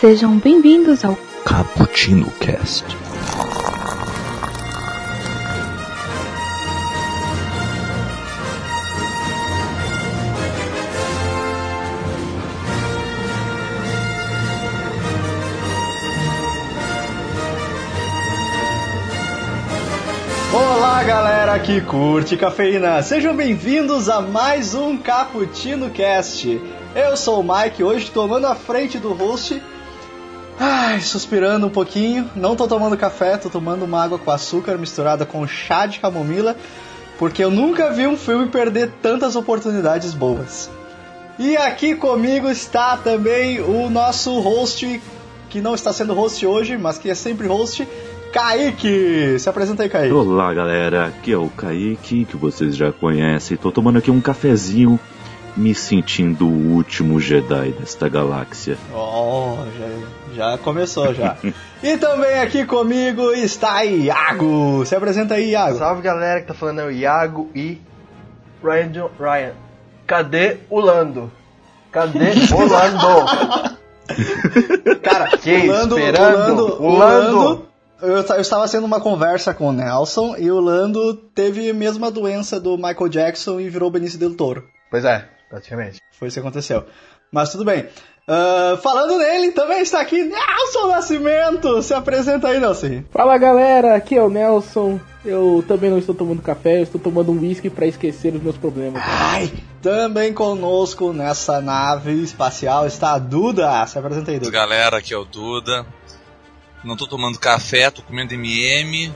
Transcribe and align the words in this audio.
Sejam 0.00 0.38
bem-vindos 0.38 1.04
ao 1.04 1.14
Cappuccino 1.44 2.30
Cast. 2.40 2.86
Olá, 20.50 21.04
galera 21.04 21.58
que 21.58 21.82
curte 21.82 22.38
cafeína. 22.38 23.02
Sejam 23.02 23.36
bem-vindos 23.36 24.08
a 24.08 24.22
mais 24.22 24.74
um 24.74 24.96
Cappuccino 24.96 25.90
Cast. 25.90 26.58
Eu 26.94 27.18
sou 27.18 27.40
o 27.40 27.44
Mike, 27.44 27.84
hoje 27.84 28.10
tomando 28.10 28.46
a 28.46 28.54
frente 28.54 28.98
do 28.98 29.12
host. 29.12 29.62
Ai, 30.62 31.00
suspirando 31.00 31.66
um 31.66 31.70
pouquinho. 31.70 32.30
Não 32.36 32.54
tô 32.54 32.68
tomando 32.68 32.94
café, 32.94 33.38
tô 33.38 33.48
tomando 33.48 33.86
uma 33.86 34.04
água 34.04 34.18
com 34.18 34.30
açúcar 34.30 34.76
misturada 34.76 35.24
com 35.24 35.46
chá 35.46 35.86
de 35.86 35.98
camomila, 35.98 36.54
porque 37.18 37.42
eu 37.42 37.50
nunca 37.50 37.90
vi 37.90 38.06
um 38.06 38.14
filme 38.14 38.46
perder 38.46 38.90
tantas 39.00 39.36
oportunidades 39.36 40.12
boas. 40.12 40.70
E 41.38 41.56
aqui 41.56 41.94
comigo 41.94 42.50
está 42.50 42.98
também 42.98 43.58
o 43.62 43.88
nosso 43.88 44.38
host, 44.40 45.00
que 45.48 45.62
não 45.62 45.74
está 45.74 45.94
sendo 45.94 46.12
host 46.12 46.44
hoje, 46.44 46.76
mas 46.76 46.98
que 46.98 47.08
é 47.08 47.14
sempre 47.14 47.46
host, 47.46 47.88
Kaique! 48.30 49.38
Se 49.38 49.48
apresenta 49.48 49.82
aí, 49.82 49.88
Kaique. 49.88 50.12
Olá, 50.12 50.52
galera. 50.52 51.06
Aqui 51.06 51.32
é 51.32 51.38
o 51.38 51.48
Kaique, 51.48 52.26
que 52.26 52.36
vocês 52.36 52.76
já 52.76 52.92
conhecem. 52.92 53.56
Tô 53.56 53.72
tomando 53.72 53.98
aqui 53.98 54.10
um 54.10 54.20
cafezinho, 54.20 55.00
me 55.56 55.74
sentindo 55.74 56.46
o 56.46 56.74
último 56.74 57.18
Jedi 57.18 57.72
desta 57.72 58.10
galáxia. 58.10 58.76
Oh, 58.94 59.56
já, 59.78 59.86
já 60.34 60.58
começou 60.58 61.12
já. 61.14 61.36
e 61.82 61.96
também 61.98 62.40
aqui 62.40 62.64
comigo 62.64 63.32
está 63.32 63.84
Iago. 63.84 64.84
Se 64.86 64.94
apresenta 64.94 65.34
aí, 65.34 65.50
Iago. 65.50 65.78
Salve 65.78 66.02
galera 66.02 66.40
que 66.40 66.46
tá 66.46 66.54
falando 66.54 66.80
é 66.80 66.84
o 66.84 66.90
Iago 66.90 67.50
e 67.54 67.80
Ryan, 68.62 68.92
Jo- 68.92 69.10
Ryan. 69.18 69.52
Cadê 70.06 70.58
o 70.68 70.80
Lando? 70.80 71.30
Cadê 71.92 72.30
o 72.54 72.66
Lando? 72.66 73.80
Cara, 75.02 75.28
Que 75.38 75.56
o 75.56 75.66
Lando, 75.66 75.98
esperando? 75.98 76.36
o 76.36 76.36
Lando, 76.36 76.82
O 76.82 76.86
o 76.86 76.98
Lando. 76.98 77.66
Eu, 78.02 78.16
eu 78.16 78.40
estava 78.40 78.66
sendo 78.66 78.86
uma 78.86 78.98
conversa 79.00 79.52
com 79.52 79.68
o 79.68 79.72
Nelson 79.72 80.34
e 80.38 80.50
o 80.50 80.58
Lando 80.58 81.14
teve 81.14 81.68
a 81.68 81.74
mesma 81.74 82.10
doença 82.10 82.58
do 82.58 82.76
Michael 82.78 83.08
Jackson 83.08 83.60
e 83.60 83.68
virou 83.68 83.90
Benício 83.90 84.18
Del 84.18 84.34
Toro. 84.34 84.64
Pois 84.90 85.04
é, 85.04 85.28
praticamente. 85.50 86.00
Foi 86.18 86.28
isso 86.28 86.34
que 86.36 86.40
aconteceu. 86.40 86.84
Mas 87.30 87.50
tudo 87.52 87.64
bem. 87.64 87.86
Ah, 88.26 88.78
falando 88.82 89.18
nele, 89.18 89.50
também 89.52 89.80
está 89.82 90.00
aqui 90.00 90.22
Nelson 90.22 90.86
Nascimento. 90.88 91.82
Se 91.82 91.92
apresenta 91.92 92.48
aí, 92.48 92.60
Nelson. 92.60 93.02
Fala 93.10 93.36
galera, 93.38 93.96
aqui 93.96 94.16
é 94.16 94.22
o 94.22 94.28
Nelson. 94.30 95.00
Eu 95.24 95.64
também 95.68 95.90
não 95.90 95.98
estou 95.98 96.14
tomando 96.14 96.40
café, 96.40 96.78
eu 96.78 96.84
estou 96.84 97.00
tomando 97.00 97.30
um 97.32 97.40
whisky 97.40 97.68
para 97.68 97.86
esquecer 97.86 98.34
os 98.34 98.42
meus 98.42 98.56
problemas. 98.56 99.02
Ai, 99.04 99.52
também 99.82 100.32
conosco 100.32 101.12
nessa 101.12 101.60
nave 101.60 102.12
espacial 102.22 102.86
está 102.86 103.12
a 103.14 103.18
Duda. 103.18 103.86
Se 103.86 103.98
apresenta 103.98 104.30
aí, 104.30 104.38
Duda. 104.38 104.50
galera, 104.50 104.98
aqui 104.98 105.12
é 105.12 105.18
o 105.18 105.24
Duda. 105.24 105.84
Não 106.82 106.96
tô 106.96 107.06
tomando 107.06 107.38
café, 107.38 107.90
tô 107.90 108.00
comendo 108.00 108.32
MM. 108.32 109.12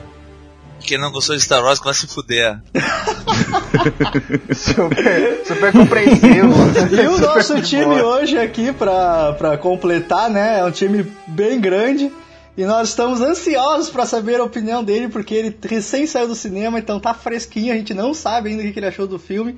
Quem 0.85 0.97
não 0.97 1.11
gostou 1.11 1.35
de 1.35 1.41
Star 1.41 1.63
Wars 1.63 1.79
que 1.79 1.85
vai 1.85 1.93
se 1.93 2.07
fuder. 2.07 2.59
Super, 4.55 5.41
super 5.45 5.71
compreensivo. 5.71 6.53
E 6.91 7.07
o 7.07 7.17
nosso 7.19 7.61
time 7.61 7.85
boa. 7.85 8.17
hoje 8.17 8.37
aqui 8.37 8.71
pra, 8.71 9.33
pra 9.33 9.57
completar, 9.57 10.29
né? 10.29 10.59
É 10.59 10.65
um 10.65 10.71
time 10.71 11.05
bem 11.27 11.59
grande. 11.59 12.11
E 12.57 12.63
nós 12.63 12.89
estamos 12.89 13.19
ansiosos 13.19 13.89
pra 13.89 14.05
saber 14.05 14.39
a 14.39 14.43
opinião 14.43 14.83
dele, 14.83 15.09
porque 15.09 15.33
ele 15.33 15.57
recém 15.63 16.07
saiu 16.07 16.27
do 16.27 16.35
cinema, 16.35 16.79
então 16.79 16.99
tá 16.99 17.13
fresquinho, 17.13 17.73
a 17.73 17.75
gente 17.75 17.93
não 17.93 18.13
sabe 18.13 18.49
ainda 18.49 18.61
o 18.61 18.65
que 18.65 18.71
que 18.71 18.79
ele 18.79 18.87
achou 18.87 19.05
do 19.05 19.19
filme. 19.19 19.57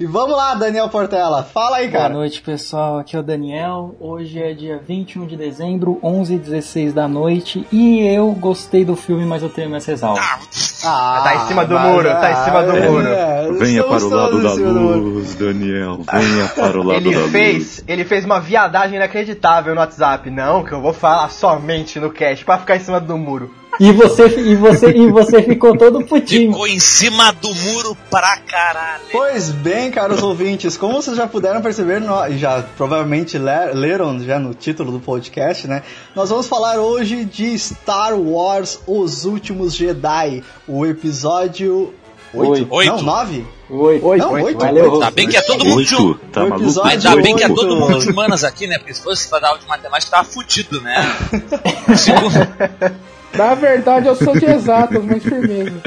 E 0.00 0.06
vamos 0.06 0.36
lá, 0.36 0.54
Daniel 0.54 0.88
Portela, 0.88 1.42
fala 1.42 1.78
aí, 1.78 1.88
Boa 1.88 2.02
cara. 2.02 2.14
noite, 2.14 2.40
pessoal. 2.40 3.00
Aqui 3.00 3.16
é 3.16 3.18
o 3.18 3.22
Daniel. 3.22 3.96
Hoje 3.98 4.40
é 4.40 4.52
dia 4.54 4.80
21 4.86 5.26
de 5.26 5.36
dezembro, 5.36 5.98
11h16 6.04 6.92
da 6.92 7.08
noite. 7.08 7.66
E 7.72 8.06
eu 8.06 8.30
gostei 8.30 8.84
do 8.84 8.94
filme, 8.94 9.24
mas 9.26 9.42
eu 9.42 9.48
tenho 9.48 9.66
minhas 9.68 9.84
ressalvas. 9.84 10.84
Ah, 10.84 11.20
Tá 11.24 11.34
em 11.34 11.48
cima 11.48 11.64
do 11.66 11.74
mas, 11.74 11.90
muro, 11.92 12.08
tá 12.10 12.30
em 12.30 12.44
cima 12.44 12.62
do 12.62 12.76
é, 12.76 12.88
muro. 12.88 13.08
é, 13.08 13.52
Venha 13.58 13.82
para 13.82 14.04
o 14.04 14.08
lado 14.08 14.40
da 14.40 14.52
luz, 14.54 15.34
Daniel. 15.34 15.98
Venha 16.12 16.48
para 16.54 16.78
o 16.80 16.84
lado 16.84 17.00
Ele 17.00 17.12
da 17.14 17.20
luz. 17.22 17.32
fez, 17.32 17.84
ele 17.88 18.04
fez 18.04 18.24
uma 18.24 18.38
viadagem 18.38 18.94
inacreditável 18.94 19.74
no 19.74 19.80
WhatsApp. 19.80 20.30
Não, 20.30 20.62
que 20.62 20.70
eu 20.70 20.80
vou 20.80 20.92
falar 20.92 21.28
somente 21.30 21.98
no 21.98 22.10
cast 22.12 22.44
pra 22.44 22.56
ficar 22.58 22.76
em 22.76 22.80
cima 22.80 23.00
do 23.00 23.18
muro. 23.18 23.52
E 23.80 23.92
você, 23.92 24.26
e 24.40 24.56
você, 24.56 24.90
e 24.90 25.06
você 25.10 25.42
ficou 25.42 25.76
todo 25.78 26.04
putinho. 26.04 26.50
Ficou 26.50 26.66
em 26.66 26.80
cima 26.80 27.32
do 27.32 27.54
muro 27.54 27.96
pra 28.10 28.36
caralho. 28.38 29.04
Pois 29.12 29.50
bem, 29.50 29.90
caros 29.90 30.20
ouvintes, 30.22 30.76
como 30.76 30.94
vocês 31.00 31.16
já 31.16 31.26
puderam 31.28 31.62
perceber, 31.62 32.00
nó- 32.00 32.26
e 32.26 32.38
já 32.38 32.62
provavelmente 32.76 33.38
le- 33.38 33.72
leram 33.74 34.18
já 34.24 34.38
no 34.38 34.52
título 34.52 34.90
do 34.90 34.98
podcast, 34.98 35.68
né? 35.68 35.82
Nós 36.14 36.28
vamos 36.30 36.48
falar 36.48 36.78
hoje 36.80 37.24
de 37.24 37.56
Star 37.58 38.18
Wars 38.18 38.80
Os 38.86 39.24
Últimos 39.24 39.74
Jedi, 39.76 40.42
o 40.66 40.84
episódio 40.84 41.94
8. 42.34 42.66
Oito. 42.70 42.90
Não, 42.96 43.02
9? 43.02 43.46
Oi, 43.70 44.00
Oi, 44.02 44.16
Não, 44.18 44.32
oito. 44.32 44.58
valeu. 44.58 44.94
Ainda 44.94 45.10
bem 45.10 45.28
que 45.28 45.36
é 45.36 45.42
todo 45.42 45.64
mundo 45.64 45.84
de 45.84 45.94
um. 45.94 46.08
Oito? 46.08 46.20
Tá 46.32 46.44
O 46.44 46.48
maluco? 46.48 46.80
Ainda 46.86 47.16
bem 47.16 47.36
que 47.36 47.44
é 47.44 47.46
oito. 47.46 47.54
todo 47.60 47.76
mundo 47.76 47.98
de 48.00 48.10
humanas 48.10 48.42
aqui, 48.42 48.66
né? 48.66 48.76
Porque 48.78 48.92
se 48.94 49.02
fosse 49.02 49.28
pra 49.28 49.38
dar 49.38 49.48
aula 49.48 49.60
de 49.60 49.66
matemática, 49.68 50.10
tava 50.10 50.24
fudido, 50.28 50.80
né? 50.80 51.16
Segundo- 51.96 52.98
Na 53.34 53.54
verdade, 53.54 54.08
eu 54.08 54.14
sou 54.14 54.36
de 54.38 54.44
exatas, 54.50 55.02
mas 55.04 55.22
firmeza. 55.22 55.80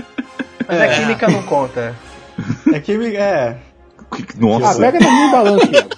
Mas 0.68 0.82
a 0.82 0.88
química 0.90 1.28
não 1.28 1.44
conta. 1.44 1.96
É 2.74 2.80
que 2.80 2.98
me- 2.98 3.16
é. 3.16 3.58
Ah, 4.12 4.18
Nossa, 4.38 4.80
pega 4.80 5.00
no 5.00 5.12
meu 5.12 5.32
balanço, 5.32 5.72
Iago. 5.72 5.90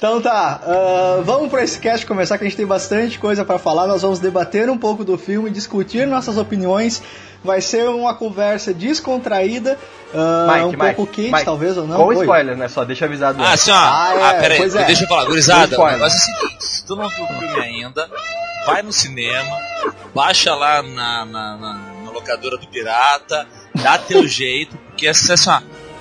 Então 0.00 0.18
tá, 0.18 0.62
ah, 0.66 1.20
vamos 1.22 1.50
para 1.50 1.62
esse 1.62 1.78
cast 1.78 2.06
começar 2.06 2.38
que 2.38 2.44
a 2.44 2.46
gente 2.48 2.56
tem 2.56 2.64
bastante 2.64 3.18
coisa 3.18 3.44
para 3.44 3.58
falar. 3.58 3.86
Nós 3.86 4.00
vamos 4.00 4.18
debater 4.18 4.70
um 4.70 4.78
pouco 4.78 5.04
do 5.04 5.18
filme, 5.18 5.50
discutir 5.50 6.06
nossas 6.06 6.38
opiniões. 6.38 7.02
Vai 7.44 7.60
ser 7.60 7.86
uma 7.88 8.14
conversa 8.14 8.72
descontraída, 8.72 9.78
ah, 10.14 10.46
Mike, 10.54 10.64
um 10.64 10.68
Mike, 10.70 10.94
pouco 10.94 11.06
quente, 11.12 11.32
Mike, 11.32 11.44
talvez 11.44 11.76
ou 11.76 11.86
não. 11.86 11.96
Com 11.98 12.04
Oi. 12.06 12.16
spoiler, 12.16 12.56
né? 12.56 12.68
Só 12.68 12.82
deixa 12.82 13.04
avisado. 13.04 13.42
Ah, 13.42 13.52
assim, 13.52 13.70
ó. 13.70 13.74
Ah, 13.76 14.14
é, 14.14 14.22
Ah, 14.24 14.34
pera 14.40 14.54
aí. 14.54 14.60
pois 14.60 14.74
é. 14.74 14.84
Deixa 14.84 15.04
eu 15.04 15.08
falar. 15.08 15.24
Gurizada, 15.26 15.78
o 15.78 15.86
negócio 15.86 16.18
é 16.18 16.20
o 16.34 16.38
seguinte. 16.40 16.64
Se 16.64 16.84
tu 16.86 16.96
não 16.96 17.08
viu 17.08 17.24
o 17.24 17.28
filme 17.28 17.60
ainda, 17.60 18.08
vai 18.66 18.80
no 18.82 18.92
cinema, 18.94 19.54
baixa 20.14 20.54
lá 20.54 20.82
na, 20.82 21.24
na, 21.26 21.56
na- 21.56 21.80
na 22.04 22.10
locadora 22.10 22.56
do 22.56 22.66
Pirata, 22.66 23.46
dá 23.82 23.98
teu 23.98 24.24
jeito, 24.28 24.76
porque 24.88 25.06
assim, 25.08 25.32
assim, 25.32 25.50
ó, 25.50 25.60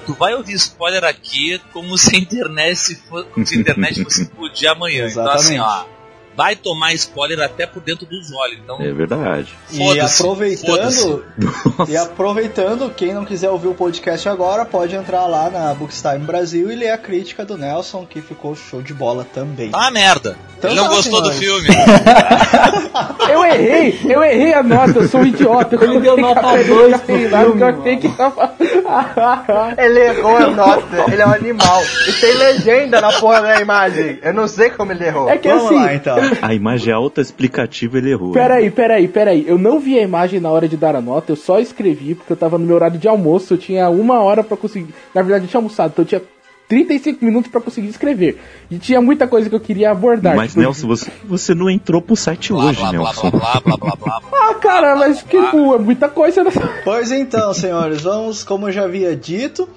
tu 0.09 0.13
vai 0.15 0.33
ouvir 0.33 0.55
spoiler 0.55 1.03
aqui 1.03 1.61
como 1.71 1.95
se 1.95 2.15
a 2.15 2.19
internet, 2.19 2.75
se 2.75 2.95
for, 2.95 3.27
se 3.45 3.55
a 3.55 3.59
internet 3.59 4.03
fosse 4.03 4.23
explodir 4.23 4.69
amanhã. 4.71 5.07
Então 5.07 5.29
assim, 5.29 5.59
ó, 5.59 5.85
vai 6.35 6.55
tomar 6.55 6.93
spoiler 6.93 7.41
até 7.41 7.65
por 7.65 7.81
dentro 7.81 8.05
dos 8.05 8.31
olhos. 8.31 8.59
Então, 8.63 8.77
é 8.79 8.91
verdade. 8.91 9.53
E 9.71 9.99
aproveitando, 9.99 11.25
e 11.87 11.97
aproveitando, 11.97 12.89
quem 12.89 13.13
não 13.13 13.25
quiser 13.25 13.49
ouvir 13.49 13.67
o 13.67 13.73
podcast 13.73 14.27
agora, 14.29 14.65
pode 14.65 14.95
entrar 14.95 15.25
lá 15.25 15.49
na 15.49 15.73
Bookstime 15.73 16.19
Brasil 16.19 16.71
e 16.71 16.75
ler 16.75 16.91
a 16.91 16.97
crítica 16.97 17.45
do 17.45 17.57
Nelson, 17.57 18.05
que 18.05 18.21
ficou 18.21 18.55
show 18.55 18.81
de 18.81 18.93
bola 18.93 19.25
também. 19.33 19.69
Uma 19.69 19.91
merda. 19.91 20.37
Então 20.57 20.71
Ele 20.71 20.79
não 20.79 20.89
tá, 20.89 20.95
gostou 20.95 21.21
do 21.21 21.31
senhores. 21.31 21.65
filme. 21.65 21.79
Eu 23.29 23.45
errei, 23.45 23.99
eu 24.09 24.23
errei 24.23 24.53
a 24.53 24.63
nota, 24.63 24.99
eu 24.99 25.07
sou 25.07 25.21
um 25.21 25.25
idiota. 25.25 25.75
Eu 25.75 25.83
Ele 25.83 25.99
deu 25.99 26.17
nota 26.17 26.41
café 26.41 26.63
no 26.63 26.75
dois 26.75 26.91
cafeinado, 26.91 27.51
pro 27.51 27.57
que 27.57 27.63
eu 27.63 27.67
filme, 27.67 27.81
achei 27.81 27.97
que 27.97 28.09
tava... 28.09 28.53
Ele 29.77 29.99
errou 29.99 30.37
a 30.37 30.47
nota, 30.47 31.11
ele 31.11 31.21
é 31.21 31.27
um 31.27 31.33
animal. 31.33 31.81
E 32.07 32.13
tem 32.13 32.33
legenda 32.33 32.99
na 32.99 33.11
porra 33.13 33.41
da 33.41 33.61
imagem. 33.61 34.19
Eu 34.21 34.33
não 34.33 34.47
sei 34.47 34.69
como 34.71 34.91
ele 34.91 35.05
errou. 35.05 35.29
É 35.29 35.37
que 35.37 35.47
Vamos 35.47 35.65
assim, 35.65 35.75
lá 35.75 35.93
então. 35.93 36.17
A 36.41 36.53
imagem 36.53 36.91
é 36.91 36.95
autoexplicativa, 36.95 37.97
ele 37.97 38.11
errou. 38.11 38.31
Peraí, 38.31 38.69
peraí, 38.69 39.07
peraí. 39.07 39.45
Eu 39.47 39.57
não 39.57 39.79
vi 39.79 39.97
a 39.97 40.03
imagem 40.03 40.39
na 40.39 40.49
hora 40.49 40.67
de 40.67 40.77
dar 40.77 40.95
a 40.95 41.01
nota, 41.01 41.31
eu 41.31 41.35
só 41.35 41.59
escrevi, 41.59 42.15
porque 42.15 42.33
eu 42.33 42.37
tava 42.37 42.57
no 42.57 42.65
meu 42.65 42.75
horário 42.75 42.99
de 42.99 43.07
almoço, 43.07 43.53
eu 43.53 43.57
tinha 43.57 43.89
uma 43.89 44.21
hora 44.21 44.43
pra 44.43 44.57
conseguir. 44.57 44.93
Na 45.13 45.21
verdade, 45.21 45.45
eu 45.45 45.49
tinha 45.49 45.59
almoçado, 45.59 45.91
então 45.91 46.03
eu 46.03 46.07
tinha 46.07 46.21
35 46.69 47.25
minutos 47.25 47.51
pra 47.51 47.59
conseguir 47.59 47.87
escrever. 47.87 48.39
E 48.69 48.77
tinha 48.77 49.01
muita 49.01 49.27
coisa 49.27 49.49
que 49.49 49.55
eu 49.55 49.59
queria 49.59 49.89
abordar. 49.89 50.35
Mas, 50.35 50.51
tipo, 50.51 50.61
Nelson, 50.61 50.87
você, 50.87 51.11
você 51.25 51.55
não 51.55 51.67
entrou 51.67 51.99
pro 51.99 52.15
site 52.15 52.53
blá, 52.53 52.65
hoje, 52.65 52.79
blá, 52.79 52.91
blá, 52.91 52.99
Nelson. 52.99 53.31
blá, 53.31 53.39
blá, 53.39 53.61
blá, 53.61 53.77
blá, 53.77 53.95
blá, 53.95 54.19
blá. 54.29 54.49
Ah, 54.49 54.53
cara, 54.53 54.95
mas 54.95 55.23
que 55.23 55.41
tipo, 55.41 55.73
é 55.73 55.79
muita 55.79 56.07
coisa, 56.07 56.43
né? 56.43 56.51
Pois 56.83 57.11
então, 57.11 57.51
senhores, 57.55 58.01
vamos, 58.01 58.43
como 58.43 58.67
eu 58.67 58.71
já 58.71 58.83
havia 58.83 59.15
dito, 59.15 59.67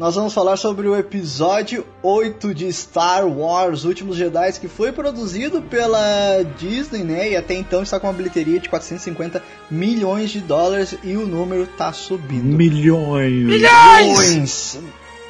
nós 0.00 0.14
vamos 0.14 0.32
falar 0.32 0.56
sobre 0.56 0.88
o 0.88 0.96
episódio 0.96 1.84
8 2.02 2.54
de 2.54 2.72
Star 2.72 3.28
Wars 3.28 3.84
Últimos 3.84 4.16
Jedi, 4.16 4.50
que 4.58 4.66
foi 4.66 4.92
produzido 4.92 5.60
pela 5.60 6.42
Disney, 6.56 7.04
né? 7.04 7.32
E 7.32 7.36
até 7.36 7.52
então 7.52 7.82
está 7.82 8.00
com 8.00 8.06
uma 8.06 8.12
bilheteria 8.14 8.58
de 8.58 8.66
450 8.70 9.42
milhões 9.70 10.30
de 10.30 10.40
dólares 10.40 10.96
e 11.04 11.18
o 11.18 11.26
número 11.26 11.66
tá 11.66 11.92
subindo. 11.92 12.56
Milhões. 12.56 13.44
Milhões! 13.44 14.78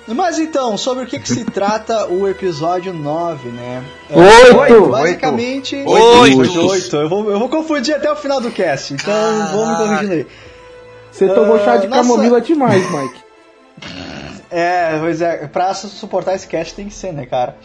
Mas 0.06 0.38
então, 0.38 0.78
sobre 0.78 1.02
o 1.02 1.06
que, 1.08 1.18
que 1.18 1.28
se 1.28 1.44
trata 1.50 2.06
o 2.06 2.28
episódio 2.28 2.92
9, 2.94 3.48
né? 3.48 3.82
É, 4.08 4.54
Oito! 4.54 4.86
Basicamente. 4.86 5.74
Oito! 5.84 6.38
Oito, 6.38 6.66
oito. 6.68 6.96
Eu 6.96 7.08
vou, 7.08 7.28
eu 7.28 7.40
vou 7.40 7.48
confundir 7.48 7.96
até 7.96 8.10
o 8.12 8.14
final 8.14 8.40
do 8.40 8.52
cast, 8.52 8.94
então 8.94 9.48
vou 9.50 9.66
me 9.66 9.76
corrigindo 9.76 10.12
aí. 10.12 10.26
Você 11.10 11.28
tomou 11.28 11.58
chá 11.58 11.76
de 11.76 11.86
Ah, 11.86 11.90
nossa. 11.90 12.02
camomila 12.02 12.40
demais, 12.40 12.88
Mike. 12.88 13.29
É, 14.50 14.98
pois 14.98 15.20
é, 15.22 15.46
pra 15.46 15.72
suportar 15.74 16.34
esse 16.34 16.46
cast 16.46 16.74
tem 16.74 16.88
que 16.88 16.94
ser, 16.94 17.12
né, 17.12 17.24
cara? 17.26 17.56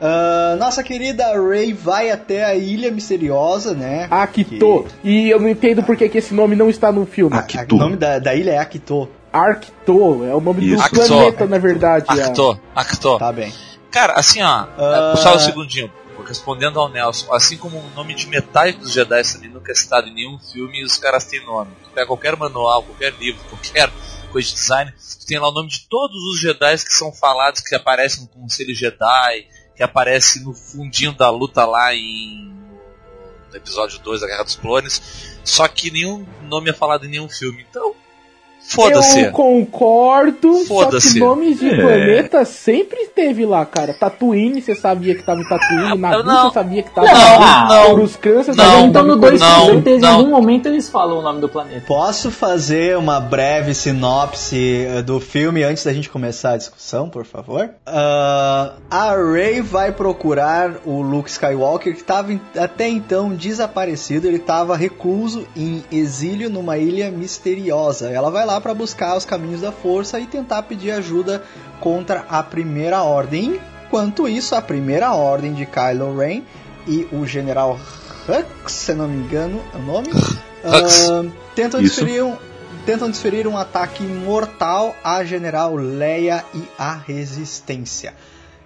Ah, 0.00 0.56
nossa 0.58 0.82
querida 0.82 1.24
Ray 1.40 1.72
vai 1.72 2.10
até 2.10 2.44
a 2.44 2.54
Ilha 2.54 2.90
Misteriosa, 2.90 3.72
né? 3.74 4.08
Akito. 4.10 4.86
E 5.04 5.30
eu 5.30 5.40
não 5.40 5.48
entendo 5.48 5.82
por 5.82 5.96
que, 5.96 6.08
que 6.08 6.18
esse 6.18 6.34
nome 6.34 6.56
não 6.56 6.68
está 6.68 6.90
no 6.90 7.06
filme. 7.06 7.36
Akito. 7.36 7.66
Que- 7.66 7.74
O 7.74 7.78
nome 7.78 7.96
da, 7.96 8.18
da 8.18 8.34
ilha 8.34 8.52
é 8.52 8.58
Akito. 8.58 9.08
Arcto, 9.32 10.24
é 10.24 10.34
o 10.34 10.40
nome 10.40 10.64
Isso. 10.72 10.82
do 10.82 10.90
planeta, 11.06 11.46
na 11.46 11.58
verdade. 11.58 12.06
é. 12.20 12.24
Actou, 12.24 12.58
actou. 12.74 13.18
Tá 13.18 13.32
bem. 13.32 13.52
Cara, 13.90 14.12
assim, 14.14 14.40
ó, 14.42 14.66
Ah. 14.78 15.14
só 15.16 15.34
um 15.36 15.38
segundinho. 15.38 15.90
Respondendo 16.26 16.78
ao 16.80 16.88
Nelson, 16.88 17.32
assim 17.34 17.56
como 17.56 17.76
o 17.78 17.90
nome 17.94 18.14
de 18.14 18.26
metade 18.28 18.78
dos 18.78 18.92
Jedi 18.92 19.22
também 19.32 19.50
nunca 19.50 19.72
é 19.72 19.74
citado 19.74 20.08
em 20.08 20.14
nenhum 20.14 20.38
filme, 20.38 20.82
os 20.84 20.96
caras 20.96 21.24
têm 21.24 21.44
nome. 21.44 21.70
Tu 21.82 21.90
pega 21.90 22.06
qualquer 22.06 22.34
manual, 22.36 22.82
qualquer 22.82 23.12
livro, 23.20 23.40
qualquer 23.50 23.90
coisa 24.34 24.48
de 24.48 24.54
design, 24.54 24.92
tem 25.28 25.38
lá 25.38 25.48
o 25.48 25.52
nome 25.52 25.68
de 25.68 25.86
todos 25.88 26.16
os 26.16 26.40
Jedi 26.40 26.84
que 26.84 26.92
são 26.92 27.12
falados, 27.12 27.60
que 27.60 27.72
aparecem 27.72 28.22
no 28.22 28.28
Conselho 28.28 28.74
Jedi, 28.74 29.46
que 29.76 29.82
aparece 29.82 30.42
no 30.42 30.52
fundinho 30.52 31.12
da 31.12 31.30
luta 31.30 31.64
lá 31.64 31.94
em 31.94 32.52
no 33.48 33.56
episódio 33.56 34.00
2 34.00 34.20
da 34.20 34.26
Guerra 34.26 34.42
dos 34.42 34.56
Clones, 34.56 35.38
só 35.44 35.68
que 35.68 35.88
nenhum 35.88 36.26
nome 36.42 36.70
é 36.70 36.72
falado 36.72 37.06
em 37.06 37.10
nenhum 37.10 37.28
filme. 37.28 37.64
Então, 37.70 37.94
foda-se. 38.66 39.20
Eu 39.20 39.30
concordo, 39.32 40.54
só 40.54 40.60
que 40.62 40.66
Foda-se. 40.68 41.18
nomes 41.18 41.58
de 41.58 41.68
É. 41.68 41.76
planeta 41.80 42.44
sempre 42.44 43.06
teve 43.14 43.44
lá, 43.46 43.64
cara. 43.66 43.94
Tatooine, 43.94 44.60
você 44.60 44.74
sabia 44.74 45.14
que 45.14 45.22
tava 45.24 45.40
em 45.40 45.48
Tatooine. 45.48 45.98
Não. 46.24 46.48
você 46.48 46.54
sabia 46.54 46.82
que 46.82 46.90
tava 46.94 47.06
Não, 47.12 47.68
não. 47.96 48.02
Os 48.02 48.16
Kansas, 48.16 48.56
Não, 48.56 48.64
sabia 48.64 48.80
que 48.82 48.86
então 48.88 48.92
tava 48.92 49.08
no 49.08 49.16
em 49.16 49.20
2 49.20 49.40
não, 49.40 49.60
com 49.60 49.66
certeza 49.72 50.06
em 50.06 50.08
algum 50.08 50.30
momento 50.30 50.66
eles 50.66 50.88
falam 50.88 51.18
o 51.18 51.22
nome 51.22 51.40
do 51.40 51.48
planeta. 51.48 51.84
Posso 51.86 52.30
fazer 52.30 52.96
uma 52.96 53.20
breve 53.20 53.74
sinopse 53.74 54.86
eh, 54.88 55.02
do 55.02 55.20
filme 55.20 55.62
antes 55.62 55.84
da 55.84 55.92
gente 55.92 56.08
começar 56.10 56.52
a 56.52 56.56
discussão, 56.56 57.08
por 57.08 57.24
favor? 57.24 57.70
Ah, 57.86 58.72
a 58.90 59.14
Rey 59.16 59.60
vai 59.60 59.92
procurar 59.92 60.74
o 60.84 61.00
Luke 61.02 61.30
Skywalker, 61.30 61.92
que 61.94 62.00
estava 62.00 62.38
até 62.58 62.88
então 62.88 63.30
desaparecido. 63.30 64.26
Ele 64.26 64.36
estava 64.36 64.76
recluso 64.76 65.46
em 65.56 65.82
exílio 65.90 66.48
numa 66.50 66.78
ilha 66.78 67.10
misteriosa. 67.10 68.08
Ela 68.10 68.30
vai 68.30 68.44
lá 68.46 68.53
para 68.60 68.74
buscar 68.74 69.16
os 69.16 69.24
caminhos 69.24 69.60
da 69.60 69.72
força 69.72 70.18
e 70.18 70.26
tentar 70.26 70.62
pedir 70.62 70.90
ajuda 70.90 71.42
contra 71.80 72.24
a 72.28 72.42
Primeira 72.42 73.02
Ordem. 73.02 73.60
Enquanto 73.86 74.28
isso, 74.28 74.54
a 74.54 74.62
Primeira 74.62 75.12
Ordem 75.12 75.54
de 75.54 75.66
Kylo 75.66 76.18
Ren 76.18 76.42
e 76.86 77.06
o 77.12 77.26
General 77.26 77.78
Hux, 78.28 78.72
se 78.72 78.94
não 78.94 79.08
me 79.08 79.24
engano, 79.24 79.62
é 79.72 79.76
o 79.76 79.82
nome? 79.82 80.08
Ah, 80.64 81.30
tentam 81.54 81.80
desferir 81.80 82.24
um, 82.24 82.36
tentam 82.86 83.10
desferir 83.10 83.46
um 83.46 83.56
ataque 83.56 84.02
mortal 84.02 84.96
à 85.04 85.22
General 85.24 85.74
Leia 85.76 86.44
e 86.54 86.64
à 86.78 86.94
Resistência. 86.94 88.14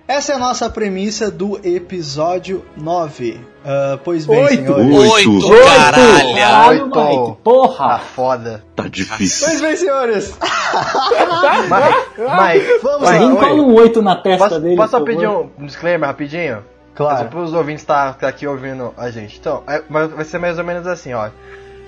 Essa 0.08 0.32
é 0.32 0.36
a 0.36 0.38
nossa 0.38 0.70
premissa 0.70 1.30
do 1.30 1.60
episódio 1.62 2.64
9. 2.78 3.38
Ah, 3.62 3.98
pois 4.02 4.24
bem, 4.24 4.38
Oito. 4.42 4.54
senhores. 4.74 4.96
Oito, 4.96 5.30
Oito. 5.50 5.64
caralho! 5.66 6.34
Caralho, 6.34 6.84
Oito. 6.84 6.98
Mike, 6.98 7.26
Tá 7.28 7.36
porra! 7.44 7.98
foda. 7.98 8.64
Tá 8.74 8.88
difícil. 8.88 9.46
Pois 9.48 9.60
bem, 9.60 9.76
senhores. 9.76 10.38
Mike, 10.40 12.22
Mike, 12.22 12.78
Vamos 12.82 13.00
Vai, 13.08 13.18
lá. 13.20 13.36
Cola 13.36 13.62
um 13.62 13.74
8 13.74 14.00
na 14.00 14.16
testa 14.16 14.48
posso, 14.48 14.60
dele. 14.60 14.76
posso 14.76 14.90
só 14.92 15.00
pedir 15.00 15.28
um 15.28 15.50
disclaimer 15.60 16.08
rapidinho? 16.08 16.64
Só 16.96 17.04
Claro. 17.04 17.28
para 17.28 17.40
os 17.40 17.52
ouvintes 17.52 17.82
estar 17.82 18.14
tá, 18.14 18.28
aqui 18.28 18.46
ouvindo 18.46 18.94
a 18.96 19.10
gente. 19.10 19.38
Então, 19.38 19.62
é- 19.68 19.82
vai 19.88 20.24
ser 20.24 20.38
mais 20.38 20.58
ou 20.58 20.64
menos 20.64 20.86
assim, 20.86 21.12
ó. 21.12 21.28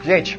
Gente, 0.04 0.38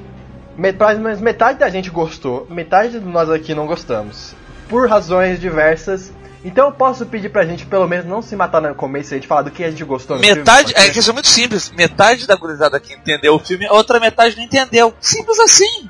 met- 0.56 0.78
mais 0.80 0.98
ou 1.00 1.04
menos 1.04 1.20
metade 1.20 1.58
da 1.58 1.68
gente 1.70 1.90
gostou, 1.90 2.46
metade 2.50 3.00
de 3.00 3.06
nós 3.06 3.28
aqui 3.30 3.54
não 3.56 3.66
gostamos. 3.66 4.34
Por 4.70 4.88
razões 4.88 5.40
diversas. 5.42 6.14
Então 6.44 6.68
eu 6.68 6.72
posso 6.72 7.06
pedir 7.06 7.30
pra 7.30 7.46
gente 7.46 7.66
pelo 7.66 7.88
menos 7.88 8.06
não 8.06 8.22
se 8.22 8.36
matar 8.36 8.62
no 8.62 8.74
começo 8.74 9.14
e 9.14 9.16
a 9.16 9.18
gente 9.18 9.28
falar 9.28 9.44
do 9.44 9.52
que 9.52 9.64
a 9.64 9.70
gente 9.70 9.84
gostou 9.84 10.16
no 10.16 10.22
Metade, 10.22 10.74
filme. 10.74 10.88
é 10.88 10.92
questão 10.92 11.14
muito 11.14 11.28
simples. 11.28 11.72
Metade 11.72 12.26
da 12.26 12.36
gurizada 12.36 12.80
que 12.80 12.94
entendeu 12.94 13.36
o 13.36 13.40
filme, 13.40 13.66
a 13.68 13.74
outra 13.74 14.00
metade 14.00 14.36
não 14.36 14.44
entendeu. 14.44 14.94
Simples 15.00 15.40
assim. 15.40 15.90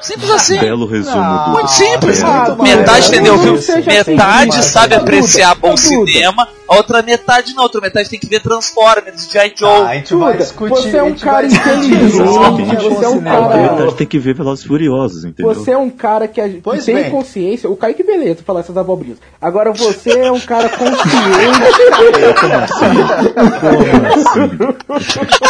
Simples 0.00 0.30
assim. 0.30 0.58
Belo 0.58 0.86
resumo 0.86 1.44
do. 1.44 1.50
Muito 1.50 1.68
simples. 1.70 2.22
Ah, 2.22 2.56
metade 2.60 3.08
entendeu 3.08 3.34
o 3.34 3.36
não 3.36 3.42
filme. 3.42 3.58
seja 3.62 4.00
assim, 4.00 4.10
Metade 4.12 4.64
sabe 4.64 4.94
apreciar 4.94 5.54
bom 5.56 5.70
Duda. 5.70 5.80
cinema, 5.82 6.48
a 6.68 6.76
outra 6.76 7.02
metade 7.02 7.52
não. 7.54 7.62
A 7.62 7.66
outra 7.66 7.80
metade 7.80 8.08
tem 8.08 8.18
que 8.18 8.26
ver 8.28 8.40
Transformers, 8.40 9.28
G.I. 9.30 9.52
Joe. 9.56 9.68
Ah, 9.68 9.88
a 9.88 9.94
gente 9.96 10.14
vai 10.14 10.36
discutir. 10.36 10.70
você 10.90 10.96
é 10.98 11.02
um 11.02 11.14
cara 11.14 11.46
inteligente, 11.46 12.12
você 12.12 13.04
é 13.04 13.08
um 13.08 13.20
cara- 13.22 13.48
verdade, 13.48 13.94
tem 13.94 14.06
que 14.06 14.18
ver 14.18 14.34
Velozes 14.34 14.64
e 14.64 14.68
Furiosos, 14.68 15.24
entendeu? 15.24 15.52
Você 15.54 15.72
é 15.72 15.78
um 15.78 15.90
cara 15.90 16.28
que, 16.28 16.40
a- 16.40 16.48
que 16.48 16.60
Pois 16.62 16.84
tem 16.84 16.94
bem. 16.94 17.10
consciência. 17.10 17.68
O 17.68 17.76
Kaique, 17.76 18.02
beleza, 18.04 18.40
falar 18.46 18.60
essas 18.60 18.76
abobrinhas. 18.76 19.18
Agora 19.42 19.72
você 19.72 20.10
é 20.20 20.30
um 20.30 20.40
cara 20.40 20.68
consciente. 20.78 21.08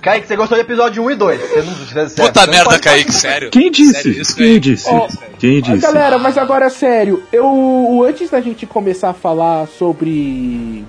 Kaique, 0.04 0.26
você 0.28 0.36
gostou 0.36 0.58
do 0.58 0.60
episódio 0.60 1.02
1 1.02 1.10
e 1.10 1.14
2. 1.16 1.40
Você 1.40 1.56
não, 1.62 1.74
você, 1.74 1.94
você- 2.08 2.22
Puta 2.22 2.40
você 2.40 2.46
não 2.46 2.52
merda, 2.52 2.70
pode- 2.70 2.80
Kaique, 2.82 3.12
sério. 3.12 3.50
Quem 3.50 3.70
disse? 3.70 3.92
Sério, 3.94 4.20
isso, 4.22 4.36
Quem 4.36 4.60
disse? 4.60 4.88
Ó, 4.90 5.08
Quem 5.38 5.60
disse? 5.62 5.78
Galera, 5.80 6.18
mas 6.18 6.36
agora 6.38 6.68
sério, 6.70 7.22
eu 7.32 8.04
antes 8.06 8.28
da 8.30 8.40
gente 8.40 8.66
começar 8.66 9.10
a 9.10 9.14
falar 9.14 9.66
sobre 9.66 10.84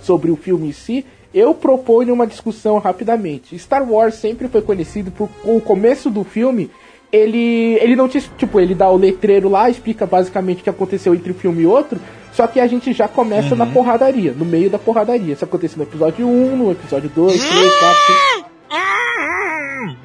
sobre 0.00 0.30
o 0.30 0.36
filme 0.36 0.68
em 0.68 0.72
si, 0.72 1.04
eu 1.34 1.52
proponho 1.54 2.12
uma 2.14 2.26
discussão 2.26 2.78
rapidamente. 2.78 3.58
Star 3.58 3.82
Wars 3.88 4.14
sempre 4.14 4.48
foi 4.48 4.62
conhecido 4.62 5.10
por 5.10 5.28
o 5.44 5.60
começo 5.60 6.10
do 6.10 6.22
filme, 6.24 6.70
ele 7.12 7.78
ele 7.80 7.94
não 7.96 8.08
tinha, 8.08 8.22
tipo, 8.36 8.60
ele 8.60 8.74
dá 8.74 8.88
o 8.90 8.96
letreiro 8.96 9.48
lá, 9.48 9.68
explica 9.70 10.06
basicamente 10.06 10.60
o 10.60 10.64
que 10.64 10.70
aconteceu 10.70 11.14
entre 11.14 11.30
um 11.32 11.34
filme 11.34 11.62
e 11.62 11.66
outro, 11.66 11.98
só 12.32 12.46
que 12.46 12.60
a 12.60 12.66
gente 12.66 12.92
já 12.92 13.08
começa 13.08 13.54
na 13.56 13.66
porradaria, 13.66 14.32
no 14.36 14.44
meio 14.44 14.68
da 14.70 14.78
porradaria. 14.78 15.32
Isso 15.34 15.44
acontece 15.44 15.76
no 15.76 15.82
episódio 15.84 16.26
1, 16.28 16.56
no 16.56 16.70
episódio 16.72 17.10
2, 17.14 17.44
3, 17.44 17.74
4, 17.78 17.98
5. 18.36 18.55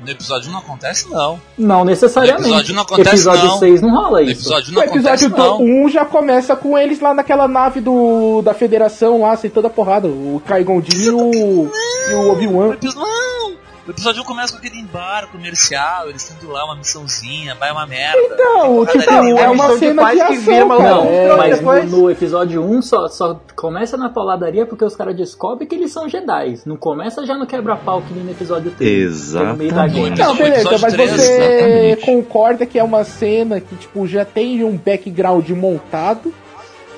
No 0.04 0.10
episódio 0.10 0.50
1 0.50 0.52
não 0.52 0.60
acontece, 0.60 1.10
não. 1.10 1.42
Não 1.58 1.86
necessariamente. 1.86 2.42
No 2.42 2.48
episódio 2.56 2.76
não 2.76 2.82
acontece, 2.84 3.10
episódio 3.10 3.46
não. 3.46 3.60
6 3.60 3.82
não 3.82 3.90
rola 3.96 4.22
No 4.22 4.30
isso. 4.30 4.42
episódio 4.42 4.72
O 4.72 4.76
não 4.76 4.82
acontece, 4.84 5.26
episódio 5.26 5.66
não. 5.66 5.86
1 5.86 5.90
já 5.90 6.06
começa 6.06 6.56
com 6.56 6.78
eles 6.78 7.00
lá 7.00 7.14
naquela 7.14 7.48
nave 7.48 7.80
do, 7.82 8.42
da 8.42 8.54
federação 8.54 9.22
lá, 9.22 9.36
sentando 9.38 9.68
a 9.68 9.70
porrada. 9.70 10.08
O 10.08 10.42
Qui-Gon 10.46 10.82
Jinn 10.82 11.02
e 11.04 11.10
o, 11.10 11.72
e 12.10 12.14
o 12.14 12.22
No 12.24 12.32
Obi-Wan. 12.32 12.74
episódio, 12.74 13.00
não! 13.00 13.52
O 13.92 13.94
episódio 13.94 14.22
1 14.22 14.26
começa 14.26 14.54
com 14.54 14.60
aquele 14.60 14.82
bar 14.84 15.28
comercial, 15.30 16.08
eles 16.10 16.24
tendo 16.24 16.50
lá 16.50 16.64
uma 16.64 16.78
missãozinha, 16.78 17.56
vai 17.56 17.72
uma 17.74 17.86
merda. 17.86 18.18
Então, 18.22 18.86
Tem 18.86 19.02
tipo, 19.02 19.06
porradaria, 19.06 19.40
é 19.42 19.50
uma 19.50 19.68
de 19.74 19.80
cena 19.80 20.04
de 20.16 20.26
que 20.28 20.38
vira 20.38 20.56
ação, 20.56 20.66
uma 20.66 20.78
cara. 20.78 20.90
Não, 20.96 21.06
É, 21.08 21.36
mas 21.36 21.58
depois- 21.60 21.92
no, 21.92 21.98
no 22.04 22.10
episódio 22.12 22.64
1 22.64 22.82
só, 22.82 23.08
só 23.10 23.40
começa 23.56 23.98
na 23.98 24.10
pauladaria 24.10 24.66
porque 24.66 24.86
os 24.86 24.96
caras 24.96 25.14
descobrem 25.16 25.68
que 25.68 25.76
eles 25.76 25.92
são 25.92 26.08
Jedi. 26.08 26.60
Não 26.66 26.78
começa 26.78 27.26
já 27.26 27.38
no 27.38 27.46
quebra-pau 27.46 28.02
que 28.02 28.14
nem 28.14 28.24
no 28.24 28.32
episódio 28.32 28.72
3. 28.72 28.78
que 28.78 28.86
é 28.86 29.00
Exatamente. 29.04 30.20
Não, 30.22 30.36
beleza, 30.36 30.78
mas 30.82 30.94
três, 30.94 31.12
você 31.12 31.32
exatamente. 31.34 32.06
concorda 32.06 32.66
que 32.66 32.80
é 32.80 32.84
uma 32.84 33.04
cena 33.04 33.60
que, 33.60 33.76
tipo, 33.76 34.08
já 34.08 34.24
tem 34.24 34.64
um 34.64 34.78
background 34.78 35.50
montado. 35.50 36.34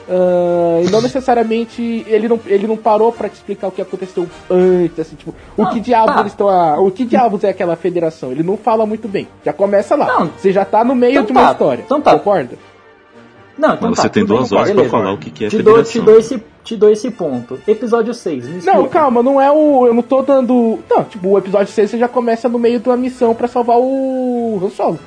Ah, 0.10 0.82
e 0.86 0.90
não 0.92 1.02
necessariamente 1.02 2.04
ele 2.08 2.28
não, 2.28 2.40
ele 2.46 2.68
não 2.68 2.78
parou 2.78 3.12
pra 3.12 3.30
te 3.30 3.34
explicar 3.36 3.68
o 3.68 3.72
que 3.72 3.82
aconteceu 3.82 4.28
antes, 4.50 5.00
assim, 5.00 5.16
tipo, 5.16 5.34
o 5.58 5.66
que 5.68 5.80
diabos 5.80 6.14
tá. 6.16 6.20
eles 6.22 6.32
estão. 6.34 6.50
a- 6.50 6.80
O 6.80 6.92
que 6.92 7.06
diabos 7.06 7.44
é 7.44 7.50
aquela 7.50 7.76
federação? 7.76 8.32
Ele 8.32 8.44
não 8.44 8.58
fala 8.58 8.86
muito 8.86 9.08
bem. 9.08 9.28
Já 9.46 9.54
começa 9.54 9.96
lá. 9.96 10.06
Não. 10.08 10.28
Você 10.38 10.52
já 10.52 10.66
tá 10.66 10.84
no 10.84 10.96
meio 10.96 11.14
Então 11.14 11.26
de 11.26 11.32
uma 11.32 11.46
tá, 11.46 11.52
história. 11.52 11.84
então 11.86 12.02
tá. 12.02 12.12
Concorda? 12.14 12.56
Não, 13.58 13.76
então 13.76 13.90
Mas 13.90 14.00
você 14.00 14.04
tá, 14.08 14.10
tem 14.10 14.26
duas 14.26 14.50
bem, 14.50 14.58
horas 14.58 14.72
pra 14.72 14.76
beleza. 14.84 14.98
falar 14.98 15.14
o 15.14 15.18
que, 15.18 15.30
que 15.30 15.46
é 15.46 15.50
te 15.50 15.62
dou, 15.62 15.76
federação. 15.76 15.92
te, 16.02 16.06
dou 16.06 16.18
esse, 16.20 16.44
te 16.64 16.76
dou 16.76 16.90
esse 16.90 17.12
ponto. 17.12 17.60
Episódio 17.68 18.14
6, 18.14 18.48
me 18.48 18.64
Não, 18.64 18.88
calma, 18.88 19.22
não 19.22 19.40
é 19.40 19.52
o. 19.52 19.86
Eu 19.88 19.94
não 19.94 20.02
tô 20.02 20.22
dando. 20.24 20.80
Não, 20.90 21.04
tipo, 21.04 21.30
o 21.30 21.38
episódio 21.38 21.72
6 21.72 21.92
você 21.92 21.98
já 21.98 22.08
começa 22.08 22.50
no 22.50 22.58
meio 22.58 22.80
de 22.80 22.90
uma 22.90 22.98
missão 22.98 23.36
pra 23.36 23.48
salvar 23.48 23.78
o 23.80 24.60
Han 24.64 24.70
Solo. 24.70 25.00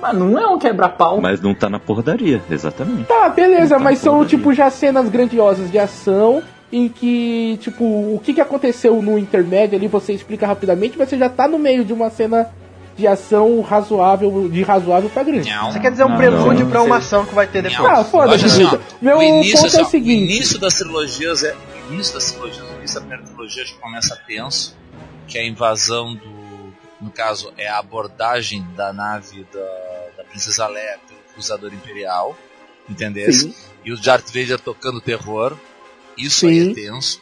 Mas 0.00 0.16
não 0.16 0.38
é 0.38 0.46
um 0.46 0.58
quebra-pau. 0.58 1.20
Mas 1.20 1.40
não 1.40 1.54
tá 1.54 1.68
na 1.68 1.80
porradaria, 1.80 2.40
exatamente. 2.50 3.04
Tá, 3.04 3.28
beleza, 3.28 3.74
Então, 3.74 3.80
mas 3.80 3.98
são, 3.98 4.24
tipo, 4.24 4.52
já 4.52 4.70
cenas 4.70 5.08
grandiosas 5.08 5.70
de 5.70 5.78
ação 5.78 6.42
em 6.72 6.88
que, 6.88 7.58
tipo, 7.60 7.84
o 7.84 8.20
que, 8.22 8.32
que 8.32 8.40
aconteceu 8.40 9.02
no 9.02 9.18
intermédio 9.18 9.76
ali 9.76 9.88
você 9.88 10.12
explica 10.14 10.46
rapidamente, 10.46 10.96
mas 10.96 11.08
você 11.08 11.18
já 11.18 11.28
tá 11.28 11.46
no 11.46 11.58
meio 11.58 11.84
de 11.84 11.92
uma 11.92 12.08
cena 12.08 12.48
de 12.96 13.06
ação 13.06 13.60
razoável, 13.62 14.48
de 14.48 14.62
razoável 14.62 15.08
pra 15.10 15.22
grande. 15.22 15.50
Não. 15.50 15.72
Você 15.72 15.80
quer 15.80 15.90
dizer 15.90 16.04
um 16.04 16.10
Não, 16.10 16.16
prelúdio 16.16 16.64
não, 16.64 16.70
pra 16.70 16.78
não 16.80 16.86
uma 16.86 16.96
ação 16.98 17.24
que 17.24 17.34
vai 17.34 17.46
ter 17.46 17.62
depois? 17.62 17.90
Ah, 17.92 18.04
foda-se, 18.04 18.44
assim, 18.44 18.64
Duda. 18.64 18.80
Meu 19.00 19.18
o 19.18 19.22
início, 19.22 19.56
ponto 19.56 19.66
assim, 19.66 19.78
é 19.78 19.82
o 19.82 19.86
seguinte. 19.86 20.30
O 20.32 20.34
início 20.36 20.58
das 20.58 20.74
trilogias 20.74 21.42
é. 21.44 21.56
O 21.88 21.92
início 21.94 22.14
das 22.14 22.30
trilogias, 22.32 22.64
o 22.70 22.78
início 22.78 22.94
da 22.94 23.00
primeira 23.00 23.24
trilogia 23.24 23.64
já 23.66 23.74
começa 23.76 24.16
tenso, 24.26 24.76
que 25.26 25.38
é 25.38 25.40
a 25.42 25.46
invasão 25.46 26.14
do. 26.14 26.42
No 27.00 27.10
caso, 27.10 27.52
é 27.58 27.68
a 27.68 27.78
abordagem 27.78 28.64
da 28.76 28.92
nave 28.92 29.44
da, 29.52 29.60
da 30.18 30.24
Princesa 30.24 30.68
Leia 30.68 30.98
pelo 31.08 31.20
Cruzador 31.34 31.74
Imperial. 31.74 32.36
entendeu? 32.88 33.28
E 33.84 33.92
o 33.92 34.00
Darth 34.00 34.26
Vader 34.28 34.60
tocando 34.60 35.00
terror. 35.00 35.56
Isso 36.16 36.46
aí 36.46 36.60
Sim. 36.64 36.70
é 36.70 36.74
tenso. 36.74 37.20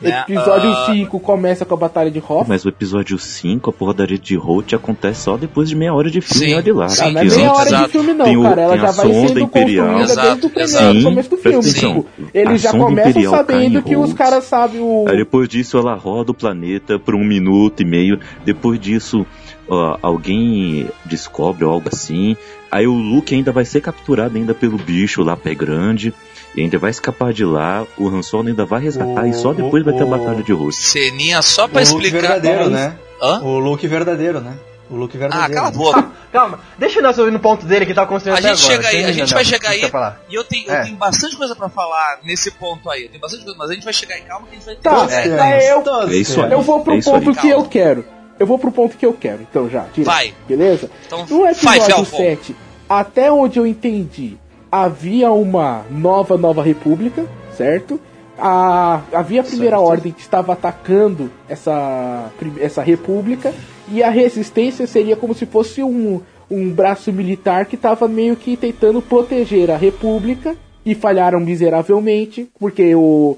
né? 0.00 0.24
Episódio 0.28 0.70
Ah, 0.70 0.86
5 0.92 1.18
começa 1.20 1.64
com 1.64 1.74
a 1.74 1.76
Batalha 1.76 2.10
de 2.10 2.20
Hoth. 2.26 2.46
Mas 2.46 2.64
o 2.64 2.68
episódio 2.68 3.18
5, 3.18 3.68
a 3.70 3.72
porradaria 3.72 4.16
de 4.18 4.36
Holt 4.36 4.72
acontece 4.74 5.22
só 5.22 5.36
depois 5.36 5.68
de 5.68 5.74
meia 5.74 5.92
hora 5.92 6.08
de 6.10 6.20
filme, 6.20 6.46
Sim, 6.46 6.54
olha 6.54 6.74
lá. 6.74 6.88
sim, 6.88 7.10
não 7.12 7.20
é 7.20 7.24
meia 7.24 7.52
hora 7.52 7.68
exato. 7.68 7.84
de 7.86 7.90
filme 7.90 8.14
não, 8.14 8.24
Tem 8.24 8.36
o- 8.36 8.42
cara. 8.44 8.62
Ela 8.62 8.76
já 8.78 8.90
vai 8.92 9.06
sonda 9.06 9.28
sendo 9.28 9.40
imperial. 9.40 9.86
construída 9.86 10.12
Exato, 10.12 10.28
desde 10.28 10.46
o 10.46 10.50
primeiro 10.50 10.70
exato. 10.70 11.02
começo 11.02 11.30
do 11.30 11.36
filme. 11.36 11.58
atenção. 11.58 11.94
Tipo, 11.94 12.30
eles 12.32 12.60
já 12.62 12.70
começam 12.72 13.30
sabendo 13.30 13.82
que 13.82 13.96
os 13.96 14.12
caras 14.12 14.44
sabem 14.44 14.80
o... 14.80 15.04
Aí 15.08 15.16
depois 15.16 15.48
disso 15.48 15.76
ela 15.76 15.94
roda 15.94 16.30
o 16.30 16.34
planeta 16.34 16.98
por 16.98 17.14
um 17.16 17.24
minuto 17.24 17.82
e 17.82 17.84
meio. 17.84 18.20
Depois 18.44 18.78
disso, 18.78 19.26
ó, 19.68 19.98
alguém 20.00 20.88
descobre 21.04 21.64
ou 21.64 21.72
algo 21.72 21.88
assim. 21.92 22.36
Aí 22.70 22.86
o 22.86 22.92
Luke 22.92 23.34
ainda 23.34 23.50
vai 23.50 23.64
ser 23.64 23.80
capturado 23.80 24.36
ainda 24.36 24.52
pelo 24.54 24.76
bicho 24.76 25.22
lá, 25.22 25.36
pé 25.36 25.54
grande. 25.54 26.12
E 26.56 26.62
ainda 26.62 26.78
vai 26.78 26.90
escapar 26.90 27.32
de 27.32 27.44
lá. 27.44 27.86
O 27.96 28.08
Han 28.08 28.22
Solo 28.22 28.48
ainda 28.48 28.64
vai 28.64 28.80
resgatar 28.80 29.22
O- 29.22 29.26
e 29.26 29.34
só 29.34 29.52
depois 29.52 29.84
vai 29.84 29.94
ter 29.94 30.02
a 30.02 30.06
o- 30.06 30.08
batalha 30.10 30.42
de 30.42 30.52
Rhodes. 30.52 30.78
Ceninha 30.78 31.40
só 31.42 31.68
pra 31.68 31.82
o 31.82 31.84
Luke 31.84 32.06
explicar. 32.06 32.20
verdadeiro, 32.20 32.70
né? 32.70 32.96
Hã? 33.22 33.40
O 33.40 33.58
Luke 33.58 33.86
verdadeiro, 33.86 34.40
né? 34.40 34.54
O 34.90 34.96
Luke 34.96 35.16
Ah, 35.16 35.20
verdadeiro. 35.20 35.52
cala 35.54 35.68
a 35.68 35.70
boca. 35.70 36.10
Calma, 36.32 36.60
deixa 36.78 36.98
o 36.98 37.02
Nelson 37.02 37.20
ouvir 37.20 37.32
no 37.32 37.40
ponto 37.40 37.66
dele 37.66 37.84
que 37.84 37.92
tá 37.92 38.06
construindo 38.06 38.36
A 38.36 38.38
até 38.38 38.54
gente 38.54 38.64
agora. 38.72 38.82
chega 38.82 38.96
aí, 38.98 39.04
a 39.04 39.12
gente 39.12 39.34
vai 39.34 39.44
chegar 39.44 39.68
o 39.68 39.72
aí. 39.72 39.90
E 40.30 40.34
eu 40.34 40.44
tenho, 40.44 40.70
É. 40.70 40.80
eu 40.80 40.84
tenho 40.84 40.96
bastante 40.96 41.36
coisa 41.36 41.54
pra 41.54 41.68
falar 41.68 42.20
nesse 42.24 42.50
ponto 42.52 42.88
aí. 42.90 43.02
Eu 43.04 43.08
tenho 43.10 43.20
bastante 43.20 43.44
coisa, 43.44 43.58
mas 43.58 43.70
a 43.70 43.74
gente 43.74 43.84
vai 43.84 43.92
chegar 43.92 44.14
aí. 44.14 44.22
Calma 44.22 44.46
que 44.46 44.52
a 44.52 44.58
gente 44.58 44.64
vai 44.66 44.74
ter. 44.76 44.80
Tá, 44.82 45.06
é, 45.10 45.66
é, 45.66 45.72
eu- 45.74 46.08
É 46.10 46.14
isso 46.16 46.40
aí. 46.42 46.52
Eu 46.52 46.62
vou 46.62 46.80
pro 46.80 46.94
É 46.94 47.02
ponto 47.02 47.30
aí. 47.30 47.36
que 47.36 47.48
eu 47.48 47.56
Calma. 47.56 47.68
quero. 47.70 48.04
Eu 48.38 48.46
vou 48.46 48.58
pro 48.58 48.72
ponto 48.72 48.96
que 48.96 49.04
eu 49.04 49.12
quero, 49.12 49.42
então 49.42 49.68
já. 49.68 49.80
direto, 49.92 50.04
Vai. 50.04 50.32
Beleza? 50.48 50.88
Então, 51.06 51.26
No 51.28 51.42
vai, 51.42 51.52
episódio 51.52 51.84
Felton. 52.04 52.16
7, 52.16 52.56
até 52.88 53.30
onde 53.32 53.58
eu 53.58 53.66
entendi, 53.66 54.38
havia 54.70 55.30
uma 55.32 55.84
nova 55.90 56.36
Nova 56.36 56.62
República, 56.62 57.26
certo? 57.56 58.00
A, 58.38 59.00
havia 59.12 59.40
a 59.40 59.44
Primeira 59.44 59.76
Certo. 59.76 59.88
Ordem 59.88 60.12
que 60.12 60.20
estava 60.20 60.52
atacando 60.52 61.30
essa, 61.48 62.30
essa 62.60 62.82
república 62.82 63.52
e 63.90 64.02
a 64.02 64.10
resistência 64.10 64.86
seria 64.86 65.16
como 65.16 65.34
se 65.34 65.44
fosse 65.44 65.82
um, 65.82 66.20
um 66.48 66.70
braço 66.70 67.12
militar 67.12 67.66
que 67.66 67.74
estava 67.74 68.06
meio 68.06 68.36
que 68.36 68.56
tentando 68.56 69.02
proteger 69.02 69.70
a 69.72 69.76
república 69.76 70.56
e 70.86 70.94
falharam 70.94 71.40
miseravelmente 71.40 72.48
porque 72.60 72.94
o, 72.94 73.36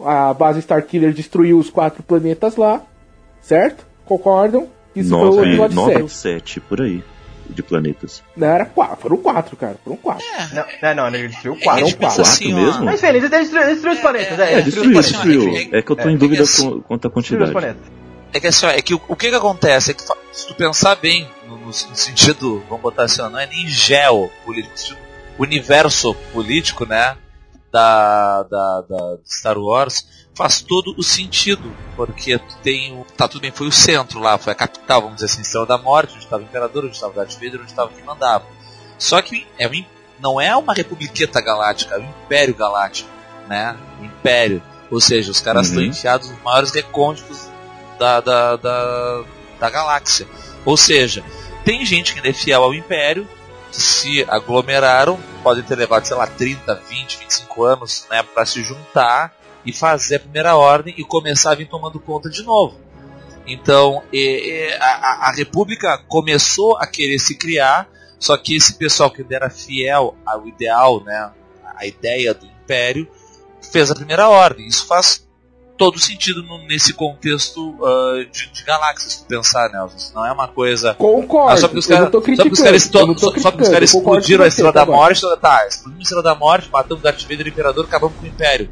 a 0.00 0.32
base 0.32 0.60
Starkiller 0.60 1.12
destruiu 1.12 1.58
os 1.58 1.68
quatro 1.68 2.02
planetas 2.02 2.56
lá, 2.56 2.82
certo? 3.42 3.86
Concordam? 4.06 4.66
Isso 4.96 5.10
foi 5.10 5.28
o 5.28 5.34
Nove, 5.34 5.48
episódio 5.48 5.76
nove 5.76 5.92
7. 5.92 6.02
ou 6.02 6.08
sete, 6.08 6.60
por 6.60 6.80
aí. 6.80 7.02
De 7.48 7.62
planetas. 7.62 8.22
Não, 8.36 8.46
era 8.48 8.66
quatro. 8.66 8.96
Foram 9.00 9.16
quatro, 9.16 9.56
cara. 9.56 9.76
Foram 9.82 9.96
quatro. 9.96 10.24
Não, 10.52 10.94
não, 10.94 11.10
não, 11.10 11.18
ele 11.18 11.28
destruiu 11.28 11.56
É 11.60 11.64
quatro. 11.64 11.84
pensa 11.86 11.96
quatro 11.96 12.22
assim, 12.22 12.52
mesmo? 12.54 12.84
Mas 12.84 13.02
enfim, 13.02 13.06
ele 13.16 13.28
destruiu, 13.28 13.66
destruiu 13.66 13.94
os 13.94 14.00
planetas, 14.00 14.38
é, 14.38 14.52
é, 14.54 14.58
É, 14.58 14.60
destruiu, 14.62 14.98
assim, 14.98 15.14
ó, 15.16 15.22
destruiu. 15.22 15.56
é 15.56 15.64
que- 15.64 15.76
É 15.76 15.82
eu 15.92 15.96
tô 15.96 16.08
é, 16.08 16.10
em 16.12 16.14
é 16.14 16.18
dúvida 16.18 16.42
assim- 16.42 16.80
quanto 16.86 17.06
à 17.06 17.10
Destruiu 17.10 17.40
quantidade. 17.46 17.76
É 18.32 18.40
que 18.40 18.46
assim, 18.46 18.66
ó, 18.66 18.68
é 18.70 18.82
que 18.82 18.94
o, 18.94 19.00
o 19.08 19.16
que 19.16 19.30
que 19.30 19.34
acontece? 19.34 19.90
É 19.90 19.94
que 19.94 20.02
se 20.02 20.46
tu 20.46 20.54
pensar 20.54 20.96
bem, 20.96 21.26
no, 21.48 21.56
no- 21.58 21.72
sentido, 21.72 22.62
vamos 22.68 22.82
botar 22.82 23.04
assim, 23.04 23.22
ó, 23.22 23.30
não 23.30 23.38
é 23.38 23.46
nem 23.46 23.66
geopolítico, 23.66 24.70
no 24.70 24.76
sentido 24.76 24.98
universo 25.44 26.14
político, 26.32 26.84
né? 26.86 27.16
Da, 27.72 28.42
da, 28.44 28.80
da 28.82 29.16
Star 29.26 29.58
Wars, 29.58 30.06
faz 30.38 30.60
todo 30.60 30.94
o 30.96 31.02
sentido. 31.02 31.74
Porque 31.96 32.38
tu 32.38 32.56
tem 32.62 32.94
o. 32.94 33.04
Tá, 33.16 33.26
tudo 33.26 33.42
bem, 33.42 33.50
foi 33.50 33.66
o 33.66 33.72
centro 33.72 34.20
lá, 34.20 34.38
foi 34.38 34.52
a 34.52 34.56
capital, 34.56 35.02
vamos 35.02 35.16
dizer 35.16 35.26
assim, 35.26 35.42
Estrela 35.42 35.66
da 35.66 35.76
Morte, 35.76 36.14
onde 36.14 36.24
estava 36.24 36.42
o 36.42 36.46
Imperador, 36.46 36.84
onde 36.84 36.94
estava 36.94 37.12
o 37.12 37.16
Darth 37.16 37.34
Vader, 37.34 37.60
onde 37.60 37.70
estava 37.70 37.90
quem 37.90 38.04
mandava. 38.04 38.46
Só 38.96 39.20
que 39.20 39.46
é 39.58 39.66
um, 39.66 39.84
não 40.20 40.40
é 40.40 40.56
uma 40.56 40.72
republiqueta 40.72 41.40
galáctica, 41.40 41.96
é 41.96 41.98
um 41.98 42.08
império 42.08 42.54
galáctico, 42.54 43.10
né? 43.48 43.76
Império. 44.00 44.62
Ou 44.90 45.00
seja, 45.00 45.30
os 45.30 45.40
caras 45.40 45.66
estão 45.66 45.82
Uhum. 45.82 45.88
enfiados 45.88 46.30
nos 46.30 46.42
maiores 46.42 46.70
recônditos 46.70 47.48
da, 47.98 48.20
da, 48.20 48.56
da, 48.56 49.24
da 49.60 49.70
galáxia. 49.70 50.26
Ou 50.64 50.76
seja, 50.76 51.22
tem 51.64 51.84
gente 51.84 52.12
que 52.12 52.20
ainda 52.20 52.30
é 52.30 52.32
fiel 52.32 52.62
ao 52.62 52.72
Império, 52.72 53.28
que 53.70 53.80
se 53.80 54.24
aglomeraram, 54.28 55.18
podem 55.42 55.62
ter 55.62 55.76
levado, 55.76 56.06
sei 56.06 56.16
lá, 56.16 56.26
30, 56.26 56.74
20, 56.88 57.18
25 57.18 57.64
anos 57.64 58.06
né, 58.10 58.22
para 58.22 58.46
se 58.46 58.62
juntar 58.64 59.37
e 59.68 59.72
fazer 59.72 60.16
a 60.16 60.20
primeira 60.20 60.56
ordem 60.56 60.94
e 60.96 61.04
começar 61.04 61.52
a 61.52 61.54
vir 61.54 61.68
tomando 61.68 62.00
conta 62.00 62.30
de 62.30 62.42
novo. 62.42 62.76
Então, 63.46 64.02
e- 64.12 64.68
e 64.70 64.72
a, 64.74 65.28
a- 65.28 65.32
República 65.32 65.98
começou 66.08 66.76
a 66.78 66.86
querer 66.86 67.18
se 67.18 67.36
criar, 67.36 67.88
só 68.18 68.36
que 68.36 68.56
esse 68.56 68.74
pessoal 68.74 69.10
que 69.10 69.24
era 69.30 69.48
fiel 69.50 70.14
ao 70.26 70.46
ideal, 70.46 71.02
né, 71.04 71.30
a 71.76 71.86
ideia 71.86 72.34
do 72.34 72.44
Império, 72.46 73.08
fez 73.72 73.90
a 73.90 73.94
primeira 73.94 74.28
ordem. 74.28 74.66
Isso 74.66 74.86
faz 74.86 75.26
todo 75.78 75.98
sentido 75.98 76.42
no- 76.42 76.66
nesse 76.66 76.92
contexto 76.92 77.74
ah, 77.82 78.24
de, 78.30 78.50
de 78.52 78.64
galáxias, 78.64 79.12
se 79.12 79.18
tu 79.22 79.26
pensar, 79.28 79.70
né? 79.70 79.86
Isso 79.96 80.12
não 80.14 80.26
é 80.26 80.32
uma 80.32 80.48
coisa. 80.48 80.92
Concordo. 80.94 81.52
Ah, 81.52 81.56
só 81.56 81.68
porque 81.68 81.78
os 81.78 81.86
caras 81.86 82.10
concordo 83.92 84.20
explodiram 84.20 84.44
a 84.44 84.48
Estrela 84.48 84.72
da. 84.72 84.80
Morte, 84.92 85.20
tá, 85.40 85.66
explodimos 85.66 86.00
a 86.00 86.02
Estrela 86.02 86.22
da 86.22 86.34
Morte, 86.34 86.68
matamos 86.70 87.00
o 87.00 87.04
Darth 87.04 87.22
Vader 87.22 87.46
o 87.46 87.48
Imperador, 87.48 87.84
acabamos 87.86 88.16
com 88.18 88.24
o 88.24 88.26
Império. 88.26 88.68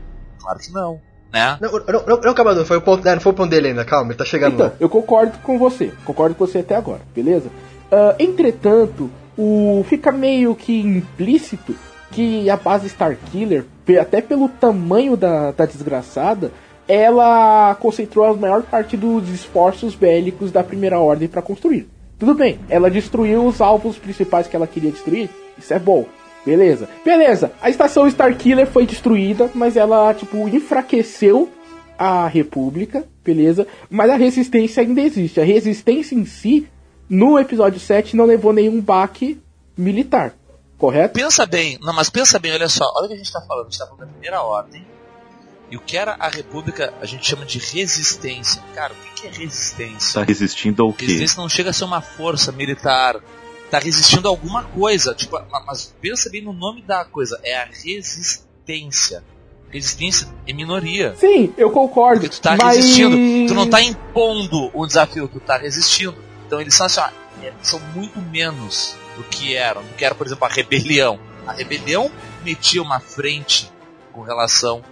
Claro 0.47 0.59
que 0.61 0.73
não, 0.73 1.01
né? 1.33 1.59
Não, 1.61 1.73
não, 1.73 2.07
não, 2.07 2.21
não, 2.23 2.35
Cavador, 2.35 2.65
foi 2.65 2.77
o 2.77 2.81
ponto, 2.81 3.05
né, 3.05 3.15
não 3.15 3.21
foi 3.21 3.33
o 3.33 3.35
ponto 3.35 3.51
dele 3.51 3.69
ainda, 3.69 3.85
calma, 3.85 4.11
ele 4.13 4.19
tá 4.19 4.25
chegando 4.25 4.55
Então, 4.55 4.67
lá. 4.67 4.73
eu 4.79 4.89
concordo 4.89 5.37
com 5.43 5.59
você. 5.59 5.93
Concordo 6.05 6.37
com 6.37 6.47
você 6.47 6.59
até 6.61 6.77
agora, 6.77 7.01
beleza? 7.15 7.51
Ah, 7.91 8.15
entretanto, 8.19 9.11
o 9.37 9.85
fica 9.89 10.13
meio 10.13 10.55
que 10.55 10.81
implícito 10.81 11.75
que 12.13 12.49
a 12.49 12.57
base 12.57 12.87
Starkiller, 12.87 13.65
até 14.01 14.21
pelo 14.23 14.49
tamanho 14.49 15.17
da, 15.17 15.51
da 15.51 15.67
desgraçada, 15.67 16.53
ela 16.87 17.75
concentrou 17.81 18.25
a 18.25 18.35
maior 18.35 18.63
parte 18.63 18.97
dos 18.97 19.29
esforços 19.29 19.97
bélicos 19.97 20.53
da 20.53 20.63
Primeira 20.63 21.01
Ordem 21.01 21.27
para 21.27 21.43
construir. 21.43 21.89
Tudo 22.19 22.35
bem, 22.35 22.61
ela 22.71 22.89
destruiu 22.89 23.45
os 23.45 23.61
alvos 23.61 23.99
principais 23.99 24.47
que 24.47 24.55
ela 24.55 24.67
queria 24.67 24.93
destruir, 24.93 25.29
isso 25.59 25.75
é 25.75 25.79
bom. 25.79 26.07
Beleza. 26.47 26.89
Beleza, 27.05 27.53
a 27.61 27.69
estação 27.69 28.07
Starkiller 28.07 28.69
foi 28.69 28.87
destruída, 28.87 29.51
mas 29.53 29.77
ela, 29.77 30.15
tipo, 30.15 30.49
enfraqueceu 30.49 31.53
a 31.99 32.29
República, 32.29 33.05
beleza? 33.25 33.67
Mas 33.91 34.11
a 34.11 34.17
resistência 34.17 34.81
ainda 34.81 35.01
existe. 35.01 35.41
A 35.41 35.45
resistência 35.45 36.15
em 36.15 36.25
si, 36.25 36.69
no 37.11 37.37
episódio 37.37 37.81
7, 37.81 38.15
não 38.15 38.25
levou 38.25 38.53
nenhum 38.53 38.81
baque 38.81 39.41
militar, 39.77 40.35
correto? 40.79 41.15
Pensa 41.15 41.45
bem, 41.45 41.79
não, 41.83 41.93
mas 41.93 42.09
pensa 42.09 42.39
bem, 42.39 42.53
olha 42.53 42.69
só, 42.69 42.85
olha 42.95 43.07
o 43.07 43.09
que 43.09 43.15
a 43.15 43.19
gente 43.19 43.33
tá 43.33 43.41
falando, 43.41 43.67
a 43.67 43.71
gente 43.71 43.79
tá 43.79 43.87
falando 43.87 44.01
da 44.01 44.07
primeira 44.07 44.41
ordem. 44.43 44.87
E 45.69 45.77
o 45.77 45.81
que 45.81 45.97
era 45.97 46.15
a 46.21 46.29
República, 46.29 46.95
a 47.01 47.07
gente 47.07 47.27
chama 47.27 47.45
de 47.45 47.59
resistência. 47.59 48.63
Cara, 48.73 48.93
o 48.93 48.97
que 48.97 49.23
que 49.23 49.27
é 49.27 49.31
resistência? 49.31 50.21
Tá 50.21 50.25
resistindo 50.25 50.81
ao 50.81 50.93
quê? 50.93 51.07
Resistência 51.07 51.43
não 51.43 51.49
chega 51.49 51.71
a 51.71 51.73
ser 51.73 51.85
uma 51.85 52.01
força 52.01 52.53
militar. 52.53 53.21
Tá 53.71 53.79
resistindo 53.79 54.29
a 54.29 54.31
alguma 54.31 54.65
coisa. 54.65 55.15
Tipo, 55.15 55.39
ma- 55.51 55.65
mas 55.67 55.95
pensa 56.01 56.31
bem 56.31 56.43
no 56.43 56.53
nome 56.53 56.83
da 56.83 57.05
coisa. 57.05 57.39
É 57.43 57.57
a 57.57 57.65
resistência. 57.65 59.25
Resistência 59.71 60.29
é 60.47 60.53
minoria. 60.53 61.15
Sim, 61.17 61.53
eu 61.57 61.71
concordo. 61.71 62.21
Porque 62.21 62.37
tu 62.37 62.41
tá 62.41 62.57
mas... 62.57 62.77
resistindo. 62.77 63.17
Tu 63.49 63.55
não 63.55 63.69
tá 63.69 63.83
impondo 63.83 64.71
o 64.73 64.87
desafio, 64.87 65.29
tu 65.29 65.41
tá 65.41 65.57
resistindo. 65.57 66.17
Então 66.47 66.61
eles 66.61 66.75
são 66.75 66.87
assim, 66.87 67.01
ó, 67.01 67.09
é, 67.43 67.53
são 67.63 67.81
muito 67.95 68.21
menos 68.21 68.97
do 69.17 69.25
que 69.25 69.57
eram. 69.57 69.83
Do 69.83 69.95
que 69.95 70.05
era, 70.05 70.15
por 70.15 70.27
exemplo, 70.27 70.45
a 70.45 70.49
rebelião. 70.49 71.19
A 71.47 71.53
rebelião 71.53 72.11
metia 72.45 72.81
uma 72.83 73.01
frente 73.01 73.71
com 74.13 74.23
relação 74.23 74.83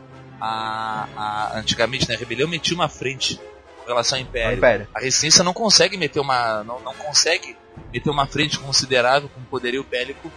a. 0.41 1.09
a 1.17 1.59
antigamente, 1.59 2.09
né? 2.09 2.17
A 2.17 2.19
rebelião 2.19 2.49
metia 2.49 2.75
uma 2.75 2.89
frente 2.89 3.41
com 3.83 3.87
relação 3.89 4.19
ao 4.19 4.23
império. 4.25 4.59
Império. 4.59 4.89
A 4.93 4.99
resistência 5.01 5.45
não 5.45 5.53
consegue 5.53 5.97
meter 5.97 6.19
uma. 6.21 6.65
Não, 6.65 6.81
não 6.81 6.95
consegue 6.95 7.57
meter 7.93 8.11
uma 8.11 8.27
frente 8.27 8.59
considerável 8.59 9.29
com 9.35 9.41
o 9.41 9.45
poderio 9.45 9.85
bélico 9.89 10.31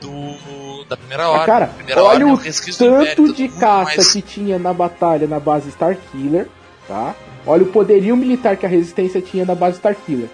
do, 0.00 0.84
da 0.88 0.96
primeira 0.96 1.24
Ah, 1.24 1.30
ordem. 1.30 1.46
cara, 1.46 1.66
primeira 1.66 2.00
olha 2.02 2.10
ordem 2.10 2.28
é 2.28 2.32
o 2.32 2.34
império, 2.34 2.74
tanto 2.76 3.16
tudo 3.16 3.34
de 3.34 3.48
caça 3.48 3.96
mais- 3.96 4.12
que 4.12 4.22
tinha 4.22 4.58
na 4.58 4.72
batalha 4.72 5.26
na 5.26 5.38
base 5.38 5.68
Starkiller, 5.68 6.48
tá? 6.88 7.14
Olha 7.46 7.62
o 7.62 7.66
poderio 7.66 8.16
militar 8.16 8.56
que 8.56 8.64
a 8.66 8.68
resistência 8.68 9.20
tinha 9.20 9.44
na 9.44 9.54
base 9.54 9.76
Starkiller. 9.76 10.28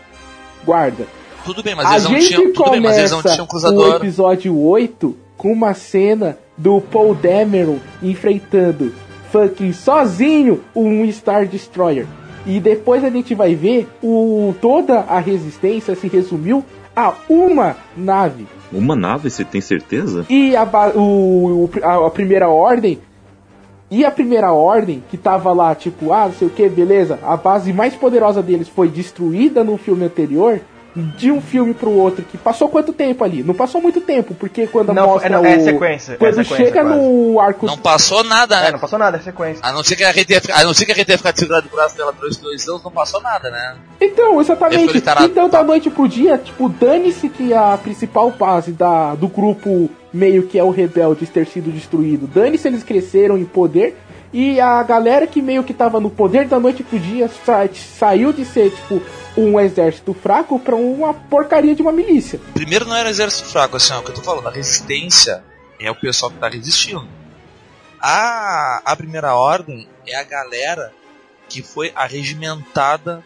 Guarda. 0.65 1.07
Tudo 1.45 1.63
bem, 1.63 1.75
mas 1.75 1.87
a 1.87 1.93
eles 1.93 2.05
não 2.05 2.11
gente 2.13 2.27
tinham. 2.29 2.53
Tudo 2.53 2.71
bem, 2.73 2.81
mas 2.81 2.99
eles 2.99 3.11
não 3.11 3.19
começa 3.19 3.35
tinham 3.37 3.45
o 3.45 3.49
cruzador. 3.49 3.97
episódio 3.97 4.59
8 4.59 5.17
com 5.37 5.53
uma 5.53 5.75
cena 5.75 6.37
do 6.57 6.81
Paul 6.81 7.15
Dameron 7.15 7.79
enfrentando 8.03 8.93
fucking 9.31 9.73
sozinho 9.73 10.65
um 10.75 11.11
Star 11.13 11.47
Destroyer. 11.47 12.07
E 12.47 12.61
depois 12.61 13.03
a 13.05 13.11
gente 13.11 13.35
vai 13.35 13.55
ver 13.55 13.89
o 14.03 14.55
toda 14.61 15.01
a 15.01 15.19
resistência 15.19 15.95
se 15.97 16.07
resumiu 16.09 16.65
a 16.95 17.13
uma 17.29 17.77
nave. 17.97 18.47
Uma 18.73 18.95
nave, 18.97 19.29
você 19.31 19.45
tem 19.45 19.61
certeza? 19.61 20.25
E 20.31 20.55
a, 20.57 20.65
o- 20.95 21.69
a, 21.83 22.07
a 22.07 22.11
primeira 22.11 22.49
ordem. 22.49 22.99
E 23.91 24.05
a 24.05 24.11
primeira 24.11 24.53
ordem, 24.53 25.03
que 25.11 25.17
tava 25.17 25.53
lá, 25.53 25.75
tipo, 25.75 26.13
ah, 26.13 26.27
não 26.27 26.33
sei 26.33 26.49
o 26.49 26.51
que, 26.51 26.69
beleza. 26.69 27.19
A 27.23 27.37
base 27.37 27.73
mais 27.73 27.95
poderosa 27.95 28.43
deles 28.43 28.69
foi 28.69 28.89
destruída 28.89 29.63
no 29.63 29.77
filme 29.77 30.05
anterior. 30.05 30.61
De 30.97 31.31
um 31.31 31.41
filme 31.41 31.75
pro 31.75 31.91
outro, 31.91 32.25
que 32.25 32.39
passou 32.39 32.69
quanto 32.69 32.93
tempo 32.93 33.23
ali? 33.23 33.43
Não 33.43 33.55
passou 33.55 33.81
muito 33.81 34.01
tempo, 34.01 34.35
porque 34.35 34.67
quando 34.67 34.93
Não, 34.93 35.07
mostra 35.07 35.29
é, 35.29 35.33
não, 35.33 35.43
o... 35.43 35.47
é 35.47 35.61
sequência. 35.61 36.13
é 36.13 36.17
Quando 36.17 36.35
sequência, 36.37 36.57
chega 36.57 36.83
quase. 36.83 36.97
no 36.97 37.41
arco... 37.41 37.67
Não 37.67 37.79
passou 37.79 38.25
nada, 38.25 38.61
né? 38.61 38.69
É, 38.69 38.73
não 38.73 38.79
passou 38.79 38.99
nada, 38.99 39.19
é 39.19 39.21
sequência. 39.21 39.61
A 39.63 39.73
não 39.73 39.85
ser 39.85 39.97
que 39.97 40.05
a 40.05 40.13
gente 40.13 40.27
tenha, 40.27 40.41
a 40.55 40.65
não 40.65 40.73
ser 40.73 40.87
que 40.87 40.93
a 40.93 40.95
gente 40.95 41.17
ficado 41.17 41.39
segurado 41.39 41.69
o 41.71 41.77
braço 41.77 41.97
dela 41.97 42.13
durante 42.13 42.41
dois 42.41 42.67
anos, 42.69 42.83
não 42.83 42.91
passou 42.91 43.21
nada, 43.21 43.51
né? 43.51 43.77
Então, 44.01 44.41
exatamente. 44.41 45.03
Então, 45.23 45.49
da 45.49 45.63
noite 45.63 45.91
pro 45.91 46.09
dia, 46.09 46.39
tipo, 46.39 46.69
dane-se 46.69 47.29
que 47.29 47.53
a 47.53 47.77
principal 47.77 48.31
base 48.31 48.73
da, 48.73 49.15
do 49.15 49.29
grupo 49.29 49.91
meio 50.13 50.45
que 50.45 50.59
é 50.59 50.65
o 50.65 50.71
rebelde 50.71 51.27
ter 51.27 51.47
sido 51.47 51.71
destruído. 51.71 52.27
Dane-se 52.27 52.67
eles 52.67 52.83
cresceram 52.83 53.37
em 53.37 53.45
poder. 53.45 53.97
E 54.39 54.61
a 54.61 54.83
galera 54.83 55.27
que 55.27 55.41
meio 55.41 55.65
que 55.65 55.73
tava 55.73 55.99
no 55.99 56.11
poder 56.11 56.47
da 56.47 56.61
noite 56.61 56.83
pro 56.83 56.99
dia 56.99 57.27
sa- 57.27 57.67
saiu 57.73 58.35
de 58.35 58.45
ser, 58.45 58.71
tipo, 58.71 59.01
um 59.35 59.59
exército 59.59 60.13
fraco 60.13 60.59
pra 60.59 60.77
uma 60.77 61.15
porcaria 61.15 61.75
de 61.75 61.81
uma 61.81 61.91
milícia. 61.91 62.39
Primeiro 62.53 62.85
não 62.85 62.95
era 62.95 63.09
exército 63.09 63.49
fraco, 63.49 63.79
assim, 63.79 63.95
ó, 63.95 64.01
o 64.01 64.03
que 64.03 64.11
eu 64.11 64.15
tô 64.15 64.21
falando, 64.23 64.47
a 64.49 64.51
resistência 64.51 65.43
é 65.81 65.91
o 65.91 65.95
pessoal 65.95 66.31
que 66.31 66.37
tá 66.37 66.49
resistindo. 66.51 67.09
A, 67.99 68.83
a 68.85 68.95
primeira 68.95 69.35
ordem 69.35 69.89
é 70.07 70.17
a 70.17 70.23
galera 70.25 70.93
que 71.49 71.63
foi 71.63 71.91
arregimentada 71.95 73.25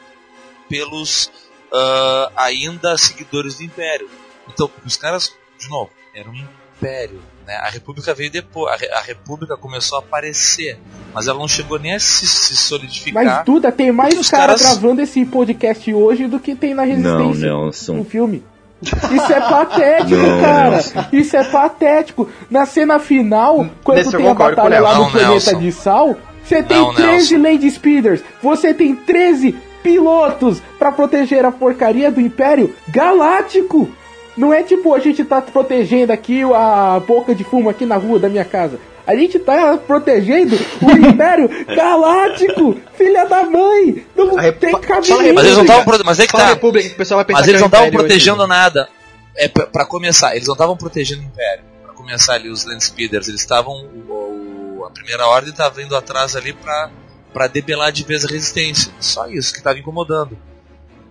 pelos 0.68 1.28
ah, 1.72 2.30
ainda 2.36 2.96
seguidores 2.96 3.56
do 3.56 3.64
Império. 3.64 4.08
Então, 4.48 4.70
os 4.86 4.96
caras, 4.96 5.34
de 5.58 5.68
novo, 5.68 5.90
era 6.14 6.30
um 6.30 6.34
Império. 6.36 7.20
Né? 7.50 7.56
A 7.56 7.68
República 7.68 8.14
veio 8.14 8.30
depois, 8.30 8.72
a, 8.72 8.76
Re- 8.76 8.90
a 8.92 9.00
República 9.00 9.56
começou 9.56 9.98
a 9.98 10.00
aparecer, 10.00 10.78
mas 11.12 11.26
ela 11.26 11.38
não 11.38 11.48
chegou 11.48 11.80
nem 11.80 11.94
a 11.96 11.98
se, 12.00 12.24
se 12.26 12.56
solidificar. 12.56 13.24
Mas, 13.24 13.44
Duda, 13.44 13.72
tem 13.72 13.90
mais 13.90 14.14
cara 14.30 14.46
caras- 14.54 14.62
gravando 14.62 15.00
esse 15.02 15.24
podcast 15.24 15.92
hoje 15.92 16.28
do 16.28 16.38
que 16.38 16.54
tem 16.54 16.74
na 16.74 16.86
Não, 16.86 16.88
Resistência. 16.92 17.48
não, 17.50 17.66
no 17.66 17.72
são. 17.72 18.04
filme. 18.04 18.44
Isso 18.82 19.32
é 19.32 19.40
patético, 19.40 20.16
Não, 20.16 20.40
cara. 20.40 20.70
Nelson. 20.70 21.04
Isso 21.12 21.36
é 21.36 21.44
patético. 21.44 22.30
Na 22.48 22.64
cena 22.64 22.98
final, 22.98 23.66
quando 23.84 23.98
Nesse 23.98 24.16
tem 24.16 24.26
a 24.28 24.32
batalha 24.32 24.80
lá 24.80 24.94
no 24.94 25.00
Não, 25.02 25.10
planeta 25.10 25.30
Nelson. 25.32 25.58
de 25.58 25.72
Sal, 25.72 26.16
você 26.42 26.62
tem 26.62 26.78
Não, 26.78 26.94
13 26.94 27.36
Nelson. 27.36 27.52
Lady 27.54 27.70
Speeders, 27.70 28.22
você 28.42 28.72
tem 28.72 28.94
13 28.94 29.54
pilotos 29.82 30.62
pra 30.78 30.92
proteger 30.92 31.44
a 31.44 31.52
porcaria 31.52 32.10
do 32.10 32.20
Império 32.22 32.74
Galáctico. 32.88 33.90
Não 34.36 34.52
é 34.52 34.62
tipo 34.62 34.94
a 34.94 34.98
gente 34.98 35.24
tá 35.24 35.40
protegendo 35.42 36.12
aqui 36.12 36.42
a 36.42 37.00
boca 37.06 37.34
de 37.34 37.44
fumo 37.44 37.68
aqui 37.68 37.84
na 37.84 37.96
rua 37.96 38.18
da 38.18 38.28
minha 38.28 38.44
casa. 38.44 38.78
A 39.06 39.14
gente 39.16 39.38
tá 39.40 39.76
protegendo 39.76 40.54
o 40.82 40.90
Império 41.08 41.48
Galáctico, 41.74 42.76
filha 42.94 43.24
da 43.26 43.44
mãe. 43.44 44.04
Não 44.14 44.34
Repu- 44.36 44.60
tem 44.60 44.72
cabimento. 44.80 45.34
Mas 45.34 45.44
eles 45.44 45.56
não 45.56 45.64
estavam 45.64 45.98
Mas 46.04 46.20
é 46.20 46.26
que 46.26 46.32
tá. 46.32 46.46
República, 46.46 46.88
que 46.88 46.94
o 46.94 46.98
pessoal 46.98 47.18
vai 47.18 47.24
pensar 47.24 47.38
Mas 47.40 47.44
que 47.44 47.50
eles 47.50 47.60
é 47.60 47.62
não 47.62 47.66
estavam 47.68 47.90
protegendo 47.90 48.38
hoje. 48.40 48.48
nada. 48.48 48.88
É 49.36 49.48
pra, 49.48 49.66
pra 49.66 49.84
começar, 49.84 50.34
eles 50.36 50.46
não 50.46 50.54
estavam 50.54 50.76
protegendo 50.76 51.22
o 51.22 51.24
Império. 51.24 51.64
Pra 51.84 51.92
começar 51.94 52.34
ali 52.34 52.48
os 52.48 52.64
Land 52.64 52.84
Speeders, 52.84 53.28
eles 53.28 53.40
estavam 53.40 53.72
o- 54.08 54.78
o- 54.80 54.84
a 54.84 54.90
primeira 54.90 55.26
ordem 55.26 55.50
estava 55.50 55.82
indo 55.82 55.96
atrás 55.96 56.36
ali 56.36 56.52
pra 56.52 56.90
para 57.32 57.46
debelar 57.46 57.92
de 57.92 58.02
vez 58.04 58.24
a 58.24 58.28
resistência. 58.28 58.92
Só 58.98 59.26
isso 59.28 59.52
que 59.52 59.58
estava 59.58 59.78
incomodando. 59.78 60.36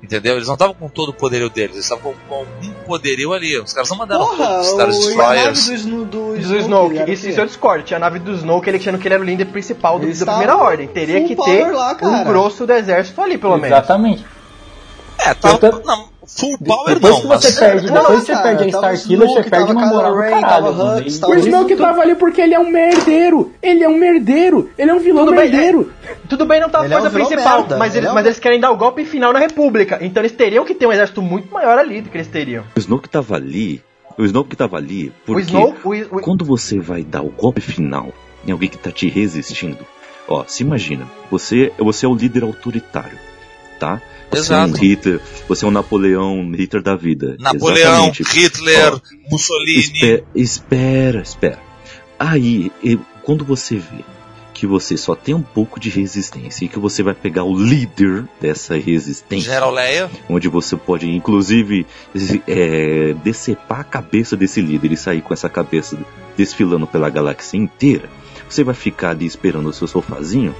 Entendeu? 0.01 0.36
Eles 0.36 0.48
não 0.48 0.53
estavam 0.53 0.74
com 0.74 0.88
todo 0.88 1.10
o 1.10 1.13
poderio 1.13 1.50
deles, 1.50 1.72
eles 1.75 1.84
estavam 1.84 2.13
com, 2.27 2.36
algum 2.36 2.74
poderio 2.86 3.34
ali. 3.34 3.60
Os 3.60 3.74
caras 3.74 3.89
não 3.89 3.98
mandaram 3.98 4.25
Porra, 4.25 4.48
todos 4.63 4.98
os 4.98 5.12
Star 5.12 5.29
o, 5.29 5.34
e 5.34 5.39
a 5.39 5.44
nave 5.44 5.51
Destroyers. 5.51 5.86
do, 5.86 6.06
do, 6.06 6.34
Do 6.34 6.38
Snoke, 6.38 6.96
Snoke, 6.96 7.12
isso, 7.12 7.29
isso 7.29 7.41
eu 7.41 7.46
discordo. 7.46 7.84
Tinha 7.84 7.98
a 7.98 8.00
nave 8.00 8.20
do 8.20 8.32
Snoke, 8.32 8.70
ele 8.70 8.77
achando 8.77 8.98
que 8.98 9.08
ele 9.08 9.15
era 9.15 9.24
o 9.24 9.25
líder 9.25 9.46
principal 9.46 10.00
do, 10.00 10.08
da 10.08 10.25
primeira 10.25 10.58
ordem. 10.58 10.88
Teria 10.88 11.27
que 11.27 11.36
ter 11.36 11.72
lá, 11.72 11.98
um 12.01 12.24
grosso 12.24 12.65
do 12.65 12.72
exército 12.72 13.22
ali, 13.22 13.38
pelo 13.38 13.58
menos. 13.58 13.77
Exatamente. 13.77 14.25
É, 15.26 15.32
Eu 15.32 15.58
tô- 15.58 15.82
não, 15.86 16.06
full 16.26 16.58
power 16.60 16.94
Depois 16.96 17.14
não, 17.16 17.22
que 17.22 17.28
você 17.28 17.48
mas 17.48 17.60
perde, 17.60 17.88
Não, 17.88 17.94
depois 18.02 18.20
que 18.22 18.26
você 18.28 18.32
cara, 18.34 18.44
perde 18.44 18.64
a 18.64 18.72
tava 18.72 18.96
Star 18.96 19.08
Killer, 19.08 19.28
você 19.28 19.44
perde 19.44 19.50
tava 19.68 19.72
uma 19.72 19.86
moral 19.88 20.12
do 20.14 20.20
Ren, 20.20 20.30
caralho. 20.42 20.48
tava 20.66 20.96
O 20.98 21.36
Snoke 21.36 21.70
Tudo- 21.76 21.84
tava 21.84 22.02
ali 22.02 22.16
porque 22.16 22.42
ele 22.42 22.54
é 22.54 22.60
um 22.60 22.70
merdeiro. 22.70 23.52
Ele 23.62 23.84
é 23.84 23.90
um 23.90 23.98
merdeiro. 23.98 24.70
Ele 24.78 24.92
é 24.92 24.94
um 24.94 25.00
vilão 25.00 25.26
Tudo 25.26 25.36
bem, 25.36 25.50
merdeiro. 25.50 25.92
Tudo 26.30 26.46
bem, 26.46 26.62
não 26.62 26.70
tá 26.70 26.82
a 26.82 26.86
Ele 26.86 26.94
é 26.94 26.98
um 26.98 27.02
coisa 27.02 27.14
principal, 27.20 27.60
merda, 27.60 27.78
mas, 27.78 27.92
ele 27.96 27.98
eles, 28.00 28.08
é 28.08 28.12
um- 28.12 28.16
mas 28.16 28.26
eles 28.26 28.40
querem 28.40 28.60
dar 28.60 28.72
o 28.72 28.78
golpe 28.78 29.04
final 29.04 29.34
na 29.34 29.40
República. 29.40 29.98
Então 30.01 30.22
eles 30.22 30.32
teriam 30.32 30.64
que 30.64 30.74
ter 30.74 30.86
um 30.88 30.92
exército 30.94 31.22
muito 31.22 31.53
maior 31.53 31.77
ali 31.77 32.01
do 32.01 32.10
que 32.10 32.18
eles 32.18 32.27
teriam. 32.27 32.64
O 32.75 32.79
Snoke 32.79 33.10
tava 33.10 33.36
ali. 33.36 33.84
O 34.18 34.24
Snoke 34.24 34.55
tava 34.55 34.77
ali 34.77 35.12
porque 35.25 35.42
O 35.42 35.46
Snoke. 35.46 35.79
O, 35.84 36.18
o, 36.18 36.22
quando 36.22 36.46
você 36.46 36.79
vai 36.79 37.03
dar 37.03 37.22
o 37.22 37.29
golpe 37.29 37.62
final 37.62 38.14
em 38.48 38.51
alguém 38.51 38.70
que 38.70 38.77
tá 38.77 38.92
te 38.92 39.10
resistindo, 39.10 39.86
ó, 40.27 40.44
se 40.48 40.64
imagina, 40.64 41.05
você, 41.29 41.72
você 41.77 42.05
é 42.05 42.10
o 42.10 42.16
líder 42.16 42.44
autoritário, 42.44 43.18
tá? 43.79 44.01
Você 44.31 44.53
é 44.53 44.57
um. 44.57 44.72
Hitler, 44.72 45.20
você 45.48 45.65
é 45.65 45.68
um 45.68 45.72
Napoleão 45.72 46.51
Hitler 46.51 46.83
da 46.83 46.96
vida. 46.96 47.35
Napoleão, 47.39 48.09
Exatamente. 48.09 48.24
Hitler, 48.24 48.94
Ó, 48.94 49.00
Mussolini. 49.31 49.79
Espera, 49.79 50.24
espera, 50.35 51.22
espera. 51.22 51.59
Aí, 52.18 52.72
quando 53.24 53.44
você 53.46 53.77
vê 53.77 54.03
que 54.53 54.68
você 54.68 54.98
só 54.98 55.15
tem 55.15 55.33
um 55.33 55.42
pouco 55.42 55.79
de 55.79 55.89
resistência 55.89 56.65
e 56.65 56.68
que 56.68 56.77
você 56.77 57.01
vai 57.01 57.13
pegar 57.13 57.46
o 57.46 57.57
líder 57.57 58.25
dessa 58.42 58.77
resistência, 58.77 59.46
General 59.46 59.72
Leia. 59.72 60.11
onde 60.29 60.50
você 60.50 60.75
pode, 60.75 61.09
inclusive, 61.09 61.87
é, 62.46 63.15
decepar 63.24 63.79
a 63.79 63.83
cabeça 63.85 64.35
desse 64.35 64.59
líder 64.61 64.92
e 64.92 64.98
sair 64.98 65.22
com 65.22 65.33
essa 65.33 65.48
cabeça 65.48 65.98
desfilando 66.35 66.85
pela 66.85 67.09
galáxia 67.09 67.55
inteira, 67.55 68.09
você 68.50 68.61
vai 68.61 68.75
ficar 68.75 69.11
ali 69.11 69.25
esperando 69.25 69.70
o 69.70 69.74
seu 69.74 69.87
sofazinho? 69.87 70.53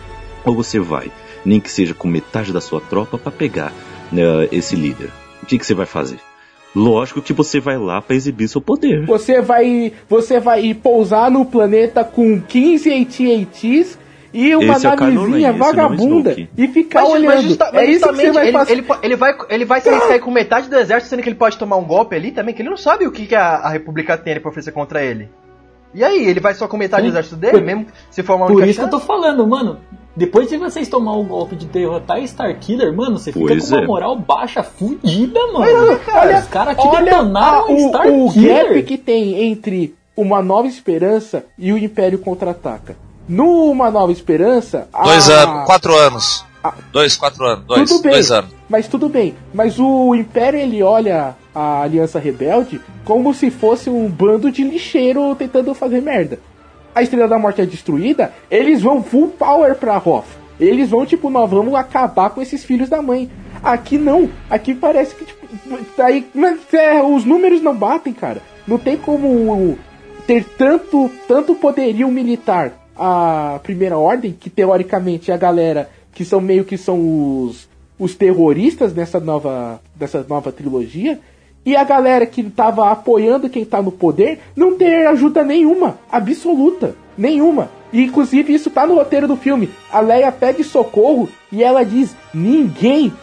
Ou 0.46 0.56
você 0.56 0.80
vai, 0.80 1.12
nem 1.46 1.60
que 1.60 1.70
seja 1.72 1.94
com 1.94 2.08
metade 2.08 2.52
da 2.54 2.62
sua 2.62 2.82
tropa, 2.82 3.18
para 3.18 3.32
pegar 3.32 3.72
né, 4.12 4.48
esse 4.52 4.76
líder? 4.76 5.10
O 5.42 5.46
que, 5.46 5.58
que 5.58 5.66
você 5.66 5.74
vai 5.74 5.86
fazer? 5.86 6.20
Lógico 6.76 7.22
que 7.22 7.34
você 7.34 7.60
vai 7.60 7.78
lá 7.78 8.00
para 8.02 8.16
exibir 8.16 8.48
seu 8.48 8.62
poder. 8.62 9.06
Você 9.08 9.42
vai, 9.42 9.92
você 10.08 10.40
vai 10.40 10.74
pousar 10.76 11.32
no 11.32 11.44
planeta 11.44 12.04
com 12.04 12.40
15 12.40 12.92
AT-ATs 12.94 13.98
e 14.32 14.56
uma 14.56 14.74
Esse 14.74 14.86
é 14.86 14.90
navezinha 14.96 15.48
é 15.50 15.52
vagabunda 15.52 16.36
e 16.56 16.68
ficar 16.68 17.02
Mas, 17.02 17.10
mas 17.10 17.20
olhando. 17.24 17.42
justa- 17.42 17.66
é 17.70 17.72
mas 17.74 17.90
isso 17.90 18.08
que 18.10 18.16
você 18.16 18.32
vai 18.32 18.44
ele, 18.48 18.52
fazer. 18.54 18.72
ele, 18.74 18.86
ele 19.02 19.16
vai, 19.16 19.38
ele 19.50 19.66
vai 19.66 19.82
sair, 19.82 20.00
sair 20.02 20.20
com 20.20 20.30
metade 20.30 20.70
do 20.70 20.76
exército, 20.76 21.10
sendo 21.10 21.24
que 21.24 21.30
ele 21.30 21.36
pode 21.36 21.58
tomar 21.58 21.78
um 21.78 21.84
golpe 21.86 22.16
ali 22.16 22.32
também, 22.32 22.54
que 22.54 22.62
ele 22.62 22.70
não 22.70 22.78
sabe 22.78 23.08
o 23.08 23.12
que, 23.12 23.26
que 23.26 23.34
a, 23.34 23.56
a 23.56 23.70
República 23.70 24.16
tem 24.16 24.34
ali 24.34 24.40
pra 24.40 24.50
oferecer 24.52 24.72
contra 24.72 25.04
ele. 25.04 25.28
E 25.96 26.04
aí, 26.04 26.24
ele 26.28 26.40
vai 26.40 26.54
só 26.54 26.68
com 26.68 26.78
metade 26.78 27.02
do 27.08 27.10
exército 27.10 27.36
dele, 27.36 27.62
mesmo 27.62 27.88
se 28.12 28.22
for 28.22 28.36
uma 28.36 28.46
Por 28.46 28.62
isso 28.68 28.78
que 28.80 28.86
eu 28.86 28.92
chance? 28.92 28.92
tô 28.92 29.00
falando, 29.00 29.48
mano. 29.48 29.80
Depois 30.20 30.50
de 30.50 30.58
vocês 30.58 30.88
tomar 30.90 31.14
o 31.18 31.24
golpe 31.24 31.56
de 31.56 31.66
derrotar 31.66 32.20
Starkiller, 32.24 32.94
mano, 32.94 33.18
você 33.18 33.32
fica 33.32 33.46
Pois 33.48 33.70
com 33.70 33.76
uma 33.76 33.84
é. 33.84 33.88
moral 33.88 34.16
baixa 34.18 34.62
fudida, 34.62 35.40
mano. 35.54 35.60
Olha, 36.14 36.40
Os 36.40 36.48
caras 36.48 36.76
te 36.78 36.86
olha 36.86 37.06
detonaram 37.06 37.66
a- 37.68 37.72
em 37.72 37.74
o, 37.74 37.78
o 37.78 38.28
Starkiller. 38.28 38.66
gap 38.68 38.84
que 38.84 38.98
tem 38.98 39.44
entre 39.46 39.96
uma 40.18 40.42
nova 40.42 40.68
esperança 40.68 41.46
e 41.58 41.72
o 41.72 41.78
Império 41.78 42.20
contra-ataca. 42.20 42.98
No 43.28 43.72
Uma 43.72 43.90
Nova 43.90 44.12
Esperança. 44.12 44.90
Dois 45.04 45.30
a- 45.30 45.44
anos, 45.44 45.66
quatro 45.66 45.96
anos. 45.96 46.46
Ah. 46.62 46.74
Dois, 46.92 47.16
quatro 47.16 47.46
anos. 47.46 47.64
Dois, 47.66 47.90
Tudo 47.90 48.02
bem. 48.04 48.12
dois 48.12 48.32
anos. 48.32 48.50
Mas 48.68 48.88
tudo 48.90 49.08
bem. 49.08 49.34
Mas 49.54 49.80
o 49.80 50.14
Império 50.14 50.60
ele 50.60 50.84
olha 50.84 51.34
a 51.56 51.82
Aliança 51.84 52.20
Rebelde 52.20 52.82
como 53.06 53.34
se 53.34 53.50
fosse 53.50 53.90
um 53.90 54.10
bando 54.10 54.52
de 54.52 54.64
lixeiro 54.64 55.34
tentando 55.36 55.74
fazer 55.74 56.02
merda. 56.02 56.40
A 56.94 57.02
Estrela 57.02 57.28
da 57.28 57.40
Morte 57.40 57.62
é 57.62 57.66
destruída, 57.66 58.34
eles 58.50 58.82
vão 58.82 59.04
full 59.04 59.30
power 59.30 59.76
pra 59.76 59.98
Hoth. 59.98 60.26
Eles 60.60 60.90
vão, 60.90 61.06
tipo, 61.06 61.30
nós 61.30 61.50
vamos 61.50 61.74
acabar 61.74 62.30
com 62.32 62.42
esses 62.42 62.66
filhos 62.66 62.90
da 62.90 63.02
mãe. 63.02 63.30
Aqui 63.64 63.98
não. 63.98 64.30
Aqui 64.50 64.74
parece 64.74 65.16
que, 65.16 65.26
tipo, 65.26 65.48
aí, 65.98 66.28
mas, 66.34 66.60
é, 66.74 67.02
os 67.02 67.24
números 67.24 67.62
não 67.62 67.76
batem, 67.76 68.12
cara. 68.12 68.42
Não 68.68 68.78
tem 68.78 68.98
como 68.98 69.78
ter 70.28 70.44
tanto, 70.58 71.10
tanto 71.28 71.56
poderio 71.56 72.10
militar 72.10 72.74
a 72.96 73.60
primeira 73.64 73.98
ordem, 73.98 74.36
que 74.38 74.50
teoricamente 74.50 75.32
é 75.32 75.34
a 75.34 75.38
galera 75.38 75.90
que 76.14 76.26
são 76.26 76.42
meio 76.42 76.66
que 76.66 76.78
são 76.78 77.46
os, 77.46 77.70
os 77.98 78.14
terroristas 78.14 78.94
nessa 78.94 79.20
nova, 79.20 79.82
dessa 79.96 80.26
nova 80.28 80.52
trilogia, 80.52 81.20
e 81.70 81.76
a 81.76 81.84
galera 81.84 82.26
que 82.26 82.44
tava 82.44 82.90
apoiando 82.92 83.50
quem 83.50 83.64
tá 83.64 83.82
no 83.82 83.92
poder 83.92 84.40
não 84.56 84.76
ter 84.78 85.06
ajuda 85.08 85.44
nenhuma, 85.44 86.00
absoluta, 86.12 86.96
nenhuma. 87.18 87.70
E 87.94 88.02
inclusive 88.04 88.54
isso 88.54 88.70
tá 88.70 88.86
no 88.88 88.96
roteiro 88.96 89.28
do 89.28 89.36
filme. 89.36 89.70
A 89.92 90.00
Leia 90.00 90.32
pede 90.32 90.64
socorro 90.64 91.28
e 91.52 91.64
ela 91.64 91.84
diz: 91.84 92.16
ninguém, 92.34 93.14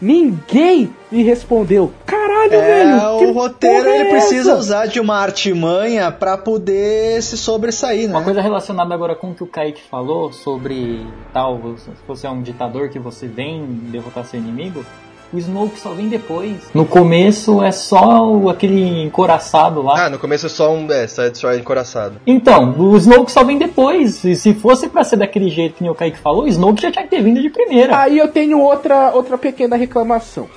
ninguém 0.00 0.90
me 1.10 1.22
respondeu. 1.22 1.92
Caralho, 2.04 2.52
É, 2.54 2.84
velho. 2.84 3.18
que 3.18 3.24
o 3.26 3.32
roteiro 3.32 3.88
é 3.88 4.00
ele 4.00 4.10
precisa 4.10 4.50
essa? 4.52 4.58
usar 4.60 4.86
de 4.86 5.00
uma 5.00 5.16
artimanha 5.16 6.10
pra 6.12 6.36
poder 6.36 7.22
se 7.22 7.36
sobressair, 7.36 8.08
né? 8.08 8.14
Uma 8.14 8.22
coisa 8.24 8.40
relacionada 8.40 8.94
agora 8.94 9.14
com 9.14 9.30
o 9.30 9.34
que 9.34 9.42
o 9.42 9.46
Kaique 9.46 9.82
falou 9.90 10.32
sobre 10.32 11.06
tal, 11.32 11.60
se 11.78 11.90
você 12.06 12.26
é 12.26 12.30
um 12.30 12.42
ditador 12.42 12.88
que 12.88 12.98
você 12.98 13.26
vem 13.26 13.64
derrotar 13.90 14.24
seu 14.24 14.38
inimigo, 14.38 14.84
o 15.32 15.38
Snoke 15.38 15.78
só 15.78 15.90
vem 15.90 16.08
depois. 16.08 16.54
No 16.72 16.86
começo 16.86 17.62
é 17.62 17.72
só 17.72 18.48
aquele 18.48 19.02
encoraçado 19.02 19.82
lá. 19.82 20.06
Ah, 20.06 20.10
no 20.10 20.18
começo 20.18 20.46
é 20.46 20.48
só 20.48 20.72
um 20.72 20.90
é, 20.90 21.06
Side 21.06 21.30
Destroyer 21.30 21.60
encoraçado. 21.60 22.16
Então, 22.26 22.74
o 22.78 22.96
Snoke 22.96 23.30
só 23.32 23.42
vem 23.44 23.58
depois. 23.58 24.22
E 24.24 24.36
se 24.36 24.54
fosse 24.54 24.88
pra 24.88 25.02
ser 25.04 25.16
daquele 25.16 25.48
jeito 25.50 25.74
que 25.76 25.88
o 25.90 25.94
Kaique 25.94 26.18
falou, 26.18 26.44
o 26.44 26.48
Snoke 26.48 26.80
já 26.82 26.90
tinha 26.90 27.04
que 27.04 27.10
ter 27.10 27.22
vindo 27.22 27.40
de 27.42 27.50
primeira. 27.50 27.98
Aí 27.98 28.18
eu 28.18 28.28
tenho 28.28 28.60
outra, 28.60 29.12
outra 29.14 29.36
pequena 29.36 29.76
reclamação. 29.76 30.48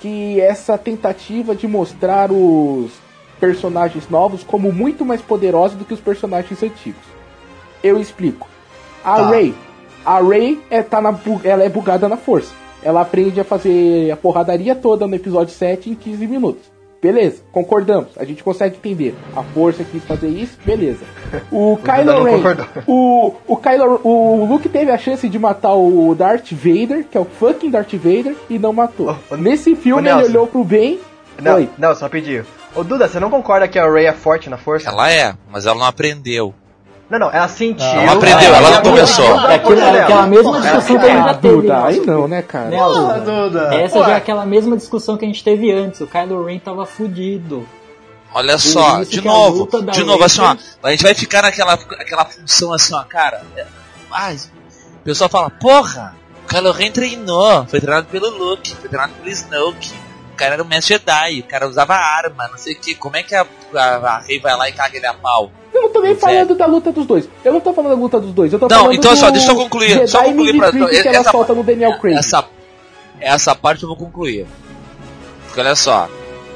que 0.00 0.40
essa 0.40 0.76
tentativa 0.76 1.54
de 1.54 1.66
mostrar 1.66 2.30
os 2.30 2.90
personagens 3.40 4.08
novos 4.10 4.42
como 4.44 4.72
muito 4.72 5.04
mais 5.04 5.20
poderosos 5.20 5.76
do 5.78 5.84
que 5.84 5.94
os 5.94 6.00
personagens 6.00 6.62
antigos. 6.62 7.02
Eu 7.82 8.00
explico. 8.00 8.48
A 9.04 9.16
Tá. 9.16 9.28
Rey, 9.30 9.54
a 10.04 10.20
Rey 10.20 10.60
é, 10.70 10.82
tá 10.82 11.00
na, 11.00 11.14
ela 11.42 11.62
é 11.64 11.68
bugada 11.68 12.08
na 12.08 12.16
força. 12.16 12.54
Ela 12.84 13.00
aprende 13.00 13.40
a 13.40 13.44
fazer 13.44 14.10
a 14.10 14.16
porradaria 14.16 14.74
toda 14.74 15.06
no 15.06 15.14
episódio 15.14 15.52
7 15.54 15.90
em 15.90 15.94
15 15.94 16.26
minutos. 16.26 16.74
Beleza, 17.02 17.42
concordamos. 17.52 18.08
A 18.16 18.24
gente 18.24 18.42
consegue 18.42 18.76
entender. 18.76 19.14
A 19.36 19.42
força 19.42 19.84
quis 19.84 20.02
fazer 20.04 20.28
isso, 20.28 20.56
beleza. 20.64 21.04
O 21.52 21.76
Kylo 21.84 22.22
Ren, 22.24 22.42
o, 22.86 23.34
o 23.46 23.56
Kylo, 23.58 24.00
o 24.02 24.46
Luke 24.46 24.68
teve 24.70 24.90
a 24.90 24.96
chance 24.96 25.28
de 25.28 25.38
matar 25.38 25.74
o 25.74 26.14
Darth 26.14 26.50
Vader, 26.52 27.04
que 27.10 27.18
é 27.18 27.20
o 27.20 27.26
fucking 27.26 27.70
Darth 27.70 27.92
Vader, 27.92 28.34
e 28.48 28.58
não 28.58 28.72
matou. 28.72 29.14
Ô, 29.30 29.36
Nesse 29.36 29.76
filme 29.76 30.00
ele 30.08 30.14
Nelson. 30.14 30.30
olhou 30.30 30.46
pro 30.46 30.64
bem. 30.64 30.98
Não, 31.42 31.56
Oi. 31.56 31.68
não, 31.76 31.94
só 31.94 32.08
pedir. 32.08 32.46
Ô 32.74 32.82
Duda, 32.82 33.06
você 33.06 33.20
não 33.20 33.28
concorda 33.28 33.68
que 33.68 33.78
a 33.78 33.86
Ray 33.86 34.06
é 34.06 34.12
forte 34.12 34.48
na 34.48 34.56
força? 34.56 34.88
Ela 34.88 35.10
é, 35.12 35.34
mas 35.50 35.66
ela 35.66 35.78
não 35.78 35.84
aprendeu. 35.86 36.54
Não, 37.10 37.18
não, 37.18 37.30
ela 37.30 37.48
sentiu. 37.48 37.86
Não, 37.86 38.00
Ela 38.00 38.12
aprendeu, 38.12 38.54
ela 38.54 38.70
não 38.70 38.82
começou. 38.82 39.40
É 39.50 39.54
aquilo- 39.56 39.78
é 39.80 40.02
aquela 40.02 40.26
mesma 40.26 40.60
discussão 40.60 40.98
que 40.98 41.06
a 41.06 41.08
gente 41.10 41.24
já 41.24 41.34
teve. 41.34 41.56
Duda, 41.56 41.84
aí 41.84 42.00
não, 42.00 42.28
né, 42.28 42.42
cara? 42.42 42.70
Porra, 42.70 43.20
Duda. 43.20 43.74
essa 43.74 43.98
Ué. 43.98 44.06
já 44.06 44.12
é 44.12 44.16
aquela 44.16 44.46
mesma 44.46 44.76
discussão 44.76 45.16
que 45.16 45.24
a 45.24 45.28
gente 45.28 45.44
teve 45.44 45.70
antes. 45.70 46.00
O 46.00 46.06
Kylo 46.06 46.44
Ren 46.44 46.58
tava 46.58 46.86
fudido. 46.86 47.68
Olha 48.32 48.58
só, 48.58 49.02
de 49.04 49.20
novo, 49.22 49.68
de 49.92 50.02
novo, 50.02 50.24
assim, 50.24 50.40
ó, 50.40 50.56
a 50.82 50.90
gente 50.90 51.04
vai 51.04 51.14
ficar 51.14 51.42
naquela 51.42 51.74
aquela 51.74 52.24
função 52.24 52.72
assim, 52.72 52.92
ó, 52.92 53.04
cara. 53.04 53.42
Ai, 54.10 54.34
o 54.34 55.04
pessoal 55.04 55.30
fala, 55.30 55.50
porra, 55.50 56.16
o 56.44 56.48
Kylo 56.48 56.72
Ren 56.72 56.90
treinou, 56.90 57.64
foi 57.66 57.80
treinado 57.80 58.08
pelo 58.08 58.30
Luke, 58.30 58.74
foi 58.74 58.88
treinado 58.88 59.12
pelo 59.12 59.28
Snoke, 59.28 59.92
cara 60.34 60.54
era 60.54 60.62
um 60.62 60.66
mestre 60.66 60.94
Jedi, 60.94 61.40
o 61.40 61.44
cara 61.44 61.68
usava 61.68 61.94
arma, 61.94 62.48
não 62.48 62.58
sei 62.58 62.74
o 62.74 62.78
que, 62.80 62.94
como 62.94 63.16
é 63.16 63.22
que 63.22 63.34
a, 63.34 63.46
a, 63.74 63.84
a 63.96 64.18
Rey 64.20 64.38
vai 64.38 64.56
lá 64.56 64.68
e 64.68 64.72
caga 64.72 64.96
ele 64.96 65.06
a 65.06 65.14
pau? 65.14 65.50
Eu 65.72 65.82
não 65.82 65.92
tô 65.92 66.00
nem 66.02 66.14
falando 66.14 66.54
da 66.54 66.66
luta 66.66 66.92
dos 66.92 67.06
dois. 67.06 67.28
Eu 67.44 67.52
não 67.52 67.60
tô 67.60 67.72
falando 67.74 67.90
da 67.90 67.96
luta 68.00 68.20
dos 68.20 68.32
dois. 68.32 68.52
Eu 68.52 68.58
tô 68.58 68.68
Não, 68.68 68.76
falando 68.78 68.94
então 68.94 69.12
do 69.12 69.18
só, 69.18 69.30
deixa 69.30 69.50
eu 69.50 69.56
concluir, 69.56 69.88
Jedi 69.90 70.08
só 70.08 70.22
concluir 70.22 70.56
pra- 70.56 70.70
que 70.70 70.78
ela 71.08 71.16
essa- 71.18 71.30
solta 71.30 71.52
no 71.54 71.62
Daniel 71.64 71.98
Craig. 71.98 72.16
Essa, 72.16 72.44
essa 73.20 73.54
parte 73.54 73.82
eu 73.82 73.88
vou 73.88 73.96
concluir. 73.96 74.46
Porque 75.46 75.60
olha 75.60 75.74
só, 75.74 76.08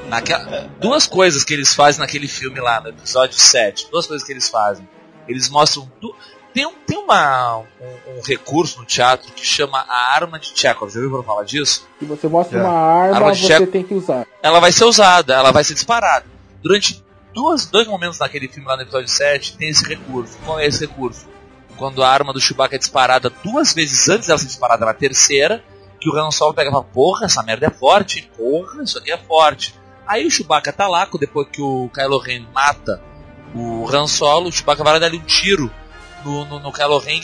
naquela, 0.08 0.68
duas 0.80 1.06
coisas 1.06 1.42
que 1.44 1.52
eles 1.54 1.74
fazem 1.74 2.00
naquele 2.00 2.28
filme 2.28 2.60
lá, 2.60 2.80
no 2.80 2.88
episódio 2.90 3.38
7, 3.38 3.88
duas 3.90 4.06
coisas 4.06 4.24
que 4.26 4.32
eles 4.32 4.48
fazem. 4.48 4.88
Eles 5.26 5.48
mostram. 5.48 5.90
du- 6.00 6.14
Tem, 6.58 6.66
um, 6.66 6.74
tem 6.84 6.98
uma, 6.98 7.58
um, 7.58 8.18
um 8.18 8.20
recurso 8.26 8.80
no 8.80 8.84
teatro 8.84 9.30
que 9.32 9.46
chama 9.46 9.78
a 9.88 10.12
arma 10.14 10.40
de 10.40 10.50
Chekhov. 10.52 10.90
Já 10.92 10.98
ouviu 11.00 11.22
falar 11.22 11.44
disso? 11.44 11.86
Se 12.00 12.04
você 12.04 12.26
mostra 12.26 12.58
Já. 12.58 12.64
uma 12.64 12.76
arma, 12.76 13.16
Arma 13.16 13.32
de 13.32 13.40
você 13.42 13.46
chefe- 13.46 13.66
tem 13.68 13.84
que 13.84 13.94
usar. 13.94 14.26
ela 14.42 14.58
vai 14.58 14.72
ser 14.72 14.84
usada, 14.84 15.34
ela 15.34 15.52
vai 15.52 15.62
ser 15.62 15.74
disparada. 15.74 16.26
Durante 16.60 17.04
duas, 17.32 17.66
dois 17.66 17.86
momentos 17.86 18.18
naquele 18.18 18.48
filme 18.48 18.66
lá 18.68 18.74
no 18.76 18.82
episódio 18.82 19.06
7 19.08 19.56
tem 19.56 19.68
esse 19.68 19.84
recurso. 19.86 20.36
Qual 20.44 20.58
é 20.58 20.66
esse 20.66 20.80
recurso? 20.84 21.28
Quando 21.76 22.02
a 22.02 22.08
arma 22.10 22.32
do 22.32 22.40
Chewbacca 22.40 22.74
é 22.74 22.78
disparada 22.80 23.30
duas 23.44 23.72
vezes 23.72 24.08
antes 24.08 24.26
dela 24.26 24.38
ser 24.40 24.46
disparada 24.46 24.84
na 24.84 24.92
terceira, 24.92 25.62
que 26.00 26.10
o 26.10 26.16
Han 26.18 26.32
Solo 26.32 26.54
pega 26.54 26.70
e 26.70 26.72
fala, 26.72 26.82
porra, 26.82 27.26
essa 27.26 27.40
merda 27.44 27.66
é 27.66 27.70
forte, 27.70 28.28
porra, 28.36 28.82
isso 28.82 28.98
aqui 28.98 29.12
é 29.12 29.16
forte. 29.18 29.76
Aí 30.04 30.26
o 30.26 30.30
Chewbacca 30.30 30.72
tá 30.72 30.88
lá, 30.88 31.08
depois 31.20 31.46
que 31.52 31.62
o 31.62 31.88
Kylo 31.94 32.18
Ren 32.18 32.46
mata 32.52 33.00
o 33.54 33.88
Han 33.88 34.08
Solo, 34.08 34.48
o 34.48 34.52
Chewbacca 34.52 34.82
vai 34.82 34.94
lá 34.94 34.98
dar 34.98 35.12
um 35.14 35.20
tiro 35.20 35.70
no, 36.24 36.44
no, 36.44 36.60
no 36.60 36.72
Kylo 36.72 36.98
Ren 36.98 37.20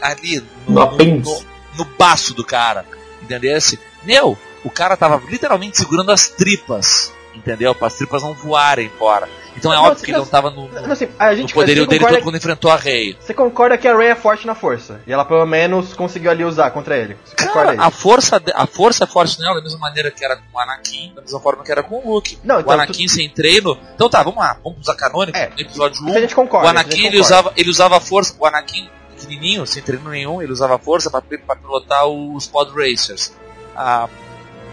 ali, 0.00 0.44
No 0.66 0.80
apêndice. 0.82 1.44
no, 1.76 1.84
no 1.84 1.96
baço 1.96 2.34
do 2.34 2.44
cara, 2.44 2.84
entendeu? 3.22 3.58
Meu, 4.02 4.36
o 4.64 4.70
cara 4.70 4.96
tava 4.96 5.22
literalmente 5.28 5.76
segurando 5.78 6.10
as 6.10 6.28
tripas, 6.28 7.12
entendeu? 7.34 7.74
Para 7.74 7.86
as 7.88 7.94
tripas 7.94 8.22
não 8.22 8.34
voarem 8.34 8.90
fora. 8.98 9.28
Então 9.62 9.72
é 9.72 9.76
Não, 9.76 9.82
óbvio 9.84 9.98
você- 10.00 10.04
que 10.06 10.10
ele 10.10 10.18
não 10.18 10.26
tava 10.26 10.50
no, 10.50 10.66
no, 10.66 10.80
Não, 10.82 10.90
assim, 10.90 11.08
a 11.16 11.30
no 11.30 11.36
gente 11.36 11.54
poderio 11.54 11.84
você 11.84 11.88
dele 11.88 12.00
concorda, 12.00 12.16
todo 12.18 12.24
quando 12.24 12.36
enfrentou 12.36 12.68
a 12.72 12.74
Rey. 12.76 13.16
Você 13.20 13.32
concorda 13.32 13.78
que 13.78 13.86
a 13.86 13.96
Ray 13.96 14.08
é 14.08 14.14
forte 14.16 14.44
na 14.44 14.56
força? 14.56 15.00
E 15.06 15.12
ela 15.12 15.24
pelo 15.24 15.46
menos 15.46 15.94
conseguiu 15.94 16.32
ali 16.32 16.44
usar 16.44 16.72
contra 16.72 16.96
ele. 16.98 17.16
Você 17.24 17.36
Cara, 17.36 17.80
a 17.80 17.88
força, 17.88 18.42
a 18.56 18.66
força 18.66 19.04
é 19.04 19.06
forte 19.06 19.38
nela 19.38 19.54
da 19.54 19.62
mesma 19.62 19.78
maneira 19.78 20.10
que 20.10 20.24
era 20.24 20.34
com 20.34 20.42
o 20.52 20.58
Anakin, 20.58 21.12
da 21.14 21.20
mesma 21.22 21.38
forma 21.38 21.62
que 21.62 21.70
era 21.70 21.84
com 21.84 22.04
o 22.04 22.12
Luke. 22.14 22.36
Não, 22.42 22.56
o 22.56 22.60
então, 22.60 22.72
Anakin 22.72 23.06
sem 23.06 23.30
treino. 23.30 23.78
Então 23.94 24.10
tá, 24.10 24.20
vamos 24.24 24.40
lá, 24.40 24.56
vamos 24.64 24.80
usar 24.80 24.96
canônico. 24.96 25.38
É, 25.38 25.48
no 25.50 25.60
episódio 25.60 26.02
1, 26.02 26.08
Isso 26.08 26.18
a 26.18 26.20
gente 26.22 26.34
concorda. 26.34 26.66
o 26.66 26.70
Anakin 26.70 26.90
ele 27.06 27.18
concorda. 27.18 27.20
usava, 27.20 27.52
ele 27.56 27.70
usava 27.70 27.96
a 27.98 28.00
força, 28.00 28.34
o 28.36 28.44
Anakin 28.44 28.90
pequenininho, 29.16 29.64
sem 29.64 29.80
treino 29.80 30.10
nenhum, 30.10 30.42
ele 30.42 30.50
usava 30.50 30.74
a 30.74 30.78
força 30.78 31.08
para 31.08 31.22
pilotar 31.22 32.04
os 32.08 32.48
Pod 32.48 32.72
Racers. 32.74 33.32
A, 33.76 34.08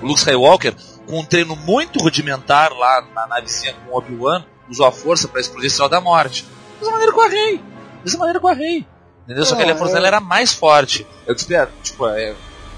o 0.01 0.07
Luke 0.07 0.17
Skywalker, 0.19 0.73
com 1.05 1.19
um 1.19 1.23
treino 1.25 1.55
muito 1.55 1.99
rudimentar 1.99 2.71
lá 2.73 3.03
na 3.13 3.27
navezinha 3.27 3.73
com 3.85 3.93
o 3.93 3.97
Obi-Wan, 3.97 4.43
usou 4.69 4.85
a 4.85 4.91
força 4.91 5.27
para 5.27 5.41
explodir 5.41 5.65
a 5.65 5.67
Estrela 5.67 5.89
da 5.89 6.01
Morte. 6.01 6.43
Da 6.43 6.79
mesma 6.79 6.91
maneira 6.91 7.11
com 7.13 7.21
a 7.21 7.27
Rey. 7.27 7.57
Da 7.57 8.03
mesma 8.05 8.19
maneira 8.19 8.39
com 8.39 8.47
a 8.47 8.53
Rey. 8.53 8.85
Entendeu? 9.25 9.45
Só 9.45 9.55
que 9.55 9.61
ali 9.63 9.71
a 9.71 9.75
força 9.75 9.93
é. 9.93 9.95
dela 9.95 10.07
era 10.07 10.19
mais 10.19 10.53
forte. 10.53 11.05
Eu 11.27 11.35
espero, 11.35 11.69
tipo, 11.83 12.07
é, 12.07 12.33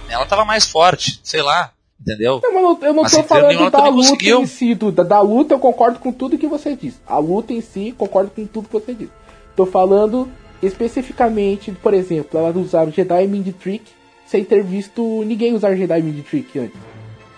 ela 0.09 0.25
tava 0.25 0.43
mais 0.43 0.65
forte, 0.67 1.19
sei 1.23 1.41
lá. 1.41 1.71
Entendeu? 1.99 2.39
Não, 2.43 2.51
mas 2.51 2.61
eu 2.63 2.67
não- 2.69 2.79
eu 2.87 2.93
não 2.93 3.03
Mas 3.03 3.11
tô 3.11 3.23
falando 3.23 3.51
ela 3.51 3.69
da 3.69 3.87
luta 3.87 4.09
conseguiu. 4.09 4.41
em 4.41 4.45
si, 4.47 4.73
Duda. 4.73 5.03
Da 5.03 5.21
luta 5.21 5.53
eu 5.53 5.59
concordo 5.59 5.99
com 5.99 6.11
tudo 6.11 6.37
que 6.37 6.47
você 6.47 6.75
disse. 6.75 6.97
A 7.05 7.19
luta 7.19 7.53
em 7.53 7.61
si, 7.61 7.93
concordo 7.95 8.31
com 8.31 8.43
tudo 8.47 8.67
que 8.67 8.73
você 8.73 8.93
disse. 8.95 9.11
Tô 9.55 9.67
falando 9.67 10.27
especificamente, 10.63 11.71
por 11.71 11.93
exemplo, 11.93 12.39
ela 12.39 12.51
usar 12.57 12.87
o 12.87 12.91
Jedi 12.91 13.27
Mind 13.27 13.47
Trick 13.53 13.85
sem 14.25 14.43
ter 14.43 14.63
visto 14.63 15.23
ninguém 15.25 15.53
usar 15.53 15.75
Jedi 15.75 16.01
Mind 16.01 16.25
Trick 16.25 16.57
antes. 16.57 16.79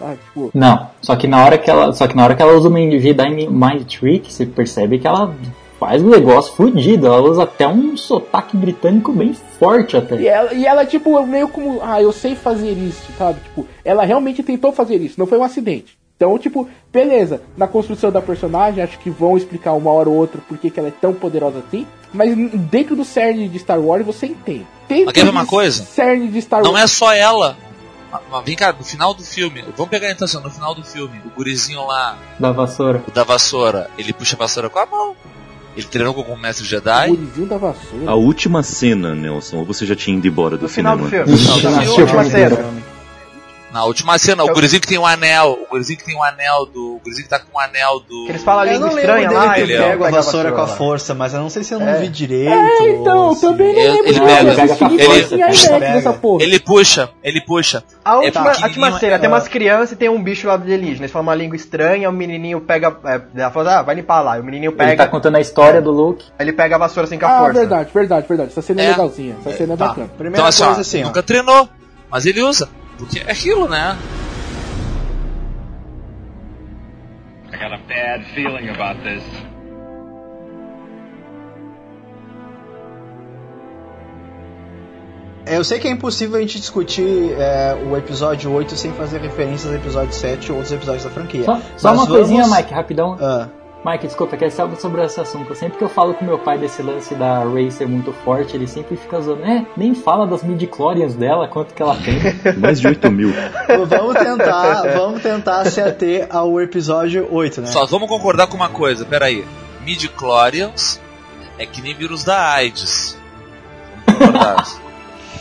Ah, 0.03 0.15
tipo, 0.15 0.51
Não, 0.53 0.87
só 1.01 1.15
que 1.15 1.27
na 1.27 1.43
hora 1.45 1.57
que 1.57 1.69
ela, 1.69 1.93
só 1.93 2.07
que 2.07 2.15
na 2.15 2.23
hora 2.25 2.35
que 2.35 2.41
ela 2.41 2.53
usa 2.53 2.69
Mind- 2.69 3.01
Jedi 3.01 3.47
Mind 3.47 3.83
Trick, 3.87 4.31
você 4.31 4.45
percebe 4.45 4.99
que 4.99 5.07
ela 5.07 5.33
faz 5.79 6.01
um 6.03 6.09
negócio 6.09 6.53
fudido. 6.53 7.07
Ela 7.07 7.21
usa 7.21 7.43
até 7.43 7.67
um 7.67 7.95
sotaque 7.97 8.55
britânico 8.57 9.11
bem 9.11 9.33
forte 9.59 9.95
até. 9.97 10.15
E 10.17 10.27
ela, 10.27 10.53
e 10.53 10.65
ela, 10.65 10.85
tipo, 10.85 11.25
meio 11.25 11.47
como, 11.47 11.79
ah, 11.81 12.01
eu 12.01 12.11
sei 12.11 12.35
fazer 12.35 12.71
isso, 12.71 13.11
sabe? 13.17 13.39
Tipo, 13.41 13.65
ela 13.83 14.03
realmente 14.03 14.43
tentou 14.43 14.71
fazer 14.71 14.95
isso, 14.97 15.15
não 15.19 15.25
foi 15.27 15.37
um 15.37 15.43
acidente. 15.43 15.97
Então, 16.15 16.37
tipo, 16.37 16.69
beleza, 16.91 17.41
na 17.57 17.67
construção 17.67 18.11
da 18.11 18.21
personagem, 18.21 18.81
acho 18.83 18.97
que 18.99 19.09
vão 19.09 19.35
explicar 19.35 19.73
uma 19.73 19.91
hora 19.91 20.07
ou 20.09 20.15
outra 20.15 20.39
por 20.47 20.57
que 20.57 20.69
que 20.69 20.79
ela 20.79 20.87
é 20.89 20.93
tão 21.01 21.11
poderosa 21.13 21.57
assim, 21.67 21.85
mas 22.13 22.33
dentro 22.71 22.95
do 22.95 23.03
cerne 23.03 23.49
de 23.49 23.59
Star 23.59 23.79
Wars 23.79 24.05
você 24.05 24.27
entende. 24.27 24.65
Dentro 24.87 25.05
Mas 25.07 25.13
quer 25.13 25.23
ver 25.25 25.31
uma 25.31 25.45
coisa? 25.45 25.83
cerne 25.83 26.27
de 26.29 26.41
Star 26.41 26.63
Não 26.63 26.71
Wars. 26.73 26.83
é 26.83 26.87
só 26.87 27.11
ela. 27.13 27.57
Mas- 28.32 28.45
Vem 28.45 28.56
cá, 28.56 28.73
no 28.73 28.84
final 28.84 29.13
do 29.13 29.23
filme, 29.23 29.63
vamos 29.76 29.89
pegar 29.89 30.12
então 30.12 30.26
assim, 30.26 30.39
no 30.41 30.49
final 30.49 30.73
do 30.76 30.84
filme, 30.84 31.19
o 31.26 31.30
gurizinho 31.30 31.86
lá, 31.88 32.17
Da 32.39 32.52
vassoura. 32.52 33.04
o 33.08 33.12
da 33.12 33.23
vassoura, 33.23 33.89
ele 33.97 34.13
puxa 34.13 34.36
a 34.36 34.39
vassoura 34.39 34.69
com 34.69 34.80
a 34.80 34.86
mão. 34.86 35.15
Ele 35.76 35.88
treinou 35.88 36.13
com 36.13 36.21
o 36.21 36.38
mestre 36.38 36.63
O 36.63 36.67
Jedi. 36.67 37.08
gurizinho 37.10 37.47
da 37.47 37.58
vassoura. 37.58 38.12
A 38.12 38.13
última 38.13 38.62
cena, 38.62 39.15
Nelson, 39.15 39.58
ou 39.58 39.65
você 39.65 39.86
já 39.88 39.95
tinha 39.95 40.15
ido 40.15 40.28
embora 40.28 40.56
do 40.58 40.63
No 40.63 40.69
final 40.69 40.95
do 40.97 41.06
cinema? 41.10 41.26
filme. 41.26 41.39
Ixi, 41.39 41.49
Não, 41.49 41.60
já 41.60 41.71
na 41.71 41.78
assistiu 41.82 42.02
última 42.04 42.21
o 42.21 42.26
filme 42.26 42.49
cena. 42.49 42.73
Na 43.73 43.86
última 43.86 44.19
cena, 44.19 44.43
o 44.43 44.49
Eu- 44.49 44.53
gurizinho 44.53 44.79
que 44.79 44.88
tem 44.88 44.99
o 44.99 45.05
anel, 45.05 45.57
o 45.63 45.67
gurizinho 45.71 45.97
que 45.97 46.05
tem 46.05 46.15
o 46.15 46.21
anel 46.23 46.67
do. 46.67 46.97
O 46.97 46.99
gurizinho 46.99 47.23
que 47.23 47.29
tá 47.29 47.39
com 47.39 47.57
o 47.57 47.59
anel 47.59 47.99
do. 48.07 48.25
Que 48.25 48.31
eles 48.33 48.43
falam 48.43 48.62
a 48.62 48.65
língua 48.65 48.88
estranha 48.89 49.31
lá. 49.31 49.59
ele 49.59 49.73
é- 49.73 49.89
pega 49.91 50.07
a 50.07 50.12
vassoura 50.12 50.51
com 50.51 50.62
a 50.62 50.67
força, 50.67 51.15
mas 51.15 51.33
eu 51.33 51.39
não 51.39 51.49
sei 51.49 51.63
se 51.63 51.73
eu 51.73 51.79
não 51.79 51.88
É. 51.89 51.99
vi 51.99 52.07
direito. 52.07 52.51
É, 52.51 52.89
então, 52.91 53.33
também 53.36 53.73
não 53.73 53.81
Ele- 53.81 53.91
lembro 53.93 54.07
ele 54.09 54.19
pega- 54.19 54.51
ele- 55.01 55.03
ele-. 55.03 56.43
Ele 56.43 56.59
puxa, 56.59 57.09
ele 57.23 57.41
puxa. 57.41 57.83
A 58.05 58.17
última, 58.17 58.51
É 58.51 58.62
a 58.62 58.65
última 58.67 58.99
cena, 58.99 59.17
tem 59.17 59.25
é. 59.27 59.33
umas 59.33 59.47
crianças 59.47 59.91
e 59.93 59.95
tem 59.95 60.07
um 60.09 60.21
bicho 60.21 60.47
lá 60.47 60.53
alienígena. 60.53 60.99
Eles 61.01 61.12
falam 61.12 61.27
uma 61.27 61.36
língua 61.36 61.55
estranha, 61.55 62.09
o 62.09 62.13
menininho 62.13 62.62
pega. 62.62 62.95
É, 63.05 63.21
ela 63.41 63.49
fala, 63.51 63.79
ah, 63.79 63.81
vai 63.81 63.95
limpar 63.95 64.21
lá. 64.21 64.38
E 64.38 64.41
o 64.41 64.43
menininho 64.43 64.69
Ele 64.69 64.77
pega. 64.77 65.03
tá 65.05 65.09
contando 65.09 65.36
a 65.38 65.41
história 65.41 65.81
do 65.81 65.89
Luke. 65.91 66.25
Ele 66.39 66.53
pega 66.53 66.75
a 66.75 66.77
vassoura 66.77 67.07
assim 67.07 67.17
com 67.17 67.25
a 67.25 67.29
Ah, 67.29 67.39
força. 67.39 67.53
verdade, 67.59 67.89
verdade, 67.93 68.27
verdade. 68.27 68.51
Essa 68.51 68.62
cena 68.62 68.81
é, 68.81 68.86
É. 68.86 68.89
legalzinha. 68.89 69.36
Essa 69.43 69.57
cena 69.57 69.73
é 69.73 69.77
Tá, 69.77 69.88
bacana. 69.88 70.07
primeira 70.09 70.38
Então, 70.38 70.45
assim, 70.45 70.63
coisa 70.63 70.81
assim, 70.81 71.03
nunca 71.03 71.23
treinou, 71.23 71.67
mas 72.12 72.25
ele 72.27 72.41
usa. 72.43 72.69
Porque 72.97 73.19
é 73.19 73.32
aquilo, 73.32 73.67
né? 73.67 73.97
I 77.51 77.58
got 77.58 77.71
a 77.73 77.77
bad 77.88 78.23
feeling 78.34 78.69
about 78.69 79.01
this. 79.03 79.23
Eu 85.45 85.62
sei 85.63 85.77
que 85.77 85.88
é 85.88 85.91
impossível 85.91 86.38
a 86.38 86.41
gente 86.41 86.58
discutir 86.58 87.34
é, 87.38 87.75
o 87.89 87.97
episódio 87.97 88.49
8 88.51 88.75
sem 88.77 88.93
fazer 88.93 89.19
referências 89.19 89.69
ao 89.69 89.75
episódio 89.77 90.13
7 90.13 90.51
ou 90.51 90.58
outros 90.58 90.73
episódios 90.73 91.03
da 91.03 91.10
franquia. 91.10 91.43
Só, 91.43 91.62
só 91.77 91.93
uma 91.93 92.08
coisinha, 92.08 92.43
vamos- 92.43 92.58
Mike, 92.58 92.73
rapidão. 92.73 93.17
Ah, 93.19 93.49
Mike, 93.86 94.08
desculpa, 94.08 94.38
que 94.38 94.46
é 94.46 94.50
só 94.50 94.69
sobre 94.76 95.04
esse 95.04 95.19
assunto. 95.19 95.54
Sempre 95.56 95.78
que 95.78 95.84
eu 95.84 95.89
falo 95.89 96.13
com 96.13 96.24
meu 96.24 96.39
pai 96.39 96.58
desse 96.58 96.82
lance 96.82 97.13
da 97.15 97.43
Ray 97.43 97.69
ser 97.69 97.86
muito 97.86 98.13
forte, 98.13 98.56
ele 98.56 98.65
sempre 98.65 98.96
fica 98.96 99.19
zoando. 99.19 99.43
É, 99.43 99.65
nem 99.76 99.93
fala 99.93 100.26
das 100.26 100.41
midi-chlorians 100.41 101.15
dela, 101.15 101.50
quanto 101.50 101.74
que 101.74 101.82
ela 101.82 101.98
tem. 101.98 102.17
Mais 102.58 102.80
de 102.80 102.88
8 102.88 103.12
mil. 103.12 103.34
vamos 103.89 104.13
tentar, 104.13 104.84
vamos 104.93 105.22
tentar 105.22 105.65
se 105.65 105.82
ater 105.82 106.28
ao 106.30 106.62
episódio 106.62 107.28
8, 107.30 107.62
né? 107.62 107.67
Só 107.67 107.86
vamos 107.86 108.08
concordar 108.08 108.48
com 108.48 108.56
uma 108.56 108.69
coisa, 108.69 109.04
peraí. 109.04 109.46
Midi-chlorians 109.82 111.02
é 111.58 111.65
que 111.65 111.82
nem 111.82 111.93
vírus 111.93 112.24
da 112.24 112.54
AIDS. 112.54 113.17
Vamos 114.06 114.19
concordar. 114.19 114.65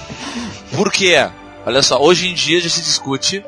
Por 0.75 0.91
quê? 0.91 1.29
Olha 1.65 1.81
só, 1.81 2.03
hoje 2.03 2.29
em 2.29 2.35
dia 2.35 2.61
já 2.61 2.69
se 2.69 2.81
discute 2.81 3.45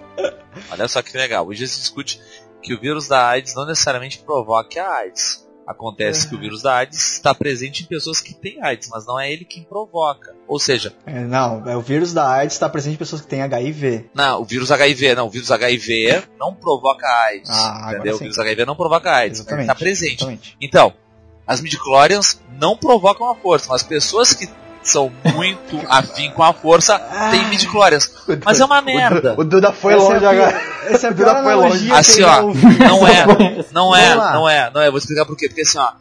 Olha 0.70 0.88
só 0.88 1.02
que 1.02 1.16
legal. 1.16 1.46
Hoje 1.46 1.66
se 1.66 1.80
discute 1.80 2.20
que 2.64 2.72
o 2.74 2.80
vírus 2.80 3.06
da 3.06 3.28
AIDS 3.28 3.54
não 3.54 3.66
necessariamente 3.66 4.18
provoca 4.20 4.82
a 4.82 4.96
AIDS. 5.00 5.44
Acontece 5.66 6.28
que 6.28 6.34
o 6.34 6.38
vírus 6.38 6.60
da 6.62 6.76
AIDS 6.76 7.12
está 7.12 7.34
presente 7.34 7.82
em 7.82 7.86
pessoas 7.86 8.20
que 8.20 8.34
têm 8.34 8.62
AIDS, 8.62 8.88
mas 8.90 9.06
não 9.06 9.18
é 9.18 9.32
ele 9.32 9.44
quem 9.46 9.62
provoca. 9.62 10.34
Ou 10.46 10.58
seja, 10.58 10.94
É, 11.06 11.20
não, 11.20 11.66
é 11.68 11.74
o 11.76 11.80
vírus 11.80 12.12
da 12.12 12.28
AIDS 12.28 12.54
está 12.54 12.68
presente 12.68 12.94
em 12.94 12.98
pessoas 12.98 13.22
que 13.22 13.28
têm 13.28 13.40
HIV. 13.42 14.10
não, 14.14 14.42
o 14.42 14.44
vírus 14.44 14.70
HIV, 14.70 15.14
não, 15.14 15.26
o 15.26 15.30
vírus 15.30 15.50
HIV 15.50 16.22
não 16.38 16.54
provoca 16.54 17.06
AIDS. 17.28 17.48
Ah, 17.50 17.92
entendeu? 17.94 18.16
O 18.16 18.18
vírus 18.18 18.38
HIV 18.38 18.64
não 18.66 18.76
provoca 18.76 19.10
AIDS, 19.10 19.40
Exatamente. 19.40 19.62
está 19.64 19.74
presente. 19.74 20.14
Exatamente. 20.16 20.56
Então, 20.60 20.92
as 21.46 21.60
midichlorians 21.62 22.40
não 22.60 22.76
provocam 22.76 23.30
a 23.30 23.34
força, 23.34 23.68
mas 23.70 23.82
pessoas 23.82 24.34
que 24.34 24.46
são 24.84 25.10
muito 25.34 25.80
afim 25.88 26.30
com 26.30 26.42
a 26.42 26.52
força 26.52 26.98
têm 27.30 27.44
midichlorians. 27.48 28.10
Mas 28.44 28.60
é 28.60 28.64
uma 28.64 28.80
merda. 28.82 29.32
O, 29.32 29.36
Du- 29.36 29.40
o 29.40 29.44
Duda 29.44 29.72
foi 29.72 29.94
Essa 29.94 30.02
é 30.02 30.06
a 30.06 30.08
longe 30.08 30.20
pior- 30.20 30.32
agora. 30.34 30.62
Essa 30.86 31.06
é 31.06 31.08
a 31.08 31.12
O 31.12 31.14
Duda 31.16 31.42
foi 31.42 31.54
longe. 31.54 31.92
Assim, 31.92 32.22
ó, 32.22 32.42
não 32.42 33.08
é, 33.08 33.26
não 33.72 33.96
é, 33.96 34.08
Vamos 34.08 34.24
lá. 34.24 34.32
não 34.34 34.48
é, 34.48 34.70
não 34.74 34.80
é. 34.80 34.90
Vou 34.90 34.98
explicar 34.98 35.24
por 35.24 35.36
quê. 35.36 35.48
Porque 35.48 35.62
assim, 35.62 35.78
ó, 35.78 35.92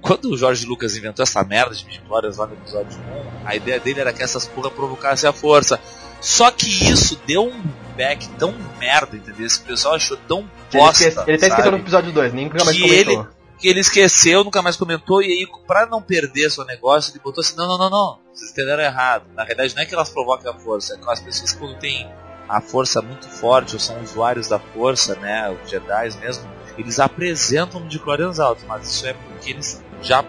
quando 0.00 0.26
o 0.30 0.36
Jorge 0.36 0.66
Lucas 0.66 0.96
inventou 0.96 1.22
essa 1.22 1.42
merda 1.44 1.74
de 1.74 1.84
midichlorians 1.84 2.36
lá 2.36 2.46
no 2.46 2.54
episódio 2.54 2.98
1, 3.44 3.46
a 3.46 3.56
ideia 3.56 3.80
dele 3.80 4.00
era 4.00 4.12
que 4.12 4.22
essas 4.22 4.46
porra 4.46 4.70
provocassem 4.70 5.28
a 5.28 5.32
força. 5.32 5.78
Só 6.20 6.50
que 6.50 6.66
isso 6.90 7.16
deu 7.26 7.44
um 7.44 7.62
back 7.96 8.28
tão 8.30 8.52
merda, 8.80 9.16
entendeu? 9.16 9.46
Esse 9.46 9.60
pessoal 9.60 9.94
achou 9.94 10.16
tão 10.26 10.38
Ele, 10.72 10.82
bosta. 10.82 11.04
ele 11.04 11.12
tá 11.14 11.22
esquecendo 11.32 11.56
sabe? 11.56 11.70
no 11.70 11.76
episódio 11.78 12.12
2, 12.12 12.32
nem 12.32 12.44
nunca 12.46 12.64
mais 12.64 12.76
comentou. 12.76 12.96
ele- 13.14 13.26
que 13.58 13.68
ele 13.68 13.80
esqueceu, 13.80 14.44
nunca 14.44 14.62
mais 14.62 14.76
comentou, 14.76 15.22
e 15.22 15.26
aí, 15.26 15.46
pra 15.66 15.86
não 15.86 16.00
perder 16.00 16.50
seu 16.50 16.64
negócio, 16.64 17.12
ele 17.12 17.20
botou 17.22 17.40
assim, 17.40 17.56
não, 17.56 17.66
não, 17.66 17.78
não, 17.78 17.90
não, 17.90 18.18
vocês 18.32 18.52
entenderam 18.52 18.82
errado. 18.82 19.24
Na 19.34 19.42
realidade 19.42 19.74
não 19.74 19.82
é 19.82 19.86
que 19.86 19.94
elas 19.94 20.10
provocam 20.10 20.52
a 20.52 20.54
força, 20.54 20.94
é 20.94 20.98
que 20.98 21.10
as 21.10 21.20
pessoas 21.20 21.52
quando 21.52 21.78
têm 21.78 22.08
a 22.48 22.60
força 22.60 23.02
muito 23.02 23.28
forte, 23.28 23.74
ou 23.74 23.80
são 23.80 24.00
usuários 24.00 24.48
da 24.48 24.58
força, 24.58 25.14
né, 25.16 25.50
os 25.50 25.68
Jedi 25.68 26.16
mesmo, 26.20 26.48
eles 26.78 27.00
apresentam 27.00 27.86
de 27.86 27.98
clorians 27.98 28.38
altos, 28.38 28.64
mas 28.64 28.88
isso 28.88 29.06
é 29.06 29.12
porque 29.12 29.50
eles 29.50 29.82
já 30.00 30.24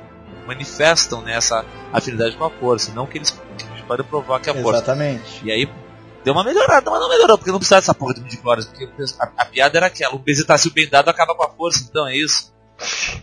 manifestam 0.45 1.21
né, 1.21 1.35
essa 1.35 1.63
afinidade 1.93 2.35
com 2.35 2.43
a 2.43 2.49
força, 2.49 2.91
não 2.93 3.05
que 3.05 3.19
eles 3.19 3.29
que 3.31 3.83
podem 3.83 4.05
provocar 4.05 4.51
a 4.51 4.55
força. 4.55 4.79
Exatamente. 4.79 5.45
E 5.45 5.51
aí 5.51 5.69
deu 6.23 6.33
uma 6.33 6.43
melhorada, 6.43 6.89
mas 6.89 6.99
não 6.99 7.09
melhorou, 7.09 7.37
porque 7.37 7.51
não 7.51 7.59
precisava 7.59 7.81
dessa 7.81 7.93
porra 7.93 8.15
de 8.15 8.21
midichlorians, 8.21 8.65
porque 8.65 8.89
a, 9.19 9.31
a 9.37 9.45
piada 9.45 9.77
era 9.77 9.85
aquela, 9.85 10.15
um 10.15 10.19
bezetacil 10.19 10.71
bem 10.71 10.89
dado 10.89 11.09
acaba 11.09 11.35
com 11.35 11.43
a 11.43 11.49
força, 11.49 11.85
então 11.87 12.07
é 12.07 12.15
isso. 12.15 12.51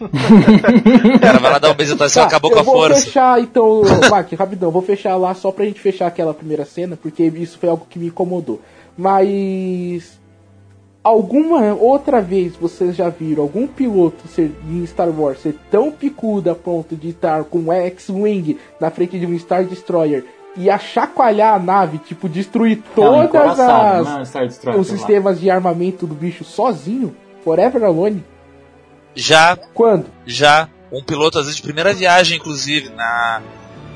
O 0.00 1.18
cara 1.20 1.38
vai 1.38 1.52
lá 1.52 1.58
dar 1.58 1.70
um 1.70 1.74
bezetacil 1.74 2.22
Tá, 2.22 2.28
acabou 2.28 2.50
eu 2.50 2.54
com 2.56 2.60
a 2.60 2.64
vou 2.64 2.74
força. 2.74 3.02
fechar 3.02 3.40
então, 3.40 3.82
Mac, 4.10 4.32
rapidão, 4.32 4.70
vou 4.70 4.82
fechar 4.82 5.16
lá 5.16 5.34
só 5.34 5.50
pra 5.50 5.64
gente 5.64 5.80
fechar 5.80 6.06
aquela 6.06 6.34
primeira 6.34 6.64
cena, 6.64 6.96
porque 6.96 7.24
isso 7.24 7.58
foi 7.58 7.68
algo 7.68 7.86
que 7.88 7.98
me 7.98 8.06
incomodou. 8.06 8.60
Mas 8.96 10.18
alguma 11.02 11.74
outra 11.74 12.20
vez 12.20 12.56
vocês 12.56 12.96
já 12.96 13.08
viram 13.08 13.42
algum 13.44 13.66
piloto 13.66 14.26
ser, 14.28 14.50
em 14.68 14.84
Star 14.86 15.08
Wars 15.08 15.40
ser 15.40 15.54
tão 15.70 15.90
picudo 15.92 16.50
a 16.50 16.54
ponto 16.54 16.96
de 16.96 17.10
estar 17.10 17.44
com 17.44 17.58
um 17.60 17.72
X-Wing 17.72 18.58
na 18.80 18.90
frente 18.90 19.18
de 19.18 19.26
um 19.26 19.38
Star 19.38 19.64
Destroyer 19.64 20.24
e 20.56 20.70
a 20.70 20.78
chacoalhar 20.78 21.54
a 21.54 21.58
nave, 21.58 21.98
tipo, 21.98 22.28
destruir 22.28 22.78
Não, 22.78 23.04
todas 23.04 23.24
encoraçado, 23.26 24.00
as 24.00 24.08
não 24.08 24.20
é 24.20 24.24
Star 24.24 24.46
Destroyer, 24.46 24.80
os 24.80 24.88
sistemas 24.88 25.38
de 25.38 25.50
armamento 25.50 26.06
do 26.06 26.14
bicho 26.14 26.44
sozinho? 26.44 27.14
Forever 27.44 27.84
Alone? 27.84 28.24
Já, 29.16 29.56
Quando? 29.74 30.06
já, 30.26 30.68
um 30.92 31.02
piloto 31.02 31.38
às 31.38 31.46
vezes 31.46 31.56
de 31.56 31.62
primeira 31.62 31.92
viagem, 31.94 32.36
inclusive, 32.36 32.90
na, 32.90 33.40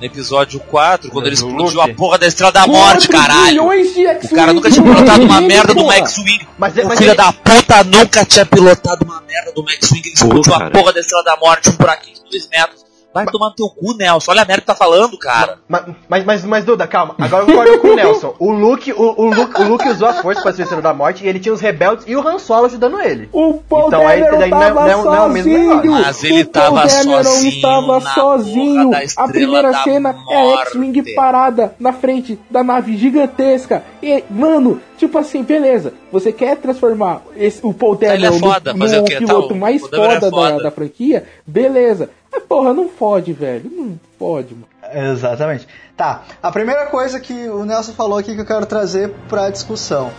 no 0.00 0.04
episódio 0.06 0.58
4, 0.60 1.10
quando 1.10 1.26
ele 1.26 1.36
Do 1.36 1.46
explodiu 1.46 1.78
Luke. 1.80 1.90
a 1.90 1.94
porra 1.94 2.18
da 2.18 2.26
Estrela 2.26 2.50
da 2.52 2.66
Morte, 2.66 3.06
caralho. 3.08 3.64
O 3.66 4.28
cara 4.34 4.52
nunca 4.54 4.70
tinha 4.70 4.82
pilotado 4.82 5.22
uma 5.24 5.40
merda 5.42 5.74
do 5.74 5.80
porra. 5.82 5.96
X-Wing. 5.96 6.46
Mas, 6.58 6.74
O 6.76 6.88
mas 6.88 6.98
filho 6.98 7.10
ele- 7.10 7.16
da 7.16 7.32
puta 7.32 7.84
nunca 7.84 8.24
tinha 8.24 8.46
pilotado 8.46 9.04
uma 9.04 9.20
merda 9.20 9.52
do 9.52 9.68
X-Wing, 9.70 10.02
ele 10.06 10.14
explodiu 10.14 10.54
a 10.54 10.58
cara. 10.58 10.70
porra 10.70 10.92
da 10.92 11.00
Estrela 11.00 11.24
da 11.24 11.36
Morte, 11.36 11.68
um 11.68 11.72
buraquinho 11.76 12.16
de 12.16 12.22
2 12.30 12.48
metros. 12.48 12.89
Vai 13.12 13.26
tomar 13.26 13.48
no 13.48 13.54
teu 13.56 13.68
cu, 13.68 13.92
Nelson. 13.96 14.30
Olha 14.30 14.42
a 14.42 14.44
merda 14.44 14.60
que 14.60 14.66
tá 14.68 14.74
falando, 14.74 15.18
cara. 15.18 15.58
Ma- 15.68 15.84
Mas, 16.08 16.24
mas, 16.24 16.44
mas, 16.44 16.64
Duda, 16.64 16.86
calma. 16.86 17.16
Agora 17.18 17.42
eu 17.42 17.46
concordo 17.48 17.78
com 17.80 17.88
o 17.88 17.96
Nelson. 17.96 18.34
O 18.38 18.52
Luke, 18.52 18.92
o, 18.92 19.02
o 19.20 19.26
Luke, 19.34 19.60
o 19.60 19.64
Luke 19.66 19.88
usou 19.88 20.06
a 20.08 20.12
força 20.14 20.40
pra 20.42 20.52
ser 20.52 20.62
Estrela 20.62 20.80
da 20.82 20.94
Morte 20.94 21.24
e 21.24 21.28
ele 21.28 21.40
tinha 21.40 21.52
os 21.52 21.60
rebeldes 21.60 22.04
e 22.06 22.14
o 22.14 22.26
Han 22.26 22.38
Solo 22.38 22.66
ajudando 22.66 23.00
ele. 23.00 23.28
O 23.32 23.54
Paul 23.54 23.88
Então, 23.88 24.06
aí, 24.06 24.20
daí 24.20 24.48
não 24.50 24.62
é- 24.62 24.70
não 24.72 24.86
é- 24.86 24.94
não 25.04 25.14
é 25.14 25.20
o 25.22 25.28
mesmo 25.28 25.52
sozinho. 25.52 25.76
negócio. 25.82 25.90
Mas 26.02 26.24
ele 26.24 26.42
o 26.42 26.46
tava 26.46 26.86
Dameron 26.86 27.24
sozinho 27.24 27.48
estava 27.52 28.00
na 28.00 28.14
sozinho. 28.14 28.90
porra 28.90 29.00
da 29.16 29.22
A 29.24 29.28
primeira 29.28 29.72
da 29.72 29.82
cena 29.82 30.16
é 30.30 30.36
a 30.36 30.40
Morte. 30.44 30.66
X-Wing 30.68 31.14
parada 31.16 31.74
na 31.80 31.92
frente 31.92 32.38
da 32.48 32.62
nave 32.62 32.96
gigantesca. 32.96 33.82
E, 34.02 34.22
mano, 34.30 34.80
tipo 34.96 35.18
assim, 35.18 35.42
beleza. 35.42 35.92
Você 36.12 36.32
quer 36.32 36.56
transformar 36.58 37.22
esse, 37.36 37.60
o 37.62 37.74
Paul 37.74 37.94
é 38.00 38.06
Dameron 38.16 38.38
foda, 38.38 38.72
no, 38.72 38.78
no 38.78 39.00
o 39.00 39.04
quê? 39.04 39.14
Tá, 39.14 39.18
piloto 39.20 39.54
o 39.54 39.56
mais 39.56 39.82
Dameron 39.82 40.04
é 40.04 40.14
foda, 40.14 40.30
da, 40.30 40.36
foda. 40.36 40.62
da 40.62 40.70
franquia? 40.70 41.24
Beleza. 41.46 42.08
Mas 42.32 42.42
porra, 42.44 42.72
não 42.72 42.88
fode, 42.88 43.32
velho. 43.32 43.70
Não 43.70 44.00
fode, 44.18 44.54
mano. 44.54 44.68
Exatamente. 44.92 45.66
Tá, 45.96 46.24
a 46.42 46.50
primeira 46.50 46.86
coisa 46.86 47.20
que 47.20 47.48
o 47.48 47.64
Nelson 47.64 47.92
falou 47.92 48.18
aqui 48.18 48.34
que 48.34 48.40
eu 48.40 48.46
quero 48.46 48.66
trazer 48.66 49.10
pra 49.28 49.50
discussão 49.50 50.10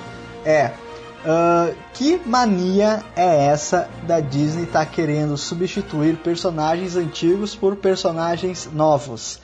é. 0.45 0.71
ah, 1.25 1.71
que 1.93 2.21
mania 2.25 3.03
é 3.15 3.45
essa 3.45 3.89
da 4.03 4.19
Disney 4.19 4.65
tá 4.65 4.85
querendo 4.85 5.37
substituir 5.37 6.17
personagens 6.17 6.95
antigos 6.95 7.55
por 7.55 7.75
personagens 7.75 8.69
novos? 8.71 9.39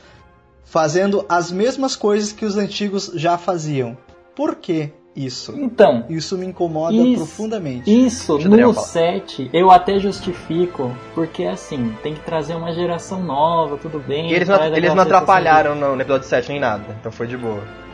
Fazendo 0.65 1.25
as 1.29 1.51
mesmas 1.51 1.95
coisas 1.95 2.33
que 2.33 2.45
os 2.45 2.57
antigos 2.57 3.11
já 3.15 3.37
faziam. 3.37 3.97
Por 4.35 4.55
que 4.55 4.91
isso? 5.17 5.53
Então, 5.57 6.05
Isso 6.09 6.37
me 6.37 6.45
incomoda 6.45 6.93
Isso. 6.95 7.17
profundamente. 7.17 8.05
Isso, 8.05 8.37
no 8.37 8.73
falar. 8.73 8.85
7, 8.87 9.49
eu 9.51 9.71
até 9.71 9.99
justifico, 9.99 10.91
porque 11.15 11.43
assim, 11.45 11.93
tem 12.03 12.13
que 12.13 12.19
trazer 12.21 12.55
uma 12.55 12.71
geração 12.71 13.21
nova, 13.23 13.77
tudo 13.77 13.99
bem. 13.99 14.29
E 14.29 14.33
eles 14.35 14.47
não, 14.47 14.63
eles 14.63 14.93
não 14.93 15.03
atrapalharam 15.03 15.73
no, 15.75 15.95
no 15.95 16.01
episódio 16.01 16.27
7 16.27 16.49
nem 16.49 16.59
nada. 16.59 16.83
Então 16.99 17.11
foi 17.11 17.25
de 17.27 17.35
boa. 17.35 17.59
de- 17.61 17.87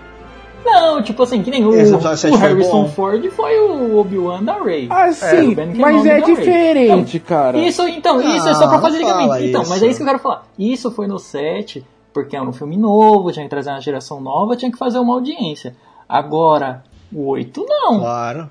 Não, 0.66 1.02
tipo 1.02 1.24
assim, 1.24 1.42
que 1.42 1.50
nem 1.50 1.66
o, 1.66 1.74
Esse 1.74 1.94
episódio 1.94 2.18
7 2.18 2.34
o 2.34 2.38
Harrison. 2.38 2.88
Ford 2.90 3.26
foi 3.32 3.60
o 3.60 3.98
Obi-Wan 3.98 4.44
da 4.44 4.62
Rey. 4.62 4.88
Ah, 4.90 5.12
sim, 5.12 5.52
o 5.52 5.56
Ben 5.56 5.74
mas 5.76 6.06
é 6.06 6.22
diferente, 6.22 7.20
cara. 7.20 7.58
Isso, 7.58 7.88
então, 7.88 8.18
Não, 8.18 8.36
isso 8.36 8.48
é 8.50 8.54
só 8.54 8.68
pra 8.68 8.76
não 8.76 8.82
fazer 8.82 8.98
ligamento. 8.98 9.44
Então, 9.44 9.62
isso. 9.62 9.70
mas 9.70 9.82
é 9.84 9.88
isso 9.88 9.98
que 9.98 10.04
eu 10.04 10.08
quero 10.08 10.20
falar. 10.20 10.46
Isso 10.60 10.92
foi 10.92 11.08
no 11.08 11.20
7, 11.20 11.86
porque 12.14 12.36
era 12.36 12.46
um 12.46 12.54
filme 12.54 12.78
novo, 12.78 13.32
tinha 13.32 13.44
que 13.46 13.50
trazer 13.50 13.70
uma 13.72 13.82
geração 13.82 14.20
nova, 14.22 14.56
tinha 14.56 14.72
que 14.72 14.78
fazer 14.78 15.00
uma 15.00 15.14
audiência. 15.16 15.76
Agora, 16.08 16.84
o 17.13 17.28
8 17.28 17.65
não. 17.67 17.99
Claro. 17.99 18.49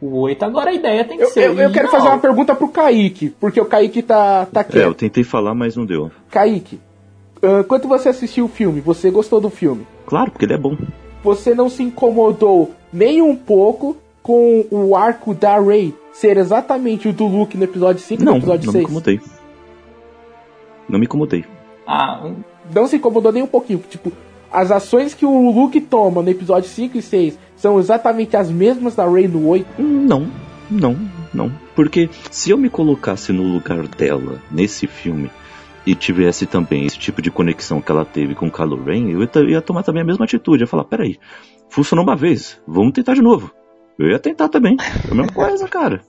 O 0.00 0.20
8 0.20 0.42
agora 0.44 0.70
a 0.70 0.72
ideia 0.72 1.04
tem 1.04 1.18
que 1.18 1.24
Eu, 1.24 1.28
ser. 1.30 1.44
eu, 1.50 1.58
eu 1.58 1.72
quero 1.72 1.88
fazer 1.88 2.08
uma 2.08 2.18
pergunta 2.18 2.54
pro 2.54 2.68
Kaique, 2.68 3.30
porque 3.38 3.60
o 3.60 3.66
Kaique 3.66 4.02
tá, 4.02 4.46
tá 4.46 4.64
É, 4.72 4.84
eu 4.84 4.94
tentei 4.94 5.22
falar, 5.24 5.54
mas 5.54 5.76
não 5.76 5.84
deu. 5.84 6.10
Kaique, 6.30 6.80
ah, 7.42 7.62
quando 7.68 7.86
você 7.86 8.08
assistiu 8.08 8.46
o 8.46 8.48
filme, 8.48 8.80
você 8.80 9.10
gostou 9.10 9.40
do 9.40 9.50
filme? 9.50 9.86
Claro, 10.06 10.30
porque 10.30 10.44
ele 10.46 10.54
é 10.54 10.58
bom. 10.58 10.76
Você 11.22 11.54
não 11.54 11.68
se 11.68 11.82
incomodou 11.82 12.72
nem 12.92 13.20
um 13.20 13.36
pouco 13.36 13.96
com 14.22 14.64
o 14.70 14.96
arco 14.96 15.34
da 15.34 15.58
Rey 15.60 15.94
ser 16.12 16.36
exatamente 16.38 17.08
o 17.08 17.12
do 17.12 17.26
Luke 17.26 17.56
no 17.58 17.64
episódio 17.64 18.00
5 18.02 18.22
e 18.22 18.24
Não, 18.24 18.32
no 18.32 18.38
episódio 18.38 18.66
não 18.66 18.72
me 18.72 18.78
6? 18.78 18.84
incomodei. 18.84 19.20
Não 20.88 20.98
me 20.98 21.04
incomodei. 21.04 21.44
Ah, 21.86 22.30
Não 22.74 22.86
se 22.86 22.96
incomodou 22.96 23.32
nem 23.32 23.42
um 23.42 23.46
pouquinho. 23.46 23.82
Tipo, 23.88 24.12
as 24.52 24.70
ações 24.70 25.14
que 25.14 25.24
o 25.24 25.50
Luke 25.50 25.80
toma 25.80 26.22
no 26.22 26.28
episódio 26.30 26.68
5 26.68 26.98
e 26.98 27.02
6 27.02 27.38
são 27.56 27.78
exatamente 27.78 28.36
as 28.36 28.50
mesmas 28.50 28.94
da 28.94 29.08
Rey 29.08 29.28
no 29.28 29.46
8. 29.48 29.66
Hum, 29.80 30.06
Não, 30.06 30.26
não, 30.70 30.96
não. 31.32 31.52
Porque 31.74 32.08
se 32.30 32.50
eu 32.50 32.56
me 32.58 32.68
colocasse 32.70 33.32
no 33.32 33.42
lugar 33.42 33.86
dela 33.88 34.40
nesse 34.50 34.86
filme 34.86 35.30
e 35.86 35.94
tivesse 35.94 36.46
também 36.46 36.84
esse 36.86 36.98
tipo 36.98 37.22
de 37.22 37.30
conexão 37.30 37.80
que 37.80 37.90
ela 37.90 38.04
teve 38.04 38.34
com 38.34 38.48
o 38.48 38.50
Kylo 38.52 38.82
Ren, 38.82 39.10
eu 39.10 39.48
ia, 39.48 39.62
tomar 39.62 39.82
também 39.82 40.02
a 40.02 40.06
mesma 40.06 40.24
atitude. 40.24 40.62
Eu 40.62 40.66
ia 40.66 40.70
falar, 40.70 40.84
peraí, 40.84 41.18
funcionou 41.68 42.04
uma 42.04 42.16
vez, 42.16 42.60
vamos 42.66 42.92
tentar 42.92 43.14
de 43.14 43.22
novo. 43.22 43.50
Eu 43.98 44.08
ia 44.08 44.18
tentar 44.18 44.48
também. 44.48 44.76
É 44.80 45.10
a 45.10 45.14
mesma 45.14 45.32
coisa, 45.32 45.68
cara. 45.68 46.00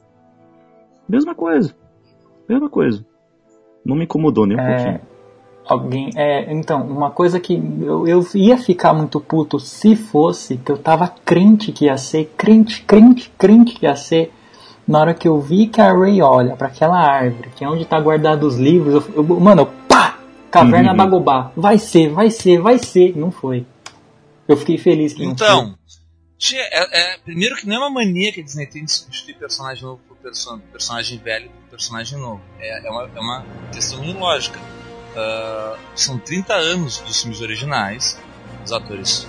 Mesma 1.07 1.35
coisa. 1.35 1.75
Mesma 2.47 2.69
coisa. 2.69 3.05
Não 3.85 3.95
me 3.95 4.03
incomodou 4.03 4.45
nem 4.45 4.57
um 4.57 4.61
É, 4.61 4.75
pouquinho. 4.75 5.01
Alguém. 5.71 6.11
É, 6.15 6.51
então, 6.53 6.81
uma 6.85 7.09
coisa 7.11 7.39
que 7.39 7.53
eu, 7.81 8.07
eu 8.07 8.25
ia 8.35 8.57
ficar 8.57 8.93
muito 8.93 9.19
puto 9.19 9.59
se 9.59 9.95
fosse 9.95 10.57
que 10.57 10.71
eu 10.71 10.77
tava 10.77 11.07
crente 11.07 11.71
que 11.71 11.85
ia 11.85 11.97
ser, 11.97 12.33
crente, 12.37 12.81
crente, 12.83 13.31
crente 13.37 13.73
que 13.75 13.85
ia 13.85 13.95
ser. 13.95 14.31
Na 14.87 14.99
hora 14.99 15.13
que 15.13 15.27
eu 15.27 15.39
vi 15.39 15.67
que 15.67 15.79
a 15.79 15.93
Ray 15.93 16.21
olha 16.21 16.55
pra 16.55 16.67
aquela 16.67 16.99
árvore, 16.99 17.49
que 17.55 17.63
é 17.63 17.69
onde 17.69 17.85
tá 17.85 17.99
guardado 17.99 18.43
os 18.45 18.57
livros, 18.57 19.05
eu, 19.07 19.13
eu- 19.23 19.39
mano, 19.39 19.61
eu, 19.61 19.65
pá! 19.87 20.19
Caverna 20.49 20.91
Uhum. 20.91 20.97
da 20.97 21.05
Gobá. 21.05 21.51
Vai 21.55 21.77
ser, 21.77 22.09
vai 22.09 22.29
ser, 22.29 22.59
vai 22.59 22.77
ser. 22.77 23.15
Não 23.17 23.31
foi. 23.31 23.65
Eu 24.47 24.57
fiquei 24.57 24.77
feliz 24.77 25.13
que 25.13 25.25
não 25.25 25.37
foi. 25.37 25.47
Então, 25.47 25.75
é, 26.53 27.13
é- 27.13 27.17
primeiro 27.23 27.55
que 27.55 27.65
não 27.67 27.75
é 27.75 27.79
uma 27.79 27.89
mania 27.89 28.33
que 28.33 28.41
a 28.41 28.43
Disney 28.43 28.65
tem 28.65 28.83
de 28.83 28.91
substituir 28.91 29.35
personagem 29.35 29.83
novo 29.83 30.01
por 30.09 30.17
perso- 30.17 30.59
personagem 30.71 31.17
velho 31.19 31.49
por 31.49 31.69
personagem 31.77 32.19
novo. 32.19 32.41
É, 32.59 32.85
é, 32.85 32.91
uma, 32.91 33.09
é 33.15 33.19
uma 33.19 33.45
questão 33.71 34.03
ilógica. 34.03 34.59
Ah, 35.15 35.77
são 35.95 36.17
30 36.17 36.53
anos 36.53 36.99
dos 36.99 37.21
filmes 37.21 37.41
originais, 37.41 38.19
os 38.63 38.71
atores 38.71 39.27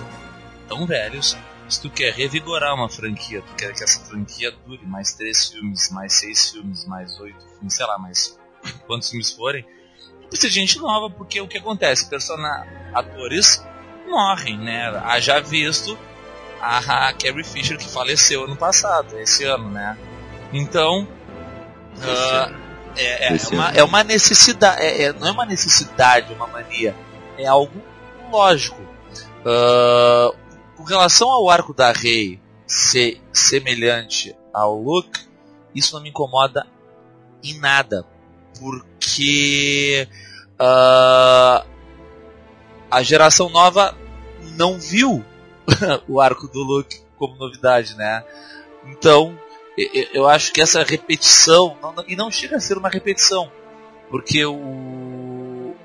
tão 0.67 0.85
velhos, 0.85 1.37
se 1.67 1.81
tu 1.81 1.89
quer 1.89 2.13
revigorar 2.13 2.73
uma 2.73 2.89
franquia, 2.89 3.41
tu 3.41 3.55
quer 3.55 3.73
que 3.73 3.83
essa 3.83 3.99
franquia 4.05 4.51
dure 4.65 4.85
mais 4.85 5.13
três 5.13 5.49
filmes, 5.49 5.89
mais 5.91 6.13
seis 6.13 6.51
filmes, 6.51 6.85
mais 6.85 7.19
oito 7.19 7.43
filmes, 7.55 7.73
sei 7.73 7.85
lá, 7.85 7.97
mais 7.97 8.37
quantos 8.87 9.09
filmes 9.09 9.31
forem, 9.31 9.65
precisa 10.29 10.49
de 10.49 10.55
gente 10.55 10.79
nova, 10.79 11.09
porque 11.09 11.39
o 11.41 11.47
que 11.47 11.57
acontece? 11.57 12.09
Persona 12.09 12.65
atores 12.93 13.65
morrem, 14.07 14.57
né? 14.57 14.89
Haja 15.03 15.39
visto 15.39 15.97
a, 16.61 17.07
a 17.07 17.13
Carrie 17.13 17.43
Fisher 17.43 17.77
que 17.77 17.89
faleceu 17.89 18.45
ano 18.45 18.55
passado, 18.55 19.17
esse 19.19 19.43
ano, 19.43 19.69
né? 19.69 19.97
Então, 20.53 21.07
uh, 21.97 22.62
é, 22.95 23.33
é, 23.33 23.37
uma, 23.51 23.69
é 23.71 23.83
uma 23.83 24.03
necessidade, 24.03 24.81
é, 24.81 25.03
é, 25.03 25.13
não 25.13 25.27
é 25.27 25.31
uma 25.31 25.45
necessidade, 25.45 26.33
uma 26.33 26.47
mania, 26.47 26.95
é 27.37 27.45
algo 27.45 27.81
lógico. 28.31 28.81
Uh, 29.41 30.35
com 30.75 30.83
relação 30.83 31.29
ao 31.29 31.49
arco 31.49 31.73
da 31.73 31.91
Rei 31.91 32.39
ser 32.65 33.21
semelhante 33.31 34.35
ao 34.53 34.79
Luke, 34.79 35.19
isso 35.75 35.95
não 35.95 36.01
me 36.01 36.09
incomoda 36.09 36.65
em 37.43 37.59
nada, 37.59 38.05
porque 38.59 40.07
uh, 40.53 41.65
a 42.89 43.03
geração 43.03 43.49
nova 43.49 43.95
não 44.55 44.79
viu 44.79 45.23
o 46.07 46.21
arco 46.21 46.47
do 46.47 46.63
Luke 46.63 47.01
como 47.17 47.35
novidade, 47.35 47.95
né? 47.95 48.23
Então, 48.85 49.37
eu 50.13 50.27
acho 50.27 50.53
que 50.53 50.61
essa 50.61 50.83
repetição, 50.83 51.77
e 52.07 52.15
não 52.15 52.29
chega 52.29 52.57
a 52.57 52.59
ser 52.59 52.77
uma 52.77 52.89
repetição, 52.89 53.51
porque 54.09 54.45
o, 54.45 55.75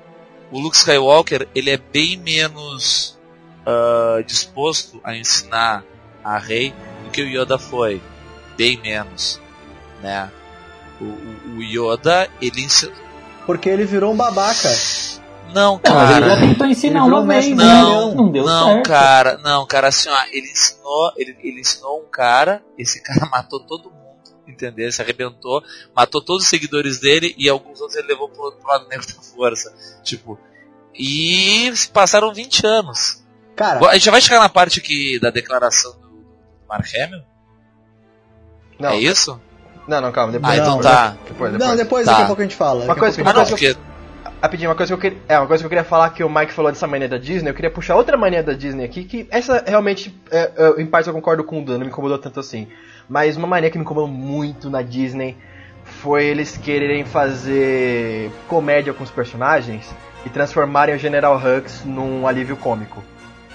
o 0.51 0.59
Luke 0.59 0.77
Skywalker 0.77 1.47
ele 1.55 1.71
é 1.71 1.77
bem 1.77 2.17
menos 2.17 3.17
uh, 3.61 4.23
disposto 4.23 4.99
a 5.03 5.15
ensinar 5.15 5.83
a 6.23 6.37
Rey 6.37 6.73
do 7.03 7.11
que 7.11 7.21
o 7.21 7.27
Yoda 7.27 7.57
foi, 7.57 8.01
bem 8.55 8.77
menos, 8.77 9.41
né? 10.01 10.31
O, 11.01 11.05
o, 11.05 11.57
o 11.57 11.63
Yoda 11.63 12.29
ele 12.41 12.61
ensinou... 12.61 12.93
porque 13.45 13.69
ele 13.69 13.85
virou 13.85 14.13
um 14.13 14.17
babaca. 14.17 14.69
Não, 15.53 15.79
cara. 15.79 16.17
Ele 16.17 16.29
já 16.29 16.37
tentou 16.39 16.67
ensinar 16.67 17.05
uma 17.05 17.25
vez, 17.25 17.47
não, 17.49 18.13
não 18.15 18.31
deu 18.31 18.45
não, 18.45 18.67
certo. 18.73 18.87
cara, 18.87 19.37
não, 19.39 19.65
cara, 19.65 19.87
assim, 19.87 20.09
ó, 20.09 20.23
ele 20.31 20.49
ensinou, 20.51 21.11
ele, 21.17 21.37
ele 21.41 21.61
ensinou 21.61 22.01
um 22.01 22.09
cara, 22.09 22.61
esse 22.77 23.01
cara 23.03 23.25
matou 23.29 23.59
todo 23.59 23.89
mundo, 23.89 24.35
entendeu? 24.47 24.91
Se 24.91 25.01
arrebentou, 25.01 25.63
matou 25.95 26.21
todos 26.23 26.43
os 26.43 26.49
seguidores 26.49 26.99
dele 26.99 27.33
e 27.37 27.49
alguns 27.49 27.79
outros 27.81 27.97
ele 27.97 28.07
levou 28.09 28.29
pro 28.29 28.43
outro 28.43 28.65
lado 28.67 28.87
negro 28.89 29.07
da 29.07 29.21
força. 29.21 29.73
Tipo, 30.03 30.37
e 30.93 31.71
passaram 31.93 32.33
20 32.33 32.65
anos. 32.67 33.23
Cara, 33.55 33.85
A 33.89 33.93
gente 33.93 34.05
já 34.05 34.11
vai 34.11 34.21
chegar 34.21 34.39
na 34.39 34.49
parte 34.49 34.79
que, 34.81 35.19
da 35.19 35.29
declaração 35.31 35.91
do 35.93 36.25
Mark 36.67 36.85
Hamill? 36.95 37.23
Não, 38.79 38.89
É 38.91 38.97
isso? 38.97 39.39
não, 39.87 39.99
não, 40.01 40.11
calma, 40.11 40.31
depois. 40.31 40.53
Ah, 40.53 40.57
então 40.57 40.75
não, 40.75 40.81
tá. 40.81 41.09
Depois, 41.27 41.51
depois. 41.51 41.69
não, 41.69 41.75
depois 41.75 42.05
Tá. 42.05 42.11
daqui 42.11 42.23
a 42.23 42.27
pouco 42.27 42.41
a 42.41 42.45
gente 42.45 42.55
fala. 42.55 42.83
Uma 42.83 42.87
daqui 42.95 42.99
a 42.99 43.01
coisa- 43.01 43.21
a 43.21 43.45
Rapidinho, 44.41 44.69
uma 44.69 44.75
coisa 44.75 44.89
que 44.89 44.93
eu 44.93 44.97
queria. 44.97 45.17
É, 45.27 45.37
uma 45.37 45.47
coisa 45.47 45.61
que 45.61 45.65
eu 45.65 45.69
queria 45.69 45.83
falar 45.83 46.09
que 46.11 46.23
o 46.23 46.29
Mike 46.29 46.53
falou 46.53 46.71
dessa 46.71 46.87
mania 46.87 47.09
da 47.09 47.17
Disney, 47.17 47.49
eu 47.49 47.53
queria 47.53 47.69
puxar 47.69 47.95
outra 47.95 48.15
mania 48.15 48.41
da 48.41 48.53
Disney 48.53 48.85
aqui, 48.85 49.03
que 49.03 49.27
essa 49.29 49.63
realmente, 49.67 50.17
é, 50.31 50.51
é, 50.55 50.81
em 50.81 50.85
parte 50.85 51.07
eu 51.07 51.13
concordo 51.13 51.43
com 51.43 51.61
o 51.61 51.65
Dan, 51.65 51.73
não 51.73 51.81
me 51.81 51.87
incomodou 51.87 52.17
tanto 52.17 52.39
assim. 52.39 52.67
Mas 53.09 53.35
uma 53.35 53.47
mania 53.47 53.69
que 53.69 53.77
me 53.77 53.83
incomodou 53.83 54.07
muito 54.07 54.69
na 54.69 54.81
Disney 54.81 55.35
foi 55.83 56.25
eles 56.25 56.55
quererem 56.55 57.03
fazer 57.03 58.31
comédia 58.47 58.93
com 58.93 59.03
os 59.03 59.11
personagens 59.11 59.93
e 60.25 60.29
transformarem 60.29 60.95
o 60.95 60.97
General 60.97 61.35
Hux 61.35 61.83
num 61.83 62.25
alívio 62.25 62.55
cômico. 62.55 63.03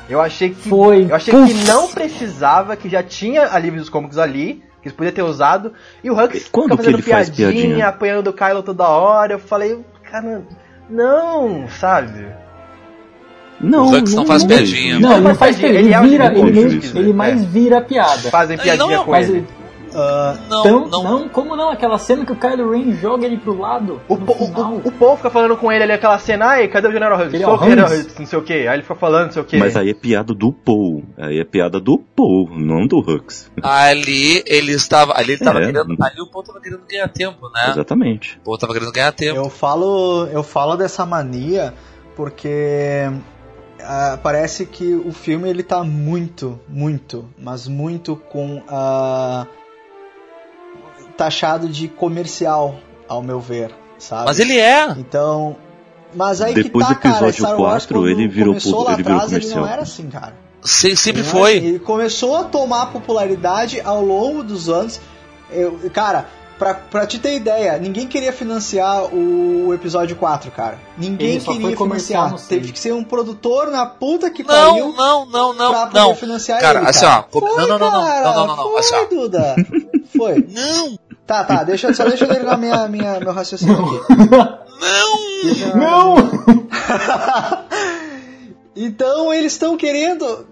Eu 0.08 0.20
achei 0.20 0.50
que. 0.50 0.68
Foi. 0.68 1.06
Eu 1.08 1.14
achei 1.14 1.32
Puf. 1.32 1.52
que 1.52 1.64
não 1.66 1.88
precisava, 1.88 2.76
que 2.76 2.90
já 2.90 3.02
tinha 3.02 3.54
alívios 3.54 3.88
cômicos 3.88 4.18
ali, 4.18 4.62
que 4.82 4.88
eles 4.88 4.96
podiam 4.96 5.14
ter 5.14 5.22
usado, 5.22 5.72
e 6.02 6.10
o 6.10 6.14
Hux 6.14 6.48
Quando 6.50 6.70
fica 6.72 6.76
que 6.76 6.82
fazendo 6.82 6.96
ele 6.96 7.02
faz 7.02 7.30
piadinha, 7.30 7.62
piadinha? 7.62 7.88
apanhando 7.88 8.28
o 8.28 8.32
Kylo 8.34 8.62
toda 8.62 8.86
hora. 8.86 9.34
Eu 9.34 9.38
falei, 9.38 9.82
cara, 10.02 10.42
não, 10.88 11.68
sabe? 11.68 12.26
Não, 13.60 13.86
O 13.86 13.96
Hux 13.96 14.14
não 14.14 14.26
faz 14.26 14.44
piadinha. 14.44 14.98
Não, 14.98 15.12
ele 15.12 15.20
não 15.20 15.34
faz 15.34 15.56
piadinha, 15.56 15.80
ele, 15.80 15.88
ele 15.88 15.94
é 15.94 16.00
o 16.00 16.02
vira, 16.02 16.28
tipo 16.30 16.46
ele, 16.46 16.58
ele, 16.60 16.70
juiz, 16.70 16.94
ele 16.94 17.06
né? 17.08 17.12
mais 17.14 17.44
vira 17.44 17.80
piada. 17.80 18.30
Fazem 18.30 18.56
não 18.56 18.64
piadinha 18.64 18.96
é- 18.96 19.04
com 19.04 19.10
Mas 19.10 19.28
ele. 19.28 19.46
Ah, 19.94 20.36
não, 20.48 20.62
tão, 20.62 20.86
não, 20.88 21.02
não, 21.02 21.28
como 21.28 21.54
não? 21.56 21.70
Aquela 21.70 21.98
cena 21.98 22.24
que 22.26 22.32
o 22.32 22.36
Kylo 22.36 22.70
Ren 22.72 22.92
joga 22.94 23.24
ele 23.26 23.36
pro 23.36 23.56
lado. 23.58 24.00
O, 24.08 24.16
po- 24.16 24.32
o, 24.44 24.76
o 24.88 24.92
povo 24.92 25.16
fica 25.16 25.30
falando 25.30 25.56
com 25.56 25.70
ele 25.70 25.84
ali 25.84 25.92
aquela 25.92 26.18
cena, 26.18 26.46
ai, 26.46 26.66
cadê 26.68 26.88
o 26.88 26.92
General 26.92 27.18
Hux? 27.18 27.32
Ele 27.32 27.44
Sou 27.44 27.54
o 27.54 27.58
General. 27.64 27.90
Hux, 27.90 28.18
não 28.18 28.26
sei 28.26 28.38
o 28.38 28.42
que. 28.42 28.52
Aí 28.52 28.74
ele 28.74 28.82
fica 28.82 28.94
falando, 28.96 29.26
não 29.26 29.32
sei 29.32 29.42
o 29.42 29.44
que. 29.44 29.56
Mas 29.56 29.76
aí 29.76 29.90
é 29.90 29.94
piada 29.94 30.34
do 30.34 30.52
Paul. 30.52 31.04
Aí 31.16 31.38
é 31.38 31.44
piada 31.44 31.78
do 31.78 31.98
Paul, 31.98 32.50
não 32.50 32.86
do 32.86 32.98
Hux. 32.98 33.50
Ali 33.62 34.42
ele 34.46 34.72
estava. 34.72 35.12
Ali 35.16 35.32
ele 35.32 35.34
estava 35.34 35.60
É. 35.62 35.66
querendo. 35.66 35.96
Ali 36.02 36.20
o 36.20 36.26
Paul 36.26 36.42
estava 36.42 36.60
querendo 36.60 36.82
ganhar 36.88 37.08
tempo, 37.08 37.48
né? 37.54 37.70
Exatamente. 37.70 38.38
O 38.40 38.44
Paul 38.44 38.54
estava 38.56 38.72
querendo 38.72 38.92
ganhar 38.92 39.12
tempo. 39.12 39.36
Eu 39.38 39.48
falo, 39.48 40.26
eu 40.32 40.42
falo 40.42 40.76
dessa 40.76 41.06
mania 41.06 41.72
porque 42.16 43.10
ah, 43.80 44.18
parece 44.22 44.66
que 44.66 44.94
o 44.94 45.12
filme 45.12 45.48
ele 45.48 45.62
tá 45.62 45.82
muito, 45.84 46.58
muito, 46.68 47.26
mas 47.38 47.66
muito 47.68 48.16
com 48.16 48.62
a 48.68 49.46
taxado 51.16 51.68
de 51.68 51.88
comercial, 51.88 52.76
ao 53.08 53.22
meu 53.22 53.40
ver, 53.40 53.74
sabe? 53.98 54.24
Mas 54.26 54.38
ele 54.38 54.58
é. 54.58 54.88
Então, 54.98 55.56
mas 56.14 56.40
aí 56.40 56.54
Depois 56.54 56.86
que 56.86 56.94
tá, 56.94 57.00
do 57.00 57.08
episódio 57.08 57.20
cara, 57.20 57.32
Star 57.54 57.60
Wars, 57.60 57.86
4, 57.86 57.94
quando 57.98 58.08
ele 58.08 58.28
virou 58.28 58.48
começou 58.54 58.86
ele 58.92 58.96
virou 59.02 59.12
atrás, 59.16 59.32
ele 59.32 59.40
comercial. 59.42 59.64
não 59.66 59.72
era 59.72 59.82
assim, 59.82 60.08
cara. 60.08 60.34
Se- 60.62 60.96
sempre 60.96 61.20
Ele 61.22 61.28
não 61.28 61.38
foi. 61.40 61.58
assim. 61.58 61.66
Ele 61.66 61.78
começou 61.78 62.36
a 62.36 62.44
tomar 62.44 62.86
popularidade 62.86 63.80
ao 63.84 64.02
longo 64.02 64.42
dos 64.42 64.68
anos. 64.68 64.98
Eu, 65.50 65.78
cara, 65.92 66.26
pra, 66.58 66.72
pra 66.74 67.06
te 67.06 67.18
ter 67.18 67.36
ideia, 67.36 67.76
ninguém 67.78 68.06
queria 68.06 68.32
financiar 68.32 69.04
o 69.14 69.74
episódio 69.74 70.16
4, 70.16 70.50
cara. 70.52 70.78
Ninguém 70.96 71.32
Ele 71.36 71.40
queria 71.44 71.76
financiar. 71.76 72.34
Teve 72.48 72.72
que 72.72 72.78
ser 72.78 72.94
um 72.94 73.04
produtor 73.04 73.70
na 73.70 73.84
puta 73.84 74.30
que 74.30 74.42
Não, 74.42 74.48
pariu 74.70 74.92
não, 74.94 75.26
não, 75.26 75.54
pra 75.54 75.80
não, 75.80 75.86
poder 75.88 75.98
não. 76.00 76.14
financiar 76.14 76.60
Cara, 76.60 76.78
ele, 76.80 76.88
assim, 76.88 77.04
cara. 77.04 77.18
ó, 77.18 77.22
co- 77.24 77.40
Foi, 77.40 77.50
não, 77.50 77.66
não, 77.68 77.78
não, 77.78 77.90
não, 77.90 78.06
cara, 78.06 78.22
não, 78.24 78.34
não, 78.34 78.46
não, 78.46 78.56
não, 78.56 78.70
Foi, 78.70 78.80
assim, 78.80 78.94
ó. 78.94 79.04
Duda. 79.04 79.56
Foi. 80.16 80.46
Não, 80.50 80.98
Tá, 81.26 81.42
tá, 81.44 81.62
deixa, 81.64 81.92
só 81.94 82.04
deixa 82.04 82.24
eu 82.24 82.28
terminar 82.28 82.58
minha, 82.58 82.86
minha, 82.88 83.18
meu 83.20 83.32
raciocínio 83.32 83.74
aqui. 83.76 84.30
não. 84.30 84.64
Deixa- 85.42 85.76
Não! 85.76 86.16
então 88.76 89.32
eles 89.32 89.52
estão 89.52 89.76
querendo. 89.76 90.46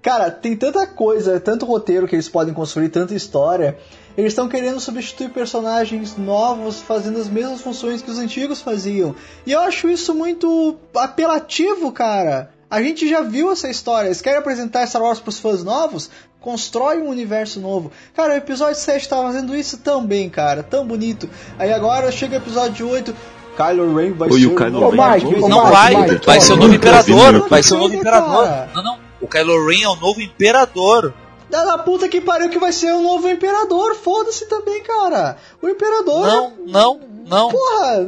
Cara, 0.00 0.30
tem 0.30 0.56
tanta 0.56 0.84
coisa, 0.86 1.38
tanto 1.38 1.64
roteiro 1.64 2.08
que 2.08 2.16
eles 2.16 2.28
podem 2.28 2.52
construir, 2.52 2.88
tanta 2.88 3.14
história. 3.14 3.78
Eles 4.16 4.32
estão 4.32 4.48
querendo 4.48 4.80
substituir 4.80 5.30
personagens 5.30 6.16
novos 6.18 6.82
fazendo 6.82 7.18
as 7.18 7.28
mesmas 7.28 7.60
funções 7.60 8.02
que 8.02 8.10
os 8.10 8.18
antigos 8.18 8.60
faziam. 8.60 9.14
E 9.46 9.52
eu 9.52 9.60
acho 9.60 9.88
isso 9.88 10.14
muito 10.14 10.76
apelativo, 10.94 11.92
cara. 11.92 12.50
A 12.72 12.80
gente 12.82 13.06
já 13.06 13.20
viu 13.20 13.52
essa 13.52 13.68
história. 13.68 14.08
Eles 14.08 14.22
querem 14.22 14.38
apresentar 14.38 14.86
Star 14.86 15.02
Wars 15.02 15.20
pros 15.20 15.38
fãs 15.38 15.62
novos? 15.62 16.08
Constrói 16.40 17.02
um 17.02 17.08
universo 17.10 17.60
novo. 17.60 17.92
Cara, 18.16 18.32
o 18.32 18.36
episódio 18.38 18.76
7 18.76 19.10
tá 19.10 19.16
fazendo 19.16 19.54
isso 19.54 19.76
tão 19.76 20.06
bem, 20.06 20.30
cara. 20.30 20.62
Tão 20.62 20.86
bonito. 20.86 21.28
Aí 21.58 21.70
agora 21.70 22.10
chega 22.10 22.36
o 22.36 22.38
episódio 22.38 22.88
8. 22.88 23.14
Kylo 23.58 23.94
Ren 23.94 24.12
vai 24.14 24.30
Oi, 24.30 24.40
ser 24.40 24.46
o 24.46 24.56
Kylo 24.56 24.70
novo 24.70 24.90
Ren 24.96 25.16
é 25.16 25.20
bom. 25.20 25.48
Não 25.50 25.64
Mike, 25.64 25.70
vai, 25.70 25.96
Mike, 25.96 26.24
vai 26.24 26.40
ser 26.40 26.52
o 26.54 26.56
novo 26.56 26.68
Mike, 26.70 26.76
imperador, 26.78 27.32
Mike, 27.34 27.50
vai 27.50 27.62
ser 27.62 27.74
o 27.74 27.76
novo 27.76 27.88
Mike, 27.90 28.00
imperador. 28.00 28.48
Não, 28.74 28.82
não. 28.82 28.98
O 29.20 29.28
Kylo 29.28 29.68
Ren 29.68 29.82
é 29.82 29.88
o 29.88 29.96
novo 29.96 30.20
imperador. 30.22 31.14
Da 31.52 31.64
da 31.64 31.78
puta 31.78 32.08
que 32.08 32.18
pariu 32.20 32.48
que 32.48 32.58
vai 32.58 32.72
ser 32.72 32.92
o 32.92 33.02
novo 33.02 33.28
imperador. 33.28 33.94
Foda-se 33.94 34.46
também, 34.48 34.82
cara. 34.82 35.36
O 35.60 35.68
imperador. 35.68 36.26
Não, 36.26 36.52
não, 36.66 37.00
não. 37.28 37.50
Porra, 37.50 37.98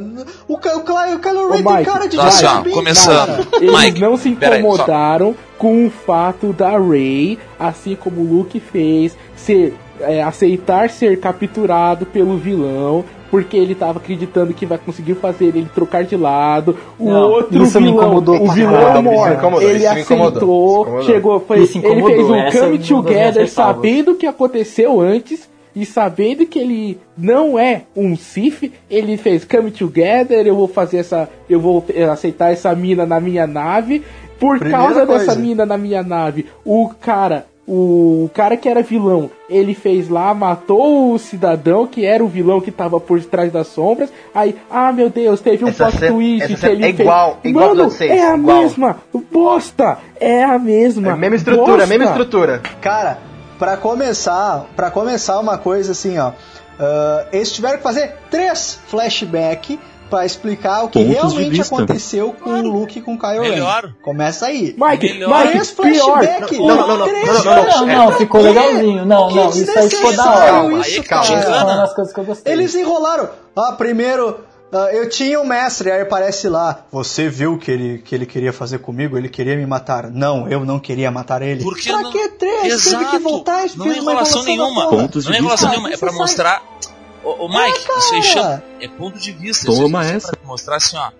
o, 0.47 0.53
o, 0.53 0.57
Ky- 0.57 0.69
o 1.13 1.19
Kylo 1.19 1.49
Ren 1.51 1.63
tem 1.63 1.83
cara 1.85 2.07
de 2.07 2.17
tá, 2.17 2.23
ó, 2.23 2.25
Darth 2.25 2.41
Vader, 2.41 2.73
começando. 2.73 3.27
cara. 3.27 3.47
Eles 3.63 3.79
Mike, 3.79 4.01
não 4.01 4.17
se 4.17 4.31
pera 4.31 4.55
aí, 4.55 4.61
incomodaram 4.61 5.35
com 5.59 5.85
o 5.85 5.91
fato 5.91 6.51
da 6.53 6.77
Rey, 6.79 7.37
assim 7.59 7.95
como 7.95 8.21
o 8.21 8.23
Luke 8.37 8.59
fez, 8.59 9.15
ser 9.35 9.75
é, 10.01 10.21
aceitar 10.23 10.89
ser 10.89 11.19
capturado 11.19 12.05
pelo 12.05 12.37
vilão, 12.37 13.05
porque 13.29 13.57
ele 13.57 13.75
tava 13.75 13.99
acreditando 13.99 14.53
que 14.53 14.65
vai 14.65 14.77
conseguir 14.77 15.15
fazer 15.15 15.45
ele 15.47 15.69
trocar 15.73 16.03
de 16.03 16.15
lado. 16.15 16.77
O 16.97 17.09
Não, 17.09 17.29
outro 17.31 17.63
isso 17.63 17.79
me 17.79 17.87
vilão, 17.87 18.05
incomodou 18.05 18.43
o 18.43 18.51
vilão 18.51 18.73
caralho, 18.73 18.93
isso 18.93 19.01
me 19.01 19.15
mor, 19.15 19.31
incomodou, 19.31 19.69
ele 19.69 19.79
me 19.79 19.87
aceitou, 19.87 20.97
me 20.97 21.03
chegou, 21.03 21.39
foi, 21.39 21.59
Isso 21.63 21.77
ele 21.79 22.03
fez 22.03 22.29
um 22.29 22.35
essa 22.35 22.57
é 22.57 22.61
come 22.61 22.79
together 22.79 23.49
sabendo 23.49 24.11
o 24.11 24.15
que 24.15 24.27
aconteceu 24.27 25.01
antes. 25.01 25.53
E 25.75 25.85
sabendo 25.85 26.45
que 26.45 26.57
ele 26.57 26.97
não 27.17 27.59
é 27.59 27.81
um 27.93 28.15
Sith, 28.15 28.71
ele 28.89 29.17
fez 29.17 29.43
come 29.43 29.71
together, 29.71 30.47
eu 30.47 30.55
vou 30.55 30.69
fazer 30.69 30.99
essa. 30.99 31.29
Eu 31.49 31.59
vou 31.59 31.83
aceitar 32.09 32.53
essa 32.53 32.73
mina 32.73 33.05
na 33.05 33.19
minha 33.19 33.45
nave. 33.45 34.01
Por 34.39 34.57
Primeira 34.57 34.83
causa 34.85 35.05
coisa. 35.05 35.25
dessa 35.25 35.39
mina 35.39 35.65
na 35.65 35.77
minha 35.77 36.01
nave, 36.01 36.45
o 36.63 36.89
cara 36.89 37.45
o 37.67 38.29
cara 38.33 38.55
que 38.55 38.69
era 38.69 38.83
vilão, 38.83 39.29
ele 39.49 39.73
fez 39.73 40.07
lá, 40.07 40.33
matou 40.33 41.13
o 41.13 41.17
cidadão 41.17 41.87
que 41.87 42.05
era 42.05 42.23
o 42.23 42.27
vilão 42.27 42.61
que 42.61 42.71
tava 42.71 42.99
por 42.99 43.23
trás 43.23 43.51
das 43.51 43.67
sombras. 43.67 44.11
Aí, 44.33 44.55
ah 44.69 44.91
meu 44.91 45.09
Deus, 45.09 45.41
teve 45.41 45.65
um 45.65 45.69
Essa 45.69 45.89
plot 45.91 46.07
twist 46.07 46.55
que 46.55 46.65
ele 46.67 46.83
é 46.83 46.87
fez. 46.87 46.99
igual- 46.99 47.39
igual 47.43 47.69
Mano, 47.69 47.85
do 47.85 47.91
seis, 47.91 48.11
é 48.11 48.31
a 48.31 48.37
igual. 48.37 48.61
mesma. 48.61 48.97
Bosta! 49.31 49.97
É 50.19 50.43
a 50.43 50.59
mesma. 50.59 51.07
É 51.07 51.11
a 51.11 51.15
mesma 51.17 51.35
estrutura, 51.37 51.83
a 51.83 51.87
mesma 51.87 52.05
bosta. 52.05 52.21
estrutura. 52.21 52.61
Cara, 52.81 53.17
pra 53.57 53.77
começar, 53.77 54.65
para 54.75 54.91
começar 54.91 55.39
uma 55.39 55.57
coisa 55.57 55.91
assim, 55.93 56.17
ó. 56.19 56.31
ah, 56.79 57.25
eles 57.33 57.51
tiveram 57.51 57.77
que 57.77 57.83
fazer 57.83 58.13
três 58.29 58.79
flashback 58.87 59.79
pra 60.09 60.25
explicar 60.25 60.83
o 60.83 60.89
que 60.89 60.99
Pontos 60.99 61.13
realmente 61.13 61.49
vista. 61.57 61.75
aconteceu 61.75 62.33
com 62.33 62.49
o 62.51 62.61
Luke 62.61 62.99
e 62.99 63.01
com 63.01 63.15
o 63.15 63.19
Kylo 63.19 63.41
Ren. 63.43 63.93
Começa 64.03 64.45
aí. 64.47 64.75
Mike, 64.77 65.13
Melhor. 65.13 65.45
Mike, 65.45 65.65
flashback. 65.67 66.57
Não, 66.57 66.67
não, 66.67 66.87
não, 66.87 66.97
não, 66.97 67.07
três 67.07 67.27
não, 67.27 67.33
não, 67.43 67.55
não. 67.55 67.85
Não, 67.87 68.05
não, 68.05 68.11
ficou 68.13 68.41
legalzinho. 68.41 69.05
Não, 69.05 69.29
não, 69.31 69.49
isso 69.49 69.77
aí 69.79 69.89
ficou 69.89 70.13
da 70.13 70.31
hora. 70.31 70.79
isso, 70.81 70.99
Aí, 70.99 71.03
calma. 71.03 71.93
gostei. 72.25 72.53
Eles 72.53 72.75
enrolaram. 72.75 73.29
Ah, 73.57 73.73
primeiro, 73.77 74.39
ah, 74.71 74.89
eu 74.91 75.07
tinha 75.09 75.39
um 75.39 75.45
mestre, 75.45 75.89
aí 75.91 76.01
aparece 76.01 76.49
lá. 76.49 76.81
Você 76.91 77.29
viu 77.29 77.53
o 77.53 77.57
que 77.57 77.71
ele, 77.71 77.97
que 77.99 78.13
ele 78.13 78.25
queria 78.25 78.51
fazer 78.51 78.79
comigo? 78.79 79.17
Ele 79.17 79.29
queria 79.29 79.55
me 79.55 79.65
matar. 79.65 80.09
Não, 80.11 80.47
eu 80.49 80.65
não 80.65 80.79
queria 80.79 81.09
matar 81.11 81.41
ele. 81.41 81.63
Por 81.63 81.75
que 81.77 81.89
pra 81.89 82.01
não- 82.01 82.11
que 82.11 82.27
três? 82.29 82.73
Exato. 82.73 82.97
Teve 83.05 83.11
que 83.11 83.19
voltar 83.19 83.65
e 83.65 83.77
não 83.77 83.85
fez 83.85 83.97
é 83.97 84.01
uma 84.01 84.11
enrolação 84.11 84.43
nenhuma. 84.43 84.89
Pontos 84.89 85.23
de 85.23 85.29
não 85.29 85.35
é 85.35 85.39
enrolação 85.39 85.69
nenhuma, 85.69 85.89
é 85.91 85.97
pra 85.97 86.11
mostrar. 86.11 86.61
Ô, 87.25 87.45
ô, 87.45 87.49
Mike, 87.49 87.61
É, 87.91 87.97
isso 87.97 88.13
aí 88.15 88.23
chama. 88.23 88.63
É 88.79 88.87
ponto 88.87 89.17
de 89.17 89.31
vista. 89.31 89.65
Toma 89.65 90.03
isso 90.03 90.11
é 90.13 90.15
essa. 90.15 90.31
Pra 90.37 90.47
mostrar 90.47 90.75
assim, 90.77 90.95
ó. 90.97 91.11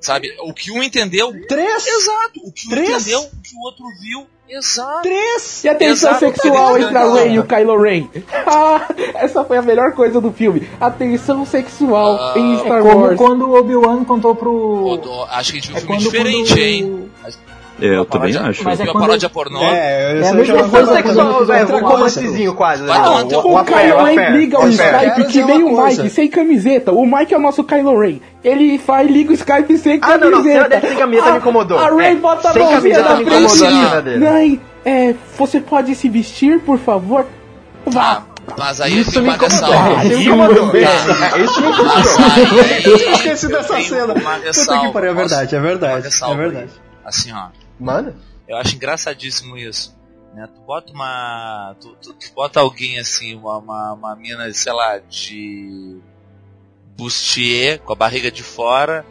Sabe, 0.00 0.28
o 0.40 0.52
que 0.54 0.70
um 0.70 0.82
entendeu. 0.82 1.32
Três? 1.48 1.86
Exato. 1.86 2.40
O 2.44 2.52
que 2.52 2.66
um 2.66 2.70
Três? 2.70 2.90
entendeu, 2.90 3.20
o 3.20 3.42
que 3.42 3.56
o 3.56 3.60
outro 3.62 3.84
viu. 4.00 4.26
Exato. 4.48 5.02
Três? 5.02 5.64
E 5.64 5.68
a 5.68 5.74
tensão 5.74 6.10
Exato, 6.12 6.20
sexual 6.20 6.78
entre 6.78 6.96
a 6.96 7.12
Rey 7.14 7.32
e 7.32 7.38
o 7.40 7.44
Kylo 7.44 7.82
Ren. 7.82 8.08
Ah, 8.48 8.86
essa 9.16 9.44
foi 9.44 9.56
a 9.56 9.62
melhor 9.62 9.92
coisa 9.92 10.20
do 10.20 10.30
filme. 10.32 10.68
A 10.80 10.88
tensão 10.90 11.44
sexual 11.44 12.16
Ah, 12.16 12.38
em 12.38 12.54
É 12.54 12.58
Star 12.60 12.80
como 12.82 13.00
Wars. 13.06 13.16
quando 13.18 13.48
o 13.48 13.58
Obi-Wan 13.58 14.04
contou 14.04 14.36
pro. 14.36 14.96
do- 15.02 15.24
acho 15.24 15.52
que 15.52 15.58
a 15.58 15.60
gente 15.62 15.68
viu 15.72 15.76
É 15.76 15.78
um 15.78 15.80
filme 15.80 15.96
quando, 15.96 16.12
diferente, 16.12 16.48
quando- 16.50 16.58
hein? 16.60 17.10
É, 17.78 17.86
eu 17.88 17.96
Uma 17.96 18.04
também 18.06 18.32
paródia- 18.32 18.50
acho. 18.50 18.64
Mas 18.64 18.80
é 18.80 18.82
Viu 18.84 18.90
a 18.90 18.94
quando- 18.94 19.04
paródia 19.04 19.28
pornô? 19.28 19.62
É, 19.62 19.66
É 19.66 20.22
a 20.26 20.30
aí 20.30 20.34
mesma 20.34 20.68
coisa 20.68 20.98
é, 20.98 20.98
um 20.98 21.02
coisa. 21.02 21.78
romancezinho 21.86 22.54
quase. 22.54 22.82
Vai 22.86 22.98
né? 22.98 23.36
O- 23.36 23.42
cu. 23.42 23.48
o 23.48 23.52
O 23.52 23.58
affair, 23.58 23.92
Kylo 23.92 24.04
Ren 24.04 24.30
liga 24.30 24.60
o 24.60 24.68
Skype 24.68 25.24
que 25.26 25.42
nem 25.42 25.62
uma 25.62 25.82
o. 25.82 25.86
Mike, 25.86 26.08
sem 26.10 26.28
camiseta. 26.28 26.92
O 26.92 27.04
Mike 27.06 27.34
é 27.34 27.36
o 27.36 27.40
nosso 27.40 27.62
Kylo 27.62 28.00
Ren. 28.00 28.18
Ele 28.42 28.78
vai 28.78 29.04
liga 29.06 29.30
o 29.30 29.34
Skype 29.34 29.76
sem 29.76 29.98
Ah, 30.00 30.16
não, 30.16 30.30
camiseta. 30.30 30.68
não, 30.80 30.88
sem 30.88 30.96
camiseta 30.96 31.32
me 31.32 31.38
incomodou. 31.38 31.78
A 31.78 31.90
Ray 31.90 32.12
É, 32.12 32.14
bota 32.14 32.48
a 32.50 32.54
mãozinha 32.54 32.76
camiseta 32.76 33.02
na 33.10 33.16
me 33.16 33.24
frente. 33.26 33.44
incomodou 33.44 33.66
a 33.66 33.70
Sim. 33.70 33.84
cena 33.88 34.02
dele. 34.02 34.24
Mãe, 34.24 34.60
é, 34.84 35.14
você 35.36 35.60
pode 35.60 35.94
se 35.94 36.08
vestir, 36.08 36.58
por 36.60 36.78
favor? 36.78 37.26
Vá. 37.84 38.22
Mas 38.56 38.80
aí 38.80 39.00
Isso 39.00 39.20
me 39.20 39.28
uma 39.28 39.36
incomodou. 39.36 39.74
Isso 40.02 40.08
me 40.08 40.24
incomodou. 40.24 40.76
É, 40.76 41.42
Isso 41.42 41.60
me 41.60 41.68
incomodou. 41.68 42.02
Eu 42.84 42.96
esqueci 43.12 43.48
dessa 43.48 43.80
cena. 43.82 44.14
uma 44.14 44.30
Puta 44.36 44.78
que 44.80 44.92
pariu, 44.92 45.10
é 45.10 45.14
verdade, 45.14 45.54
é 45.54 45.58
uma 45.58 45.66
verdade. 45.68 46.06
É 46.06 46.34
verdade. 46.34 46.70
Assim, 47.04 47.32
ó. 47.32 47.46
Mano, 47.78 48.14
Eu 48.48 48.56
acho 48.56 48.74
engraçadíssimo 48.76 49.56
isso. 49.56 49.96
Né? 50.34 50.46
Tu 50.54 50.60
bota 50.60 50.92
uma. 50.92 51.74
Tu, 51.80 51.96
tu- 52.00 52.12
tu 52.14 52.32
bota 52.34 52.60
alguém 52.60 52.98
assim, 52.98 53.34
uma, 53.34 53.58
uma, 53.58 53.92
uma 53.94 54.16
mina, 54.16 54.52
sei 54.52 54.72
lá, 54.72 54.98
de 54.98 55.98
bustier, 56.96 57.78
com 57.80 57.92
a 57.92 57.96
barriga 57.96 58.30
de 58.30 58.42
fora, 58.42 59.04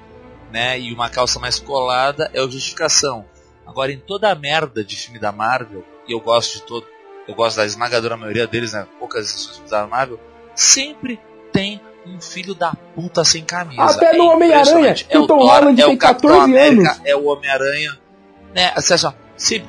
né? 0.51 0.79
E 0.79 0.93
uma 0.93 1.09
calça 1.09 1.39
mais 1.39 1.59
colada, 1.59 2.29
é 2.33 2.39
a 2.39 2.47
justificação. 2.47 3.25
Agora, 3.65 3.91
em 3.91 3.99
toda 3.99 4.29
a 4.31 4.35
merda 4.35 4.83
de 4.83 4.95
filme 4.95 5.19
da 5.19 5.31
Marvel, 5.31 5.83
e 6.07 6.11
eu 6.13 6.19
gosto 6.19 6.55
de 6.55 6.61
todo. 6.63 6.85
Eu 7.27 7.33
gosto 7.33 7.57
da 7.57 7.65
esmagadora 7.65 8.15
maioria 8.15 8.45
deles, 8.45 8.73
né? 8.73 8.87
Poucas 8.99 9.25
exceções 9.25 9.69
da 9.69 9.87
Marvel, 9.87 10.19
sempre 10.53 11.19
tem 11.51 11.81
um 12.05 12.21
filho 12.21 12.53
da 12.53 12.71
puta 12.93 13.23
sem 13.23 13.43
camisa. 13.43 13.81
Até 13.83 14.13
no 14.13 14.25
É 14.25 14.33
Homem-Aranha, 14.35 14.93
que 14.93 15.17
o 15.17 15.25
Tom 15.25 15.39
Holland 15.39 15.81
é 15.81 15.85
tem 15.85 15.95
o 15.95 15.97
Capitão 15.97 16.29
14 16.29 16.51
América, 16.51 16.91
anos. 16.91 17.01
É 17.03 17.15
o 17.15 17.25
Homem-Aranha. 17.25 17.99
Né? 18.55 18.71
Assim, 18.73 18.93
assim, 18.93 19.05
ó, 19.05 19.13
se, 19.35 19.59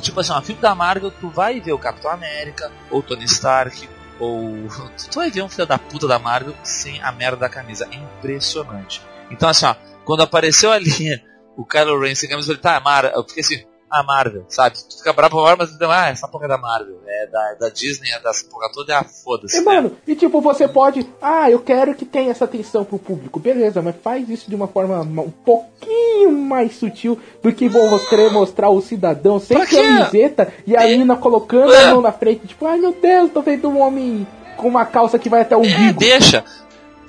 tipo 0.00 0.20
assim, 0.20 0.32
ó, 0.32 0.40
filme 0.40 0.62
da 0.62 0.76
Marvel, 0.76 1.10
tu 1.10 1.28
vai 1.28 1.60
ver 1.60 1.72
o 1.72 1.78
Capitão 1.78 2.08
América, 2.08 2.70
ou 2.88 3.02
Tony 3.02 3.24
Stark, 3.24 3.88
ou. 4.20 4.68
Tu 5.10 5.16
vai 5.16 5.28
ver 5.28 5.42
um 5.42 5.48
filho 5.48 5.66
da 5.66 5.76
puta 5.76 6.06
da 6.06 6.20
Marvel 6.20 6.54
sem 6.62 7.02
a 7.02 7.10
merda 7.10 7.38
da 7.38 7.48
camisa. 7.48 7.88
É 7.90 7.96
impressionante. 7.96 9.02
Então, 9.28 9.48
assim, 9.48 9.66
ó, 9.66 9.74
quando 10.04 10.22
apareceu 10.22 10.70
ali 10.70 11.20
o 11.56 11.64
Kylo 11.66 12.00
Ren 12.00 12.14
sem 12.14 12.28
camisa, 12.28 12.52
eu 12.52 12.56
falei, 12.56 12.62
tá, 12.62 12.80
Marvel. 12.80 13.10
Eu 13.10 13.24
fiquei 13.24 13.40
assim, 13.40 13.64
a 13.92 14.02
Marvel, 14.02 14.44
sabe? 14.48 14.76
Tu 14.88 14.98
fica 14.98 15.12
bravo 15.12 15.34
com 15.36 15.40
a 15.40 15.42
Marvel, 15.44 15.66
mas 15.66 15.78
diz, 15.78 15.88
ah, 15.88 16.08
essa 16.08 16.26
porra 16.28 16.46
é 16.46 16.48
da 16.48 16.58
Marvel. 16.58 16.98
É 17.06 17.26
da, 17.26 17.54
da 17.54 17.68
Disney, 17.68 18.10
é 18.10 18.18
dessa 18.20 18.44
porra 18.46 18.68
toda, 18.72 18.92
é 18.92 18.96
a 18.96 19.04
foda-se. 19.04 19.56
E, 19.56 19.60
né? 19.60 19.66
mano, 19.66 19.96
e 20.06 20.14
tipo, 20.16 20.40
você 20.40 20.66
pode. 20.66 21.06
Ah, 21.20 21.50
eu 21.50 21.58
quero 21.60 21.94
que 21.94 22.04
tenha 22.04 22.30
essa 22.30 22.44
atenção 22.46 22.84
pro 22.84 22.98
público. 22.98 23.38
Beleza, 23.38 23.82
mas 23.82 23.94
faz 24.02 24.28
isso 24.28 24.48
de 24.48 24.54
uma 24.56 24.66
forma 24.66 25.00
um 25.00 25.30
pouquinho 25.30 26.32
mais 26.32 26.76
sutil 26.76 27.18
do 27.42 27.52
que 27.52 27.68
vão 27.68 27.98
querer 28.08 28.30
mostrar 28.32 28.70
o 28.70 28.80
cidadão 28.80 29.38
sem 29.38 29.56
Pra 29.56 29.66
quê? 29.66 29.76
camiseta 29.76 30.52
e 30.66 30.76
a 30.76 30.88
É. 30.88 30.96
mina 30.96 31.16
colocando 31.16 31.72
É. 31.72 31.84
a 31.84 31.90
mão 31.92 32.00
na 32.00 32.12
frente. 32.12 32.46
Tipo, 32.48 32.66
ai 32.66 32.78
meu 32.78 32.92
Deus, 32.92 33.30
tô 33.30 33.42
vendo 33.42 33.68
um 33.68 33.80
homem 33.80 34.26
com 34.56 34.68
uma 34.68 34.84
calça 34.86 35.18
que 35.18 35.28
vai 35.28 35.42
até 35.42 35.56
o 35.56 35.64
É, 35.64 35.66
umbigo. 35.68 35.98
deixa. 35.98 36.44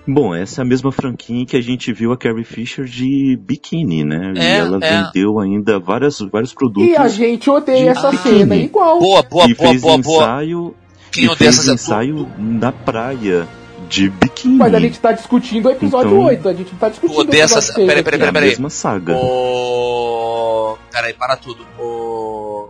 Bom, 0.06 0.36
essa 0.36 0.60
é 0.60 0.64
a 0.64 0.66
mesma 0.66 0.92
franquinha 0.92 1.46
que 1.46 1.56
a 1.56 1.62
gente 1.62 1.94
viu 1.94 2.12
a 2.12 2.18
Carrie 2.18 2.44
Fisher 2.44 2.84
de 2.86 3.38
biquíni, 3.42 4.04
né? 4.04 4.34
É, 4.36 4.42
e 4.42 4.60
ela 4.60 4.80
é. 4.82 5.04
vendeu 5.04 5.40
ainda 5.40 5.80
várias, 5.80 6.20
vários 6.20 6.54
produtos. 6.54 6.90
E 6.90 6.96
a 6.98 7.08
gente 7.08 7.50
odeia 7.50 7.84
de 7.94 7.98
essa 7.98 8.12
biquíni. 8.12 8.40
cena 8.40 8.56
igual. 8.58 9.00
Boa, 9.00 9.24
boa, 9.24 9.46
e 9.50 9.54
boa, 9.54 9.70
fez 9.70 9.82
boa, 9.82 9.98
boa. 10.00 10.24
ensaio, 10.24 10.76
Quem 11.10 11.24
e 11.24 11.30
odeia 11.30 11.54
fez 11.54 11.68
ensaio 11.68 12.30
na 12.38 12.72
praia 12.74 13.48
de 13.88 14.10
biquíni. 14.10 14.56
Mas 14.58 14.74
a 14.74 14.80
gente 14.80 15.00
tá 15.00 15.14
discutindo 15.14 15.68
o 15.68 15.72
episódio 15.72 16.12
Então- 16.12 16.26
8, 16.26 16.50
a 16.50 16.54
gente 16.54 16.72
não 16.74 16.80
tá 16.80 16.90
discutindo 16.90 17.20
odeia 17.20 17.44
o 17.44 17.46
episódio 17.46 17.60
essas- 17.60 17.76
6 17.76 17.88
peraí, 17.88 18.02
aqui. 18.02 18.04
peraí, 18.12 18.22
É 18.22 18.30
a 18.30 18.34
peraí. 18.34 18.50
mesma 18.50 18.70
saga. 18.70 19.16
O. 19.16 20.78
Peraí, 20.92 21.14
para 21.14 21.38
tudo. 21.38 21.66
O. 21.80 22.70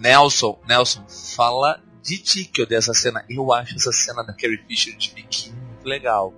Nelson, 0.00 0.56
Nelson, 0.68 1.02
fala 1.36 1.80
de 2.04 2.18
ti 2.18 2.44
que 2.44 2.62
eu 2.62 2.66
dei 2.66 2.78
essa 2.78 2.94
cena. 2.94 3.24
Eu 3.28 3.52
acho 3.52 3.74
essa 3.74 3.90
cena 3.90 4.22
da 4.22 4.32
Carrie 4.32 4.60
Fisher 4.68 4.96
de 4.96 5.10
biquíni 5.12 5.56
muito 5.56 5.84
legal. 5.88 6.32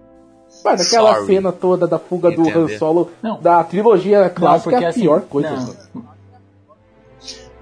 Mano, 0.65 0.83
aquela 0.83 1.15
Sorry. 1.15 1.27
cena 1.27 1.53
toda 1.53 1.87
da 1.87 1.99
fuga 1.99 2.31
do. 2.31 2.49
Han 2.49 2.69
Solo 2.79 3.11
Não. 3.23 3.41
da 3.41 3.63
trilogia 3.65 4.23
Não, 4.25 4.31
clássica 4.31 4.71
porque 4.71 4.85
é 4.85 4.87
a 4.87 4.91
assim, 4.91 5.01
pior 5.01 5.21
coisa. 5.23 5.51
não. 5.95 6.11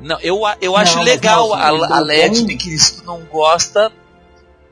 Não, 0.00 0.20
eu, 0.20 0.40
eu 0.60 0.72
Não, 0.72 0.78
acho 0.78 0.96
mas 0.98 1.06
legal 1.06 1.52
a, 1.54 1.98
LED 2.00 2.44
biquíni. 2.44 2.78
Se 2.78 3.00
tu 3.00 3.06
não 3.06 3.20
gosta, 3.24 3.90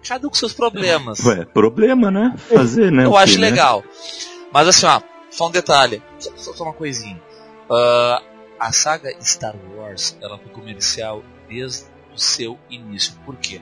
cada 0.07 0.27
um 0.27 0.31
com 0.31 0.37
seus 0.37 0.53
problemas. 0.53 1.19
Ué, 1.25 1.45
problema, 1.45 2.11
né? 2.11 2.35
Fazer, 2.37 2.93
né? 2.93 3.05
eu 3.05 3.17
acho 3.17 3.39
né? 3.41 3.51
legal. 3.51 3.83
Mas 4.53 4.69
assim, 4.69 4.87
ó, 4.87 5.01
só 5.31 5.49
um 5.49 5.51
detalhe. 5.51 6.01
Só, 6.19 6.31
só- 6.37 6.53
só 6.53 6.65
uma 6.65 6.73
coisinha. 6.73 7.21
Ah, 7.69 8.23
a 8.61 8.71
saga 8.73 9.11
Star 9.21 9.55
Wars, 9.77 10.17
ela 10.23 10.39
foi 10.39 10.51
comercial 10.53 11.23
desde 11.49 11.85
o 12.15 12.19
seu 12.19 12.57
início. 12.71 13.15
Por 13.27 13.35
quê? 13.37 13.61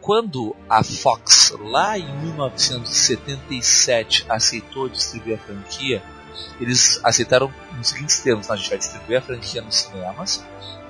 Quando 0.00 0.56
a 0.68 0.82
Fox, 0.82 1.54
lá 1.60 1.96
em 1.98 2.20
1977, 2.22 4.24
aceitou 4.28 4.88
distribuir 4.88 5.38
a 5.38 5.38
franquia, 5.38 6.02
eles 6.58 6.98
aceitaram 7.04 7.52
nos 7.76 7.88
seguintes 7.88 8.18
termos: 8.20 8.48
"Não, 8.48 8.54
a 8.54 8.58
gente 8.58 8.70
vai 8.70 8.78
distribuir 8.78 9.18
a 9.18 9.22
franquia 9.22 9.60
nos 9.60 9.76
cinemas, 9.76 10.42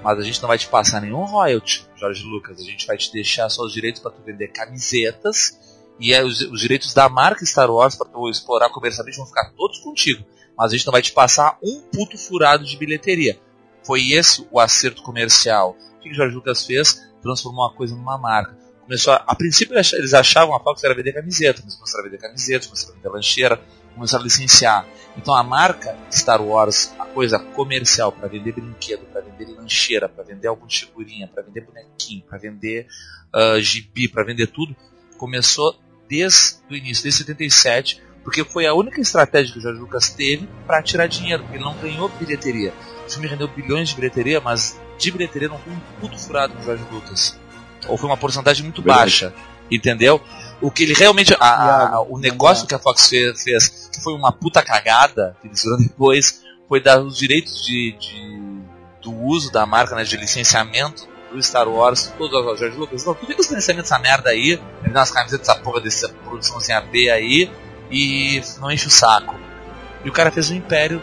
mas 0.02 0.18
a 0.18 0.22
gente 0.22 0.40
não 0.40 0.48
vai 0.48 0.58
te 0.58 0.68
passar 0.68 1.00
nenhum 1.00 1.24
royalty, 1.24 1.86
Jorge 1.96 2.24
Lucas. 2.24 2.60
A 2.60 2.64
gente 2.64 2.86
vai 2.86 2.96
te 2.96 3.12
deixar 3.12 3.48
só 3.48 3.64
os 3.64 3.72
direitos 3.72 4.00
para 4.00 4.12
tu 4.12 4.22
vender 4.22 4.48
camisetas 4.48 5.58
e 5.98 6.14
é 6.14 6.24
os, 6.24 6.40
os 6.40 6.60
direitos 6.60 6.94
da 6.94 7.08
marca 7.08 7.44
Star 7.44 7.70
Wars 7.70 7.94
para 7.94 8.08
tu 8.08 8.30
explorar 8.30 8.70
comercialmente 8.70 9.18
vão 9.18 9.26
ficar 9.26 9.52
todos 9.56 9.78
contigo. 9.80 10.24
Mas 10.56 10.72
a 10.72 10.76
gente 10.76 10.86
não 10.86 10.92
vai 10.92 11.02
te 11.02 11.12
passar 11.12 11.58
um 11.62 11.80
puto 11.80 12.16
furado 12.16 12.64
de 12.64 12.76
bilheteria. 12.76 13.38
Foi 13.84 14.12
esse 14.12 14.46
o 14.50 14.58
acerto 14.58 15.02
comercial. 15.02 15.76
O 15.96 16.00
que 16.00 16.10
o 16.10 16.14
Jorge 16.14 16.34
Lucas 16.34 16.64
fez? 16.64 17.02
Transformou 17.22 17.66
uma 17.66 17.74
coisa 17.74 17.94
numa 17.94 18.16
marca. 18.16 18.56
Começou 18.90 19.12
a, 19.12 19.22
a 19.24 19.36
princípio 19.36 19.76
eles 19.76 19.86
ach- 19.86 19.96
eles 19.96 20.12
achavam 20.14 20.52
a 20.52 20.58
Fox 20.58 20.82
era 20.82 20.92
vender 20.96 21.12
camiseta, 21.12 21.62
mas 21.64 21.76
começaram 21.76 22.00
a 22.00 22.08
vender 22.08 22.18
camisetas, 22.18 22.66
começaram 22.66 22.92
a 22.92 22.96
vender 22.96 23.08
lancheira, 23.08 23.60
começaram 23.94 24.22
a 24.22 24.24
licenciar. 24.24 24.84
Então 25.16 25.32
a 25.32 25.44
marca 25.44 25.96
Star 26.10 26.42
Wars, 26.42 26.92
a 26.98 27.06
coisa 27.06 27.38
comercial 27.38 28.10
para 28.10 28.26
vender 28.26 28.50
brinquedo, 28.50 29.02
para 29.12 29.20
vender 29.20 29.46
lancheira, 29.56 30.08
para 30.08 30.24
vender 30.24 30.48
algum 30.48 30.66
de 30.66 30.80
figurinha, 30.80 31.28
para 31.28 31.40
vender 31.44 31.60
bonequinho, 31.60 32.22
para 32.28 32.36
vender 32.36 32.88
ah, 33.32 33.60
gibi, 33.60 34.08
para 34.08 34.24
vender 34.24 34.48
tudo, 34.48 34.74
começou 35.16 35.78
desde 36.08 36.56
o 36.68 36.74
início, 36.74 37.04
desde 37.04 37.18
77, 37.22 38.02
porque 38.24 38.42
foi 38.42 38.66
a 38.66 38.74
única 38.74 39.00
estratégia 39.00 39.52
que 39.52 39.60
o 39.60 39.62
Jorge 39.62 39.78
Lucas 39.78 40.08
teve 40.10 40.48
para 40.66 40.82
tirar 40.82 41.06
dinheiro, 41.06 41.44
porque 41.44 41.58
ele 41.58 41.64
não 41.64 41.76
ganhou 41.78 42.08
bilheteria. 42.08 42.74
O 43.06 43.10
filme 43.10 43.28
rendeu 43.28 43.46
bilhões 43.46 43.90
de 43.90 43.94
bilheteria, 43.94 44.40
mas 44.40 44.76
de 44.98 45.12
bilheteria 45.12 45.48
não 45.48 45.58
foi 45.60 45.72
um 45.72 45.80
puto 46.00 46.18
furado 46.18 46.54
com 46.54 46.60
o 46.60 46.64
Jorge 46.64 46.82
Lucas. 46.90 47.38
Ou 47.88 47.96
foi 47.96 48.08
uma 48.08 48.16
porcentagem 48.16 48.62
muito 48.64 48.82
Verdade. 48.82 49.00
baixa, 49.02 49.34
entendeu? 49.70 50.20
O 50.60 50.70
que 50.70 50.82
ele 50.82 50.94
realmente. 50.94 51.34
a- 51.40 51.94
a- 51.96 52.00
o 52.02 52.18
negócio 52.18 52.66
que 52.66 52.74
a 52.74 52.78
Fox 52.78 53.08
fez, 53.08 53.42
fez, 53.42 53.88
que 53.92 54.00
foi 54.02 54.14
uma 54.14 54.30
puta 54.32 54.62
cagada, 54.62 55.36
que 55.40 55.48
eles 55.48 55.62
depois, 55.88 56.42
foi 56.68 56.80
dar 56.82 57.00
os 57.00 57.16
direitos 57.16 57.64
de, 57.64 57.92
de- 57.92 58.60
do 59.02 59.12
uso 59.12 59.50
da 59.50 59.64
marca, 59.64 59.94
né, 59.96 60.04
de 60.04 60.16
licenciamento 60.16 61.08
do 61.32 61.42
Star 61.42 61.68
Wars, 61.68 62.12
todo 62.18 62.34
o 62.36 62.56
George 62.56 62.76
Lucas, 62.76 63.04
não, 63.04 63.14
tu 63.14 63.24
fica 63.26 63.40
os 63.40 63.46
financiamentos 63.46 63.88
dessa 63.90 64.02
merda 64.02 64.30
aí, 64.30 64.60
dá 64.92 65.00
umas 65.00 65.10
camisetas 65.10 65.46
dessa 65.46 65.60
porra 65.60 65.80
dessa 65.80 66.08
produçãozinha 66.08 66.80
B 66.80 67.08
aí, 67.08 67.50
e 67.90 68.42
não 68.60 68.70
enche 68.70 68.86
o 68.88 68.90
saco. 68.90 69.34
E 70.04 70.08
o 70.08 70.12
cara 70.12 70.30
fez 70.30 70.50
um 70.50 70.54
império 70.54 71.00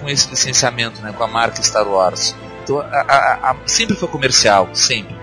com 0.00 0.08
esse 0.08 0.28
licenciamento, 0.28 1.00
né, 1.00 1.12
com 1.16 1.24
a 1.24 1.28
marca 1.28 1.62
Star 1.62 1.86
Wars. 1.88 2.34
Então, 2.62 2.80
a, 2.80 2.84
a, 2.84 3.50
a, 3.52 3.56
sempre 3.66 3.96
foi 3.96 4.08
comercial, 4.08 4.68
sempre. 4.74 5.16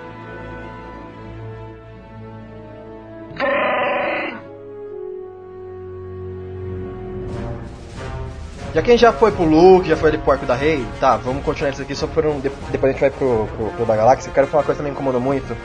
Já 8.75 8.81
que 8.81 8.89
a 8.91 8.93
gente 8.93 9.01
já 9.01 9.13
foi 9.13 9.31
pro 9.31 9.45
Luke, 9.45 9.87
já 9.87 9.95
foi 9.95 10.09
ali 10.09 10.17
pro 10.17 10.33
Arco 10.33 10.45
da 10.45 10.53
Rei, 10.53 10.85
tá, 10.99 11.15
vamos 11.15 11.43
continuar 11.45 11.71
isso 11.71 11.81
aqui 11.81 11.95
só 11.95 12.07
por 12.07 12.25
um. 12.25 12.41
de- 12.41 12.51
Depois 12.71 12.89
a 12.89 12.91
gente 12.91 12.99
vai 12.99 13.09
pro, 13.09 13.47
pro, 13.55 13.67
pro 13.71 13.85
da 13.85 13.95
Galáxia. 13.95 14.29
Eu 14.29 14.33
quero 14.33 14.47
falar 14.47 14.61
uma 14.63 14.65
coisa 14.65 14.79
que 14.79 14.85
me 14.85 14.91
incomodou 14.91 15.21
muito. 15.21 15.55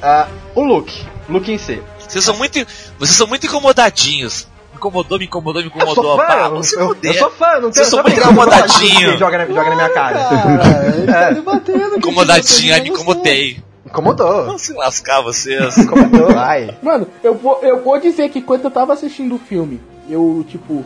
Ah, 0.00 0.28
o 0.54 0.62
Luke, 0.62 1.04
Luke 1.28 1.50
em 1.52 1.58
si. 1.58 1.82
Vocês 1.98 2.24
são 2.24 2.36
muito, 2.36 2.64
vocês 2.96 3.16
são 3.16 3.26
muito 3.26 3.44
incomodadinhos. 3.46 4.46
Me 4.70 4.76
incomodou, 4.76 5.18
me 5.18 5.24
incomodou, 5.24 5.60
me 5.62 5.68
Eu 5.68 5.72
sou 5.80 5.92
incomodou. 5.92 6.16
fã, 6.16 6.26
Pá, 6.26 6.62
se 6.62 6.76
eu, 6.76 6.96
eu 7.02 7.14
sou 7.14 7.30
fã, 7.32 7.58
não 7.60 7.72
Vocês 7.72 7.74
tenho 7.74 7.86
são 7.86 7.96
não 7.98 8.02
muito 8.04 8.14
tenho 8.14 8.26
nada 8.32 8.46
pra 8.48 8.52
falar 8.52 8.66
disso 8.68 8.84
incomodadinho. 8.84 9.12
que 9.12 9.18
Joga, 9.18 9.38
na- 9.38 9.46
joga 9.46 9.70
na 9.70 9.74
minha 9.74 9.88
cara. 9.88 10.18
Cara, 10.24 10.86
ele 10.96 11.06
tá 11.08 11.20
É. 11.30 11.34
debatendo. 11.34 11.90
que 11.90 11.98
Incomodadinho, 11.98 12.72
ai, 12.74 12.80
me 12.80 12.86
você 12.90 12.92
não 12.94 13.00
incomodei. 13.02 13.62
Incomodou. 13.84 14.44
Vão 14.46 14.58
se 14.58 14.72
lascar 14.74 15.22
vocês. 15.22 15.76
Incomodou, 15.76 16.38
ai. 16.38 16.70
Mano, 16.82 17.08
eu 17.24 17.34
vou, 17.34 17.58
eu 17.62 17.82
vou 17.82 17.98
dizer 17.98 18.28
que 18.28 18.40
quando 18.40 18.62
eu 18.64 18.70
tava 18.70 18.92
assistindo 18.92 19.34
o 19.34 19.38
filme, 19.40 19.80
eu, 20.08 20.44
tipo, 20.48 20.84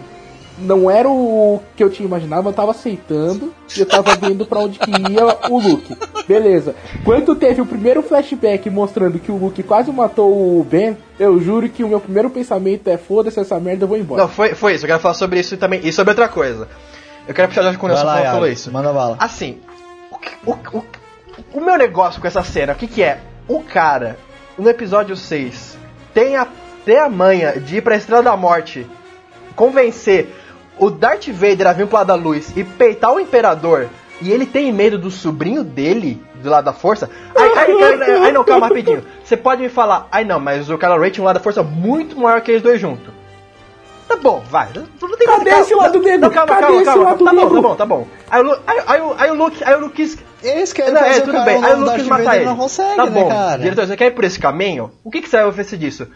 não 0.58 0.90
era 0.90 1.08
o 1.08 1.60
que 1.76 1.82
eu 1.82 1.90
tinha 1.90 2.06
imaginado, 2.06 2.48
eu 2.48 2.52
tava 2.52 2.70
aceitando 2.70 3.52
e 3.76 3.80
eu 3.80 3.86
tava 3.86 4.14
vendo 4.16 4.44
pra 4.44 4.60
onde 4.60 4.78
que 4.78 4.90
ia 4.90 5.50
o 5.50 5.58
Luke. 5.58 5.96
Beleza. 6.26 6.74
Quando 7.04 7.34
teve 7.34 7.60
o 7.60 7.66
primeiro 7.66 8.02
flashback 8.02 8.68
mostrando 8.70 9.18
que 9.18 9.32
o 9.32 9.36
Luke 9.36 9.62
quase 9.62 9.90
matou 9.90 10.30
o 10.30 10.64
Ben, 10.64 10.96
eu 11.18 11.40
juro 11.40 11.68
que 11.68 11.82
o 11.82 11.88
meu 11.88 12.00
primeiro 12.00 12.30
pensamento 12.30 12.88
é 12.88 12.96
foda-se 12.96 13.40
essa 13.40 13.58
merda, 13.58 13.84
eu 13.84 13.88
vou 13.88 13.96
embora. 13.96 14.22
Não, 14.22 14.28
foi, 14.28 14.54
foi 14.54 14.74
isso. 14.74 14.84
Eu 14.84 14.88
quero 14.88 15.00
falar 15.00 15.14
sobre 15.14 15.40
isso 15.40 15.56
também. 15.56 15.80
E 15.82 15.92
sobre 15.92 16.10
outra 16.10 16.28
coisa. 16.28 16.68
Eu 17.26 17.34
quero 17.34 17.48
puxar 17.48 17.62
já 17.62 17.76
quando 17.76 17.92
lá, 17.92 18.00
falou, 18.00 18.24
falou 18.24 18.48
isso. 18.48 18.70
Manda 18.72 18.92
bala. 18.92 19.16
Assim, 19.18 19.58
o, 20.44 20.50
o, 20.50 20.78
o, 20.78 20.84
o 21.54 21.60
meu 21.60 21.78
negócio 21.78 22.20
com 22.20 22.26
essa 22.26 22.42
cena, 22.42 22.72
o 22.72 22.76
que, 22.76 22.86
que 22.86 23.02
é? 23.02 23.20
O 23.48 23.60
cara, 23.60 24.18
no 24.58 24.68
episódio 24.68 25.16
6, 25.16 25.78
tem 26.12 26.36
a, 26.36 26.46
tem 26.84 26.98
a 26.98 27.08
manha 27.08 27.58
de 27.58 27.78
ir 27.78 27.82
pra 27.82 27.96
Estrela 27.96 28.22
da 28.22 28.36
Morte, 28.36 28.86
convencer 29.54 30.41
o 30.78 30.90
Darth 30.90 31.28
Vader 31.28 31.66
a 31.66 31.72
vir 31.72 31.86
pro 31.86 31.96
lado 31.98 32.06
da 32.08 32.14
luz 32.14 32.52
e 32.56 32.64
peitar 32.64 33.12
o 33.12 33.20
Imperador, 33.20 33.88
e 34.20 34.30
ele 34.30 34.46
tem 34.46 34.72
medo 34.72 34.98
do 34.98 35.10
sobrinho 35.10 35.62
dele, 35.64 36.20
do 36.36 36.48
lado 36.50 36.64
da 36.64 36.72
força. 36.72 37.10
Ai, 37.36 37.48
ai, 37.56 37.72
ai, 37.72 38.02
ai, 38.02 38.10
ai, 38.24 38.32
não, 38.32 38.44
calma, 38.44 38.68
rapidinho. 38.68 39.04
Você 39.24 39.36
pode 39.36 39.62
me 39.62 39.68
falar, 39.68 40.06
ai 40.10 40.24
não, 40.24 40.38
mas 40.40 40.68
o 40.70 40.78
Kylo 40.78 40.98
Ren 41.00 41.10
tinha 41.10 41.22
um 41.22 41.26
lado 41.26 41.36
da 41.36 41.42
força 41.42 41.62
muito 41.62 42.18
maior 42.18 42.40
que 42.40 42.50
eles 42.50 42.62
dois 42.62 42.80
juntos. 42.80 43.12
Tá 44.08 44.16
bom, 44.16 44.42
vai. 44.50 44.68
Não 44.74 45.16
tem 45.16 45.26
Cadê 45.26 45.50
esse 45.50 45.74
lado 45.74 45.98
negro? 46.00 46.20
Não, 46.20 46.30
calma, 46.30 46.56
calma, 46.56 46.84
calma. 46.84 47.16
tá 47.16 47.32
bom, 47.32 47.48
tá 47.48 47.60
bom, 47.62 47.74
tá 47.76 47.86
bom. 47.86 48.06
Aí 48.30 48.42
o 48.42 48.52
aí- 48.66 48.82
aí 48.86 49.00
o- 49.00 49.14
aí 49.16 49.30
o 49.30 49.34
Luke, 49.34 49.64
aí 49.64 49.74
o 49.74 49.80
Luke 49.80 49.94
quis 49.94 50.18
Eles 50.42 50.72
querem 50.72 50.92
não, 50.92 51.00
é, 51.00 51.20
tudo 51.20 51.40
bem. 51.44 51.64
Aí 51.64 51.74
o 51.74 51.78
Luke 51.80 52.02
matar 52.02 52.36
ele. 52.36 52.44
não 52.44 52.56
consegue, 52.56 52.96
tá 52.96 53.04
né, 53.06 53.10
bom, 53.10 53.28
cara? 53.28 53.62
diretor, 53.62 53.86
você 53.86 53.96
quer 53.96 54.06
ir 54.08 54.10
por 54.10 54.24
esse 54.24 54.38
caminho? 54.40 54.90
O 55.04 55.10
que, 55.10 55.22
que 55.22 55.28
você 55.28 55.40
vai 55.40 55.52
fazer 55.52 55.76
disso? 55.76 56.08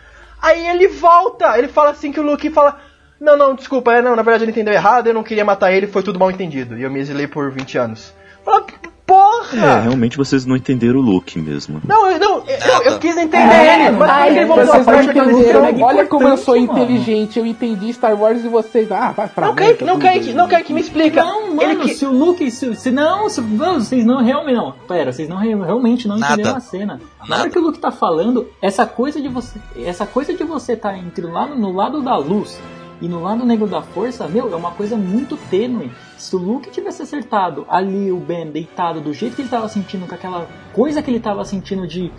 Aí 0.43 0.67
ele 0.69 0.89
volta, 0.89 1.57
ele 1.57 1.69
fala 1.69 1.91
assim 1.91 2.11
que 2.13 2.19
o 2.21 2.25
Luke 2.25 2.51
fala. 2.51 2.77
Não, 3.21 3.37
não, 3.37 3.55
desculpa, 3.55 3.93
é, 3.95 4.03
não, 4.03 4.15
na 4.15 4.23
verdade 4.23 4.45
ele 4.45 4.51
entendeu 4.53 4.75
errado, 4.75 5.07
eu 5.07 5.15
não 5.15 5.23
queria 5.23 5.45
matar 5.45 5.73
ele, 5.73 5.87
foi 5.87 6.03
tudo 6.03 6.19
mal 6.19 6.31
entendido. 6.31 6.77
E 6.77 6.83
eu 6.83 6.91
me 6.91 7.01
exilei 7.01 7.27
por 7.27 7.51
20 7.51 7.79
anos. 7.79 8.13
Fala, 8.45 8.65
É, 8.69 8.89
porra! 9.07 9.81
realmente 9.81 10.17
vocês 10.17 10.45
não 10.45 10.55
entenderam 10.57 10.99
o 10.99 11.03
look 11.03 11.39
mesmo. 11.39 11.81
Não, 11.87 12.11
eu- 12.11 12.19
não, 12.19 12.45
eu, 12.47 12.83
eu 12.93 12.99
quis 12.99 13.17
entender 13.17 13.55
ele, 13.55 13.91
mas 13.93 14.11
Ai, 14.11 14.37
ele 14.37 14.45
voltou 14.47 14.65
a 14.65 14.67
vocês 14.67 14.87
não 14.87 14.93
parte 14.95 15.13
que 15.13 15.19
eu 15.19 15.31
entenderam. 15.31 15.73
disse, 15.73 15.83
Olha 15.85 16.07
como 16.07 16.29
eu 16.29 16.37
sou 16.37 16.61
mano. 16.61 16.73
inteligente, 16.73 17.39
eu 17.39 17.47
entendi 17.47 17.93
Star 17.93 18.21
Wars 18.21 18.45
e 18.45 18.49
vocês. 18.49 18.91
Ah, 18.93 19.13
vai 19.13 19.29
pra 19.29 19.47
Não, 19.47 19.55
Kaique, 19.55 19.85
não. 19.85 19.99
Kaique, 19.99 20.33
não, 20.35 20.49
Kaique, 20.49 20.73
me 20.73 20.81
explica. 20.81 21.25
Não, 21.25 21.55
mano, 21.55 21.63
ele 21.63 21.77
que... 21.85 21.95
se 21.95 22.05
o 22.05 22.11
Luke. 22.13 22.51
Se, 22.51 22.75
se 22.75 22.91
não, 22.91 23.29
se, 23.29 23.41
não, 23.41 23.75
vocês 23.81 24.05
não 24.05 24.23
realmente. 24.23 24.57
Não, 24.57 24.73
pera, 24.87 25.13
vocês 25.13 25.29
não 25.29 25.37
re- 25.39 25.55
realmente 25.55 26.07
não 26.09 26.19
Nada. 26.19 26.35
entenderam 26.35 26.57
a 26.57 26.61
cena. 26.61 27.01
Na 27.21 27.27
Nada. 27.29 27.43
hora 27.43 27.51
que 27.51 27.59
o 27.59 27.63
Luke 27.63 27.79
tá 27.79 27.91
falando, 27.91 28.49
essa 28.61 28.85
coisa 28.85 29.21
de 29.21 29.29
você. 29.29 29.59
Essa 29.85 30.05
coisa 30.07 30.35
de 30.35 30.45
você 30.45 30.77
tá 30.77 30.97
entre 30.99 31.25
lado, 31.27 31.55
no 31.57 31.73
lado 31.73 32.03
da 32.03 32.17
luz 32.17 32.59
e 33.01 33.09
no 33.09 33.23
lado 33.23 33.45
negro 33.45 33.67
da 33.67 33.83
força, 33.83 34.27
meu, 34.27 34.53
é 34.53 34.57
uma 34.57 34.71
coisa 34.71 34.97
muito 34.97 35.37
tênue. 35.51 35.91
Se 36.17 36.35
o 36.35 36.39
Luke 36.39 36.71
tivesse 36.71 37.03
acertado 37.03 37.67
ali 37.69 38.11
o 38.11 38.19
Ben 38.19 38.51
deitado 38.51 39.01
do 39.01 39.13
jeito 39.13 39.37
que 39.37 39.43
ele 39.43 39.49
tava 39.49 39.69
sentindo, 39.69 40.07
com 40.07 40.15
aquela 40.15 40.47
coisa 40.73 41.03
que 41.03 41.11
ele 41.11 41.21
tava 41.21 41.45
sentindo 41.45 41.87
de. 41.87 42.11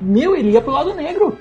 Meu, 0.00 0.34
ele 0.34 0.50
ia 0.50 0.60
pro 0.60 0.72
lado 0.72 0.94
negro. 0.94 1.38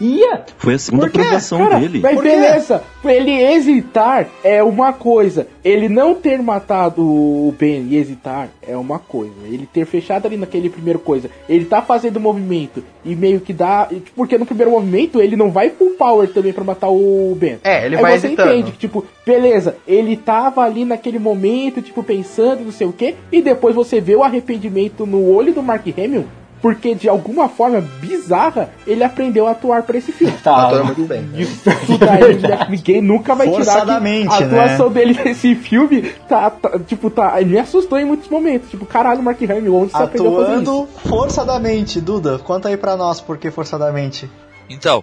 Ia! 0.00 0.42
Foi 0.58 0.74
a 0.74 0.78
segunda 0.78 1.06
aprovação 1.06 1.58
Cara, 1.58 1.78
dele. 1.78 2.00
mas 2.00 2.14
Por 2.14 2.22
quê? 2.24 2.30
beleza, 2.30 2.82
ele 3.04 3.30
hesitar 3.30 4.26
é 4.42 4.62
uma 4.62 4.92
coisa. 4.92 5.46
Ele 5.64 5.88
não 5.88 6.14
ter 6.14 6.42
matado 6.42 7.02
o 7.02 7.54
Ben 7.58 7.86
e 7.88 7.96
hesitar 7.96 8.48
é 8.66 8.76
uma 8.76 8.98
coisa. 8.98 9.32
Ele 9.44 9.68
ter 9.72 9.84
fechado 9.86 10.26
ali 10.26 10.36
naquele 10.36 10.68
primeiro 10.68 10.98
coisa. 10.98 11.30
Ele 11.48 11.64
tá 11.64 11.80
fazendo 11.82 12.18
movimento 12.18 12.82
e 13.04 13.14
meio 13.14 13.40
que 13.40 13.52
dá. 13.52 13.88
Porque 14.16 14.36
no 14.38 14.46
primeiro 14.46 14.72
movimento 14.72 15.20
ele 15.20 15.36
não 15.36 15.50
vai 15.50 15.70
full 15.70 15.90
power 15.92 16.28
também 16.28 16.52
pra 16.52 16.64
matar 16.64 16.88
o 16.88 17.36
Ben. 17.38 17.58
É, 17.62 17.86
ele 17.86 17.96
Aí 17.96 18.02
vai 18.02 18.18
você 18.18 18.26
hesitando. 18.28 18.50
entende 18.52 18.72
que, 18.72 18.78
tipo, 18.78 19.04
beleza, 19.24 19.76
ele 19.86 20.16
tava 20.16 20.62
ali 20.62 20.84
naquele 20.84 21.18
momento, 21.18 21.80
tipo, 21.82 22.02
pensando, 22.02 22.64
não 22.64 22.72
sei 22.72 22.86
o 22.86 22.92
quê, 22.92 23.14
e 23.30 23.40
depois 23.40 23.74
você 23.74 24.00
vê 24.00 24.16
o 24.16 24.22
arrependimento 24.24 25.06
no 25.06 25.30
olho 25.32 25.52
do 25.52 25.62
Mark 25.62 25.86
Hamill, 25.96 26.24
porque 26.62 26.94
de 26.94 27.08
alguma 27.08 27.48
forma 27.48 27.80
bizarra 28.00 28.70
ele 28.86 29.02
aprendeu 29.02 29.48
a 29.48 29.50
atuar 29.50 29.82
pra 29.82 29.98
esse 29.98 30.12
filme. 30.12 30.32
Tá, 30.42 30.68
Atua 30.68 30.84
muito 30.84 31.02
bem. 31.04 31.28
Isso 31.36 31.98
daí 31.98 32.38
né, 32.38 32.66
ninguém 32.70 33.02
nunca 33.02 33.34
vai 33.34 33.50
tirar 33.50 33.78
a 33.78 33.96
atuação 33.96 34.88
né? 34.88 34.94
dele 34.94 35.20
nesse 35.24 35.56
filme 35.56 36.02
tá, 36.28 36.50
tá, 36.50 36.78
tipo, 36.78 37.10
tá, 37.10 37.40
ele 37.40 37.50
me 37.50 37.58
assustou 37.58 37.98
em 37.98 38.04
muitos 38.04 38.28
momentos. 38.28 38.70
Tipo, 38.70 38.86
caralho, 38.86 39.22
Mark 39.22 39.42
Hamill, 39.42 39.74
onde 39.74 39.92
você 39.92 40.02
aprendeu 40.02 40.32
a 40.32 40.46
fazer 40.46 40.62
isso? 40.62 40.70
Atuando 40.70 40.88
forçadamente. 41.08 42.00
Duda, 42.00 42.38
conta 42.38 42.68
aí 42.68 42.76
pra 42.76 42.96
nós 42.96 43.20
por 43.20 43.36
que 43.36 43.50
forçadamente. 43.50 44.30
Então, 44.70 45.02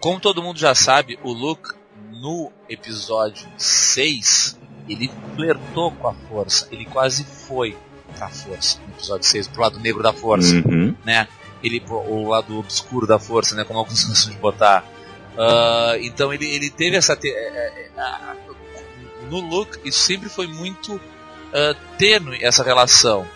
como 0.00 0.20
todo 0.20 0.42
mundo 0.42 0.58
já 0.58 0.74
sabe, 0.74 1.18
o 1.24 1.32
Luke 1.32 1.70
no 2.12 2.50
episódio 2.68 3.48
6, 3.56 4.58
ele 4.88 5.10
flertou 5.34 5.90
com 5.90 6.08
a 6.08 6.14
força, 6.14 6.68
ele 6.70 6.84
quase 6.84 7.24
foi 7.24 7.76
pra 8.22 8.28
força 8.28 8.78
no 8.86 8.94
episódio 8.94 9.24
6, 9.26 9.48
pro 9.48 9.62
lado 9.62 9.80
negro 9.80 10.02
da 10.02 10.12
força, 10.12 10.54
Uhum. 10.54 10.94
né? 11.04 11.26
Ele 11.62 11.82
o 11.88 12.28
lado 12.28 12.58
obscuro 12.58 13.06
da 13.06 13.18
força, 13.18 13.54
né, 13.54 13.64
como 13.64 13.78
alguns 13.80 14.04
gostam 14.06 14.32
de 14.32 14.38
botar. 14.38 14.84
Ah, 15.36 15.94
então 16.00 16.32
ele, 16.32 16.46
ele 16.46 16.70
teve 16.70 16.96
essa 16.96 17.16
te- 17.16 17.28
é, 17.30 17.90
é, 17.96 18.00
a- 18.00 18.36
no 19.30 19.40
Luke 19.40 19.78
isso 19.84 19.98
sempre 20.00 20.28
foi 20.28 20.46
muito 20.46 21.00
ah, 21.54 21.74
tênue 21.98 22.38
essa 22.42 22.62
relação. 22.62 23.26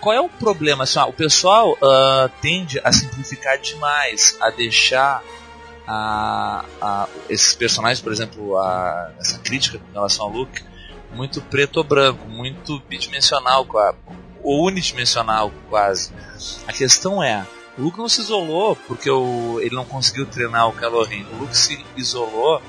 Qual 0.00 0.14
é 0.14 0.20
o 0.20 0.28
problema? 0.28 0.84
Assim, 0.84 0.98
ó, 0.98 1.08
o 1.08 1.12
pessoal 1.12 1.76
ah, 1.82 2.28
tende 2.42 2.80
a 2.84 2.92
simplificar 2.92 3.58
demais, 3.58 4.36
a 4.40 4.50
deixar 4.50 5.22
a, 5.86 6.64
a- 6.80 7.08
esses 7.28 7.54
personagens, 7.54 8.00
por 8.00 8.12
exemplo, 8.12 8.58
a- 8.58 9.12
essa 9.20 9.38
crítica 9.38 9.78
em 9.90 9.92
relação 9.92 10.26
ao 10.26 10.32
Luke, 10.32 10.62
muito 11.12 11.40
preto 11.42 11.76
ou 11.78 11.84
branco, 11.84 12.26
muito 12.28 12.80
bidimensional, 12.88 13.64
qua- 13.64 13.94
ou 14.46 14.66
unidimensional 14.66 15.52
quase. 15.68 16.12
A 16.66 16.72
questão 16.72 17.22
é, 17.22 17.46
o 17.76 17.82
Luke 17.82 17.98
não 17.98 18.08
se 18.08 18.20
isolou 18.20 18.76
porque 18.86 19.10
o- 19.10 19.58
ele 19.60 19.74
não 19.74 19.84
conseguiu 19.84 20.24
treinar 20.26 20.68
o 20.68 20.72
Kylo. 20.72 21.00
O 21.32 21.36
Luke 21.40 21.56
se 21.56 21.84
isolou 21.96 22.62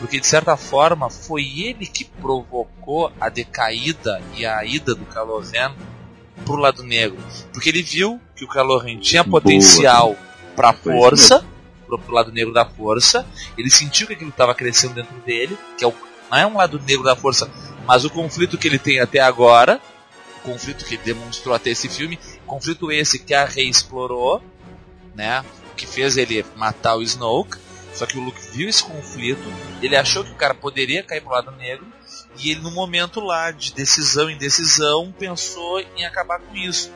porque 0.00 0.20
de 0.20 0.26
certa 0.26 0.56
forma 0.56 1.10
foi 1.10 1.42
ele 1.60 1.86
que 1.86 2.04
provocou 2.04 3.12
a 3.20 3.28
decaída 3.28 4.22
e 4.36 4.46
a 4.46 4.64
ida 4.64 4.94
do 4.94 5.04
Kylo 5.04 5.40
Ren 5.40 5.72
pro 6.44 6.54
lado 6.56 6.82
negro, 6.84 7.18
porque 7.52 7.68
ele 7.68 7.82
viu 7.82 8.20
que 8.36 8.44
o 8.44 8.48
Kylo 8.48 8.78
Ren 8.78 8.98
tinha 8.98 9.24
Boa. 9.24 9.40
potencial 9.40 10.16
para 10.54 10.72
força, 10.72 11.44
pro, 11.86 11.98
pro 11.98 12.14
lado 12.14 12.30
negro 12.32 12.52
da 12.54 12.64
força. 12.64 13.26
Ele 13.56 13.68
sentiu 13.70 14.06
que 14.06 14.12
aquilo 14.14 14.30
estava 14.30 14.54
crescendo 14.54 14.94
dentro 14.94 15.16
dele, 15.26 15.58
que 15.76 15.84
é 15.84 15.88
o, 15.88 15.92
não 16.30 16.38
é 16.38 16.46
um 16.46 16.56
lado 16.56 16.80
negro 16.86 17.02
da 17.04 17.16
força, 17.16 17.50
mas 17.86 18.04
o 18.04 18.10
conflito 18.10 18.56
que 18.56 18.68
ele 18.68 18.78
tem 18.78 19.00
até 19.00 19.18
agora, 19.18 19.80
conflito 20.52 20.84
que 20.84 20.96
demonstrou 20.96 21.54
até 21.54 21.70
esse 21.70 21.88
filme, 21.88 22.18
conflito 22.46 22.90
esse 22.90 23.18
que 23.18 23.34
a 23.34 23.44
Rey 23.44 23.68
explorou, 23.68 24.42
né? 25.14 25.44
Que 25.76 25.86
fez 25.86 26.16
ele 26.16 26.44
matar 26.56 26.96
o 26.96 27.02
Snoke. 27.02 27.58
Só 27.94 28.06
que 28.06 28.16
o 28.16 28.20
Luke 28.20 28.40
viu 28.52 28.68
esse 28.68 28.84
conflito, 28.84 29.42
ele 29.82 29.96
achou 29.96 30.22
que 30.22 30.30
o 30.30 30.36
cara 30.36 30.54
poderia 30.54 31.02
cair 31.02 31.20
pro 31.20 31.32
lado 31.32 31.50
negro, 31.52 31.84
e 32.38 32.50
ele 32.50 32.60
no 32.60 32.70
momento 32.70 33.18
lá 33.18 33.50
de 33.50 33.74
decisão 33.74 34.30
e 34.30 34.34
indecisão 34.34 35.12
pensou 35.18 35.80
em 35.80 36.04
acabar 36.04 36.38
com 36.38 36.54
isso. 36.54 36.92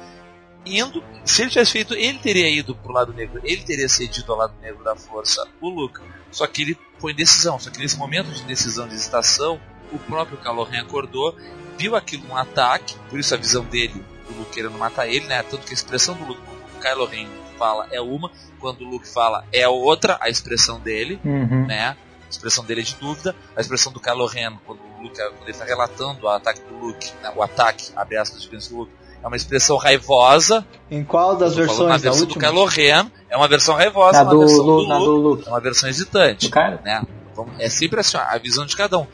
Indo, 0.65 1.03
se 1.25 1.43
ele 1.43 1.51
tivesse 1.51 1.73
feito, 1.73 1.95
ele 1.95 2.19
teria 2.19 2.49
ido 2.49 2.77
pro 2.77 2.93
lado 2.93 3.13
negro, 3.13 3.41
ele 3.43 3.63
teria 3.63 3.89
cedido 3.89 4.31
ao 4.31 4.39
lado 4.39 4.55
negro 4.61 4.85
da 4.85 4.95
força, 4.95 5.45
o 5.61 5.69
Luke. 5.69 5.99
Só 6.31 6.47
que 6.47 6.63
ele 6.63 6.79
foi 7.01 7.13
em 7.13 7.17
decisão, 7.17 7.59
só 7.59 7.69
que 7.69 7.81
nesse 7.81 7.97
momento 7.97 8.31
de 8.31 8.45
decisão 8.45 8.87
de 8.87 8.95
hesitação, 8.95 9.61
o 9.91 9.99
próprio 9.99 10.39
Kylo 10.39 10.69
acordou, 10.81 11.37
viu 11.79 11.97
aquilo 11.97 12.25
um 12.31 12.37
ataque, 12.37 12.95
por 13.11 13.19
isso 13.19 13.35
a 13.35 13.37
visão 13.37 13.65
dele 13.65 14.05
do 14.29 14.39
Luke 14.39 14.53
querendo 14.53 14.79
matar 14.79 15.07
ele, 15.09 15.27
né? 15.27 15.43
Tanto 15.43 15.65
que 15.67 15.71
a 15.71 15.75
expressão 15.75 16.15
do 16.15 16.25
Luke, 16.25 16.41
o 16.77 16.81
Kylo 16.81 17.07
Ren 17.07 17.29
fala 17.59 17.87
é 17.91 18.01
uma, 18.01 18.31
quando 18.61 18.83
o 18.83 18.89
Luke 18.89 19.09
fala 19.09 19.45
é 19.53 19.69
outra, 19.69 20.17
a 20.21 20.29
expressão 20.29 20.79
dele, 20.81 21.21
Uhum. 21.25 21.67
né? 21.67 21.97
A 22.27 22.31
expressão 22.33 22.65
dele 22.65 22.81
é 22.81 22.85
de 22.85 22.95
dúvida, 22.97 23.37
a 23.57 23.61
expressão 23.61 23.93
do 23.93 24.01
Kylo 24.01 24.27
Ren, 24.27 24.57
quando, 24.65 24.79
o 24.99 25.03
Luke, 25.03 25.17
quando 25.17 25.43
ele 25.43 25.51
está 25.51 25.65
relatando 25.65 26.25
o 26.25 26.29
ataque 26.29 26.61
do 26.63 26.75
Luke, 26.87 27.11
né? 27.23 27.31
o 27.37 27.43
ataque, 27.43 27.93
abre 27.95 28.17
aspas, 28.17 28.47
do 28.47 28.77
Luke, 28.79 28.93
é 29.23 29.27
uma 29.27 29.37
expressão 29.37 29.77
raivosa. 29.77 30.67
Em 30.91 31.05
qual 31.05 31.37
das 31.37 31.55
na 31.55 31.63
versões? 31.65 31.89
Da 31.91 31.97
versão 31.99 32.27
do? 32.27 32.39
Kylo 32.39 32.65
Ren 32.65 33.11
é 33.29 33.37
uma 33.37 33.47
versão 33.49 33.75
raivosa, 33.75 34.19
Na 34.19 34.23
uma 34.25 34.31
do, 34.33 34.39
versão 34.41 34.65
do 34.65 34.87
na 34.89 34.97
Luke 34.99 35.05
do 35.07 35.17
Luke. 35.17 35.47
é 35.47 35.51
uma 35.51 35.61
versão 35.61 35.89
hesitante 35.89 36.47
Do 36.49 36.53
cara? 36.53 36.81
né? 36.85 37.03
Vamos- 37.35 37.55
É 37.59 37.69
sempre 37.69 38.01
assim, 38.01 38.17
a 38.17 38.37
visão 38.39 38.65
de 38.67 38.75
cada 38.77 38.99
um. 38.99 39.07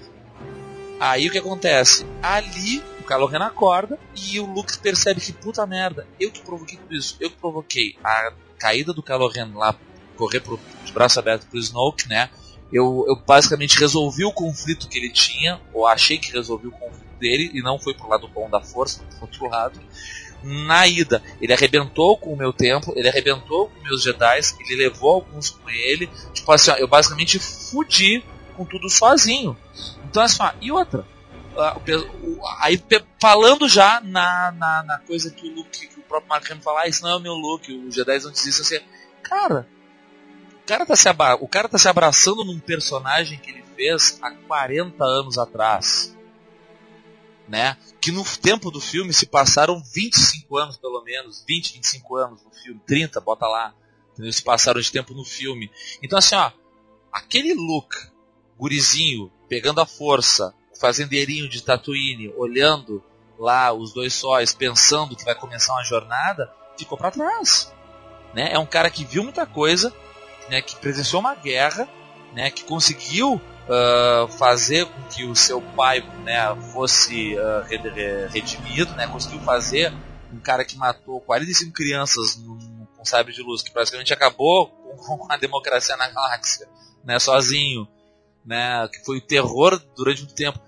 Aí 1.00 1.28
o 1.28 1.30
que 1.30 1.38
acontece? 1.38 2.04
Ali 2.22 2.82
o 3.00 3.04
Kylo 3.04 3.28
acorda 3.42 3.98
e 4.16 4.40
o 4.40 4.46
Luke 4.46 4.78
percebe 4.78 5.20
que 5.20 5.32
puta 5.32 5.66
merda, 5.66 6.06
eu 6.18 6.30
que 6.30 6.40
provoquei 6.40 6.76
tudo 6.76 6.94
isso, 6.94 7.16
eu 7.20 7.30
que 7.30 7.36
provoquei 7.36 7.96
a 8.02 8.32
caída 8.58 8.92
do 8.92 9.02
Kylo 9.02 9.28
Ren 9.28 9.52
lá, 9.54 9.76
correr 10.16 10.40
pro, 10.40 10.58
de 10.84 10.92
braço 10.92 11.18
aberto 11.18 11.46
pro 11.46 11.58
Snoke, 11.58 12.08
né? 12.08 12.28
Eu, 12.72 13.04
eu 13.08 13.16
basicamente 13.16 13.78
resolvi 13.78 14.24
o 14.24 14.32
conflito 14.32 14.88
que 14.88 14.98
ele 14.98 15.10
tinha, 15.10 15.60
ou 15.72 15.86
achei 15.86 16.18
que 16.18 16.32
resolvi 16.32 16.66
o 16.66 16.72
conflito 16.72 17.16
dele, 17.18 17.50
e 17.54 17.62
não 17.62 17.78
foi 17.78 17.94
pro 17.94 18.08
lado 18.08 18.28
bom 18.28 18.50
da 18.50 18.60
força, 18.60 19.02
pro 19.02 19.22
outro 19.22 19.48
lado. 19.48 19.80
Na 20.42 20.86
ida, 20.86 21.22
ele 21.40 21.52
arrebentou 21.52 22.16
com 22.16 22.32
o 22.32 22.36
meu 22.36 22.52
tempo, 22.52 22.92
ele 22.94 23.08
arrebentou 23.08 23.68
com 23.68 23.82
meus 23.82 24.02
Jedi, 24.02 24.40
ele 24.60 24.82
levou 24.84 25.14
alguns 25.14 25.50
com 25.50 25.68
ele. 25.70 26.08
Tipo 26.34 26.52
assim, 26.52 26.70
ó, 26.70 26.74
eu 26.74 26.86
basicamente 26.86 27.38
fudi 27.38 28.22
com 28.58 28.64
tudo 28.66 28.90
sozinho. 28.90 29.56
Então 30.04 30.22
assim, 30.22 30.42
ó, 30.42 30.52
e 30.60 30.70
outra? 30.70 31.06
o 31.54 32.40
o- 32.40 32.40
Aí 32.60 32.80
falando 33.20 33.68
já 33.68 34.00
na, 34.00 34.52
na, 34.52 34.82
na 34.84 34.98
coisa 35.00 35.30
que 35.30 35.48
o 35.48 35.54
Luke, 35.54 35.86
que 35.88 35.98
o 35.98 36.02
próprio 36.02 36.28
Mark 36.28 36.48
Hamill 36.50 36.62
fala, 36.62 36.82
ah, 36.82 36.88
isso 36.88 37.02
não 37.02 37.10
é 37.10 37.16
o 37.16 37.20
meu 37.20 37.34
Luke, 37.34 37.72
os 37.72 37.94
Jedi 37.94 38.18
não 38.22 38.30
dizem 38.30 38.60
assim, 38.78 38.86
cara, 39.22 39.66
o 40.62 40.66
cara, 40.66 40.86
tá 40.86 40.94
se 40.94 41.08
abra- 41.08 41.34
o 41.36 41.48
cara 41.48 41.68
tá 41.68 41.78
se 41.78 41.88
abraçando 41.88 42.44
num 42.44 42.60
personagem 42.60 43.38
que 43.38 43.50
ele 43.50 43.64
fez 43.74 44.18
há 44.22 44.30
40 44.30 45.02
anos 45.04 45.36
atrás. 45.38 46.14
Né? 47.48 47.76
Que 48.00 48.12
no 48.12 48.22
tempo 48.24 48.70
do 48.70 48.78
filme 48.80 49.12
se 49.12 49.24
passaram 49.26 49.82
25 49.82 50.58
anos 50.58 50.76
pelo 50.76 51.02
menos, 51.02 51.42
20, 51.48 51.72
25 51.72 52.16
anos 52.16 52.42
no 52.44 52.50
filme, 52.50 52.78
30, 52.86 53.20
bota 53.22 53.46
lá. 53.46 53.72
Entendeu? 54.12 54.32
Se 54.32 54.42
passaram 54.42 54.78
de 54.80 54.92
tempo 54.92 55.14
no 55.14 55.24
filme. 55.24 55.70
Então 56.02 56.18
assim, 56.18 56.34
ó, 56.36 56.52
aquele 57.10 57.54
look, 57.54 57.94
gurizinho, 58.58 59.30
pegando 59.48 59.80
a 59.80 59.86
força, 59.86 60.54
o 60.74 60.78
fazendeirinho 60.78 61.48
de 61.48 61.62
Tatooine, 61.62 62.32
olhando 62.36 63.02
lá 63.38 63.72
os 63.72 63.92
dois 63.92 64.12
sóis, 64.14 64.52
pensando 64.52 65.14
que 65.16 65.24
vai 65.24 65.34
começar 65.34 65.72
uma 65.72 65.84
jornada, 65.84 66.52
ficou 66.76 66.98
pra 66.98 67.10
trás. 67.10 67.72
Né? 68.34 68.52
É 68.52 68.58
um 68.58 68.66
cara 68.66 68.90
que 68.90 69.04
viu 69.04 69.22
muita 69.22 69.46
coisa, 69.46 69.94
né, 70.50 70.60
que 70.60 70.76
presenciou 70.76 71.20
uma 71.20 71.34
guerra, 71.34 71.88
né, 72.34 72.50
que 72.50 72.64
conseguiu 72.64 73.40
ah, 73.68 74.26
fazer 74.38 74.86
com 74.86 75.02
que 75.04 75.24
o 75.24 75.36
seu 75.36 75.60
pai 75.60 76.00
né, 76.24 76.54
fosse 76.72 77.36
re- 77.68 78.26
redimido, 78.28 78.94
né, 78.94 79.06
conseguiu 79.06 79.40
fazer 79.40 79.92
um 80.32 80.40
cara 80.40 80.64
que 80.64 80.76
matou 80.76 81.20
45 81.20 81.72
crianças 81.72 82.36
num, 82.36 82.86
com 82.96 83.04
sabre 83.04 83.32
de 83.32 83.42
luz, 83.42 83.62
que 83.62 83.70
praticamente 83.70 84.12
acabou 84.12 84.68
com 84.98 85.26
a 85.30 85.36
democracia 85.36 85.96
na 85.96 86.08
galáxia, 86.08 86.68
né, 87.04 87.18
sozinho, 87.18 87.86
né, 88.44 88.88
que 88.88 89.04
foi 89.04 89.18
o 89.18 89.20
terror 89.20 89.80
durante 89.96 90.22
muito 90.22 90.34
tempo. 90.34 90.58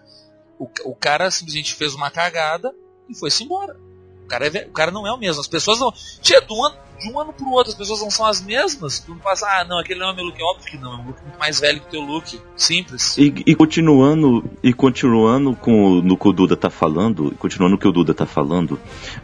O, 0.59 0.69
o 0.85 0.95
cara 0.95 1.31
simplesmente 1.31 1.75
fez 1.75 1.95
uma 1.95 2.11
cagada 2.11 2.75
e 3.09 3.15
foi-se 3.15 3.45
embora. 3.45 3.77
O 4.25 4.27
cara, 4.29 4.47
é 4.47 4.67
o 4.67 4.73
cara 4.73 4.91
não 4.91 5.07
é 5.07 5.13
o 5.13 5.17
mesmo. 5.19 5.41
As 5.41 5.49
pessoas 5.49 5.81
não. 5.81 5.93
Tia, 6.21 6.41
de 6.41 6.53
um 6.53 6.65
ano, 6.65 6.77
de 7.01 7.11
um 7.11 7.19
ano 7.19 7.33
pro 7.33 7.51
outro, 7.51 7.73
as 7.73 7.79
pessoas 7.79 8.01
não 8.01 8.11
são 8.11 8.27
as 8.27 8.41
mesmas. 8.43 9.01
Tu 9.01 9.11
não 9.11 9.19
passa, 9.19 9.47
ah, 9.47 9.65
não, 9.65 9.79
aquele 9.79 9.99
não 9.99 10.11
é 10.11 10.15
meu 10.15 10.25
look. 10.27 10.39
É 10.41 10.45
óbvio 10.45 10.71
que 10.71 10.77
não, 10.79 10.93
é 10.93 10.97
um 10.97 11.07
look 11.07 11.21
muito 11.23 11.39
mais 11.39 11.59
velho 11.59 11.81
que 11.81 11.87
o 11.87 11.91
teu 11.91 12.01
look. 12.03 12.41
Simples. 12.55 13.17
E, 13.19 13.33
e 13.47 13.55
continuando 13.57 14.49
e 14.63 14.73
continuando 14.73 15.57
com 15.57 15.85
o- 15.99 16.03
no 16.03 16.17
que 16.17 16.29
o 16.29 16.33
Duda 16.33 16.57
tá 16.57 16.71
falando, 16.71 17.35
continuando 17.39 17.75
o 17.75 17.79
que 17.79 17.89
o 17.89 17.93
Duda 17.93 18.13
tá 18.15 18.27
falando, 18.27 18.79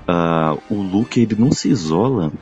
ah, 0.09 0.57
o 0.71 0.83
Luke 0.83 1.21
ele 1.21 1.37
não 1.37 1.53
se 1.53 1.69
isola 1.69 2.33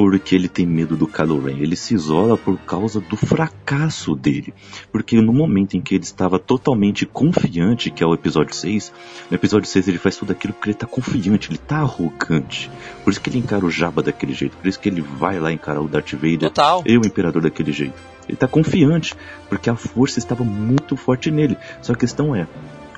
porque 0.00 0.34
ele 0.34 0.48
tem 0.48 0.64
medo 0.64 0.96
do 0.96 1.06
Kylo 1.06 1.38
Ren, 1.44 1.58
ele 1.58 1.76
se 1.76 1.94
isola 1.94 2.34
por 2.34 2.56
causa 2.60 3.02
do 3.02 3.18
fracasso 3.18 4.16
dele. 4.16 4.54
Porque 4.90 5.20
no 5.20 5.30
momento 5.30 5.76
em 5.76 5.80
que 5.82 5.94
ele 5.94 6.04
estava 6.04 6.38
totalmente 6.38 7.04
confiante, 7.04 7.90
que 7.90 8.02
é 8.02 8.06
o 8.06 8.14
episódio 8.14 8.54
6, 8.54 8.94
no 9.30 9.34
episódio 9.34 9.68
6 9.68 9.88
ele 9.88 9.98
faz 9.98 10.16
tudo 10.16 10.32
aquilo 10.32 10.54
porque 10.54 10.70
ele 10.70 10.78
tá 10.78 10.86
confiante, 10.86 11.50
ele 11.50 11.58
tá 11.58 11.80
arrogante. 11.80 12.70
Por 13.04 13.10
isso 13.10 13.20
que 13.20 13.28
ele 13.28 13.40
encara 13.40 13.66
o 13.66 13.70
Jabba 13.70 14.02
daquele 14.02 14.32
jeito, 14.32 14.56
por 14.56 14.66
isso 14.66 14.80
que 14.80 14.88
ele 14.88 15.02
vai 15.02 15.38
lá 15.38 15.52
encarar 15.52 15.82
o 15.82 15.88
Darth 15.88 16.14
Vader 16.14 16.48
Total. 16.48 16.82
e 16.86 16.96
o 16.96 17.04
Imperador 17.04 17.42
daquele 17.42 17.70
jeito. 17.70 18.00
Ele 18.26 18.38
tá 18.38 18.48
confiante, 18.48 19.14
porque 19.50 19.68
a 19.68 19.76
força 19.76 20.18
estava 20.18 20.42
muito 20.42 20.96
forte 20.96 21.30
nele. 21.30 21.58
Só 21.82 21.92
que 21.92 21.98
a 21.98 22.00
questão 22.00 22.34
é, 22.34 22.46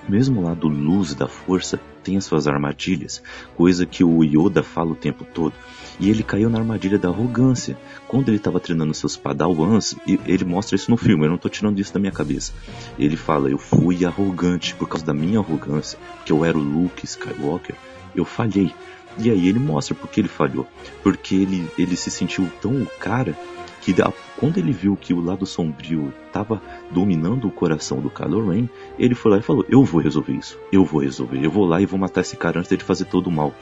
mesmo 0.09 0.40
lá 0.40 0.55
do 0.55 0.68
luz 0.68 1.14
da 1.14 1.26
força 1.26 1.80
tem 2.03 2.16
as 2.16 2.24
suas 2.24 2.46
armadilhas, 2.46 3.22
coisa 3.57 3.86
que 3.86 4.05
o 4.05 4.22
Yoda 4.22 4.62
fala 4.62 4.92
o 4.92 4.96
tempo 4.96 5.24
todo. 5.24 5.55
E 6.01 6.11
ele 6.11 6.22
caiu 6.22 6.49
na 6.49 6.59
armadilha 6.59 6.99
da 6.99 7.09
arrogância. 7.09 7.76
Quando 8.09 8.28
ele 8.28 8.36
estava 8.36 8.61
treinando 8.61 8.95
seus 8.95 9.16
padawans, 9.16 9.95
ele 10.07 10.45
mostra 10.45 10.76
isso 10.76 10.90
no 10.90 10.97
filme, 10.97 11.26
eu 11.26 11.30
não 11.30 11.38
tô 11.38 11.49
tirando 11.49 11.78
isso 11.78 11.93
da 11.93 12.01
minha 12.01 12.12
cabeça. 12.12 12.53
Ele 12.99 13.16
fala: 13.16 13.51
Eu 13.51 13.59
fui 13.59 14.05
arrogante 14.05 14.74
por 14.74 14.88
causa 14.88 15.05
da 15.05 15.14
minha 15.14 15.38
arrogância, 15.38 15.99
que 16.24 16.32
eu 16.32 16.45
era 16.45 16.57
o 16.57 16.61
Luke 16.61 17.05
Skywalker, 17.05 17.76
eu 18.14 18.24
falhei. 18.24 18.72
E 19.18 19.30
aí 19.30 19.47
ele 19.47 19.59
mostra 19.59 19.95
porque 19.95 20.20
ele 20.20 20.28
falhou. 20.28 20.66
Porque 21.03 21.34
ele, 21.34 21.68
ele 21.76 21.97
se 21.97 22.11
sentiu 22.11 22.51
tão 22.61 22.82
o 22.82 22.86
cara 22.99 23.36
que 23.82 23.95
quando 24.36 24.59
ele 24.59 24.72
viu 24.72 24.97
que 24.97 25.12
o 25.12 25.20
lado 25.20 25.45
sombrio 25.45 26.12
estava 26.26 26.62
dominando 26.90 27.49
o 27.49 27.51
coração 27.51 28.01
do 28.01 28.09
Kylo 28.09 28.51
Ren, 28.51 28.68
ele 28.99 29.14
foi 29.14 29.32
lá 29.32 29.38
e 29.38 29.43
falou: 29.43 29.66
Eu 29.68 29.84
vou 29.84 30.01
resolver 30.01 30.32
isso, 30.32 30.59
eu 30.72 30.84
vou 30.84 31.03
resolver, 31.03 31.45
eu 31.45 31.51
vou 31.51 31.66
lá 31.66 31.80
e 31.80 31.86
vou 31.86 31.99
matar 31.99 32.20
esse 32.20 32.36
cara 32.36 32.59
antes 32.59 32.70
dele 32.70 32.84
fazer 32.84 33.07
todo 33.07 33.26
o 33.26 33.32
mal. 33.32 33.53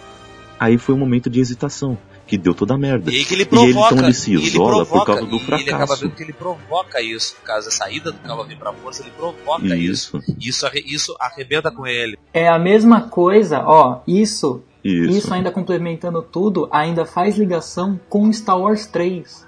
Aí 0.59 0.77
foi 0.77 0.95
um 0.95 0.99
momento 0.99 1.31
de 1.31 1.41
hesitação, 1.41 1.97
que 2.31 2.39
deu 2.39 2.55
toda 2.55 2.75
a 2.75 2.79
merda. 2.79 3.11
E 3.13 3.25
que 3.25 3.35
ele 3.35 3.43
E 3.43 3.45
ele, 3.45 3.47
provoca. 3.47 3.95
então, 3.95 4.05
ele 4.07 4.15
se 4.15 4.31
e 4.31 4.35
ele 4.37 4.47
isola 4.47 4.71
por 4.71 4.87
provoca, 4.87 5.07
causa 5.15 5.27
do 5.27 5.37
e 5.37 5.39
ele 5.41 5.45
acaba 5.55 5.87
fracasso. 5.87 6.03
vendo 6.03 6.15
que 6.17 6.23
ele 6.23 6.33
provoca 6.33 7.03
isso. 7.03 7.37
No 7.41 7.45
caso, 7.47 7.69
a 7.69 7.71
saída 7.73 8.13
do 8.13 8.43
Ren 8.43 8.57
pra 8.57 8.73
força, 8.73 9.03
ele 9.03 9.11
provoca 9.11 9.77
isso. 9.77 10.17
Isso, 10.19 10.37
Isso, 10.41 10.67
arre- 10.67 10.85
isso 10.87 11.17
arrebenta 11.19 11.71
com 11.71 11.87
ele. 11.87 12.17
É 12.33 12.49
a 12.49 12.59
mesma 12.59 13.03
coisa, 13.03 13.63
ó, 13.67 14.01
isso, 14.07 14.63
isso. 14.85 15.11
isso 15.19 15.35
ainda 15.35 15.51
complementando 15.51 16.23
tudo, 16.23 16.69
ainda 16.71 17.05
faz 17.05 17.37
ligação 17.37 17.99
com 18.09 18.33
Star 18.33 18.59
Wars 18.59 18.87
3. 18.87 19.47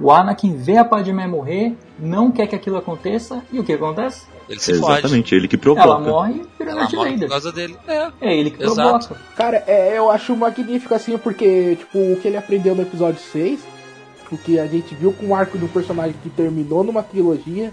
O 0.00 0.10
Anakin 0.10 0.56
vê 0.56 0.78
a 0.78 0.84
Padmé 0.84 1.26
morrer, 1.26 1.76
não 1.98 2.30
quer 2.30 2.46
que 2.46 2.54
aquilo 2.56 2.78
aconteça, 2.78 3.42
e 3.52 3.60
o 3.60 3.64
que 3.64 3.72
acontece? 3.74 4.26
Ele 4.48 4.58
se. 4.58 4.72
Exatamente, 4.72 5.34
ele 5.34 5.46
que 5.46 5.56
Ela 5.56 5.62
provoca. 5.62 6.00
morre 6.00 6.32
e 6.32 6.46
vira 6.58 6.70
Ela 6.72 6.88
morre 6.90 7.18
por 7.18 7.28
causa 7.28 7.52
dele. 7.52 7.76
É. 7.86 8.08
É 8.20 8.36
ele 8.36 8.50
que 8.50 8.62
Exato. 8.62 9.08
provoca. 9.08 9.16
Cara, 9.36 9.62
é, 9.66 9.96
eu 9.98 10.10
acho 10.10 10.34
magnífico 10.34 10.94
assim, 10.94 11.16
porque, 11.18 11.76
tipo, 11.76 11.98
o 11.98 12.16
que 12.16 12.26
ele 12.26 12.36
aprendeu 12.36 12.74
no 12.74 12.82
episódio 12.82 13.20
6, 13.20 13.60
porque 14.28 14.58
a 14.58 14.66
gente 14.66 14.94
viu 14.94 15.12
com 15.12 15.26
o 15.26 15.34
arco 15.34 15.58
do 15.58 15.68
personagem 15.68 16.14
que 16.22 16.30
terminou 16.30 16.82
numa 16.82 17.02
trilogia, 17.02 17.72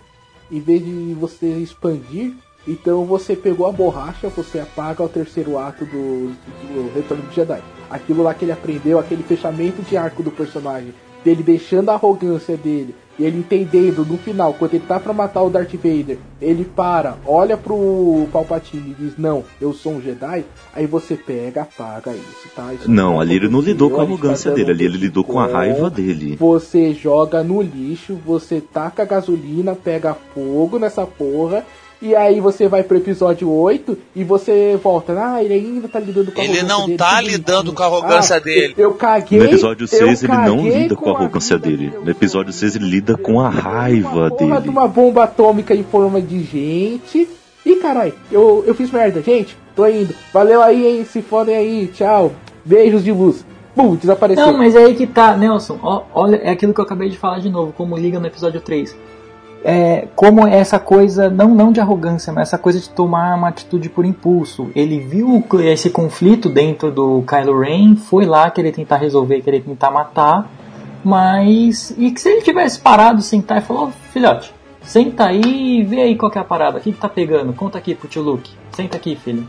em 0.51 0.59
vez 0.59 0.83
de 0.83 1.13
você 1.13 1.47
expandir, 1.47 2.33
então 2.67 3.05
você 3.05 3.35
pegou 3.35 3.65
a 3.67 3.71
borracha, 3.71 4.27
você 4.27 4.59
apaga 4.59 5.01
o 5.01 5.09
terceiro 5.09 5.57
ato 5.57 5.85
do, 5.85 6.29
do 6.29 6.91
Retorno 6.93 7.23
do 7.23 7.33
Jedi. 7.33 7.61
Aquilo 7.89 8.21
lá 8.23 8.33
que 8.33 8.43
ele 8.43 8.51
aprendeu, 8.51 8.99
aquele 8.99 9.23
fechamento 9.23 9.81
de 9.81 9.95
arco 9.95 10.21
do 10.21 10.29
personagem, 10.31 10.93
dele 11.27 11.43
deixando 11.43 11.89
a 11.89 11.95
arrogância 11.95 12.55
dele, 12.55 12.95
e 13.19 13.25
ele 13.25 13.39
entendendo 13.39 14.05
no 14.05 14.17
final, 14.17 14.53
quando 14.53 14.75
ele 14.75 14.85
tá 14.87 14.97
pra 14.97 15.11
matar 15.11 15.41
o 15.41 15.49
Darth 15.49 15.73
Vader, 15.73 16.17
ele 16.41 16.63
para, 16.63 17.17
olha 17.25 17.57
pro 17.57 18.27
Palpatine 18.31 18.91
e 18.91 19.03
diz, 19.03 19.17
não, 19.17 19.43
eu 19.59 19.73
sou 19.73 19.93
um 19.93 20.01
Jedi, 20.01 20.45
aí 20.73 20.85
você 20.85 21.15
pega, 21.15 21.63
apaga 21.63 22.11
isso, 22.13 22.47
tá? 22.55 22.73
Isso 22.73 22.89
Não, 22.89 23.19
ali 23.19 23.35
ele 23.35 23.49
não 23.49 23.59
lidou 23.59 23.89
com 23.89 23.95
a 23.95 24.05
tá 24.05 24.11
arrogância 24.11 24.51
dele, 24.51 24.71
ali 24.71 24.85
ele 24.85 24.97
lidou 24.97 25.23
com 25.23 25.37
a 25.37 25.47
raiva 25.47 25.89
dele. 25.89 26.37
Você 26.37 26.93
joga 26.93 27.43
no 27.43 27.61
lixo, 27.61 28.17
você 28.25 28.61
taca 28.61 29.03
gasolina, 29.03 29.75
pega 29.75 30.15
fogo 30.33 30.79
nessa 30.79 31.05
porra, 31.05 31.65
e 32.01 32.15
aí 32.15 32.39
você 32.39 32.67
vai 32.67 32.83
pro 32.83 32.97
episódio 32.97 33.49
8 33.51 33.97
e 34.15 34.23
você 34.23 34.79
volta. 34.81 35.13
Ah, 35.17 35.43
ele 35.43 35.53
ainda 35.53 35.87
tá 35.87 35.99
lidando 35.99 36.31
com 36.31 36.39
a 36.39 36.43
Ele 36.43 36.59
arrogância 36.59 36.77
não 36.77 36.85
dele, 36.85 36.97
tá 36.97 37.17
que 37.23 37.29
lidando 37.29 37.73
com 37.73 37.83
a 37.83 37.85
arrogância 37.85 38.35
Ah, 38.35 38.39
dele. 38.39 38.73
Eu 38.77 38.93
caguei. 38.93 39.39
No 39.39 39.45
episódio 39.45 39.87
6 39.87 40.23
eu 40.23 40.29
ele 40.33 40.41
não 40.45 40.57
lida 40.67 40.95
com 40.95 41.09
a 41.09 41.13
arrogância 41.13 41.57
dele. 41.57 41.89
dele. 41.89 42.03
No 42.03 42.11
episódio 42.11 42.53
6 42.53 42.75
ele 42.75 42.85
lida 42.89 43.17
com 43.17 43.39
a 43.39 43.49
raiva 43.49 44.09
uma 44.09 44.29
porra 44.29 44.55
de 44.55 44.61
dele. 44.61 44.69
uma 44.69 44.87
bomba 44.87 45.23
atômica 45.23 45.73
em 45.73 45.83
forma 45.83 46.21
de 46.21 46.43
gente. 46.43 47.27
Ih, 47.65 47.75
carai, 47.77 48.13
eu, 48.31 48.63
eu 48.65 48.73
fiz 48.75 48.89
merda, 48.91 49.21
gente. 49.21 49.57
Tô 49.75 49.85
indo. 49.85 50.13
Valeu 50.33 50.61
aí, 50.61 50.85
hein? 50.99 51.05
Se 51.05 51.21
fodem 51.21 51.55
aí. 51.55 51.87
Tchau. 51.87 52.31
Beijos 52.63 53.03
de 53.03 53.11
luz. 53.11 53.45
Bum, 53.75 53.95
desapareceu. 53.95 54.45
Não, 54.47 54.57
mas 54.57 54.73
é 54.75 54.85
aí 54.85 54.95
que 54.95 55.05
tá, 55.05 55.35
Nelson. 55.37 55.77
Ó, 55.83 56.03
olha, 56.13 56.37
é 56.37 56.49
aquilo 56.49 56.73
que 56.73 56.79
eu 56.79 56.85
acabei 56.85 57.09
de 57.09 57.17
falar 57.17 57.39
de 57.39 57.49
novo, 57.49 57.71
como 57.73 57.95
liga 57.97 58.19
no 58.19 58.25
episódio 58.25 58.59
3. 58.61 58.95
É, 59.69 60.07
como 60.15 60.47
essa 60.47 60.79
coisa, 60.79 61.29
não, 61.29 61.53
não 61.53 61.73
de 61.73 61.81
arrogância, 61.81 62.31
mas 62.31 62.47
essa 62.47 62.57
coisa 62.57 62.79
de 62.79 62.89
tomar 62.89 63.35
uma 63.35 63.49
atitude 63.49 63.89
por 63.89 64.05
impulso. 64.05 64.71
Ele 64.73 64.97
viu 64.97 65.43
esse 65.59 65.89
conflito 65.89 66.47
dentro 66.47 66.89
do 66.89 67.21
Kylo 67.27 67.59
Ren, 67.59 67.97
foi 67.97 68.25
lá 68.25 68.49
querer 68.49 68.71
tentar 68.71 68.95
resolver, 68.95 69.41
querer 69.41 69.59
tentar 69.59 69.91
matar, 69.91 70.49
mas. 71.03 71.93
E 71.97 72.11
que 72.11 72.21
se 72.21 72.29
ele 72.29 72.43
tivesse 72.43 72.79
parado, 72.79 73.21
sentar 73.21 73.57
e 73.57 73.61
falar: 73.61 73.83
oh, 73.83 73.91
filhote, 74.13 74.53
senta 74.81 75.25
aí 75.25 75.81
e 75.81 75.83
vê 75.83 75.99
aí 76.03 76.15
qual 76.15 76.31
é 76.33 76.39
a 76.39 76.45
parada, 76.45 76.77
o 76.77 76.81
que, 76.81 76.93
que 76.93 76.97
tá 76.97 77.09
pegando, 77.09 77.51
conta 77.51 77.77
aqui 77.77 77.93
pro 77.93 78.07
tio 78.07 78.21
Luke, 78.21 78.49
senta 78.71 78.95
aqui, 78.95 79.17
filho. 79.17 79.45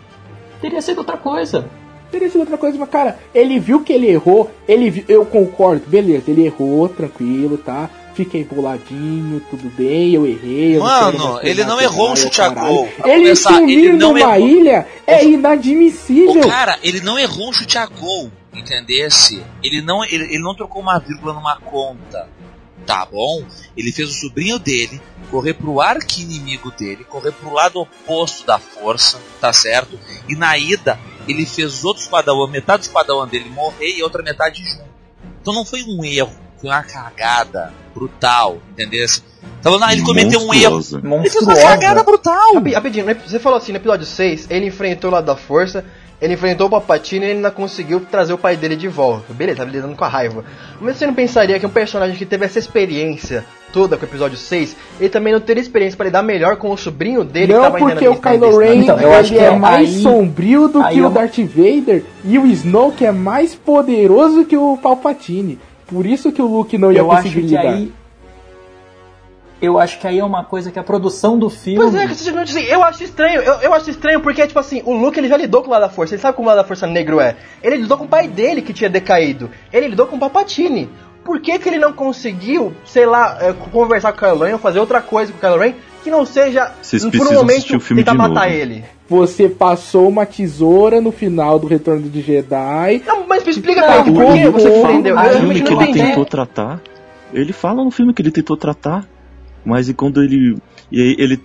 Teria 0.61 0.83
sido 0.83 0.99
outra 0.99 1.17
coisa. 1.17 1.65
Teria 2.11 2.29
sido 2.29 2.41
outra 2.41 2.59
coisa, 2.59 2.77
mas 2.77 2.89
cara, 2.89 3.19
ele 3.33 3.61
viu 3.61 3.85
que 3.85 3.93
ele 3.93 4.09
errou, 4.09 4.51
ele 4.67 4.91
viu, 4.91 5.05
eu 5.09 5.25
concordo, 5.25 5.85
beleza, 5.87 6.29
ele 6.29 6.45
errou, 6.45 6.89
tranquilo, 6.89 7.57
tá? 7.57 7.89
Fiquei 8.19 8.43
boladinho, 8.43 9.41
tudo 9.49 9.71
bem, 9.77 10.13
eu 10.13 10.27
errei. 10.27 10.77
Eu 10.77 10.81
Mano, 10.81 11.17
não 11.17 11.41
ele 11.41 11.63
não 11.63 11.81
errou 11.81 12.11
um 12.11 12.17
chute 12.17 12.43
a 12.43 12.49
gol. 12.49 12.89
Ele 13.05 13.37
sumir 13.37 13.93
numa 13.93 14.37
errou. 14.37 14.49
ilha 14.49 14.89
é 15.07 15.25
inadmissível. 15.25 16.41
O 16.41 16.49
cara, 16.49 16.77
ele 16.83 17.01
não 17.01 17.17
errou 17.17 17.49
um 17.49 17.53
chute 17.53 17.79
a 17.79 17.87
gol, 17.87 18.29
entendesse? 18.53 19.41
Ele 19.63 19.81
não, 19.81 20.05
ele, 20.05 20.25
ele 20.25 20.41
não 20.41 20.53
trocou 20.53 20.83
uma 20.83 20.99
vírgula 20.99 21.33
numa 21.33 21.61
conta, 21.61 22.29
tá 22.85 23.07
bom? 23.07 23.45
Ele 23.77 23.93
fez 23.93 24.11
o 24.11 24.15
sobrinho 24.15 24.59
dele 24.59 25.01
correr 25.31 25.55
pro 25.55 25.81
arqui-inimigo 25.81 26.73
dele, 26.73 27.05
correr 27.05 27.31
pro 27.31 27.53
lado 27.53 27.79
oposto 27.79 28.45
da 28.45 28.59
força, 28.59 29.21
tá 29.41 29.53
certo? 29.53 29.97
E 30.29 30.35
na 30.35 30.59
ida, 30.59 30.99
ele 31.29 31.47
fez 31.47 31.85
outros 31.85 32.09
padawan, 32.09 32.49
metade 32.49 32.81
dos 32.81 32.89
padawan 32.89 33.29
dele 33.29 33.49
morrer 33.49 33.97
e 33.97 34.03
outra 34.03 34.25
metade 34.25 34.65
junto. 34.65 34.89
Então 35.41 35.55
não 35.55 35.65
foi 35.65 35.85
um 35.85 36.05
erro, 36.05 36.48
foi 36.61 36.71
uma 36.71 36.83
cagada 36.83 37.73
brutal, 37.95 38.59
entendeu? 38.73 39.07
Tá 39.07 39.71
falando, 39.71 39.85
ah, 39.85 39.93
ele 39.93 40.03
cometeu 40.03 40.41
um 40.41 40.55
erro. 40.55 40.75
Monstruosa. 40.77 40.99
Ele 41.21 41.31
fez 41.31 41.45
uma 41.47 41.55
cagada 41.57 42.03
brutal. 42.03 42.55
Rapi- 42.55 42.75
Rapidinho, 42.75 43.05
no 43.05 43.11
ep- 43.11 43.29
você 43.29 43.39
falou 43.39 43.59
assim, 43.59 43.73
no 43.73 43.79
episódio 43.79 44.07
6, 44.07 44.47
ele 44.51 44.67
enfrentou 44.67 45.11
o 45.11 45.15
lado 45.15 45.25
da 45.25 45.35
força, 45.37 45.85
ele 46.21 46.35
enfrentou 46.35 46.67
o 46.67 46.71
Palpatine 46.71 47.25
e 47.25 47.29
ele 47.29 47.37
ainda 47.39 47.51
conseguiu 47.51 48.01
trazer 48.01 48.33
o 48.33 48.39
pai 48.39 48.57
dele 48.57 48.77
de 48.77 48.89
volta. 48.89 49.33
Beleza, 49.33 49.59
tava 49.59 49.71
lidando 49.71 49.95
com 49.97 50.05
a 50.05 50.09
raiva. 50.09 50.45
Mas 50.81 50.97
você 50.97 51.07
não 51.07 51.15
pensaria 51.15 51.59
que 51.59 51.67
um 51.67 51.71
personagem 51.71 52.17
que 52.17 52.27
teve 52.27 52.45
essa 52.45 52.59
experiência 52.59 53.45
toda 53.73 53.97
com 53.97 54.05
o 54.05 54.09
episódio 54.09 54.37
6, 54.37 54.77
ele 54.99 55.09
também 55.11 55.33
não 55.33 55.41
teria 55.41 55.61
experiência 55.63 55.97
pra 55.97 56.07
lidar 56.07 56.23
melhor 56.23 56.57
com 56.57 56.71
o 56.71 56.77
sobrinho 56.77 57.23
dele 57.25 57.49
que 57.49 57.53
Não, 57.53 57.63
tava 57.63 57.77
ainda 57.79 57.91
porque 57.93 58.09
o 58.09 58.17
Kylo 58.17 58.59
Ren 58.59 58.75
Então, 58.77 58.99
eu 59.01 59.13
acho 59.15 59.31
que 59.33 59.39
é 59.39 59.45
é 59.45 59.51
mais 59.57 59.89
aí- 59.91 60.03
sombrio 60.03 60.69
do 60.69 60.85
que 60.89 60.99
é 60.99 61.07
o 61.07 61.11
Darth 61.11 61.39
Vader 61.39 62.05
e 62.25 62.39
o 62.39 62.47
Snoke 62.47 63.05
é 63.05 63.13
mais 63.13 63.55
poderoso 63.55 64.45
que 64.45 64.57
o 64.57 64.77
Palpatine. 64.79 65.59
Por 65.89 66.07
isso 66.07 66.31
que 66.31 66.41
o 66.41 66.47
Luke 66.47 66.77
não 66.79 66.93
ia 66.93 66.99
Eu 66.99 67.11
acho 67.11 67.23
conseguir 67.25 67.41
que 67.41 67.47
lidar. 67.49 67.73
aí. 67.73 67.93
Eu 69.61 69.77
acho 69.79 69.99
que 69.99 70.07
aí 70.07 70.21
é 70.21 70.25
uma 70.25 70.45
coisa 70.45 70.71
que 70.71 70.79
a 70.79 70.85
produção 70.85 71.37
do 71.37 71.51
filme. 71.51 71.81
Pois 71.81 71.95
é, 71.95 72.07
que 72.07 72.15
você 72.15 72.25
simplesmente 72.25 72.57
assim, 72.57 72.73
eu 72.73 72.85
acho 72.85 73.03
estranho, 73.03 73.41
eu, 73.41 73.55
eu 73.55 73.75
acho 73.75 73.91
estranho 73.91 74.21
porque, 74.21 74.47
tipo 74.47 74.59
assim, 74.59 74.83
o 74.85 74.93
Luke 74.93 75.19
ele 75.19 75.27
já 75.27 75.37
lidou 75.37 75.63
com 75.63 75.69
o 75.69 75.71
lado 75.73 75.81
da 75.81 75.89
força, 75.89 76.15
ele 76.15 76.23
sabe 76.23 76.37
como 76.37 76.47
o 76.47 76.51
lado 76.51 76.59
da 76.59 76.65
força 76.65 76.87
negro 76.87 77.21
é. 77.21 77.35
Ele 77.61 77.79
lidou 77.79 77.99
com 77.99 78.05
o 78.05 78.09
pai 78.09 78.29
dele 78.29 78.63
que 78.63 78.73
tinha 78.73 78.89
decaído, 78.89 79.51
ele 79.73 79.89
lidou 79.89 80.07
com 80.07 80.15
o 80.15 80.21
Papatini. 80.21 80.89
Por 81.25 81.41
que, 81.41 81.59
que 81.59 81.69
ele 81.69 81.79
não 81.79 81.93
conseguiu, 81.93 82.73
sei 82.85 83.05
lá, 83.05 83.37
é, 83.41 83.53
conversar 83.53 84.13
com 84.13 84.19
o 84.19 84.21
Kylo 84.29 84.45
Ren 84.45 84.53
ou 84.53 84.59
fazer 84.59 84.79
outra 84.79 85.03
coisa 85.03 85.33
com 85.33 85.39
o 85.39 85.41
Kylo 85.41 85.59
Ren 85.61 85.75
que 86.03 86.11
não 86.11 86.25
seja, 86.25 86.73
Vocês 86.83 87.03
por 87.03 87.09
um 87.09 87.11
precisam 87.11 87.45
assistir 87.45 87.73
momento, 87.73 87.77
o 87.77 87.81
filme 87.81 88.03
tentar 88.03 88.13
de 88.13 88.19
matar 88.19 88.49
novo. 88.49 88.61
ele? 88.61 88.85
Você 89.09 89.49
passou 89.49 90.09
uma 90.09 90.27
tesoura 90.27 91.01
no 91.01 91.11
final 91.11 91.59
do 91.59 91.67
Retorno 91.67 92.09
de 92.09 92.21
Jedi. 92.21 93.03
Não, 93.07 93.27
mas 93.27 93.43
me 93.45 93.51
explica 93.51 93.81
Não, 93.81 93.87
pra 93.87 94.05
mim, 94.05 94.13
por 94.15 94.33
que 94.35 94.49
você 94.51 94.69
defendeu? 94.71 95.15
No 95.15 95.21
Eu 95.23 95.29
Aí, 95.29 95.39
filme 95.39 95.61
que 95.63 95.73
ele 95.73 95.83
entendi. 95.85 95.99
tentou 96.09 96.25
tratar. 96.27 96.81
Ele 97.33 97.53
fala 97.53 97.83
no 97.85 97.91
filme 97.91 98.13
que 98.15 98.23
ele 98.23 98.31
tentou 98.31 98.57
tratar. 98.57 99.07
Mas 99.65 99.89
e 99.89 99.95
quando 99.95 100.23
ele. 100.23 100.57
E 100.91 101.01
aí 101.01 101.17
ele. 101.19 101.41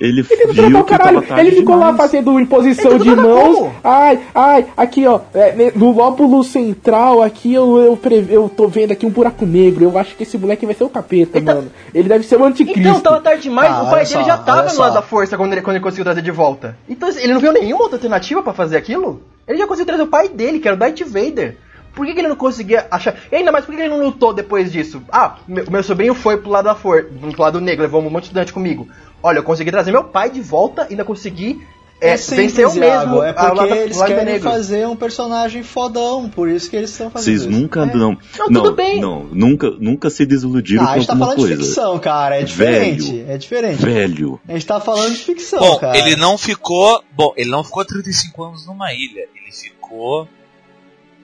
Ele, 0.00 0.24
Ele 0.30 0.52
viu 0.52 0.84
que 0.84 0.90
caralho. 0.96 1.22
tava 1.22 1.40
Ele 1.40 1.50
ficou 1.56 1.74
lá 1.76 1.90
demais. 1.90 1.96
fazendo 2.10 2.38
imposição 2.38 2.92
Ele 2.92 3.00
de 3.04 3.16
mãos. 3.16 3.56
como? 3.56 3.74
Ai, 3.82 4.20
ai, 4.34 4.66
aqui 4.76 5.06
ó, 5.06 5.20
é, 5.34 5.52
ne- 5.52 5.72
no 5.74 5.90
lóbulo 5.92 6.44
central 6.44 7.20
aqui 7.22 7.52
eu, 7.52 7.78
eu, 7.78 7.96
pre- 7.96 8.26
eu 8.30 8.48
tô 8.48 8.68
vendo 8.68 8.92
aqui 8.92 9.04
um 9.04 9.10
buraco 9.10 9.44
negro. 9.44 9.84
Eu 9.84 9.98
acho 9.98 10.14
que 10.14 10.22
esse 10.22 10.38
moleque 10.38 10.64
vai 10.66 10.74
ser 10.74 10.84
o 10.84 10.88
capeta, 10.88 11.38
Então- 11.38 11.56
mano. 11.56 11.70
Ele 11.92 12.08
deve 12.08 12.24
ser 12.24 12.36
o 12.40 12.44
anticristo. 12.44 12.80
Então, 12.80 13.00
tava 13.00 13.20
tarde 13.20 13.42
demais, 13.42 13.72
Ah, 13.72 13.82
o 13.82 13.90
pai 13.90 14.04
dele 14.04 14.06
só, 14.06 14.22
já 14.24 14.38
tava 14.38 14.72
no 14.72 14.78
lado 14.78 14.94
da 14.94 15.02
força 15.02 15.36
quando 15.36 15.52
ele, 15.52 15.62
quando 15.62 15.76
ele 15.76 15.82
conseguiu 15.84 16.04
trazer 16.04 16.22
de 16.22 16.30
volta. 16.30 16.76
Então, 16.88 17.08
ele 17.08 17.32
não 17.34 17.40
viu 17.40 17.52
nenhuma 17.52 17.82
outra 17.82 17.96
alternativa 17.96 18.42
pra 18.42 18.52
fazer 18.52 18.76
aquilo? 18.76 19.20
Ele 19.48 19.58
já 19.58 19.66
conseguiu 19.66 19.86
trazer 19.86 20.02
o 20.02 20.06
pai 20.08 20.28
dele, 20.28 20.58
que 20.60 20.68
era 20.68 20.76
o 20.76 20.78
Darth 20.78 21.00
Vader. 21.06 21.56
Por 21.94 22.06
que, 22.06 22.12
que 22.14 22.20
ele 22.20 22.28
não 22.28 22.36
conseguia 22.36 22.86
achar. 22.92 23.16
E 23.32 23.34
ainda 23.34 23.50
mais, 23.50 23.64
por 23.64 23.72
que 23.72 23.78
que 23.78 23.82
ele 23.82 23.92
não 23.96 24.04
lutou 24.04 24.32
depois 24.32 24.70
disso? 24.70 25.02
Ah, 25.10 25.36
meu, 25.48 25.64
meu 25.68 25.82
sobrinho 25.82 26.14
foi 26.14 26.36
pro 26.36 26.50
lado 26.50 26.66
da 26.66 26.74
força, 26.76 27.08
pro 27.32 27.42
lado 27.42 27.60
negro, 27.60 27.82
levou 27.82 28.00
um 28.00 28.04
monte 28.04 28.24
de 28.24 28.26
estudante 28.28 28.52
comigo. 28.52 28.86
Olha, 29.22 29.38
eu 29.38 29.42
consegui 29.42 29.70
trazer 29.70 29.90
meu 29.92 30.04
pai 30.04 30.30
de 30.30 30.40
volta 30.40 30.82
e 30.88 30.92
ainda 30.92 31.04
consegui 31.04 31.66
é, 32.00 32.10
É 32.10 32.16
simples, 32.16 32.52
vencer 32.52 32.64
eu 32.64 32.72
mesmo. 32.74 33.22
É 33.24 33.30
a 33.30 33.34
porque 33.34 33.56
lado- 33.56 33.74
eles 33.74 34.00
querem 34.00 34.24
negro. 34.24 34.48
fazer 34.48 34.86
um 34.86 34.94
personagem 34.94 35.64
fodão, 35.64 36.30
por 36.30 36.48
isso 36.48 36.70
que 36.70 36.76
eles 36.76 36.90
estão 36.90 37.10
fazendo 37.10 37.24
Vocês 37.24 37.40
isso. 37.40 37.50
nunca. 37.50 37.82
É. 37.82 37.86
Não, 37.86 38.10
Não, 38.12 38.18
não, 38.50 38.62
tudo 38.62 38.76
bem. 38.76 39.00
não, 39.00 39.24
nunca, 39.24 39.70
nunca 39.80 40.08
se 40.08 40.24
desiludiram 40.24 40.84
Ah, 40.84 40.90
a 40.90 40.94
com 40.94 40.98
gente 41.00 41.06
tá 41.08 41.12
alguma 41.14 41.26
falando 41.32 41.40
de 41.48 41.56
coisa. 41.56 41.64
ficção, 41.68 41.98
cara, 41.98 42.40
é 42.40 42.44
diferente, 42.44 43.24
é 43.28 43.36
diferente. 43.36 43.84
Velho. 43.84 44.40
A 44.46 44.52
gente 44.52 44.64
tá 44.66 44.78
falando 44.80 45.10
de 45.10 45.18
ficção, 45.24 45.58
Bom, 45.58 45.76
cara. 45.80 45.98
ele 45.98 46.14
não 46.14 46.38
ficou. 46.38 47.02
Bom, 47.12 47.32
ele 47.36 47.50
não 47.50 47.64
ficou 47.64 47.84
35 47.84 48.44
anos 48.44 48.64
numa 48.64 48.92
ilha. 48.92 49.26
Ele 49.34 49.50
ficou. 49.52 50.28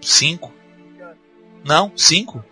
5. 0.01 0.53
Não, 1.65 1.93
5? 1.95 2.45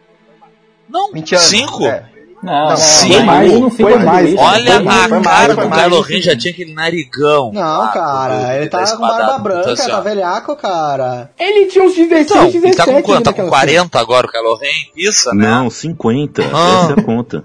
Não, 0.88 1.12
20 1.12 1.34
anos. 1.34 1.46
5? 1.48 1.86
É. 1.86 2.08
Não, 2.42 2.70
Não, 2.70 2.76
sim. 2.76 3.12
foi 3.12 3.22
mais, 3.22 3.52
não 3.60 3.70
Foi 3.70 3.96
mais. 3.98 4.28
isso. 4.30 4.38
Olha 4.42 4.72
Foi 4.74 4.82
mais, 4.82 5.12
a 5.12 5.20
mais, 5.20 5.24
cara 5.24 5.54
do. 5.54 5.70
Kylo 5.70 6.00
Ren, 6.00 6.20
já 6.22 6.36
tinha 6.36 6.52
aquele 6.52 6.74
narigão. 6.74 7.52
Não, 7.52 7.92
cara, 7.92 8.56
ele 8.56 8.68
tá 8.68 8.84
com 8.96 9.00
barba 9.00 9.38
branca, 9.38 9.76
tá 9.76 10.00
velhaco, 10.00 10.56
cara. 10.56 11.30
Ele 11.38 11.66
tinha 11.66 11.84
uns 11.84 11.94
16, 11.94 12.30
Então, 12.30 12.44
17. 12.50 12.66
ele 12.66 12.74
tá 12.76 12.84
com 12.84 13.02
quanto? 13.02 13.24
Tá 13.24 13.32
com 13.32 13.42
naquela 13.42 13.48
40 13.48 14.00
agora 14.00 14.26
o 14.26 14.30
Kylo 14.30 14.56
Ren? 14.56 14.68
Isso, 14.96 15.28
né? 15.34 15.46
Não, 15.48 15.70
50. 15.70 16.42
Ah. 16.52 16.82
Essa 16.82 16.92
é 16.92 17.00
a 17.00 17.04
conta. 17.04 17.44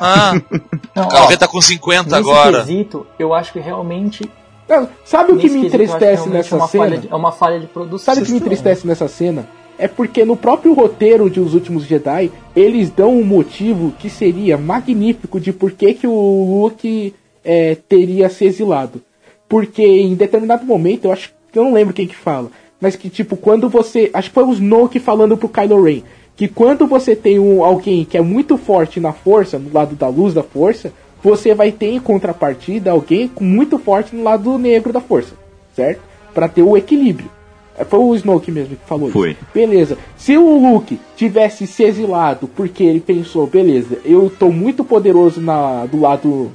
Ah, 0.00 0.32
Não, 0.94 1.04
o 1.04 1.08
Kylo 1.08 1.26
Ren 1.26 1.36
tá 1.36 1.48
com 1.48 1.60
50 1.60 2.02
nesse 2.04 2.14
agora. 2.16 2.60
quesito, 2.60 3.06
eu 3.18 3.34
acho 3.34 3.52
que 3.52 3.58
realmente. 3.58 4.30
Sabe 5.04 5.32
o 5.32 5.36
que 5.36 5.44
nesse 5.44 5.58
me 5.58 5.66
entristece 5.66 6.28
nessa 6.28 6.54
é 6.54 6.58
uma 6.58 6.68
cena? 6.68 6.98
de- 6.98 7.08
é 7.10 7.14
uma 7.14 7.30
falha 7.32 7.60
de 7.60 7.66
produção. 7.66 8.14
Sabe 8.14 8.22
o 8.22 8.26
que 8.26 8.32
me 8.32 8.38
entristece 8.38 8.86
nessa 8.86 9.06
cena? 9.08 9.46
É 9.78 9.86
porque 9.86 10.24
no 10.24 10.36
próprio 10.36 10.72
roteiro 10.72 11.28
de 11.28 11.38
Os 11.38 11.54
Últimos 11.54 11.84
Jedi, 11.84 12.30
eles 12.54 12.90
dão 12.90 13.14
um 13.14 13.24
motivo 13.24 13.92
que 13.98 14.08
seria 14.08 14.56
magnífico 14.56 15.38
de 15.38 15.52
por 15.52 15.72
que, 15.72 15.92
que 15.94 16.06
o 16.06 16.62
Luke 16.62 17.14
é, 17.44 17.76
teria 17.88 18.28
se 18.28 18.44
exilado. 18.44 19.02
Porque 19.48 19.82
em 19.82 20.14
determinado 20.14 20.64
momento, 20.64 21.04
eu 21.04 21.12
acho 21.12 21.32
que 21.52 21.58
eu 21.58 21.64
não 21.64 21.72
lembro 21.72 21.94
quem 21.94 22.06
que 22.06 22.16
fala, 22.16 22.50
mas 22.80 22.96
que 22.96 23.08
tipo, 23.08 23.36
quando 23.36 23.68
você. 23.68 24.10
Acho 24.12 24.28
que 24.28 24.34
foi 24.34 24.44
o 24.44 24.52
Snoke 24.52 24.98
falando 24.98 25.36
pro 25.36 25.48
Kylo 25.48 25.82
Ren. 25.82 26.02
Que 26.34 26.48
quando 26.48 26.86
você 26.86 27.16
tem 27.16 27.38
um, 27.38 27.64
alguém 27.64 28.04
que 28.04 28.18
é 28.18 28.20
muito 28.20 28.58
forte 28.58 29.00
na 29.00 29.12
força, 29.12 29.58
no 29.58 29.72
lado 29.72 29.94
da 29.94 30.08
luz 30.08 30.34
da 30.34 30.42
força, 30.42 30.92
você 31.22 31.54
vai 31.54 31.72
ter 31.72 31.86
em 31.86 32.00
contrapartida 32.00 32.90
alguém 32.90 33.30
muito 33.40 33.78
forte 33.78 34.14
no 34.14 34.22
lado 34.22 34.58
negro 34.58 34.92
da 34.92 35.00
força, 35.00 35.34
certo? 35.74 36.02
Pra 36.34 36.46
ter 36.46 36.62
o 36.62 36.76
equilíbrio. 36.76 37.30
É, 37.78 37.84
Foi 37.84 37.98
o 37.98 38.14
Snoke 38.14 38.50
mesmo 38.50 38.76
que 38.76 38.86
falou 38.86 39.10
Foi. 39.10 39.32
isso. 39.32 39.40
Beleza. 39.54 39.98
Se 40.16 40.36
o 40.36 40.58
Luke 40.58 40.98
tivesse 41.16 41.66
se 41.66 41.82
exilado 41.82 42.48
porque 42.48 42.82
ele 42.82 43.00
pensou, 43.00 43.46
beleza, 43.46 43.98
eu 44.04 44.30
tô 44.30 44.50
muito 44.50 44.84
poderoso 44.84 45.40
na, 45.40 45.86
do 45.86 46.00
lado 46.00 46.50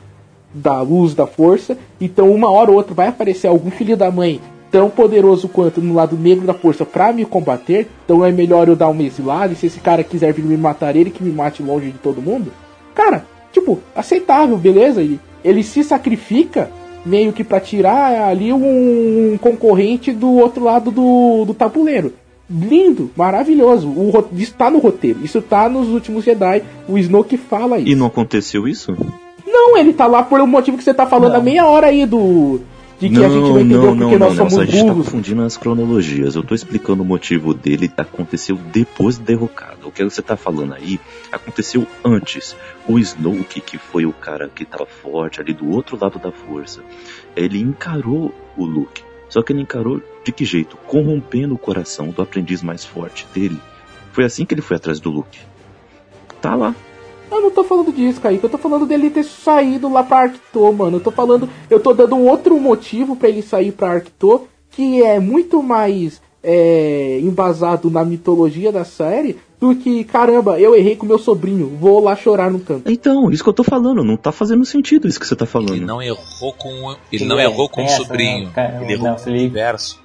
da 0.54 0.82
luz 0.82 1.14
da 1.14 1.26
força, 1.26 1.78
então 2.00 2.30
uma 2.32 2.50
hora 2.50 2.72
ou 2.72 2.78
outra 2.78 2.94
vai 2.94 3.08
aparecer 3.08 3.48
algum 3.48 3.72
filho 3.72 3.96
da 3.96 4.12
mãe 4.12 4.42
tão 4.70 4.90
poderoso 4.90 5.50
quanto 5.50 5.82
no 5.82 5.94
lado 5.94 6.18
negro 6.18 6.48
da 6.48 6.54
força 6.54 6.86
pra 6.86 7.12
me 7.12 7.26
combater, 7.26 7.88
então 8.06 8.26
é 8.26 8.32
melhor 8.32 8.68
eu 8.68 8.76
dar 8.76 8.88
uma 8.88 9.04
exilada, 9.04 9.52
e 9.52 9.56
se 9.56 9.66
esse 9.66 9.80
cara 9.82 10.04
quiser 10.04 10.34
vir 10.34 10.44
me 10.44 10.56
matar, 10.56 10.96
ele 10.96 11.10
que 11.10 11.24
me 11.24 11.32
mate 11.32 11.62
longe 11.62 11.92
de 11.92 11.98
todo 11.98 12.22
mundo. 12.22 12.52
Cara, 12.96 13.26
tipo, 13.52 13.80
aceitável, 13.94 14.58
beleza? 14.58 15.02
E 15.02 15.20
ele 15.44 15.62
se 15.62 15.84
sacrifica 15.84 16.72
meio 17.06 17.34
que 17.34 17.44
pra 17.44 17.60
tirar 17.60 18.30
ali 18.30 18.54
um 18.54 19.38
concorrente 19.40 20.12
do 20.12 20.32
outro 20.34 20.64
lado 20.64 20.92
do, 20.92 21.46
do 21.46 21.54
tabuleiro. 21.54 22.14
Lindo, 22.50 23.10
maravilhoso. 23.16 23.88
O, 23.88 24.12
isso 24.34 24.54
tá 24.54 24.70
no 24.70 24.80
roteiro. 24.80 25.20
Isso 25.24 25.42
tá 25.42 25.70
nos 25.70 25.88
últimos 25.88 26.26
Jedi. 26.26 26.64
O 26.88 26.98
Snoke 26.98 27.38
fala 27.38 27.80
isso. 27.80 27.90
E 27.90 27.96
não 27.96 28.08
aconteceu 28.08 28.68
isso? 28.68 28.96
Não, 29.46 29.78
ele 29.78 29.94
tá 29.94 30.06
lá 30.06 30.24
por 30.24 30.42
um 30.42 30.48
motivo 30.48 30.78
que 30.78 30.84
você 30.84 30.94
tá 30.94 31.06
falando 31.06 31.36
há 31.36 31.40
meia 31.40 31.66
hora 31.66 31.88
aí 31.88 32.06
do. 32.06 32.60
De 33.02 33.10
que 33.10 33.18
a 33.26 33.30
gente 33.30 33.42
não 33.42 33.60
entendeu 33.60 33.98
porque 33.98 34.18
nós 34.18 34.36
somos 34.36 34.60
A 34.60 34.64
gente 34.64 34.78
tá 34.78 34.94
burros. 34.94 35.06
confundindo 35.08 35.42
as 35.42 35.58
cronologias. 35.58 36.36
Eu 36.36 36.44
tô 36.44 36.54
explicando 36.54 37.02
o 37.02 37.06
motivo 37.06 37.52
dele, 37.52 37.92
aconteceu 37.98 38.56
depois 38.56 39.18
da 39.18 39.26
derrocada. 39.26 39.88
O 39.88 39.92
que 39.92 40.04
você 40.04 40.22
tá 40.22 40.38
falando 40.38 40.76
aí 40.76 41.00
aconteceu 41.32 41.88
antes. 42.06 42.56
O 42.88 43.00
Snoke, 43.00 43.60
que 43.60 43.80
foi 43.80 44.06
o 44.06 44.14
cara 44.14 44.48
que 44.48 44.64
tava 44.64 44.86
forte 44.86 45.42
ali 45.42 45.52
do 45.52 45.68
outro 45.72 45.98
lado 46.00 46.20
da 46.20 46.32
força, 46.32 46.84
ele 47.36 47.60
encarou 47.60 48.32
o 48.56 48.66
Luke. 48.66 49.04
Só 49.30 49.42
que 49.42 49.52
ele 49.52 49.62
encarou 49.62 50.00
de 50.24 50.32
que 50.32 50.46
jeito? 50.46 50.78
Corrompendo 50.86 51.56
o 51.56 51.58
coração 51.58 52.10
do 52.10 52.22
aprendiz 52.22 52.62
mais 52.62 52.86
forte 52.86 53.26
dele. 53.34 53.60
Foi 54.12 54.26
assim 54.26 54.46
que 54.46 54.54
ele 54.54 54.62
foi 54.62 54.78
atrás 54.78 55.00
do 55.00 55.10
Luke. 55.10 55.40
Tá 56.40 56.54
lá. 56.54 56.76
Eu 57.32 57.42
não 57.42 57.52
tô 57.52 57.64
falando 57.64 57.94
disso, 57.94 58.20
Kaique. 58.20 58.44
Eu 58.44 58.50
tô 58.50 58.58
falando 58.58 58.86
dele 58.86 59.10
ter 59.10 59.24
saído 59.24 59.92
lá 59.92 60.04
pra 60.04 60.20
Arcto, 60.20 60.74
mano. 60.74 60.98
Eu 60.98 61.02
tô 61.02 61.12
falando. 61.12 61.50
Eu 61.70 61.80
tô 61.80 61.94
dando 61.94 62.16
um 62.16 62.28
outro 62.28 62.60
motivo 62.60 63.16
pra 63.16 63.30
ele 63.30 63.42
sair 63.42 63.72
pra 63.72 63.92
Arcto, 63.92 64.48
que 64.70 65.02
é 65.02 65.20
muito 65.20 65.64
mais 65.64 66.22
é, 66.44 67.20
embasado 67.22 67.90
na 67.90 68.04
mitologia 68.04 68.72
da 68.72 68.84
série 68.84 69.38
do 69.60 69.76
que, 69.76 70.04
caramba, 70.04 70.60
eu 70.60 70.76
errei 70.76 70.96
com 70.96 71.06
meu 71.06 71.20
sobrinho, 71.20 71.78
vou 71.80 72.04
lá 72.04 72.16
chorar 72.16 72.50
no 72.50 72.60
canto. 72.60 72.92
Então, 72.92 73.30
isso 73.30 73.44
que 73.44 73.50
eu 73.50 73.54
tô 73.54 73.64
falando, 73.64 74.04
não 74.04 74.18
tá 74.18 74.32
fazendo 74.32 74.66
sentido 74.66 75.08
isso 75.08 75.20
que 75.20 75.28
você 75.28 75.36
tá 75.36 75.46
falando. 75.46 75.76
Ele 75.76 75.86
não 75.86 76.02
errou 76.02 76.52
com 76.58 76.68
ele 76.90 76.98
Ele 77.12 77.26
não 77.26 77.40
é, 77.40 77.44
errou 77.44 77.70
com 77.70 77.84
o 77.84 77.88
sobrinho. 77.88 78.46
né, 78.46 78.52
cara, 78.56 78.82
Ele 78.82 78.94
errou 78.94 79.10
não, 79.10 79.16
com 79.16 79.30
o 79.30 79.34
universo. 79.34 80.02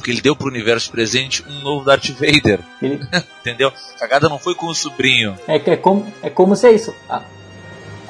Porque 0.00 0.10
ele 0.12 0.22
deu 0.22 0.34
pro 0.34 0.48
universo 0.48 0.90
presente 0.90 1.44
um 1.46 1.60
novo 1.60 1.84
Darth 1.84 2.08
Vader. 2.12 2.60
Ele, 2.80 2.98
Entendeu? 3.40 3.70
A 3.96 3.98
cagada 3.98 4.30
não 4.30 4.38
foi 4.38 4.54
com 4.54 4.66
o 4.66 4.74
sobrinho. 4.74 5.36
é, 5.46 5.56
é, 5.56 5.76
como, 5.76 6.10
é 6.22 6.30
como 6.30 6.56
se 6.56 6.66
é 6.66 6.72
isso. 6.72 6.94
A, 7.06 7.22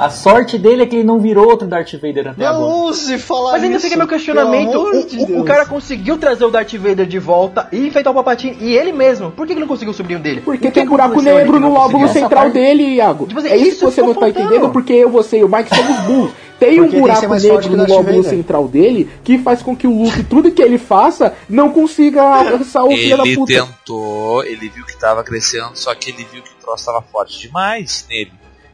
a 0.00 0.10
sorte 0.10 0.56
dele 0.58 0.82
é 0.82 0.86
que 0.86 0.96
ele 0.96 1.04
não 1.04 1.20
virou 1.20 1.46
outro 1.48 1.68
Darth 1.68 1.92
Vader 1.92 2.28
até 2.28 2.42
Não 2.42 2.48
agora. 2.50 2.64
ouse 2.86 3.18
falar 3.18 3.52
Mas 3.52 3.62
ainda 3.62 3.76
isso, 3.76 3.84
fica 3.84 3.96
meu 3.98 4.08
questionamento. 4.08 4.76
O, 4.80 5.06
de 5.06 5.32
o- 5.34 5.44
cara 5.44 5.66
conseguiu 5.66 6.16
trazer 6.18 6.44
o 6.44 6.50
Darth 6.50 6.72
Vader 6.74 7.06
de 7.06 7.18
volta 7.18 7.68
e 7.70 7.86
enfeitar 7.86 8.10
o 8.10 8.14
Palpatine 8.14 8.56
e 8.60 8.76
ele 8.76 8.92
mesmo. 8.92 9.30
Por 9.30 9.46
que 9.46 9.52
ele 9.52 9.60
não 9.60 9.68
conseguiu 9.68 9.92
o 9.92 9.94
sobrinho 9.94 10.18
dele? 10.20 10.40
Porque 10.40 10.70
tem 10.70 10.84
um 10.84 10.88
buraco 10.88 11.20
negro 11.20 11.60
no 11.60 11.72
lóbulo 11.72 12.08
central 12.08 12.44
parte- 12.44 12.54
dele, 12.54 12.94
Iago. 12.94 13.26
Tipo 13.26 13.38
assim, 13.40 13.48
é 13.50 13.56
isso 13.56 13.68
isso 13.68 13.78
que 13.78 13.84
você 13.84 14.00
não 14.02 14.14
tá 14.14 14.20
faltando. 14.20 14.46
entendendo, 14.46 14.70
porque 14.72 14.92
eu, 14.94 15.10
você 15.10 15.38
e 15.38 15.44
o 15.44 15.48
Mike 15.48 15.68
somos 15.74 16.00
burros. 16.06 16.32
Tem 16.58 16.78
um 16.78 16.84
Porque 16.84 16.98
buraco 17.00 17.34
negro 17.34 17.74
no 17.76 17.86
lóbulo 17.86 18.22
central 18.22 18.68
dele 18.68 19.08
que 19.24 19.38
faz 19.38 19.62
com 19.62 19.74
que 19.74 19.86
o 19.86 20.02
Luke, 20.02 20.22
tudo 20.24 20.50
que 20.50 20.60
ele 20.60 20.76
faça, 20.76 21.32
não 21.48 21.70
consiga 21.70 22.22
alcançar 22.22 22.84
o 22.84 22.90
filho 22.90 23.16
da 23.16 23.22
Ele 23.24 23.34
puta. 23.34 23.52
tentou, 23.54 24.44
ele 24.44 24.68
viu 24.68 24.84
que 24.84 24.94
tava 24.98 25.24
crescendo, 25.24 25.70
só 25.74 25.94
que 25.94 26.10
ele 26.10 26.26
viu 26.30 26.42
que 26.42 26.50
o 26.50 26.62
troço 26.62 26.84
tava 26.84 27.00
forte 27.00 27.38
demais 27.40 28.04
nele. 28.10 28.32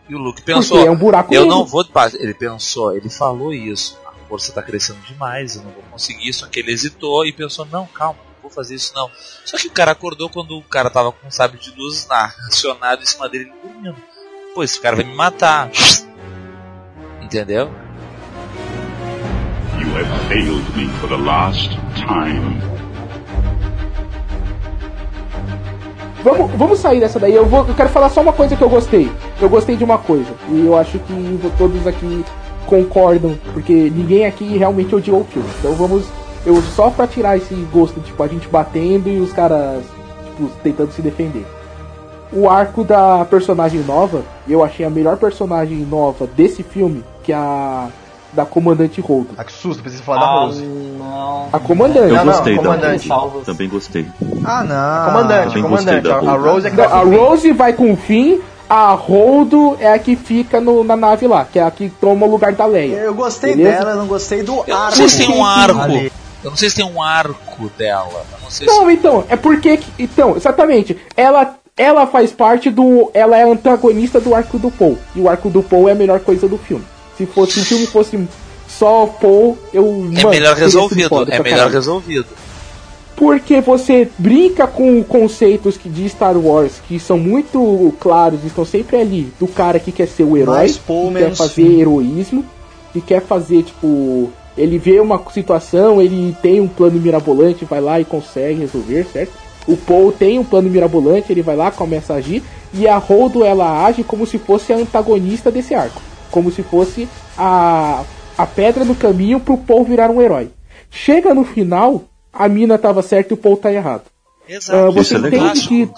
E 0.08 0.14
o 0.14 0.18
Luke 0.18 0.42
pensou, 0.42 0.86
é 0.86 0.90
um 0.90 0.96
buraco 0.96 1.34
eu 1.34 1.42
negro. 1.42 1.56
não 1.56 1.64
vou. 1.64 1.84
Ele 2.14 2.34
pensou, 2.34 2.96
ele 2.96 3.10
falou 3.10 3.52
isso. 3.52 3.98
A 4.06 4.12
força 4.28 4.52
tá 4.52 4.62
crescendo 4.62 5.00
demais, 5.00 5.56
eu 5.56 5.62
não 5.62 5.70
vou 5.70 5.82
conseguir. 5.90 6.32
Só 6.32 6.46
que 6.46 6.60
ele 6.60 6.72
hesitou 6.72 7.26
e 7.26 7.32
pensou, 7.32 7.64
não, 7.66 7.86
calma, 7.86 8.18
não 8.24 8.42
vou 8.42 8.50
fazer 8.50 8.76
isso 8.76 8.92
não. 8.94 9.10
Só 9.44 9.56
que 9.56 9.66
o 9.66 9.72
cara 9.72 9.92
acordou 9.92 10.28
quando 10.28 10.56
o 10.56 10.62
cara 10.62 10.90
tava 10.90 11.10
com 11.10 11.26
um 11.26 11.30
sábio 11.30 11.58
de 11.58 11.70
luz 11.76 12.06
na, 12.08 12.32
acionado 12.46 13.02
em 13.02 13.06
cima 13.06 13.28
dele 13.28 13.52
dormindo. 13.62 13.96
Pô, 14.54 14.62
esse 14.62 14.80
cara 14.80 14.96
vai 14.96 15.04
me 15.04 15.14
matar. 15.14 15.70
Entendeu? 17.20 17.70
You 19.78 19.88
have 19.98 20.28
failed 20.28 20.76
me 20.76 20.88
for 21.00 21.08
the 21.08 21.16
last 21.16 21.70
time. 21.96 22.85
Vamos, 26.26 26.50
vamos 26.56 26.80
sair 26.80 26.98
dessa 26.98 27.20
daí. 27.20 27.36
Eu, 27.36 27.46
vou, 27.46 27.64
eu 27.68 27.72
quero 27.72 27.88
falar 27.88 28.08
só 28.08 28.20
uma 28.20 28.32
coisa 28.32 28.56
que 28.56 28.62
eu 28.62 28.68
gostei. 28.68 29.08
Eu 29.40 29.48
gostei 29.48 29.76
de 29.76 29.84
uma 29.84 29.96
coisa. 29.96 30.34
E 30.48 30.66
eu 30.66 30.76
acho 30.76 30.98
que 30.98 31.38
todos 31.56 31.86
aqui 31.86 32.24
concordam. 32.66 33.38
Porque 33.52 33.72
ninguém 33.72 34.26
aqui 34.26 34.58
realmente 34.58 34.92
odiou 34.92 35.20
o 35.20 35.24
filme. 35.24 35.48
Então 35.60 35.72
vamos. 35.74 36.04
Eu 36.44 36.60
só 36.60 36.90
pra 36.90 37.06
tirar 37.06 37.36
esse 37.36 37.54
gosto, 37.72 38.00
tipo, 38.00 38.20
a 38.20 38.26
gente 38.26 38.48
batendo 38.48 39.08
e 39.08 39.20
os 39.20 39.32
caras, 39.32 39.84
tipo, 40.24 40.50
tentando 40.64 40.90
se 40.90 41.00
defender. 41.00 41.46
O 42.32 42.50
arco 42.50 42.82
da 42.82 43.24
personagem 43.24 43.80
nova, 43.84 44.22
eu 44.48 44.64
achei 44.64 44.84
a 44.84 44.90
melhor 44.90 45.16
personagem 45.18 45.78
nova 45.78 46.26
desse 46.26 46.64
filme, 46.64 47.04
que 47.22 47.32
é 47.32 47.36
a 47.36 47.88
da 48.32 48.44
comandante 48.44 49.00
Holdo. 49.00 49.28
Ah, 49.36 49.44
que 49.44 49.52
susto, 49.52 49.82
precisa 49.82 50.02
falar 50.02 50.20
da 50.20 50.26
Ah, 50.26 50.40
Rose. 50.46 50.62
não. 50.62 51.48
A 51.52 51.58
comandante. 51.58 52.08
Eu 52.08 52.14
Não, 52.16 52.24
não, 52.24 52.32
gostei 52.32 52.56
da 52.56 52.62
comandante. 52.62 53.08
Rose. 53.08 53.44
Também 53.46 53.68
gostei. 53.68 54.06
Ah, 54.44 54.64
não. 54.64 55.12
comandante, 55.12 55.48
também 55.48 55.62
comandante. 55.62 56.02
gostei 56.08 56.12
A, 56.12 56.20
da 56.20 56.32
a 56.32 56.36
Rose. 56.36 56.66
É 56.66 56.70
que 56.70 56.76
Não, 56.76 56.88
vai 56.88 57.00
a. 57.00 57.04
Rose 57.04 57.52
vai 57.52 57.72
com 57.72 57.92
o 57.92 57.96
fim, 57.96 58.40
a 58.68 58.92
Holdo 58.92 59.76
é 59.80 59.92
a 59.92 59.98
que 59.98 60.16
fica 60.16 60.60
no- 60.60 60.82
na 60.84 60.96
nave 60.96 61.26
lá, 61.26 61.44
que 61.44 61.58
é 61.58 61.62
a 61.62 61.70
que 61.70 61.88
toma 61.88 62.26
o 62.26 62.30
lugar 62.30 62.52
da 62.52 62.66
Leia. 62.66 62.96
Eu 62.96 63.14
gostei 63.14 63.54
Beleza? 63.56 63.78
dela, 63.78 63.90
eu 63.92 63.96
não 63.96 64.06
gostei 64.06 64.42
do 64.42 64.52
Eu 64.66 64.74
não 64.74 64.82
arco. 64.82 64.96
sei 64.96 65.08
se 65.08 65.16
tem 65.18 65.28
um 65.34 65.44
arco. 65.44 65.80
ali. 65.80 66.12
Eu 66.44 66.50
não 66.50 66.56
sei 66.56 66.70
se 66.70 66.76
tem 66.76 66.84
um 66.84 67.02
arco 67.02 67.70
dela. 67.78 68.22
Não 68.42 68.50
sei 68.50 68.68
se. 68.68 68.74
Não, 68.74 68.90
então, 68.90 69.24
é 69.28 69.36
porque. 69.36 69.76
que- 69.78 69.90
Então, 69.98 70.36
exatamente. 70.36 70.96
Ela, 71.16 71.56
ela 71.76 72.06
faz 72.06 72.30
parte 72.32 72.70
do. 72.70 73.10
Ela 73.14 73.36
é 73.38 73.42
antagonista 73.50 74.20
do 74.20 74.34
arco 74.34 74.58
do 74.58 74.70
Paul. 74.70 74.98
E 75.14 75.20
o 75.20 75.28
arco 75.28 75.48
do 75.50 75.62
Paul 75.62 75.88
é 75.88 75.92
a 75.92 75.96
melhor 75.96 76.20
coisa 76.20 76.46
do 76.48 76.58
filme. 76.58 76.84
Se 77.16 77.26
fosse 77.26 77.52
se 77.54 77.60
o 77.60 77.64
filme 77.64 77.86
fosse 77.86 78.18
só 78.68 79.04
o 79.04 79.08
Paul, 79.08 79.58
eu. 79.72 79.84
É 79.84 80.22
mano, 80.22 80.30
melhor 80.30 80.56
resolvido. 80.56 81.08
foda 81.08 81.34
É 81.34 81.42
melhor 81.42 81.56
caralho. 81.56 81.74
resolvido. 81.74 82.26
Porque 83.16 83.62
você 83.62 84.08
brinca 84.18 84.66
com 84.66 85.02
conceitos 85.02 85.78
que 85.78 85.88
de 85.88 86.06
Star 86.06 86.36
Wars 86.36 86.74
que 86.86 87.00
são 87.00 87.16
muito 87.16 87.94
claros 87.98 88.40
e 88.44 88.48
estão 88.48 88.64
sempre 88.64 88.98
ali. 88.98 89.32
Do 89.40 89.48
cara 89.48 89.78
que 89.80 89.90
quer 89.90 90.06
ser 90.06 90.24
o 90.24 90.36
herói, 90.36 90.56
Mais 90.58 90.76
Paul, 90.76 91.08
que 91.12 91.18
quer 91.18 91.34
fazer 91.34 91.52
fim. 91.54 91.80
heroísmo, 91.80 92.44
que 92.92 93.00
quer 93.00 93.22
fazer, 93.22 93.62
tipo. 93.62 94.30
Ele 94.56 94.78
vê 94.78 95.00
uma 95.00 95.22
situação, 95.32 96.00
ele 96.00 96.34
tem 96.40 96.60
um 96.60 96.68
plano 96.68 96.98
mirabolante, 96.98 97.64
vai 97.66 97.80
lá 97.80 98.00
e 98.00 98.06
consegue 98.06 98.60
resolver, 98.60 99.06
certo? 99.12 99.32
O 99.66 99.76
Paul 99.76 100.12
tem 100.12 100.38
um 100.38 100.44
plano 100.44 100.70
mirabolante, 100.70 101.30
ele 101.30 101.42
vai 101.42 101.56
lá, 101.56 101.70
começa 101.70 102.14
a 102.14 102.16
agir, 102.16 102.42
e 102.72 102.86
a 102.88 102.96
Holdo 102.96 103.44
ela 103.44 103.84
age 103.84 104.02
como 104.02 104.26
se 104.26 104.38
fosse 104.38 104.72
a 104.72 104.76
antagonista 104.76 105.50
desse 105.50 105.74
arco. 105.74 106.00
Como 106.36 106.50
se 106.52 106.62
fosse 106.62 107.08
a, 107.38 108.02
a 108.36 108.44
pedra 108.46 108.84
no 108.84 108.94
caminho 108.94 109.40
pro 109.40 109.56
Paul 109.56 109.84
virar 109.86 110.10
um 110.10 110.20
herói. 110.20 110.50
Chega 110.90 111.32
no 111.32 111.46
final, 111.46 112.02
a 112.30 112.46
mina 112.46 112.76
tava 112.76 113.00
certa 113.00 113.32
e 113.32 113.34
o 113.34 113.38
Paul 113.38 113.56
tá 113.56 113.72
errado. 113.72 114.02
Exato. 114.46 114.92
você 114.92 115.00
Isso 115.00 115.16
é 115.16 115.18
legal. 115.18 115.46
entende 115.46 115.66
que. 115.66 115.90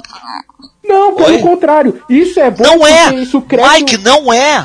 Não, 0.87 1.17
pelo 1.17 1.29
Oi? 1.35 1.43
contrário. 1.43 2.01
Isso 2.09 2.39
é 2.39 2.53
bom 2.53 2.63
Não 2.63 2.79
porque 2.79 2.93
é! 2.93 3.15
isso 3.17 3.41
cresce. 3.43 3.79
Mike, 3.81 3.99
não 3.99 4.33
é! 4.33 4.65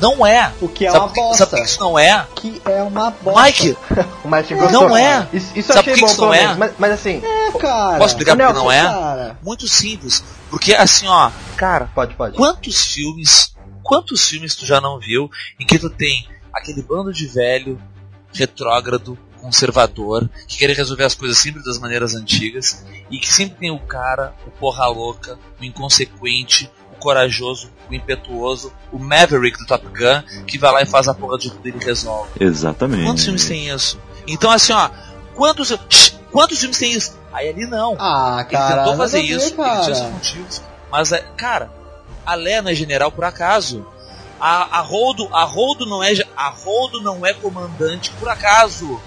Não 0.00 0.24
é! 0.24 0.52
O 0.62 0.68
que 0.68 0.86
é 0.86 0.90
sabe 0.92 1.04
uma 1.04 1.12
que- 1.12 1.20
bosta. 1.20 1.46
Sabe 1.46 1.62
que 1.62 1.68
isso 1.68 1.80
não 1.80 1.98
é? 1.98 2.26
Que 2.36 2.62
é 2.64 2.82
uma 2.84 3.10
bosta. 3.10 3.42
Mike, 3.42 3.76
O 4.24 4.28
Mike 4.28 4.54
Não 4.72 4.96
é. 4.96 5.26
Isso, 5.32 5.50
isso 5.56 5.72
Sabe 5.72 5.90
achei 5.90 6.00
bom, 6.00 6.06
isso 6.06 6.20
não 6.20 6.32
é? 6.32 6.54
Mas, 6.54 6.72
mas 6.78 6.92
assim, 6.92 7.20
É, 7.24 7.58
cara. 7.58 7.98
posso 7.98 8.14
explicar 8.14 8.34
Ô, 8.34 8.36
por 8.36 8.46
que 8.46 8.52
Nelson, 8.52 8.62
não 8.64 8.70
é? 8.72 8.82
Cara. 8.84 9.38
Muito 9.44 9.66
simples. 9.66 10.22
Porque 10.48 10.74
assim, 10.74 11.08
ó, 11.08 11.30
cara, 11.56 11.90
pode, 11.92 12.14
pode. 12.14 12.36
quantos 12.36 12.86
filmes, 12.86 13.52
quantos 13.88 14.28
filmes 14.28 14.54
tu 14.54 14.66
já 14.66 14.82
não 14.82 15.00
viu 15.00 15.30
em 15.58 15.64
que 15.64 15.78
tu 15.78 15.88
tem 15.88 16.28
aquele 16.52 16.82
bando 16.82 17.10
de 17.10 17.26
velho, 17.26 17.80
retrógrado, 18.34 19.18
conservador, 19.40 20.28
que 20.46 20.58
querem 20.58 20.76
resolver 20.76 21.04
as 21.04 21.14
coisas 21.14 21.38
sempre 21.38 21.64
das 21.64 21.78
maneiras 21.78 22.14
antigas, 22.14 22.84
e 23.10 23.18
que 23.18 23.32
sempre 23.32 23.56
tem 23.56 23.70
o 23.70 23.78
cara, 23.78 24.34
o 24.46 24.50
porra 24.50 24.86
louca, 24.88 25.38
o 25.58 25.64
inconsequente, 25.64 26.70
o 26.92 26.96
corajoso, 26.98 27.70
o 27.88 27.94
impetuoso, 27.94 28.70
o 28.92 28.98
Maverick 28.98 29.56
do 29.58 29.64
Top 29.64 29.86
Gun, 29.86 30.44
que 30.44 30.58
vai 30.58 30.70
lá 30.70 30.82
e 30.82 30.86
faz 30.86 31.08
a 31.08 31.14
porra 31.14 31.38
de 31.38 31.50
tudo 31.50 31.66
e 31.66 31.70
ele 31.70 31.82
resolve. 31.82 32.30
Exatamente. 32.38 33.04
Quantos 33.04 33.24
filmes 33.24 33.46
tem 33.46 33.70
isso? 33.70 33.98
Então 34.26 34.50
assim, 34.50 34.74
ó, 34.74 34.90
quantos, 35.34 35.70
quantos 36.30 36.58
filmes 36.58 36.76
tem 36.76 36.92
isso? 36.92 37.16
Aí 37.32 37.48
ali 37.48 37.66
não. 37.66 37.96
Ah, 37.98 38.40
Ele 38.40 38.50
cara. 38.50 38.82
tentou 38.82 38.96
fazer 38.96 39.22
ver, 39.22 39.28
isso, 39.28 39.54
ele 39.54 39.54
tinha 39.54 39.82
seus 39.84 40.00
motivos. 40.10 40.62
Mas, 40.90 41.12
é, 41.12 41.20
cara, 41.36 41.70
a 42.32 42.34
Leia 42.34 42.62
não 42.62 42.70
é 42.70 42.74
general 42.74 43.10
por 43.10 43.24
acaso. 43.24 43.86
A, 44.40 44.78
a 44.78 44.82
Holdo, 44.82 45.28
a 45.32 45.44
Holdo 45.44 45.84
não 45.86 46.02
é, 46.02 46.12
a 46.36 46.50
Holdo 46.50 47.00
não 47.00 47.24
é 47.26 47.32
comandante 47.32 48.12
por 48.20 48.28
acaso. 48.28 49.00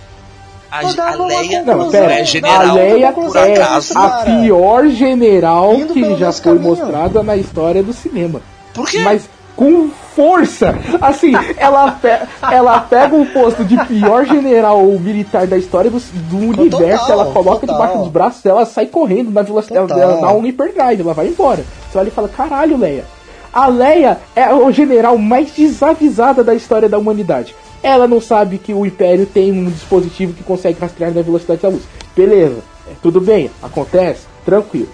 A, 0.72 0.80
a 0.80 1.15
Leia 1.26 1.63
Não, 1.63 1.91
pera, 1.91 2.13
é 2.13 2.22
a 2.22 2.24
general 2.24 2.76
Leia 2.76 3.11
por 3.11 3.36
é 3.36 3.53
acaso. 3.53 3.97
a 3.97 4.09
pior 4.24 4.88
general 4.88 5.74
Indo 5.76 5.93
que 5.93 6.15
já 6.15 6.32
foi 6.32 6.43
caminho. 6.53 6.61
mostrada 6.61 7.24
na 7.24 7.36
história 7.36 7.84
do 7.84 7.91
cinema. 7.93 8.41
Por 8.74 8.89
quê? 8.89 8.99
Mas 8.99 9.30
com 9.55 9.89
força. 10.16 10.76
Assim, 10.99 11.34
ela, 11.57 11.91
pe- 11.91 12.20
ela 12.51 12.80
pega 12.82 13.16
o 13.16 13.26
posto 13.28 13.64
de 13.64 13.78
pior 13.86 14.26
general 14.26 14.86
militar 14.99 15.47
da 15.47 15.57
história 15.57 15.89
do, 15.89 15.99
do 15.99 16.38
universo, 16.38 17.05
Total, 17.05 17.20
ela 17.22 17.32
coloca 17.34 17.62
total. 17.68 17.76
debaixo 17.76 17.97
dos 17.99 18.07
braços, 18.09 18.45
ela 18.45 18.66
sai 18.66 18.86
correndo 18.88 19.32
na 19.32 19.41
velocidade, 19.41 19.88
Total. 19.88 20.01
ela 20.12 20.22
dá 20.22 20.32
um 20.34 20.41
hyperdrive, 20.41 21.01
ela 21.01 21.14
vai 21.14 21.28
embora. 21.28 21.64
Você 21.91 21.97
olha 21.97 22.07
e 22.07 22.12
fala, 22.12 22.28
caralho, 22.30 22.78
Leia. 22.78 23.05
A 23.53 23.68
Leia 23.68 24.18
é 24.36 24.43
a 24.43 24.72
general 24.72 25.18
mais 25.18 25.51
desavisada 25.51 26.43
da 26.43 26.55
história 26.55 26.88
da 26.88 26.97
humanidade. 26.97 27.53
Ela 27.84 28.07
não 28.07 28.22
sabe 28.22 28.57
que 28.57 28.74
o 28.74 28.86
Império 28.86 29.26
tem 29.26 29.51
um 29.51 29.70
dispositivo 29.70 30.34
que 30.34 30.43
consegue 30.43 30.80
rastrear 30.80 31.12
na 31.12 31.22
velocidade 31.22 31.62
da 31.62 31.68
luz. 31.70 31.84
Beleza, 32.16 32.59
é, 32.89 32.93
tudo 33.01 33.20
bem, 33.20 33.49
acontece, 33.62 34.22
tranquilo. 34.45 34.88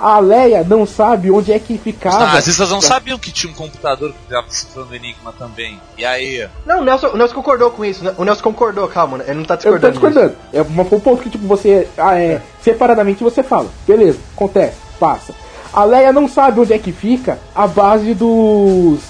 A 0.00 0.18
Leia 0.18 0.64
não 0.64 0.86
sabe 0.86 1.30
onde 1.30 1.52
é 1.52 1.58
que 1.58 1.74
Os 1.74 1.80
ficava. 1.80 2.26
nazistas 2.26 2.70
não 2.70 2.80
sabiam 2.80 3.18
que 3.18 3.32
tinha 3.32 3.52
um 3.52 3.56
computador 3.56 4.12
que 4.12 4.18
estava 4.24 4.46
cifrando 4.48 4.90
o 4.90 4.94
Enigma 4.94 5.32
também. 5.32 5.80
E 5.96 6.04
aí? 6.04 6.48
Não, 6.64 6.80
o 6.80 6.84
Nelson, 6.84 7.08
o 7.08 7.16
Nelson 7.16 7.34
concordou 7.34 7.70
com 7.70 7.84
isso. 7.84 8.04
né? 8.04 8.14
O 8.16 8.24
Nelson 8.24 8.42
concordou, 8.42 8.86
calma, 8.88 9.22
ele 9.26 9.34
não 9.38 9.44
tá 9.44 9.54
Eu 9.54 9.58
tô 9.80 9.90
discordando. 9.90 9.92
discordando. 9.92 10.36
É 10.52 10.62
um 10.62 11.00
ponto 11.00 11.22
que 11.22 11.30
tipo, 11.30 11.46
você. 11.46 11.88
Ah, 11.96 12.18
é, 12.18 12.40
Separadamente 12.62 13.22
você 13.24 13.42
fala. 13.42 13.68
Beleza, 13.86 14.18
acontece, 14.36 14.76
passa. 15.00 15.34
A 15.72 15.84
Leia 15.84 16.12
não 16.12 16.28
sabe 16.28 16.60
onde 16.60 16.72
é 16.72 16.78
que 16.78 16.92
fica 16.92 17.38
a 17.54 17.66
base 17.66 18.14
dos. 18.14 19.00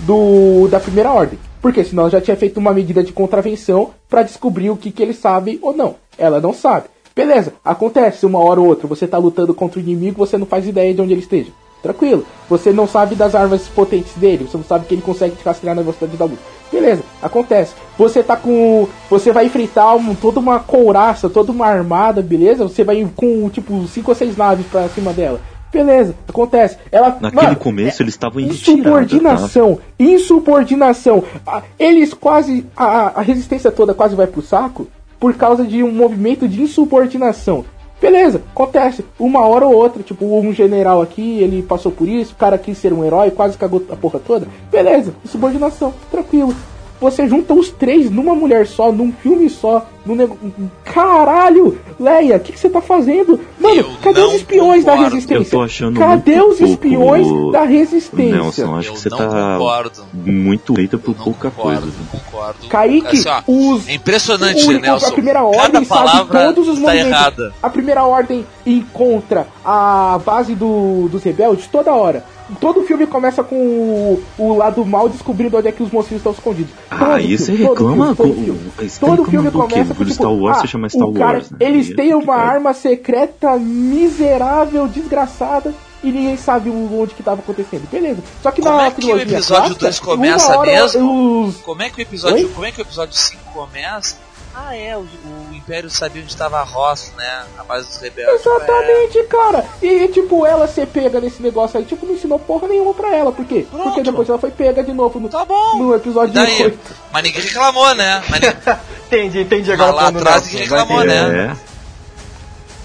do. 0.00 0.68
da 0.70 0.80
primeira 0.80 1.10
ordem. 1.12 1.38
Porque 1.60 1.84
senão 1.84 2.04
ela 2.04 2.10
já 2.10 2.20
tinha 2.20 2.36
feito 2.36 2.58
uma 2.58 2.72
medida 2.72 3.02
de 3.04 3.12
contravenção 3.12 3.90
pra 4.08 4.22
descobrir 4.22 4.70
o 4.70 4.76
que, 4.76 4.90
que 4.90 5.02
eles 5.02 5.18
sabem 5.18 5.58
ou 5.60 5.74
não. 5.76 5.96
Ela 6.16 6.40
não 6.40 6.54
sabe. 6.54 6.86
Beleza, 7.20 7.52
acontece 7.62 8.24
uma 8.24 8.38
hora 8.38 8.60
ou 8.60 8.66
outra, 8.66 8.88
você 8.88 9.06
tá 9.06 9.18
lutando 9.18 9.52
contra 9.52 9.78
o 9.78 9.82
inimigo, 9.82 10.16
você 10.16 10.38
não 10.38 10.46
faz 10.46 10.66
ideia 10.66 10.94
de 10.94 11.02
onde 11.02 11.12
ele 11.12 11.20
esteja. 11.20 11.50
Tranquilo. 11.82 12.24
Você 12.48 12.72
não 12.72 12.86
sabe 12.86 13.14
das 13.14 13.34
armas 13.34 13.68
potentes 13.68 14.14
dele, 14.16 14.46
você 14.48 14.56
não 14.56 14.64
sabe 14.64 14.86
que 14.86 14.94
ele 14.94 15.02
consegue 15.02 15.36
te 15.36 15.44
rastrear 15.44 15.76
na 15.76 15.82
velocidade 15.82 16.16
da 16.16 16.24
luz. 16.24 16.38
Beleza, 16.72 17.02
acontece. 17.22 17.74
Você 17.98 18.22
tá 18.22 18.36
com. 18.36 18.88
Você 19.10 19.32
vai 19.32 19.44
enfrentar 19.44 19.94
um, 19.96 20.14
toda 20.14 20.40
uma 20.40 20.60
couraça, 20.60 21.28
toda 21.28 21.52
uma 21.52 21.66
armada, 21.66 22.22
beleza? 22.22 22.64
Você 22.64 22.82
vai 22.84 23.06
com 23.14 23.50
tipo 23.50 23.86
5 23.86 24.10
ou 24.10 24.14
6 24.14 24.36
naves 24.38 24.66
pra 24.66 24.88
cima 24.88 25.12
dela. 25.12 25.40
Beleza, 25.70 26.14
acontece. 26.26 26.78
Ela. 26.90 27.18
Naquele 27.20 27.42
mano, 27.42 27.56
começo 27.56 28.02
eles 28.02 28.14
estavam 28.14 28.40
em 28.40 28.46
retirada, 28.46 28.64
tá? 28.66 28.80
Insubordinação, 28.80 29.78
insubordinação. 29.98 31.24
Ah, 31.46 31.62
Eles 31.78 32.14
quase. 32.14 32.64
A, 32.74 33.20
a 33.20 33.22
resistência 33.22 33.70
toda 33.70 33.92
quase 33.92 34.16
vai 34.16 34.26
pro 34.26 34.40
saco 34.42 34.86
por 35.20 35.34
causa 35.34 35.64
de 35.64 35.82
um 35.82 35.92
movimento 35.92 36.48
de 36.48 36.62
insubordinação. 36.62 37.64
Beleza, 38.00 38.40
acontece. 38.50 39.04
Uma 39.18 39.46
hora 39.46 39.66
ou 39.66 39.74
outra, 39.74 40.02
tipo, 40.02 40.24
um 40.24 40.52
general 40.54 41.02
aqui, 41.02 41.38
ele 41.40 41.62
passou 41.62 41.92
por 41.92 42.08
isso, 42.08 42.32
o 42.32 42.36
cara 42.36 42.56
quis 42.56 42.78
ser 42.78 42.94
um 42.94 43.04
herói, 43.04 43.30
quase 43.30 43.58
cagou 43.58 43.84
a 43.90 43.96
porra 43.96 44.18
toda. 44.18 44.48
Beleza, 44.72 45.14
insubordinação, 45.22 45.92
tranquilo. 46.10 46.54
Você 47.00 47.26
junta 47.26 47.54
os 47.54 47.70
três 47.70 48.10
numa 48.10 48.34
mulher 48.34 48.66
só, 48.66 48.92
num 48.92 49.10
filme 49.10 49.48
só, 49.48 49.86
num 50.04 50.14
nego... 50.14 50.36
Caralho! 50.84 51.78
Leia, 51.98 52.36
o 52.36 52.40
que, 52.40 52.52
que 52.52 52.58
você 52.60 52.68
tá 52.68 52.80
fazendo? 52.80 53.40
Mano, 53.58 53.76
Eu 53.76 53.90
cadê 54.02 54.20
os 54.20 54.34
espiões 54.34 54.84
da 54.84 54.92
concordo. 54.92 55.14
resistência? 55.14 55.54
Eu 55.54 55.58
tô 55.58 55.62
achando 55.62 55.98
cadê 55.98 56.36
muito 56.36 56.50
os 56.52 56.58
pouco, 56.58 56.72
espiões 56.72 57.52
da 57.52 57.62
resistência? 57.64 58.36
Nelson, 58.36 58.76
acho 58.76 58.88
Eu 58.88 58.92
que 58.94 59.00
você 59.00 59.10
tá 59.10 59.16
concordo. 59.56 60.02
muito 60.12 60.74
feita 60.74 60.98
por 60.98 61.16
Não 61.16 61.24
pouca 61.24 61.50
concordo, 61.50 61.80
coisa. 61.80 61.96
concordo. 62.10 62.68
Kaique, 62.68 63.06
Assim, 63.28 63.28
ó, 63.28 63.42
os. 63.46 63.88
é 63.88 63.94
impressionante, 63.94 64.68
o- 64.68 64.78
Nelson. 64.80 65.06
A 65.06 65.12
primeira 65.12 65.38
Cada 65.40 65.56
ordem 65.62 65.84
sabe 65.84 65.86
palavra 65.86 66.44
todos 66.52 66.68
os 66.68 66.74
tá 66.74 66.80
movimentos. 66.82 67.08
errada. 67.10 67.54
A 67.62 67.70
primeira 67.70 68.04
ordem 68.04 68.46
encontra 68.66 69.46
a 69.64 70.18
base 70.24 70.54
do, 70.54 71.08
dos 71.10 71.22
rebeldes 71.22 71.66
toda 71.66 71.92
hora. 71.92 72.24
Todo 72.60 72.82
filme 72.82 73.06
começa 73.06 73.42
com 73.44 73.54
o, 73.56 74.22
o 74.38 74.56
lado 74.56 74.84
mal 74.86 75.08
descobrindo 75.08 75.56
onde 75.58 75.68
é 75.68 75.72
que 75.72 75.82
os 75.82 75.90
mocinhos 75.90 76.20
estão 76.20 76.32
escondidos. 76.32 76.72
Ah, 76.90 76.98
Todo 76.98 77.12
aí 77.12 77.36
você 77.38 77.44
filme, 77.56 77.74
todo 77.74 77.86
reclama. 77.86 78.14
filme, 78.14 78.16
todo 78.16 78.28
com- 78.36 78.44
filme. 78.44 78.90
Todo 79.00 79.24
filme 79.24 79.44
reclamando 79.44 79.52
do 79.52 79.66
quê? 79.68 79.74
começa 79.74 79.94
com 79.94 80.04
tipo, 80.04 80.14
Star 80.14 80.32
Wars 80.32 80.58
ah, 80.58 80.60
se 80.62 80.66
chama 80.68 80.88
Star 80.88 81.08
o 81.08 81.12
cara, 81.12 81.32
Wars, 81.34 81.50
né? 81.50 81.56
Eles 81.60 81.90
é 81.90 81.94
têm 81.94 82.08
uma 82.14 82.20
complicado. 82.20 82.48
arma 82.48 82.74
secreta 82.74 83.56
miserável, 83.58 84.88
desgraçada. 84.88 85.74
E 86.02 86.10
ninguém 86.10 86.34
sabe 86.38 86.70
onde 86.70 87.12
que 87.14 87.22
tava 87.22 87.42
acontecendo. 87.42 87.82
Beleza. 87.92 88.22
Só 88.42 88.50
que 88.50 88.62
Como 88.62 88.74
na 88.74 88.86
é 88.86 88.90
que 88.90 89.04
o 89.04 89.20
episódio 89.20 89.76
clássica, 89.76 89.80
2 89.84 89.98
começa 90.00 90.58
mesmo? 90.62 91.42
Os, 91.44 91.56
Como 91.56 91.82
é 91.82 91.90
que 91.90 92.00
o 92.00 92.02
episódio, 92.02 92.36
Oi? 92.38 92.50
como 92.54 92.64
é 92.66 92.72
que 92.72 92.80
o 92.80 92.82
episódio 92.82 93.14
5 93.14 93.38
começa? 93.52 94.16
Ah, 94.62 94.76
é, 94.76 94.94
o, 94.96 95.00
o 95.00 95.54
Império 95.54 95.88
sabia 95.88 96.20
onde 96.22 96.30
estava 96.30 96.58
a 96.58 96.62
Ross, 96.62 97.12
né? 97.16 97.42
A 97.58 97.64
base 97.64 97.86
dos 97.88 97.96
rebeldes. 97.96 98.40
Exatamente, 98.44 99.22
cara. 99.24 99.64
E 99.82 100.08
tipo, 100.08 100.44
ela 100.44 100.66
ser 100.68 100.86
pega 100.86 101.20
nesse 101.20 101.42
negócio 101.42 101.78
aí, 101.78 101.84
tipo, 101.84 102.04
não 102.04 102.12
ensinou 102.14 102.38
porra 102.38 102.68
nenhuma 102.68 102.92
pra 102.92 103.14
ela. 103.14 103.32
Por 103.32 103.44
quê? 103.46 103.66
Pronto. 103.70 103.84
Porque 103.84 104.02
depois 104.02 104.28
ela 104.28 104.38
foi 104.38 104.50
pega 104.50 104.82
de 104.84 104.92
novo 104.92 105.18
no, 105.18 105.28
Tá 105.28 105.44
bom. 105.44 105.76
no 105.78 105.94
episódio 105.94 106.32
E 106.32 106.34
daí? 106.34 106.62
8. 106.64 106.78
Mas 107.12 107.22
ninguém 107.22 107.40
reclamou, 107.42 107.94
né? 107.94 108.22
Mas, 108.28 108.40
Entendi, 109.06 109.40
entendi 109.40 109.70
Mas 109.70 109.80
agora. 109.80 109.92
lá 109.92 110.02
plano 110.02 110.18
do 110.18 110.20
atrás 110.20 110.44
ninguém 110.46 110.60
reclamou, 110.60 111.04
né? 111.04 111.56
É. 111.56 111.70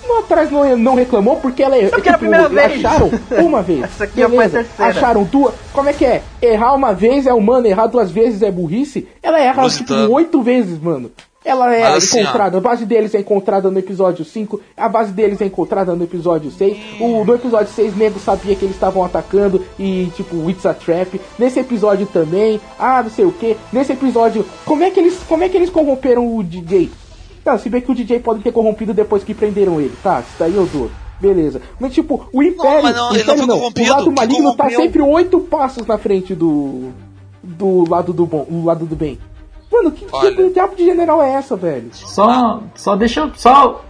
Lá 0.08 0.20
atrás 0.20 0.52
não, 0.52 0.78
não 0.78 0.96
reclamou 0.96 1.36
porque 1.38 1.62
ela 1.64 1.78
é. 1.78 1.88
porque 1.90 2.08
era 2.08 2.16
a 2.16 2.20
primeira 2.20 2.48
vez. 2.50 2.84
Acharam 2.86 3.12
uma 3.32 3.62
vez. 3.62 3.84
Essa 3.86 4.04
aqui 4.06 4.24
a 4.24 4.28
Beleza. 4.30 4.64
terceira. 4.64 4.92
Acharam 4.92 5.24
duas. 5.24 5.54
Como 5.74 5.90
é 5.90 5.94
que 5.94 6.06
é? 6.06 6.22
Errar 6.42 6.74
uma 6.74 6.94
vez 6.94 7.26
é 7.28 7.34
humano, 7.34 7.68
errar 7.68 7.88
duas 7.88 8.12
vezes 8.12 8.42
é 8.42 8.50
burrice. 8.52 9.08
Ela 9.22 9.40
erra 9.40 9.68
tipo 9.70 9.94
oito 9.94 10.42
vezes, 10.42 10.80
mano. 10.80 11.12
Ela 11.46 11.76
é 11.76 11.82
Mas 11.84 12.04
assim, 12.04 12.22
encontrada, 12.22 12.58
a 12.58 12.62
base 12.62 12.86
deles 12.88 13.14
é 13.14 13.20
encontrada 13.20 13.70
no 13.70 13.78
episódio 13.78 14.26
5, 14.26 14.60
a 14.76 14.90
base 14.90 15.12
deles 15.12 15.40
é 15.40 15.46
encontrada 15.46 15.94
no 15.94 16.04
episódio 16.04 16.50
6. 16.50 16.78
O, 17.00 17.24
no 17.24 17.36
episódio 17.36 17.72
6, 17.72 17.96
nego 17.96 18.20
sabia 18.20 18.56
que 18.56 18.66
eles 18.66 18.76
estavam 18.76 19.06
atacando 19.06 19.64
e, 19.78 20.12
tipo, 20.16 20.50
it's 20.50 20.66
a 20.66 20.74
trap. 20.74 21.22
Nesse 21.38 21.60
episódio 21.60 22.08
também, 22.08 22.60
ah, 22.80 23.04
não 23.04 23.12
sei 23.12 23.26
o 23.26 23.32
que. 23.32 23.56
Nesse 23.72 23.94
episódio, 23.94 24.44
como 24.66 24.84
é 24.84 24.90
que 24.90 25.00
eles, 25.00 25.20
como 25.28 25.44
é 25.44 25.50
que 25.50 25.56
eles 25.56 25.70
corromperam 25.70 26.36
o 26.36 26.44
DJ? 26.44 26.90
Não, 27.46 27.60
se 27.60 27.70
bem 27.70 27.80
que 27.80 27.92
o 27.92 27.96
DJ 27.96 28.20
pode 28.22 28.42
ter 28.42 28.52
corrompido 28.52 28.92
depois 28.92 29.24
que 29.24 29.36
prenderam 29.36 29.80
ele, 29.80 29.94
tá? 30.02 30.22
Isso 30.22 30.36
daí 30.40 30.56
eu 30.56 30.66
dou. 30.66 30.90
Beleza. 31.22 31.62
Mas 31.80 31.94
tipo, 31.94 32.28
o 32.34 32.42
Império. 32.42 32.92
não, 32.92 33.10
o 33.10 33.14
não 33.14 33.20
Império 33.20 33.48
corrompido. 33.48 33.92
O 33.92 33.96
lado 33.96 34.12
maligno 34.12 34.56
tá 34.56 34.70
sempre 34.72 35.02
oito 35.02 35.40
passos 35.42 35.86
na 35.86 35.98
frente 36.00 36.34
do. 36.34 36.90
Do 37.44 37.88
lado 37.88 38.12
do 38.12 38.26
bom, 38.26 38.44
do 38.50 38.66
lado 38.66 38.88
do 38.88 38.96
bem. 38.96 39.20
Mano, 39.72 39.92
que, 39.92 40.06
Olha. 40.12 40.32
que 40.36 40.50
diabo 40.52 40.76
de 40.76 40.86
general 40.86 41.22
é 41.22 41.34
essa, 41.34 41.56
velho? 41.56 41.90
Só, 41.94 42.62
só 42.76 42.96
deixa 42.96 43.22
eu. 43.22 43.32
Só, 43.36 43.84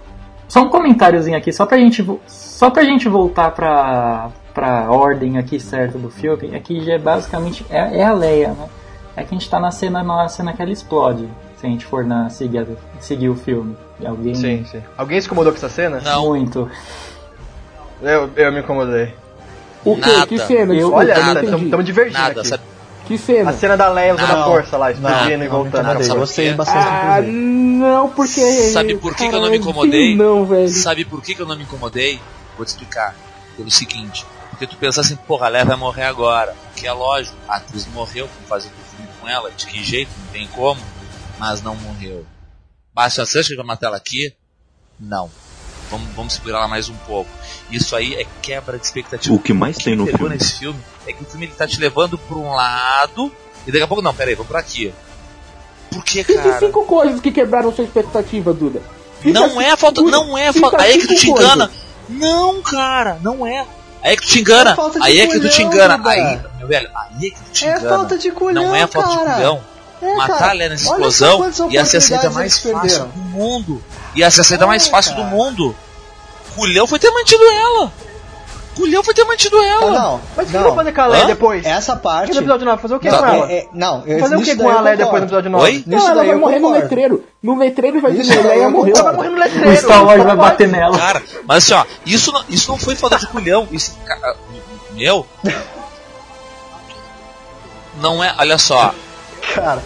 só 0.47 0.61
um 0.61 0.69
comentáriozinho 0.69 1.37
aqui, 1.37 1.51
só 1.53 1.65
pra 1.65 1.77
gente, 1.77 2.05
só 2.27 2.69
pra 2.69 2.83
gente 2.83 3.07
voltar 3.09 3.51
pra, 3.51 4.29
pra 4.53 4.89
ordem 4.89 5.37
aqui 5.37 5.59
certa 5.59 5.97
do 5.97 6.09
filme. 6.09 6.51
É 6.53 6.59
que 6.59 6.83
já 6.83 6.93
é 6.93 6.97
basicamente. 6.97 7.65
É, 7.69 7.99
é 7.99 8.03
a 8.05 8.13
Leia, 8.13 8.49
né? 8.49 8.67
É 9.15 9.23
que 9.23 9.33
a 9.35 9.37
gente 9.37 9.49
tá 9.49 9.59
na 9.59 9.71
cena, 9.71 10.03
na 10.03 10.27
cena 10.27 10.53
que 10.53 10.61
ela 10.61 10.71
explode. 10.71 11.27
Se 11.57 11.65
a 11.65 11.69
gente 11.69 11.85
for 11.85 12.03
na, 12.03 12.29
seguir, 12.29 12.67
seguir 12.99 13.29
o 13.29 13.35
filme. 13.35 13.75
E 13.99 14.05
alguém. 14.07 14.35
Sim, 14.35 14.65
sim. 14.69 14.81
Alguém 14.97 15.19
se 15.21 15.27
incomodou 15.27 15.51
com 15.53 15.57
essa 15.57 15.69
cena? 15.69 16.01
Não. 16.03 16.25
Muito. 16.25 16.69
Eu, 18.01 18.29
eu 18.35 18.51
me 18.51 18.59
incomodei. 18.59 19.13
O 19.85 19.95
quê? 19.95 20.01
Nada. 20.11 20.27
Que 20.27 20.37
cena? 20.39 20.73
Eu- 20.73 20.91
Olha, 20.93 21.13
eu 21.13 21.23
não 21.23 21.31
entendi. 21.43 21.63
estamos 21.65 21.85
divergindo 21.85 22.19
Nada, 22.19 22.39
aqui. 22.41 22.49
sabe? 22.49 22.63
Que 23.05 23.17
cena? 23.17 23.51
A 23.51 23.53
cena 23.53 23.77
da 23.77 23.87
Leia 23.89 24.15
usando 24.15 24.29
Não. 24.29 24.41
a 24.41 24.45
força 24.45 24.77
lá, 24.77 24.91
explodindo 24.91 25.21
Não, 25.23 25.31
e 25.31 25.37
não 25.37 25.47
voltando. 25.49 25.81
incomodei. 25.81 26.03
Sabe 26.07 26.19
Gostei 26.19 26.53
bastante, 26.53 26.77
Ah, 26.87 27.21
não, 27.21 28.09
porque. 28.09 28.41
Sabe 28.71 28.97
por 28.97 29.15
que 29.15 29.29
que 29.29 29.35
eu 29.35 29.41
não 29.41 29.49
me 29.49 29.57
incomodei? 29.57 30.15
Não, 30.15 30.45
velho. 30.45 30.69
Sabe 30.69 31.05
por 31.05 31.21
que, 31.21 31.35
que 31.35 31.41
eu 31.41 31.45
não 31.45 31.55
me 31.55 31.63
incomodei? 31.63 32.19
Vou 32.57 32.65
te 32.65 32.69
explicar. 32.69 33.15
Pelo 33.55 33.69
seguinte, 33.71 34.25
porque 34.49 34.67
tu 34.67 34.75
pensa 34.75 34.99
assim, 35.01 35.15
porra, 35.15 35.45
a 35.45 35.49
Leia 35.49 35.65
vai 35.65 35.77
morrer 35.77 36.03
agora. 36.03 36.53
Que 36.75 36.87
é 36.87 36.91
lógico, 36.91 37.37
a 37.47 37.55
atriz 37.57 37.87
morreu, 37.93 38.27
vamos 38.33 38.49
fazer 38.49 38.67
um 38.69 38.95
filme 38.97 39.09
com 39.21 39.29
ela, 39.29 39.49
de 39.51 39.65
que 39.65 39.81
jeito, 39.83 40.11
não 40.19 40.27
tem 40.33 40.47
como, 40.47 40.81
mas 41.39 41.61
não 41.61 41.75
morreu. 41.75 42.25
Basta 42.93 43.25
você 43.25 43.39
acha 43.39 43.49
que 43.49 43.55
vai 43.55 43.65
matar 43.65 43.87
ela 43.87 43.97
aqui? 43.97 44.33
Não. 44.99 45.29
Vamos, 45.89 46.07
vamos 46.15 46.33
segurar 46.33 46.59
ela 46.59 46.67
mais 46.67 46.89
um 46.89 46.95
pouco. 47.07 47.29
Isso 47.69 47.95
aí 47.95 48.15
é 48.15 48.25
quebra 48.41 48.77
de 48.77 48.85
expectativa. 48.85 49.33
O 49.33 49.39
que 49.39 49.53
mais 49.53 49.77
tem 49.77 49.95
no 49.95 50.03
me 50.05 50.11
pegou 50.11 50.27
filme? 50.27 50.35
nesse 50.43 50.59
filme 50.59 50.79
é 51.07 51.13
que 51.13 51.23
o 51.23 51.25
filme 51.25 51.45
ele 51.45 51.53
tá 51.53 51.67
te 51.67 51.79
levando 51.79 52.17
pra 52.17 52.37
um 52.37 52.51
lado 52.53 53.31
e 53.67 53.71
daqui 53.71 53.83
a 53.83 53.87
pouco, 53.87 54.01
não, 54.03 54.13
peraí, 54.13 54.35
vamos 54.35 54.49
pra 54.49 54.59
aqui. 54.59 54.93
Por 55.91 56.03
que, 56.03 56.23
cara? 56.23 56.59
cinco 56.59 56.83
coisas 56.85 57.19
que 57.21 57.31
quebraram 57.31 57.73
sua 57.73 57.83
expectativa, 57.83 58.53
Duda. 58.53 58.81
Não 59.23 59.61
é 59.61 59.65
cinco- 59.69 59.77
falta. 59.77 60.01
Não 60.01 60.37
é 60.37 60.51
falta. 60.53 60.81
Aí 60.81 60.93
é 60.93 60.97
que 60.97 61.07
tu 61.07 61.15
te 61.15 61.29
engana. 61.29 61.67
coisas. 61.67 61.85
Não, 62.09 62.61
cara, 62.61 63.17
não 63.21 63.45
é. 63.47 63.65
Aí 64.03 64.13
é 64.13 64.15
que 64.15 64.21
tu 64.23 64.27
te 64.27 64.39
engana. 64.39 64.71
É 64.71 64.75
de 64.99 65.01
aí 65.01 65.19
é 65.19 65.27
que 65.27 65.39
tu 65.39 65.49
te 65.49 65.63
engana. 65.63 66.01
Aí, 66.09 66.39
meu 66.59 66.67
velho, 66.67 66.89
aí 66.95 67.27
é 67.27 67.29
que 67.31 67.35
tu 67.41 67.51
te 67.51 67.65
É 67.65 67.71
engana. 67.77 67.89
falta 67.89 68.17
de 68.17 68.31
culhão, 68.31 68.63
Não 68.63 68.75
é 68.75 68.85
falta 68.87 69.09
de 69.09 69.15
cara. 69.17 69.33
culhão. 69.35 69.61
É, 70.01 70.15
Matar 70.15 70.37
cara. 70.37 70.51
a 70.51 70.53
Leia 70.53 70.69
nessa 70.69 70.83
explosão 70.83 71.51
ia 71.69 71.85
ser 71.85 71.97
a 71.97 72.01
saída 72.01 72.29
mais 72.29 72.59
fácil 72.59 73.05
do 73.05 73.17
mundo. 73.29 73.83
Ia 74.15 74.29
ser 74.29 74.41
a 74.41 74.43
saída 74.43 74.65
É, 74.65 74.67
mais 74.67 74.87
fácil 74.87 75.15
do 75.15 75.21
cara. 75.23 75.35
mundo. 75.35 75.75
Culhão 76.55 76.85
foi 76.87 76.99
ter 76.99 77.09
mantido 77.11 77.43
ela. 77.43 77.91
Culhão 78.75 79.01
foi 79.01 79.13
ter 79.13 79.23
mantido 79.23 79.57
Ah, 79.57 79.65
ela. 79.65 79.91
não, 79.91 80.21
Mas 80.35 80.47
o 80.49 80.51
que 80.51 80.57
vai 80.57 80.75
fazer 80.75 80.91
com 80.91 81.01
a 81.01 81.05
Leia 81.07 81.23
Hã? 81.23 81.27
depois? 81.27 81.65
Essa 81.65 81.95
parte... 81.95 82.33
No 82.33 82.39
episódio 82.41 82.65
9, 82.65 82.81
fazer 82.81 82.95
o 82.95 82.99
que 82.99 83.09
Não, 83.09 83.19
com 83.19 83.25
ela? 83.25 83.49
é- 83.51 83.55
é- 83.59 83.67
não, 83.73 84.03
eu, 84.05 84.19
Fazer 84.19 84.35
o 84.35 84.39
nisso 84.39 84.51
que 84.51 84.57
com 84.61 84.69
a 84.69 84.81
Leia 84.81 84.97
depois 84.97 85.21
no 85.21 85.27
episódio 85.27 85.49
9? 85.49 85.63
Oi? 85.65 85.71
Nisso 85.71 85.87
Não, 85.87 86.05
ela 86.07 86.15
daí 86.15 86.27
vai 86.27 86.35
morrer 86.35 86.55
no 86.59 86.61
concordo. 86.67 86.83
letreiro. 86.83 87.23
No 87.41 87.57
letreiro 87.57 88.01
vai 88.01 88.11
dizer, 88.11 88.45
Leia 88.45 88.63
eu 88.63 88.71
morreu. 88.71 88.93
Ela 88.97 89.03
vai 89.03 89.15
morrer 89.15 89.29
no 89.29 89.35
O 89.37 89.39
letreiro. 89.39 89.77
Star 89.81 90.03
Wars 90.05 90.23
vai 90.23 90.35
bater 90.35 90.67
nela. 90.67 90.97
Cara, 90.97 91.23
mas 91.47 91.57
assim, 91.63 91.73
ó, 91.73 91.85
isso 92.05 92.33
não, 92.33 92.43
isso 92.49 92.69
não 92.69 92.77
foi 92.77 92.95
falta 92.97 93.17
de 93.17 93.27
culhão. 93.27 93.65
Isso, 93.71 93.97
ca- 94.05 94.35
meu. 94.91 95.25
Não 98.01 98.21
é, 98.23 98.35
olha 98.37 98.57
só, 98.57 98.93
Cara, 99.53 99.81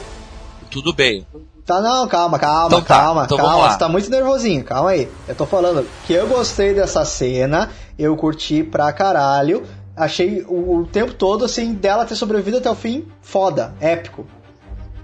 tudo 0.69 0.93
bem. 0.93 1.25
tá 1.65 1.81
não, 1.81 2.07
calma, 2.07 2.39
calma, 2.39 2.67
Então 2.67 2.81
tá, 2.81 2.95
calma, 2.95 3.23
então 3.25 3.37
calma. 3.37 3.69
Você 3.69 3.77
tá 3.77 3.89
muito 3.89 4.09
nervosinho, 4.09 4.63
calma 4.63 4.91
aí. 4.91 5.09
Eu 5.27 5.35
tô 5.35 5.45
falando 5.45 5.87
que 6.05 6.13
eu 6.13 6.27
gostei 6.27 6.73
dessa 6.73 7.03
cena, 7.05 7.69
eu 7.97 8.15
curti 8.15 8.63
pra 8.63 8.91
caralho. 8.93 9.63
Achei 9.95 10.43
o, 10.47 10.77
o 10.77 10.87
tempo 10.87 11.13
todo, 11.13 11.43
assim, 11.43 11.73
dela 11.73 12.05
ter 12.05 12.15
sobrevivido 12.15 12.57
até 12.57 12.69
o 12.69 12.75
fim, 12.75 13.05
foda, 13.21 13.73
épico. 13.81 14.25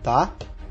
Tá? 0.01 0.29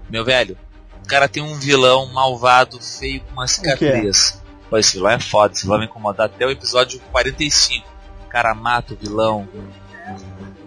Meu 0.08 0.24
velho, 0.24 0.56
o 1.04 1.06
cara 1.06 1.28
tem 1.28 1.42
um 1.42 1.54
vilão 1.56 2.06
malvado, 2.06 2.80
feio, 2.80 3.20
com 3.20 3.32
uma 3.32 3.46
cicatriz. 3.46 4.42
Pô, 4.70 4.78
esse 4.78 4.94
vilão 4.94 5.10
é 5.10 5.20
foda, 5.20 5.52
esse 5.52 5.62
vilão 5.62 5.76
vai 5.76 5.86
me 5.86 5.90
incomodar 5.90 6.26
até 6.26 6.46
o 6.46 6.50
episódio 6.50 6.98
45. 7.12 7.86
O 8.24 8.28
cara 8.28 8.54
mata 8.54 8.94
o 8.94 8.96
vilão. 8.96 9.46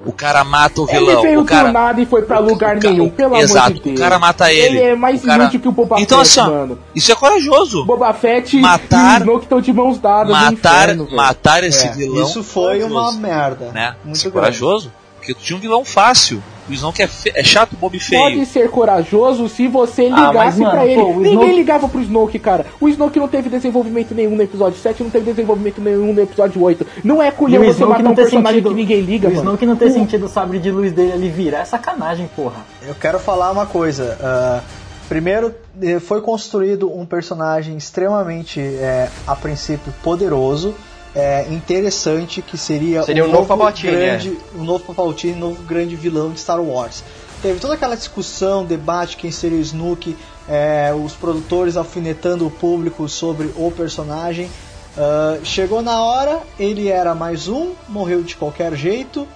O 0.08 0.12
cara 0.14 0.44
mata 0.44 0.82
o 0.82 0.90
Ele 0.90 1.00
vilão. 1.00 1.22
veio 1.22 1.42
o 1.42 1.46
cara... 1.46 1.68
do 1.68 1.74
nada 1.74 2.02
e 2.02 2.06
foi 2.06 2.22
pra 2.22 2.40
lugar 2.40 2.80
ca- 2.80 2.90
nenhum, 2.90 3.10
pelo 3.10 3.36
Exato, 3.36 3.68
amor 3.68 3.74
de 3.76 3.82
Deus. 3.82 4.00
o 4.00 4.02
cara 4.02 4.18
mata 4.18 4.52
ele. 4.54 4.78
Ele 4.78 4.80
é 4.80 4.96
mais 4.96 5.22
cara- 5.24 5.44
inútil 5.44 5.60
que 5.60 5.68
o 5.68 5.72
Boba 5.72 6.00
Então, 6.00 6.20
Fett, 6.24 6.40
assim, 6.40 6.50
mano. 6.50 6.80
Isso 6.96 7.12
é 7.12 7.16
corajoso. 7.16 7.86
Boba 7.86 8.14
Fett 8.14 8.58
Matar- 8.58 9.18
e 9.20 9.24
o 9.24 9.24
Snoke 9.26 9.44
estão 9.44 9.62
de 9.62 9.74
mãos 9.74 10.00
dadas 10.00 10.28
no 10.28 10.34
Matar, 10.34 10.52
inferno, 10.86 11.08
matar 11.12 11.64
esse 11.64 11.88
É, 11.88 11.92
vilão. 11.92 12.26
isso 12.26 12.42
foi 12.44 12.82
uma 12.84 12.90
corajoso, 12.90 13.20
merda. 13.20 13.72
Né? 13.74 13.96
Muito 14.04 14.16
Isso 14.16 14.28
é 14.28 14.32
corajoso. 14.32 14.92
Porque 15.18 15.34
tu 15.34 15.42
tinha 15.42 15.58
um 15.58 15.60
vilão 15.60 15.84
fácil. 15.84 16.42
O 16.70 16.74
Snoke 16.74 17.02
é, 17.02 17.08
fe- 17.08 17.32
é 17.36 17.44
chato, 17.44 17.76
bobo 17.78 17.96
e 17.96 18.00
feio. 18.00 18.22
Pode 18.22 18.46
ser 18.46 18.70
corajoso 18.70 19.48
se 19.48 19.68
você 19.68 20.04
Ah, 20.12 20.28
ligasse 20.28 20.34
mas, 20.34 20.58
mano, 20.60 20.72
pra 20.72 20.86
ele. 20.86 20.96
pô, 21.02 21.08
o 21.08 21.14
Ninguém 21.16 21.32
Snoke- 21.34 21.54
ligava 21.56 21.90
pro 21.90 22.02
Snoke, 22.02 22.40
cara. 22.40 22.66
O 22.82 22.90
Snoke 22.90 23.20
não 23.20 23.28
teve 23.28 23.50
desenvolvimento 23.50 24.14
nenhum 24.14 24.36
no 24.36 24.44
episódio 24.44 24.78
7, 24.80 25.02
não 25.04 25.10
teve 25.10 25.26
desenvolvimento 25.32 25.80
nenhum 25.82 26.14
no 26.14 26.22
episódio 26.22 26.62
8. 26.62 26.86
Não 27.04 27.22
é 27.24 27.30
o 27.30 27.32
você 27.66 27.70
Snoke 27.72 27.90
matar 27.92 28.04
não 28.04 28.12
um 28.12 28.16
personagem 28.16 28.60
sentido. 28.62 28.70
que 28.70 28.76
ninguém 28.76 29.02
liga, 29.02 29.28
o 29.28 29.32
mano. 29.32 29.42
Snoke 29.44 29.66
não 29.66 29.76
ter 29.76 29.86
O- 29.86 29.92
sentido 29.94 30.26
o 30.26 30.30
sabre 30.30 30.60
de 30.60 30.70
luz 30.72 30.92
dele 30.92 31.14
ali 31.14 31.30
virar. 31.30 31.60
É 31.60 31.66
sacanagem, 31.66 32.30
porra. 32.36 32.66
Eu 32.88 32.96
quero 32.96 33.20
falar 33.20 33.52
uma 33.52 33.66
coisa. 33.66 34.18
ah, 34.22 34.62
primeiro, 35.08 35.54
eh, 35.82 36.00
foi 36.02 36.20
construído 36.22 36.92
um 36.94 37.06
personagem 37.06 37.78
extremamente, 37.78 38.60
eh, 38.60 39.08
a 39.26 39.36
princípio, 39.36 39.94
poderoso, 40.04 40.76
eh, 41.18 41.48
interessante, 41.50 42.42
que 42.42 42.58
seria, 42.58 43.04
Seria 43.04 43.26
um 43.26 43.32
novo 43.32 43.48
Palpatine, 43.48 43.92
grande, 43.92 44.38
um 44.56 44.64
novo 44.64 44.94
Palpatine, 44.94 45.34
um 45.34 45.40
novo 45.40 45.64
grande 45.64 45.96
vilão 45.96 46.32
de 46.32 46.40
Star 46.40 46.62
Wars. 46.62 47.04
Teve 47.42 47.60
toda 47.60 47.74
aquela 47.74 47.96
discussão, 47.96 48.66
debate 48.66 49.18
quem 49.18 49.32
seria 49.32 49.58
o 49.58 49.62
Snoke, 49.62 50.16
eh, 50.48 50.94
os 50.94 51.14
produtores 51.14 51.76
alfinetando 51.78 52.46
o 52.46 52.52
público 52.52 53.08
sobre 53.10 53.52
o 53.56 53.72
personagem. 53.72 54.50
Ah, 54.98 55.38
chegou 55.44 55.82
na 55.82 56.02
hora, 56.02 56.42
ele 56.60 56.88
era 56.88 57.14
mais 57.14 57.48
um, 57.48 57.74
morreu 57.88 58.24
de 58.24 58.36
qualquer 58.36 58.76
jeito, 58.76 59.28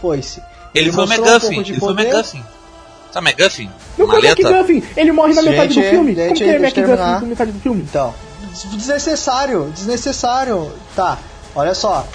foi-se. 0.00 0.40
Ele, 0.74 0.92
foi 0.92 1.04
o 1.04 1.08
mostrou 1.08 1.26
um 1.26 1.30
McGuffin. 1.30 1.62
de 1.62 1.72
ele 1.72 1.80
foi 1.80 1.92
o 1.92 1.96
poder. 1.96 2.08
McGuffin. 2.08 2.44
Sabe 3.10 3.30
McGuffin? 3.30 3.70
Não 3.96 4.06
foi? 4.06 4.26
McGuffin, 4.28 4.82
ele 4.96 5.12
morre 5.12 5.34
na 5.34 5.42
Gente, 5.42 5.50
metade 5.50 5.74
do 5.74 5.82
filme. 5.82 6.14
Como 6.14 6.34
que 6.34 6.44
é 6.44 6.46
ele 6.46 6.66
McGuffin 6.66 6.96
na 6.96 7.20
metade 7.20 7.52
do 7.52 7.60
filme? 7.60 7.82
Então, 7.82 8.14
desnecessário, 8.52 9.70
desnecessário. 9.74 10.72
Tá, 10.94 11.18
olha 11.54 11.74
só. 11.74 12.06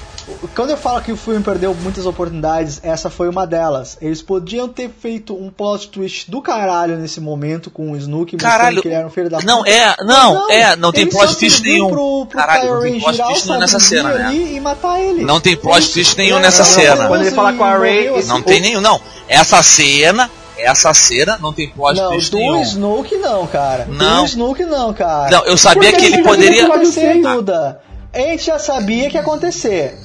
Quando 0.56 0.70
eu 0.70 0.78
falo 0.78 1.02
que 1.02 1.12
o 1.12 1.18
filme 1.18 1.44
perdeu 1.44 1.74
muitas 1.76 2.06
oportunidades, 2.06 2.80
essa 2.82 3.10
foi 3.10 3.28
uma 3.28 3.46
delas. 3.46 3.98
Eles 4.02 4.22
podiam 4.22 4.70
ter 4.70 4.90
feito 4.90 5.36
um 5.36 5.50
plot 5.50 5.90
twist 5.90 6.32
do 6.32 6.42
caralho 6.42 6.96
nesse 6.98 7.20
momento 7.20 7.70
com 7.70 7.92
o 7.92 7.98
Snook 7.98 8.34
mostrando 8.34 8.52
Caralho. 8.52 8.82
que 8.82 8.88
ele 8.88 8.96
era 8.96 9.06
um 9.06 9.10
filho 9.10 9.30
da 9.30 9.42
Não, 9.42 9.58
puta. 9.58 9.70
é, 9.70 9.96
não, 10.06 10.50
é, 10.50 10.76
não 10.78 10.94
tem 10.94 11.08
plot 11.08 11.36
twist 11.36 11.62
nenhum. 11.62 11.90
Pro, 11.90 12.26
pro 12.28 12.40
Caralho, 12.40 12.74
não 12.74 12.82
tem 12.82 13.00
plot 13.02 13.18
twist 13.22 13.48
nenhum 13.48 13.60
nessa 13.60 13.80
cena, 13.82 14.10
né? 14.14 14.34
E 14.34 14.60
matar 14.62 15.02
ele. 15.02 15.26
Não 15.26 15.42
tem 15.42 15.58
plot 15.58 15.92
twist 15.92 16.18
nenhum 16.18 16.40
nessa 16.40 16.64
cena. 16.64 17.08
Quando 17.08 17.22
ele 17.24 17.32
fala 17.32 17.52
com 17.52 17.64
a 17.66 17.78
Rey, 17.78 17.98
morreu 17.98 18.16
assim. 18.20 18.28
Não 18.30 18.42
tem 18.42 18.62
nenhum, 18.62 18.80
não. 18.80 19.02
Essa 19.28 19.62
cena, 19.62 20.32
essa 20.64 20.94
cena 20.94 21.38
não 21.42 21.52
tem 21.54 21.70
plot 21.70 21.96
Não, 21.96 22.10
twist 22.12 22.32
do 22.32 22.38
nenhum. 22.38 22.62
Snoke 22.62 23.16
não, 23.18 23.48
cara. 23.48 23.86
Não. 23.90 24.22
Do 24.24 24.26
Snoke 24.28 24.66
não, 24.66 24.94
cara. 24.94 25.30
Não, 25.30 25.46
eu 25.46 25.58
sabia 25.58 25.92
Porque 25.92 26.08
que 26.08 26.14
ele 26.14 26.24
poderia. 26.24 26.66
acontecer. 26.66 27.22
Duda. 27.22 27.82
A 28.14 28.18
gente 28.20 28.46
já 28.46 28.60
sabia 28.60 29.10
que 29.10 29.16
ia 29.16 29.22
acontecer. 29.22 29.98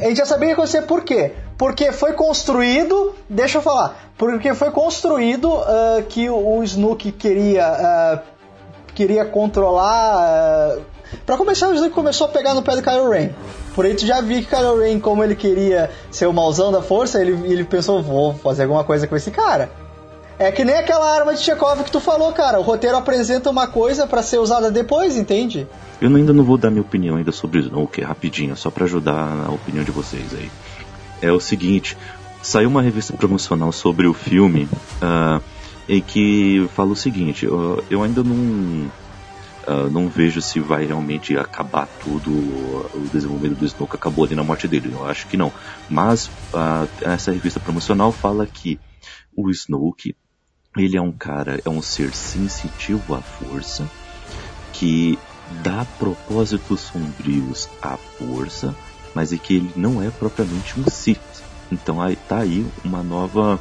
A 0.00 0.04
gente 0.08 0.16
já 0.16 0.24
sabia 0.26 0.46
que 0.46 0.50
ia 0.52 0.54
acontecer 0.54 0.82
por 0.82 1.02
quê? 1.04 1.32
Porque 1.58 1.92
foi 1.92 2.12
construído, 2.14 3.14
deixa 3.28 3.58
eu 3.58 3.62
falar, 3.62 4.10
porque 4.18 4.52
foi 4.54 4.70
construído 4.70 5.52
ah, 5.54 6.02
que 6.08 6.28
o, 6.28 6.58
o 6.58 6.64
Snook 6.64 7.12
queria 7.12 7.64
ah, 7.66 8.18
queria 8.94 9.24
controlar. 9.24 10.16
ah, 10.18 10.78
Pra 11.26 11.36
começar, 11.36 11.68
o 11.68 11.74
Snook 11.74 11.90
começou 11.94 12.26
a 12.26 12.30
pegar 12.30 12.54
no 12.54 12.62
pé 12.62 12.74
do 12.74 12.82
Kylo 12.82 13.10
Ren. 13.10 13.28
Por 13.74 13.84
aí 13.84 13.94
tu 13.94 14.06
já 14.06 14.22
vi 14.22 14.42
que 14.42 14.48
Kylo 14.56 14.80
Ren, 14.80 14.98
como 14.98 15.22
ele 15.22 15.36
queria 15.36 15.90
ser 16.10 16.26
o 16.26 16.32
mauzão 16.32 16.72
da 16.72 16.80
força, 16.80 17.20
ele, 17.20 17.32
ele 17.52 17.64
pensou, 17.64 18.02
vou 18.02 18.32
fazer 18.34 18.62
alguma 18.62 18.82
coisa 18.82 19.06
com 19.06 19.14
esse 19.14 19.30
cara. 19.30 19.70
É 20.38 20.50
que 20.50 20.64
nem 20.64 20.76
aquela 20.76 21.14
arma 21.14 21.34
de 21.34 21.40
Chekhov 21.40 21.84
que 21.84 21.90
tu 21.90 22.00
falou, 22.00 22.32
cara. 22.32 22.58
O 22.58 22.62
roteiro 22.62 22.96
apresenta 22.96 23.50
uma 23.50 23.66
coisa 23.66 24.06
pra 24.06 24.22
ser 24.22 24.38
usada 24.38 24.70
depois, 24.70 25.16
entende? 25.16 25.66
Eu 26.00 26.14
ainda 26.14 26.32
não 26.32 26.42
vou 26.42 26.58
dar 26.58 26.70
minha 26.70 26.82
opinião 26.82 27.16
ainda 27.16 27.30
sobre 27.30 27.60
Snoke, 27.60 28.00
rapidinho, 28.00 28.56
só 28.56 28.70
pra 28.70 28.84
ajudar 28.84 29.46
a 29.46 29.52
opinião 29.52 29.84
de 29.84 29.92
vocês 29.92 30.34
aí. 30.34 30.50
É 31.20 31.30
o 31.30 31.38
seguinte, 31.38 31.96
saiu 32.42 32.68
uma 32.68 32.82
revista 32.82 33.16
promocional 33.16 33.70
sobre 33.70 34.08
o 34.08 34.12
filme 34.12 34.68
ah, 35.00 35.40
em 35.88 36.00
que 36.00 36.68
fala 36.74 36.90
o 36.90 36.96
seguinte, 36.96 37.46
eu, 37.46 38.02
ainda 38.02 38.24
não 38.24 38.90
ah, 39.66 39.88
não 39.88 40.08
vejo 40.08 40.42
se 40.42 40.58
vai 40.58 40.84
realmente 40.84 41.36
acabar 41.36 41.86
tudo 42.02 42.30
o 42.30 43.08
desenvolvimento 43.12 43.58
do 43.58 43.64
Snoke 43.64 43.94
acabou 43.94 44.24
ali 44.24 44.34
na 44.34 44.42
morte 44.42 44.66
dele, 44.66 44.90
eu 44.92 45.06
acho 45.06 45.28
que 45.28 45.36
não. 45.36 45.52
Mas 45.88 46.28
ah, 46.52 46.86
essa 47.02 47.30
revista 47.30 47.60
promocional 47.60 48.10
fala 48.10 48.44
que 48.44 48.80
o 49.36 49.48
Snoke 49.50 50.16
ele 50.76 50.96
é 50.96 51.02
um 51.02 51.12
cara, 51.12 51.60
é 51.64 51.68
um 51.68 51.82
ser 51.82 52.14
sensitivo 52.14 53.14
à 53.14 53.20
força, 53.20 53.88
que 54.72 55.18
dá 55.62 55.86
propósitos 55.98 56.80
sombrios 56.80 57.68
à 57.80 57.96
força, 57.96 58.74
mas 59.14 59.32
é 59.32 59.36
que 59.36 59.56
ele 59.56 59.70
não 59.76 60.02
é 60.02 60.10
propriamente 60.10 60.80
um 60.80 60.88
Sith. 60.88 61.20
Então 61.70 62.00
aí 62.00 62.16
tá 62.16 62.38
aí 62.38 62.66
uma 62.84 63.02
nova 63.02 63.60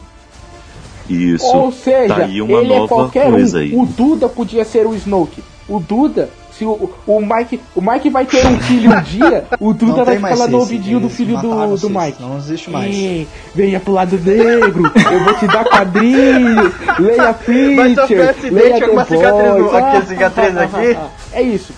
isso. 1.09 1.45
Ou 1.45 1.71
seja, 1.71 2.15
tá 2.15 2.23
aí 2.23 2.41
uma 2.41 2.59
ele 2.59 2.73
é 2.73 2.77
nova 2.77 2.87
qualquer 2.87 3.29
coisa 3.29 3.57
um. 3.57 3.61
aí. 3.61 3.75
O 3.75 3.85
Duda 3.85 4.29
podia 4.29 4.63
ser 4.63 4.87
o 4.87 4.95
Snoke. 4.95 5.43
O 5.67 5.79
Duda, 5.79 6.29
se 6.61 6.65
o, 6.65 6.93
o 7.07 7.19
Mike, 7.19 7.59
o 7.75 7.81
Mike 7.81 8.09
vai 8.11 8.23
ter 8.23 8.45
um 8.45 8.59
filho 8.59 8.95
um 8.95 9.01
dia, 9.01 9.45
o 9.59 9.73
Duda 9.73 10.05
vai 10.05 10.17
ficar 10.17 10.35
lá 10.35 10.47
no 10.47 10.59
ouvidinho 10.59 10.99
do 10.99 11.09
filho 11.09 11.35
do, 11.39 11.75
do 11.75 11.89
Mike. 11.89 12.21
não 12.21 12.37
existe 12.37 12.69
mais. 12.69 12.93
Ei, 12.93 13.27
venha 13.55 13.79
pro 13.79 13.93
lado 13.93 14.15
negro, 14.19 14.91
eu 15.11 15.23
vou 15.23 15.33
te 15.33 15.47
dar 15.47 15.65
quadrinhos, 15.65 16.71
leia 16.99 17.33
Preacher, 17.43 18.35
leia 18.51 18.77
The 18.77 18.83
alguma 18.83 19.05
cicatriz 19.05 19.73
aqui, 19.73 20.07
cicatriz 20.07 20.57
aqui? 20.57 20.97
É 21.33 21.41
isso. 21.41 21.73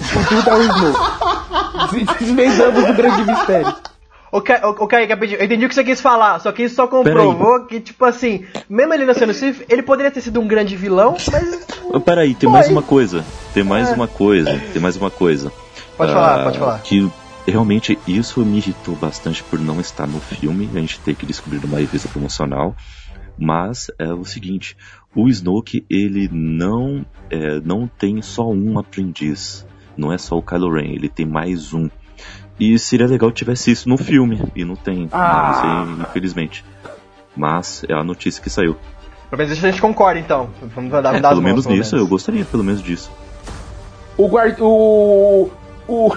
O 0.00 0.34
Duda 0.34 0.50
é 0.50 0.54
o 0.54 0.62
Snoke. 0.62 2.06
Desvendamos 2.18 2.88
o 2.88 2.94
grande 2.94 3.24
mistério. 3.30 3.74
Ô, 4.32 4.38
ô, 4.38 4.84
ô, 4.84 4.86
Kaique, 4.88 5.12
eu 5.12 5.44
entendi 5.44 5.66
o 5.66 5.68
que 5.68 5.74
você 5.74 5.84
quis 5.84 6.00
falar, 6.00 6.38
só 6.38 6.50
que 6.52 6.62
isso 6.62 6.74
só 6.74 6.86
comprovou 6.86 7.66
que, 7.66 7.78
tipo 7.80 8.02
assim, 8.06 8.46
mesmo 8.66 8.94
ele 8.94 9.04
não 9.04 9.12
sendo 9.12 9.34
Sith, 9.34 9.66
ele 9.68 9.82
poderia 9.82 10.10
ter 10.10 10.22
sido 10.22 10.40
um 10.40 10.48
grande 10.48 10.74
vilão, 10.74 11.14
mas. 11.30 11.66
Ah, 11.92 12.00
Peraí, 12.00 12.34
tem 12.34 12.48
Foi. 12.48 12.58
mais 12.58 12.70
uma 12.70 12.82
coisa. 12.82 13.22
Tem 13.52 13.62
mais 13.62 13.90
É. 13.90 13.94
uma 13.94 14.08
coisa. 14.08 14.58
Tem 14.72 14.80
mais 14.80 14.96
uma 14.96 15.10
coisa. 15.10 15.52
Pode 15.98 16.10
Ah, 16.12 16.14
falar, 16.14 16.44
pode 16.44 16.58
falar. 16.58 16.82
Que 16.82 17.10
realmente 17.46 17.98
isso 18.06 18.42
me 18.42 18.56
irritou 18.56 18.96
bastante 18.96 19.44
por 19.44 19.58
não 19.58 19.78
estar 19.78 20.06
no 20.06 20.18
filme, 20.18 20.70
a 20.74 20.78
gente 20.78 20.98
ter 21.00 21.14
que 21.14 21.26
descobrir 21.26 21.60
numa 21.60 21.78
revista 21.78 22.08
promocional. 22.08 22.74
Mas 23.38 23.90
é 23.98 24.12
o 24.12 24.24
seguinte, 24.24 24.76
o 25.14 25.28
Snoke 25.28 25.84
ele 25.90 26.28
não 26.32 27.04
é, 27.30 27.60
não 27.60 27.86
tem 27.86 28.22
só 28.22 28.48
um 28.48 28.78
aprendiz, 28.78 29.66
não 29.96 30.12
é 30.12 30.16
só 30.18 30.36
o 30.36 30.42
Kylo 30.42 30.72
Ren, 30.72 30.92
ele 30.94 31.08
tem 31.08 31.26
mais 31.26 31.74
um. 31.74 31.88
E 32.62 32.78
seria 32.78 33.08
legal 33.08 33.28
que 33.30 33.34
tivesse 33.36 33.72
isso 33.72 33.88
no 33.88 33.98
filme 33.98 34.40
e 34.54 34.64
não 34.64 34.76
tem, 34.76 35.08
Ah. 35.10 35.84
não 35.84 35.96
sei, 35.96 36.04
infelizmente. 36.04 36.64
Mas 37.36 37.84
é 37.88 37.92
a 37.92 38.04
notícia 38.04 38.40
que 38.40 38.48
saiu. 38.48 38.76
Pelo 39.28 39.38
menos 39.38 39.56
isso 39.56 39.66
a 39.66 39.70
gente 39.70 39.80
concorda, 39.82 40.20
então. 40.20 40.48
Vamos 40.72 40.90
dar, 40.92 41.12
É, 41.12 41.20
pelo 41.20 41.22
mãos, 41.22 41.40
menos 41.40 41.66
pelo 41.66 41.76
nisso, 41.76 41.96
eu 41.96 42.06
gostaria 42.06 42.44
pelo 42.44 42.62
menos 42.62 42.80
disso. 42.80 43.10
O 44.16 44.28
guard... 44.28 44.60
O... 44.60 45.50
O... 45.88 46.14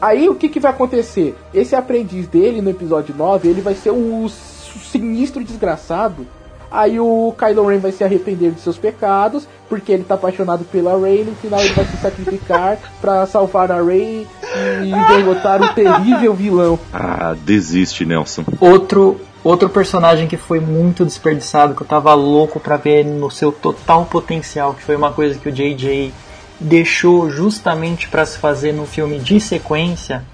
Aí 0.00 0.28
o 0.28 0.34
que 0.34 0.48
que 0.48 0.58
vai 0.58 0.72
acontecer? 0.72 1.36
Esse 1.54 1.76
aprendiz 1.76 2.26
dele 2.26 2.60
no 2.60 2.68
episódio 2.70 3.14
9, 3.14 3.48
ele 3.48 3.60
vai 3.60 3.74
ser 3.74 3.90
o 3.90 4.28
sinistro 4.28 5.44
desgraçado. 5.44 6.26
Aí 6.70 6.98
o 6.98 7.34
Kylo 7.38 7.66
Ren 7.66 7.78
vai 7.78 7.92
se 7.92 8.02
arrepender 8.02 8.52
de 8.52 8.60
seus 8.60 8.76
pecados, 8.76 9.46
porque 9.68 9.92
ele 9.92 10.04
tá 10.04 10.14
apaixonado 10.14 10.64
pela 10.64 10.98
Rey, 10.98 11.24
no 11.24 11.34
final 11.36 11.60
ele 11.60 11.72
vai 11.72 11.84
se 11.84 11.96
sacrificar 11.96 12.78
pra 13.00 13.26
salvar 13.26 13.70
a 13.70 13.82
Rey 13.82 14.26
e 14.84 14.90
derrotar 15.14 15.62
o 15.62 15.74
terrível 15.74 16.34
vilão. 16.34 16.78
Ah, 16.92 17.34
desiste, 17.44 18.04
Nelson. 18.04 18.44
Outro, 18.60 19.20
outro 19.44 19.68
personagem 19.68 20.26
que 20.26 20.36
foi 20.36 20.60
muito 20.60 21.04
desperdiçado, 21.04 21.74
que 21.74 21.82
eu 21.82 21.86
tava 21.86 22.12
louco 22.14 22.58
pra 22.58 22.76
ver 22.76 23.04
no 23.04 23.30
seu 23.30 23.52
total 23.52 24.04
potencial, 24.06 24.74
que 24.74 24.82
foi 24.82 24.96
uma 24.96 25.12
coisa 25.12 25.38
que 25.38 25.48
o 25.48 25.52
JJ 25.52 26.12
deixou 26.58 27.30
justamente 27.30 28.08
pra 28.08 28.24
se 28.24 28.38
fazer 28.38 28.72
no 28.72 28.86
filme 28.86 29.18
de 29.18 29.40
sequência, 29.40 30.24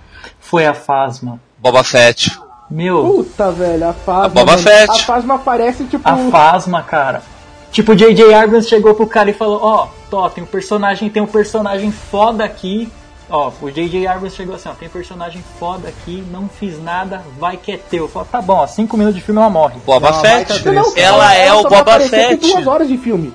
foi 0.40 0.66
a 0.66 0.74
Phasma. 0.74 1.40
Boba 1.58 1.82
Fett. 1.84 2.30
Meu, 2.72 3.04
Puta, 3.04 3.50
velho, 3.50 3.88
a 3.88 3.92
Phasma. 3.92 4.24
A 4.24 4.28
Boba 4.28 4.52
mano, 4.52 4.62
Fett. 4.62 4.90
A 4.90 5.04
Phasma 5.04 5.34
aparece 5.34 5.84
tipo. 5.84 6.08
a 6.08 6.16
Phasma, 6.30 6.82
cara. 6.82 7.22
Tipo, 7.70 7.92
o 7.92 7.96
J.J. 7.96 8.32
Abrams 8.34 8.68
chegou 8.68 8.94
pro 8.94 9.06
cara 9.06 9.30
e 9.30 9.34
falou, 9.34 9.60
ó, 9.62 9.88
Tó, 10.10 10.28
tem 10.28 10.42
um 10.44 10.46
personagem, 10.46 11.08
tem 11.08 11.22
um 11.22 11.26
personagem 11.26 11.90
foda 11.92 12.44
aqui. 12.44 12.90
Ó, 13.30 13.50
o 13.62 13.70
J.J. 13.70 14.06
Abrams 14.06 14.34
chegou 14.36 14.54
assim, 14.54 14.68
ó, 14.68 14.72
tem 14.72 14.88
um 14.88 14.90
personagem 14.90 15.42
foda 15.58 15.88
aqui, 15.88 16.22
não 16.30 16.48
fiz 16.48 16.82
nada, 16.82 17.22
vai 17.38 17.56
que 17.56 17.72
é 17.72 17.76
teu. 17.76 18.08
Falei, 18.08 18.28
tá 18.30 18.42
bom, 18.42 18.56
ó, 18.56 18.66
cinco 18.66 18.96
minutos 18.96 19.18
de 19.18 19.24
filme 19.24 19.40
ela 19.40 19.48
morre. 19.50 19.76
Boba 19.86 20.10
Não, 20.10 20.20
Fett. 20.20 20.52
baita 20.52 20.72
Não, 20.72 20.82
atriz. 20.82 20.96
Ela 21.04 21.34
é 21.34 21.52
o 21.52 21.62
Boba 21.62 21.98
com 21.98 22.08
Fett. 22.08 22.36
duas 22.46 22.66
horas 22.66 22.88
de 22.88 22.96
filme. 22.98 23.32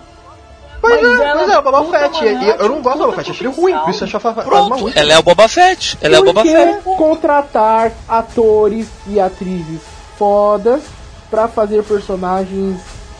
Pois 0.87 1.01
Mas 1.01 1.19
é, 1.19 1.23
ela 1.25 1.39
pois 1.39 1.49
é, 1.49 1.57
o 1.57 1.61
Boba 1.61 1.85
Fett. 1.85 2.15
mano, 2.25 2.27
E- 2.27 2.45
e 2.45 2.49
eu 2.49 2.69
não 2.69 2.81
gosto 2.81 2.97
do 2.97 3.03
Boba 3.05 3.13
Fett, 3.17 3.31
achei 3.31 3.47
potencial. 3.47 3.53
ruim, 3.77 3.83
por 3.83 3.89
isso 3.89 4.03
eu 4.03 4.07
achei 4.07 4.17
a 4.17 4.19
Phasma 4.19 4.43
Pronto, 4.43 4.75
ruim. 4.77 4.93
ela 4.95 5.13
é 5.13 5.17
o 5.19 5.23
Boba 5.23 5.47
Fett. 5.47 5.97
Ela 6.01 6.15
é 6.15 6.19
o 6.19 6.23
Boba 6.23 6.41
que 6.43 6.51
Fett. 6.51 6.81
contratar 6.83 7.91
atores 8.07 8.87
e 9.07 9.19
atrizes 9.19 9.81
fodas 10.17 10.81
pra 11.29 11.47
fazer 11.47 11.83
personagens 11.83 12.79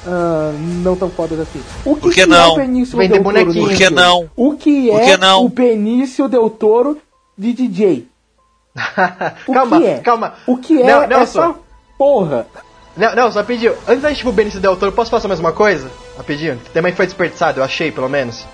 ah, 0.09 0.51
não 0.83 0.95
tão 0.95 1.09
fodas 1.09 1.39
assim? 1.41 1.61
O 1.83 1.95
que, 1.95 2.01
Por 2.01 2.13
que 2.13 2.21
que 2.21 2.25
não? 2.25 2.37
é 2.37 2.47
o 2.47 2.55
Benício 2.55 2.97
Vender 2.97 3.13
Del 3.21 3.23
Toro 3.23 3.35
bonequinho. 3.43 3.67
Por 3.67 3.77
que 3.77 3.89
não? 3.89 4.29
O 4.35 4.55
que 4.55 4.89
é 4.91 4.99
que 5.05 5.17
não? 5.17 5.43
o 5.45 5.49
Benício 5.49 6.27
Del 6.29 6.49
Toro 6.49 6.97
de 7.37 7.51
DJ? 7.53 8.07
O 9.47 9.53
calma, 9.53 9.77
que 9.79 9.85
é? 9.85 9.97
calma. 9.99 10.33
O 10.45 10.57
que 10.57 10.81
é 10.81 10.85
Nel- 10.85 11.07
Nelson. 11.07 11.41
essa 11.43 11.55
porra? 11.97 12.47
Não, 12.97 13.15
não, 13.15 13.31
só 13.31 13.43
pediu. 13.43 13.73
Antes 13.87 14.01
da 14.01 14.09
gente 14.09 14.23
pro 14.23 14.31
Benício 14.31 14.59
Del 14.59 14.75
Toro, 14.75 14.91
posso 14.91 15.11
falar 15.11 15.27
mais 15.27 15.39
uma 15.39 15.51
coisa? 15.51 15.89
Rapidinho. 16.17 16.57
Que 16.57 16.71
também 16.71 16.93
foi 16.93 17.05
desperdiçado, 17.05 17.59
eu 17.59 17.63
achei, 17.63 17.91
pelo 17.91 18.09
menos. 18.09 18.45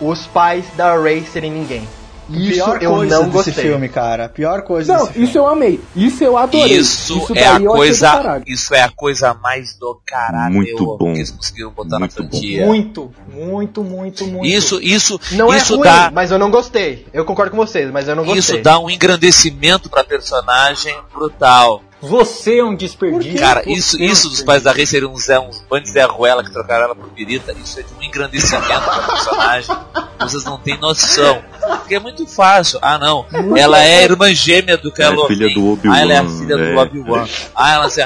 Os 0.00 0.26
pais 0.26 0.64
da 0.76 0.96
Ray 0.96 1.22
serem 1.24 1.50
ninguém. 1.50 1.86
Isso 2.30 2.54
Pior 2.64 2.82
eu 2.82 2.90
coisa 2.92 3.14
não 3.16 3.22
desse 3.24 3.32
gostei. 3.50 3.64
filme, 3.64 3.86
cara. 3.88 4.30
Pior 4.30 4.62
coisa 4.62 4.90
Não, 4.94 5.00
desse 5.00 5.12
filme. 5.12 5.28
isso 5.28 5.36
eu 5.38 5.46
amei. 5.46 5.80
Isso 5.94 6.24
eu 6.24 6.38
adorei. 6.38 6.78
Isso, 6.78 7.18
isso 7.18 7.34
é 7.34 7.46
a 7.46 7.60
coisa. 7.60 8.42
Isso 8.46 8.74
é 8.74 8.80
a 8.82 8.88
coisa 8.88 9.34
mais 9.34 9.74
do 9.74 10.00
caralho 10.06 10.54
Muito 10.54 10.96
bom. 10.96 11.12
que 11.12 11.18
eles 11.18 11.30
conseguiram 11.30 11.70
botar 11.70 11.98
Muito 11.98 12.16
na 12.16 12.22
bom. 12.24 12.30
franquia. 12.30 12.64
Muito, 12.66 13.12
muito, 13.30 13.84
muito, 13.84 14.26
muito. 14.26 14.46
Isso, 14.46 14.80
isso, 14.82 15.20
Não 15.32 15.52
isso 15.52 15.74
é 15.74 15.76
ruim, 15.76 15.84
dá. 15.84 16.10
mas 16.14 16.30
eu 16.30 16.38
não 16.38 16.50
gostei. 16.50 17.06
Eu 17.12 17.26
concordo 17.26 17.50
com 17.50 17.58
vocês, 17.58 17.90
mas 17.90 18.08
eu 18.08 18.16
não 18.16 18.24
gostei. 18.24 18.40
Isso 18.56 18.62
dá 18.64 18.78
um 18.78 18.88
engrandecimento 18.88 19.90
pra 19.90 20.02
personagem 20.02 20.96
brutal. 21.12 21.82
Você 22.08 22.58
é 22.58 22.64
um 22.64 22.74
desperdício. 22.74 23.38
Cara, 23.38 23.62
isso, 23.70 24.00
é 24.00 24.04
isso 24.06 24.28
dos 24.28 24.42
pais 24.42 24.62
da 24.62 24.72
Rei 24.72 24.86
seriam 24.86 25.12
uns, 25.12 25.28
é, 25.28 25.38
uns 25.38 25.62
bandos 25.68 25.92
de 25.92 25.98
arruela 26.00 26.42
que 26.44 26.50
trocaram 26.52 26.84
ela 26.84 26.94
por 26.94 27.08
pirita. 27.10 27.52
Isso 27.52 27.80
é 27.80 27.82
de 27.82 27.88
um 27.98 28.02
engrandecimento 28.02 28.66
pra 28.66 29.02
personagem. 29.02 29.76
Vocês 30.20 30.44
não 30.44 30.58
têm 30.58 30.78
noção. 30.78 31.42
Porque 31.78 31.94
é 31.94 32.00
muito 32.00 32.26
fácil. 32.26 32.78
Ah, 32.82 32.98
não. 32.98 33.26
Ela 33.56 33.78
é 33.82 33.98
a 33.98 34.02
irmã 34.04 34.32
gêmea 34.34 34.76
do 34.76 34.90
Kylo 34.92 35.24
É 35.24 35.26
filha 35.28 35.48
Ren. 35.48 35.54
do 35.54 35.72
Obi-Wan, 35.72 35.94
Ah, 35.94 36.00
ela 36.00 36.12
é 36.12 36.18
a 36.18 36.24
filha 36.24 36.56
do 36.56 36.62
é. 36.64 36.76
Obi-Wan. 36.76 37.28
Ah, 37.54 37.74
ela 37.74 37.86
assim, 37.86 38.00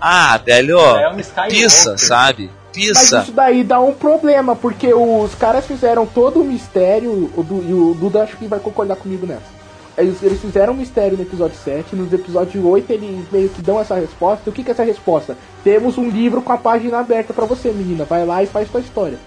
ah, 0.00 0.38
velho, 0.44 0.78
É 0.78 1.10
um 1.12 1.18
Skywalker. 1.20 1.56
pissa, 1.58 1.98
sabe? 1.98 2.50
Mas 2.76 2.88
Pissa. 2.88 3.20
isso 3.22 3.30
daí 3.32 3.62
dá 3.62 3.80
um 3.80 3.94
problema, 3.94 4.56
porque 4.56 4.92
os 4.92 5.32
caras 5.36 5.64
fizeram 5.64 6.04
todo 6.06 6.40
o 6.40 6.44
mistério, 6.44 7.30
o 7.36 7.42
Du- 7.44 7.62
e 7.62 7.72
o 7.72 7.94
Duda 7.94 8.24
acho 8.24 8.36
que 8.36 8.48
vai 8.48 8.58
concordar 8.58 8.96
comigo 8.96 9.24
nessa. 9.26 9.42
Eles, 9.96 10.22
eles 10.22 10.40
fizeram 10.40 10.72
um 10.72 10.76
mistério 10.76 11.16
no 11.16 11.22
episódio 11.22 11.56
7, 11.56 11.94
no 11.94 12.12
episódio 12.12 12.66
8 12.68 12.90
eles 12.92 13.24
meio 13.30 13.48
que 13.48 13.62
dão 13.62 13.80
essa 13.80 13.94
resposta. 13.94 14.42
E 14.46 14.50
o 14.50 14.52
que, 14.52 14.64
que 14.64 14.70
é 14.70 14.72
essa 14.72 14.82
resposta? 14.84 15.36
Temos 15.62 15.96
um 15.96 16.08
livro 16.10 16.42
com 16.42 16.52
a 16.52 16.58
página 16.58 16.98
aberta 16.98 17.32
pra 17.32 17.44
você, 17.44 17.70
menina. 17.70 18.04
Vai 18.04 18.26
lá 18.26 18.42
e 18.42 18.46
faz 18.46 18.68
sua 18.70 18.80
história. 18.80 19.18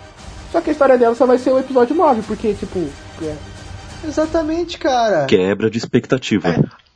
Só 0.51 0.59
que 0.61 0.69
a 0.69 0.73
história 0.73 0.97
dela 0.97 1.15
só 1.15 1.25
vai 1.25 1.37
ser 1.37 1.51
o 1.51 1.59
episódio 1.59 1.95
9, 1.95 2.21
porque, 2.23 2.53
tipo. 2.53 2.79
é- 3.23 3.35
Exatamente, 4.05 4.77
cara. 4.77 5.25
Quebra 5.25 5.69
de 5.69 5.77
expectativa. 5.77 6.47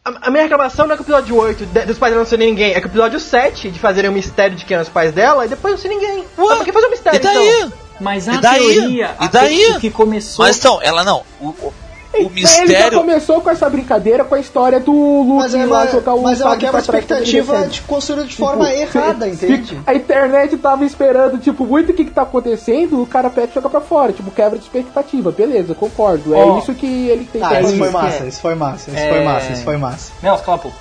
A, 0.04 0.28
a 0.28 0.32
minha 0.32 0.44
reclamação 0.44 0.86
não 0.88 0.94
é 0.94 0.98
com 0.98 1.04
o 1.04 1.06
episódio 1.06 1.36
8 1.36 1.66
de- 1.66 1.86
dos 1.86 1.98
pais 1.98 2.16
não 2.16 2.26
serem 2.26 2.50
ninguém, 2.50 2.74
é 2.74 2.80
com 2.80 2.88
o 2.88 2.92
episódio 2.92 3.20
7 3.20 3.70
de 3.72 3.80
fazerem 3.80 4.10
um 4.10 4.14
mistério 4.14 4.56
de 4.56 4.66
quem 4.66 4.76
eram 4.76 4.84
os 4.84 4.90
pais 4.90 5.12
dela 5.12 5.46
e 5.46 5.50
depois 5.50 5.74
não 5.74 5.80
ser 5.82 5.90
ninguém. 5.90 6.24
Ué, 6.38 6.56
pra 6.56 6.66
que 6.66 6.72
fazer 6.72 6.88
um 6.88 6.90
mistério 6.92 7.18
E 7.20 7.24
daí? 7.24 7.48
então? 7.60 7.74
Mas 8.00 8.28
a 8.28 8.34
E 8.34 8.38
daí? 8.42 8.74
teoria, 8.74 9.06
E 9.20 9.24
a 9.24 9.28
daí? 9.28 9.80
que 9.80 9.92
começou. 9.92 10.44
Mas 10.46 10.58
então, 10.58 10.80
ela 10.82 11.04
não. 11.04 11.24
O, 11.40 11.50
o, 11.50 11.74
o 12.14 12.18
Ele 12.18 12.42
já 12.42 12.62
mistério. 12.62 12.98
começou 13.00 13.42
com 13.42 13.50
essa 13.50 13.70
brincadeira 13.70 14.24
com 14.24 14.36
a 14.36 14.40
história 14.40 14.80
do 14.80 14.92
Luke 14.92 15.38
Mas 15.38 15.54
lá 15.70 15.88
jogar 15.88 16.14
o 16.14 16.22
mas 16.24 16.42
ela 16.42 16.50
sabre 16.52 16.66
quebra 16.66 16.80
a 16.80 16.84
pra 16.84 16.92
trás 17.02 17.06
quando 17.06 17.18
ele 17.20 17.38
expectativa 17.40 17.68
de 17.68 17.82
construída 17.82 18.26
de 18.28 18.36
forma 18.36 18.66
Tipo, 18.70 18.80
errada, 18.98 19.26
se- 19.34 19.46
entende? 19.46 19.80
A 19.88 19.94
internet 19.96 20.58
tava 20.58 20.84
esperando, 20.86 21.38
tipo, 21.38 21.66
muito 21.66 21.92
o 21.92 21.94
que, 21.94 22.06
que 22.06 22.12
tá 22.12 22.24
acontecendo, 22.24 23.02
o 23.02 23.06
cara 23.08 23.30
pega 23.30 23.48
e 23.52 23.54
joga 23.56 23.70
pra 23.70 23.82
fora, 23.82 24.12
tipo, 24.12 24.30
quebra 24.32 24.58
de 24.58 24.66
expectativa. 24.66 25.32
Beleza, 25.32 25.74
concordo. 25.74 26.36
Ó. 26.36 26.56
é 26.58 26.60
isso 26.60 26.74
que 26.74 26.86
ele 27.08 27.26
tem 27.32 27.42
Ah, 27.44 27.56
É 27.56 27.60
isso 27.62 27.70
isso 27.70 27.78
foi 27.78 27.88
que 27.88 27.94
massa, 27.94 28.24
é. 28.24 28.28
isso 28.28 28.42
foi 28.42 28.56
massa, 28.56 28.90
isso 28.92 29.00
É. 29.00 29.10
foi 29.10 29.24
massa, 29.24 29.52
isso 29.54 29.64
foi 29.64 29.78
massa. 29.78 30.12
Não, 30.22 30.38
cala 30.40 30.58
a 30.58 30.62
boca. 30.62 30.76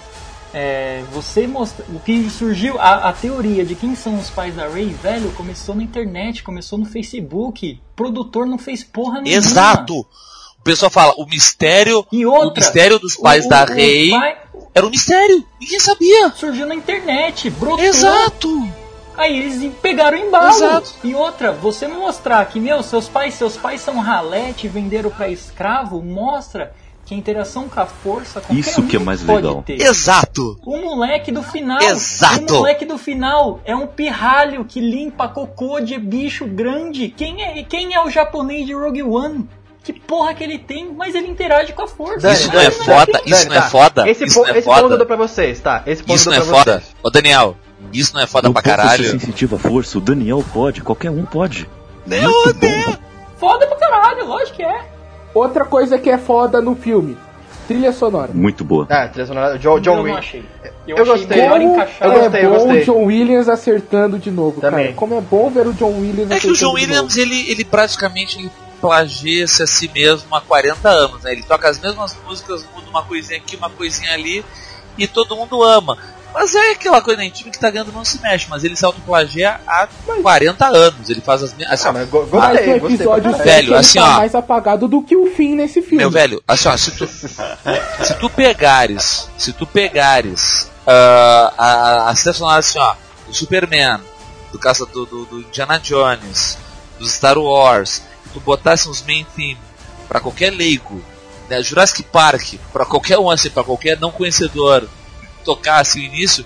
É, 0.53 1.03
você 1.13 1.47
mostra. 1.47 1.85
O 1.95 2.01
que 2.01 2.29
surgiu, 2.29 2.77
a, 2.81 3.09
a 3.09 3.13
teoria 3.13 3.65
de 3.65 3.77
quem 3.77 3.95
são 3.95 4.17
os 4.19 4.29
pais 4.31 4.53
da 4.57 4.67
Ray, 4.67 4.89
velho, 5.01 5.31
começou 5.37 5.77
na 5.77 5.83
internet, 5.85 6.43
começou 6.43 6.77
no 6.77 6.85
Facebook. 6.87 7.79
O 7.93 7.95
produtor 7.95 8.47
não 8.47 8.59
fez 8.59 8.83
porra 8.83 9.21
nenhuma. 9.21 9.39
Exato! 9.39 10.05
O 10.61 10.63
pessoal 10.63 10.91
fala, 10.91 11.15
o 11.17 11.25
mistério. 11.27 12.07
E 12.13 12.25
outra, 12.27 12.49
o 12.49 12.55
mistério 12.55 12.99
dos 12.99 13.17
pais 13.17 13.47
o- 13.47 13.49
da 13.49 13.65
o- 13.65 13.67
Rei 13.67 14.11
pai 14.11 14.37
era 14.75 14.87
um 14.87 14.91
mistério. 14.91 15.45
Ninguém 15.61 15.81
sabia. 15.81 16.31
surgiu 16.37 16.67
na 16.67 16.75
internet, 16.75 17.49
brotou. 17.51 17.85
Exato! 17.85 18.69
Aí 19.17 19.39
eles 19.39 19.73
pegaram 19.83 20.17
o 20.19 20.21
embalo. 20.27 20.49
Exato. 20.55 20.95
E 21.05 21.15
outra, 21.15 21.53
você 21.53 21.87
mostrar 21.89 22.45
que, 22.47 22.59
meu, 22.61 22.83
seus 22.83 23.09
pais, 23.09 23.35
seus 23.35 23.57
pais 23.57 23.81
são 23.81 23.99
ralete, 23.99 24.69
venderam 24.69 25.11
pra 25.11 25.29
escravo, 25.29 26.01
mostra 26.03 26.73
que 27.05 27.15
a 27.15 27.17
interação 27.17 27.69
com 27.69 27.81
a 27.81 27.87
força 27.87 28.41
Isso 28.51 28.83
que 28.85 28.97
é 28.97 29.01
um 29.01 29.05
mais 29.05 29.23
legal. 29.23 29.63
ter. 29.67 29.81
Exato! 29.83 30.59
O 30.65 30.77
moleque 30.77 31.33
do 31.33 31.43
final. 31.43 31.83
Exato. 31.83 32.55
O 32.55 32.59
moleque 32.59 32.85
do 32.85 32.97
final 32.97 33.61
é 33.65 33.75
um 33.75 33.87
pirralho 33.87 34.65
que 34.65 34.81
limpa 34.81 35.27
cocô 35.29 35.81
de 35.81 35.99
bicho 35.99 36.47
grande. 36.47 37.09
Quem 37.09 37.43
é, 37.43 37.63
quem 37.65 37.93
é 37.95 38.03
o 38.03 38.09
japonês 38.09 38.65
de 38.67 38.73
Rogue 38.75 39.03
One? 39.03 39.49
Que 39.83 39.93
porra 39.95 40.35
que 40.35 40.45
ele 40.45 40.59
tem? 40.59 40.93
Mas 40.93 41.15
ele 41.15 41.27
interage 41.29 41.73
com 41.73 41.83
a 41.83 41.89
força. 41.89 42.19
Dani, 42.21 42.35
Isso 42.35 42.53
não 42.53 42.61
é 42.61 42.71
foda, 42.71 43.23
isso 43.25 43.49
não 43.49 43.55
é 43.57 43.61
tá. 43.61 43.67
foda. 43.71 44.09
Esse, 44.11 44.25
Isso 44.25 44.35
po- 44.35 44.47
não 44.47 44.55
é 44.55 44.59
esse 44.59 44.67
ponto 44.69 44.77
eu 44.77 44.89
dou 44.89 44.91
foda. 44.99 45.07
pra 45.07 45.17
vocês, 45.17 45.61
tá? 45.61 45.83
Esse 45.87 46.03
ponto 46.03 46.17
Isso 46.17 46.29
eu 46.29 46.33
não 46.33 46.37
é 46.37 46.41
dou 46.45 46.49
pra 46.51 46.59
foda. 46.59 46.73
vocês. 46.81 46.97
Ô 47.03 47.11
Daniel, 47.11 47.57
isso 47.93 48.15
não 48.15 48.21
é 48.21 48.27
foda 48.27 48.49
Eu 48.49 48.53
pra 48.53 48.63
caralho. 48.63 49.11
sensitivo 49.11 49.57
à 49.57 49.59
força, 49.59 49.97
o 49.97 50.01
Daniel 50.01 50.45
pode, 50.53 50.83
qualquer 50.83 51.11
um 51.11 51.25
pode. 51.25 51.69
Eu 52.11 52.31
Muito 52.31 52.55
bom. 52.55 52.95
Foda 53.39 53.67
pra 53.67 53.77
caralho, 53.77 54.27
lógico 54.27 54.57
que 54.57 54.63
é. 54.63 54.85
Outra 55.33 55.65
coisa 55.65 55.99
que 55.99 56.11
é 56.11 56.19
foda 56.19 56.61
no 56.61 56.75
filme: 56.77 57.17
trilha 57.67 57.91
sonora. 57.93 58.31
Muito 58.35 58.63
boa. 58.65 58.87
Ah, 58.91 59.09
trilha 59.09 59.27
sonora, 59.27 59.59
John, 59.59 59.81
John 59.81 59.99
eu 59.99 60.07
não 60.09 60.17
achei. 60.17 60.45
Eu, 60.87 60.97
Eu 60.97 61.03
achei 61.03 61.15
gostei. 61.17 61.41
Como 61.49 61.63
encaixado. 61.63 62.13
Eu 62.13 62.21
gostei, 62.21 62.41
é 62.41 62.45
eu 62.45 62.51
bom 62.51 62.57
gostei. 62.59 62.83
o 62.83 62.85
John 62.85 63.05
Williams 63.07 63.49
acertando 63.49 64.19
de 64.19 64.31
novo, 64.31 64.61
Também. 64.61 64.85
cara. 64.87 64.97
Como 64.97 65.15
é 65.15 65.21
bom 65.23 65.49
ver 65.49 65.67
o 65.67 65.73
John 65.73 65.99
Williams 66.01 66.31
É 66.31 66.39
que 66.39 66.49
o 66.49 66.53
acertando 66.53 66.57
John 66.59 66.73
Williams, 66.75 67.17
ele, 67.17 67.51
ele 67.51 67.65
praticamente 67.65 68.39
ele 68.39 68.51
plagia-se 68.81 69.63
a 69.63 69.67
si 69.67 69.91
mesmo 69.95 70.35
há 70.35 70.41
40 70.41 70.89
anos, 70.89 71.23
né? 71.23 71.33
Ele 71.33 71.43
toca 71.43 71.69
as 71.69 71.79
mesmas 71.79 72.17
músicas, 72.25 72.65
muda 72.75 72.89
uma 72.91 73.03
coisinha 73.03 73.39
aqui, 73.39 73.57
uma 73.57 73.71
coisinha 73.71 74.13
ali, 74.13 74.45
e 74.99 75.07
todo 75.07 75.37
mundo 75.37 75.63
ama. 75.63 75.97
Mas 76.33 76.55
é 76.55 76.71
aquela 76.71 77.01
coisa, 77.03 77.21
né? 77.21 77.29
time 77.29 77.51
que 77.51 77.59
tá 77.59 77.69
ganhando 77.71 77.91
não 77.93 78.05
se 78.05 78.21
mexe, 78.23 78.47
mas 78.49 78.63
ele 78.63 78.77
se 78.77 78.85
autoplagia 78.85 79.61
há 79.67 79.89
40 80.23 80.65
anos. 80.65 81.11
Ele 81.11 81.21
faz 81.21 81.43
as 81.43 81.53
mesmas. 81.53 81.73
Assim, 81.81 81.89
Ah, 81.89 81.93
mas 81.93 82.09
go- 82.09 82.29
Mas 82.31 82.51
gostei, 82.55 82.75
no 82.75 82.81
gostei. 82.81 82.95
episódio 82.97 83.31
caralho. 83.33 83.37
7 83.51 83.57
Velho, 83.67 83.75
assim, 83.77 83.99
tá 83.99 84.05
ó. 84.05 84.17
mais 84.19 84.35
apagado 84.37 84.87
do 84.87 85.03
que 85.03 85.17
o 85.17 85.27
fim 85.35 85.57
nesse 85.57 85.83
filme. 85.83 85.97
Meu 85.97 86.11
velho, 86.11 86.41
assim, 86.47 86.69
ó, 86.69 86.77
se 86.77 86.93
tu, 86.93 87.05
se 87.09 88.15
tu 88.21 88.31
pegares, 88.31 89.29
se 89.37 89.53
tu 89.53 89.67
pegares 89.67 90.71
ah, 90.87 91.53
a, 91.59 92.11
a 92.11 92.15
trilha 92.15 92.57
assim, 92.57 92.79
ó, 92.79 92.95
do 93.27 93.35
Superman, 93.35 94.01
do 94.53 94.59
caça 94.59 94.87
do, 94.87 95.05
do, 95.07 95.25
do 95.25 95.41
Indiana 95.41 95.81
Jones, 95.81 96.57
dos 97.01 97.11
Star 97.13 97.39
Wars, 97.39 98.03
tu 98.33 98.41
botasse 98.41 98.89
uns 98.89 99.03
main 99.03 99.25
theme 99.37 99.59
pra 100.09 100.21
qualquer 100.21 100.51
leigo, 100.51 101.03
né, 101.49 101.63
Jurassic 101.63 102.03
Park, 102.05 102.55
pra 102.73 102.85
qualquer 102.85 103.19
um 103.19 103.31
assim, 103.31 103.51
pra 103.51 103.65
qualquer 103.65 103.99
não 103.99 104.11
conhecedor, 104.11 104.89
tocar 105.45 105.81
assim 105.81 106.01
o 106.01 106.05
início, 106.05 106.45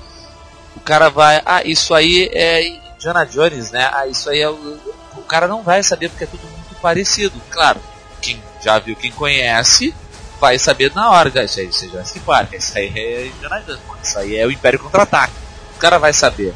o 0.77 0.81
cara 0.81 1.09
vai, 1.09 1.43
ah, 1.45 1.63
isso 1.65 1.95
aí 1.95 2.29
é 2.33 2.67
Indiana 2.95 3.25
Jones, 3.25 3.71
né? 3.71 3.91
Ah, 3.93 4.07
isso 4.07 4.29
aí 4.31 4.41
é 4.41 4.49
o, 4.49 4.79
o 5.17 5.23
cara 5.23 5.47
não 5.47 5.63
vai 5.63 5.83
saber 5.83 6.09
porque 6.09 6.25
é 6.25 6.27
tudo 6.27 6.47
muito 6.49 6.75
parecido. 6.81 7.41
Claro, 7.51 7.81
quem 8.21 8.43
já 8.63 8.79
viu, 8.79 8.97
quem 8.97 9.13
conhece, 9.13 9.95
vai 10.41 10.59
saber 10.59 10.93
na 10.95 11.11
hora. 11.11 11.31
Ah, 11.37 11.45
isso 11.45 11.61
aí 11.61 11.67
é 11.67 11.71
Jurassic 11.73 12.21
Park, 12.21 12.53
isso 12.55 12.77
aí 12.77 12.93
é 12.95 13.27
Indiana 13.27 13.61
Jones, 13.61 13.81
isso 14.03 14.19
aí 14.19 14.37
é 14.37 14.47
o 14.47 14.51
Império 14.51 14.79
Contra-Ataque. 14.79 15.35
O 15.77 15.79
cara 15.79 15.99
vai 15.99 16.13
saber. 16.13 16.55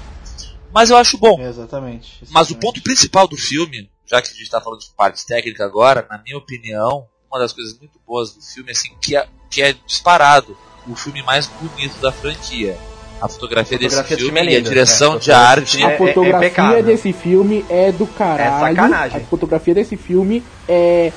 Mas 0.73 0.91
eu 0.91 0.97
acho 0.97 1.19
bom. 1.19 1.41
Exatamente. 1.41 2.19
Mas 2.31 2.49
o 2.49 2.53
exatamente. 2.53 2.61
ponto 2.61 2.83
principal 2.83 3.27
do 3.27 3.37
filme, 3.37 3.91
já 4.09 4.21
que 4.23 4.29
a 4.29 4.33
gente 4.33 4.43
está 4.43 4.61
falando 4.61 4.81
de 4.81 4.91
parte 4.97 5.25
técnica 5.27 5.65
agora, 5.65 6.07
na 6.11 6.19
minha 6.19 6.37
opinião, 6.39 7.07
uma 7.31 7.39
das 7.39 7.53
coisas 7.53 7.79
muito 7.79 7.99
boas 8.07 8.33
do 8.35 8.43
filme, 8.43 8.71
assim, 8.71 8.91
que 9.01 9.17
é, 9.17 9.27
que 9.51 9.61
é 9.63 9.75
disparado 9.87 10.57
o 10.87 10.95
filme 10.97 11.23
mais 11.23 11.47
bonito 11.47 12.01
da 12.01 12.11
franquia. 12.11 12.77
A 13.21 13.29
fotografia, 13.29 13.77
A 13.77 13.79
fotografia 13.79 13.79
desse 13.79 14.05
filme 14.05 14.23
filme 14.25 14.41
é 14.41 14.45
e 14.45 14.47
a 14.47 14.59
linda, 14.59 14.69
direção 14.71 15.15
é, 15.17 15.19
de 15.19 15.33
a 15.33 15.39
arte. 15.41 15.83
A 15.85 15.91
É- 15.91 15.95
é 15.95 15.99
fotografia 15.99 16.37
impecável. 16.39 16.83
desse 16.85 17.13
filme 17.13 17.65
é 17.69 17.93
do 17.93 18.07
caralho. 18.07 18.65
É 18.65 18.69
sacanagem. 18.77 19.17
A 19.19 19.25
fotografia 19.27 19.75
desse 19.75 19.97
filme 19.97 20.43
é, 20.69 21.13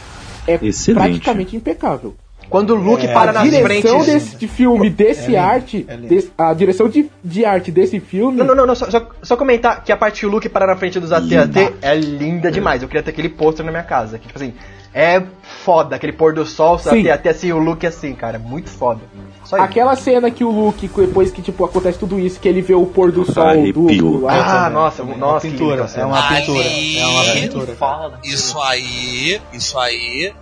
é 0.48 0.60
Excelente. 0.62 0.96
praticamente 1.00 1.56
impecável. 1.56 2.16
Quando 2.52 2.72
o 2.72 2.76
Luke 2.76 3.08
É, 3.08 3.14
para 3.14 3.40
a 3.40 3.44
direção 3.44 4.04
frentes. 4.04 4.06
desse 4.34 4.48
filme, 4.48 4.90
desse 4.90 5.28
lindo, 5.32 5.40
arte, 5.40 5.86
é 5.88 5.96
desse- 5.96 6.32
a 6.38 6.54
direção 6.54 6.90
de, 6.90 7.10
de 7.24 7.46
arte 7.46 7.72
desse 7.72 8.00
filme 8.02 8.38
Não, 8.38 8.46
não, 8.46 8.54
não, 8.54 8.66
não, 8.68 8.76
só, 8.76 8.92
só, 8.92 9.08
só 9.24 9.38
comentar 9.38 9.84
que 9.84 9.92
a 9.92 9.96
parte 9.96 10.20
que 10.20 10.26
o 10.26 10.30
Luke 10.30 10.50
para 10.50 10.68
na 10.68 10.76
frente 10.76 11.00
dos 11.00 11.14
AT-AT 11.14 11.74
é 11.82 11.96
linda 11.96 12.52
demais. 12.52 12.82
Eu 12.84 12.90
queria 12.90 13.02
ter 13.02 13.12
aquele 13.12 13.30
pôster 13.30 13.66
na 13.66 13.72
minha 13.72 13.84
casa. 13.84 14.20
Que, 14.20 14.28
tipo 14.28 14.38
assim, 14.38 14.54
é 14.94 15.24
foda, 15.64 15.96
aquele 15.96 16.12
pôr 16.12 16.34
do 16.34 16.46
sol, 16.46 16.76
os 16.76 16.82
Sim. 16.82 16.90
AT-AT 17.10 17.30
assim, 17.30 17.52
o 17.54 17.58
Luke 17.58 17.88
assim, 17.88 18.14
cara, 18.14 18.36
é 18.36 18.40
muito 18.40 18.70
foda. 18.70 19.00
Só 19.46 19.56
isso. 19.56 19.64
Aquela 19.66 19.96
cena 19.96 20.30
que 20.30 20.44
o 20.44 20.52
Luke, 20.52 20.90
depois 20.94 21.32
que 21.32 21.42
tipo 21.42 21.64
acontece 21.64 21.98
tudo 21.98 22.20
isso, 22.20 22.38
que 22.38 22.50
ele 22.50 22.62
vê 22.62 22.76
o 22.76 22.86
pôr 22.86 23.14
do 23.14 23.24
sol 23.24 23.46
do, 23.46 23.50
Arrepiou. 23.50 24.20
do 24.20 24.28
Ah, 24.28 24.70
nossa, 24.70 25.04
também. 25.04 25.18
nossa, 25.18 25.48
pintura, 25.48 25.88
é 25.96 26.06
uma 26.06 26.22
pintura, 26.28 26.64
é 27.00 27.06
uma 27.08 27.24
pintura. 27.34 27.76
fala. 27.76 28.20
Isso 28.26 28.60
aí, 28.62 29.40
isso 29.54 29.80
aí 29.80 30.34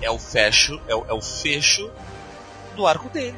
é 0.00 0.10
o 0.10 0.18
fecho, 0.18 0.80
é 0.88 0.94
o, 0.94 1.04
é 1.08 1.12
o 1.12 1.20
fecho 1.20 1.90
do 2.76 2.86
arco 2.86 3.08
dele. 3.08 3.36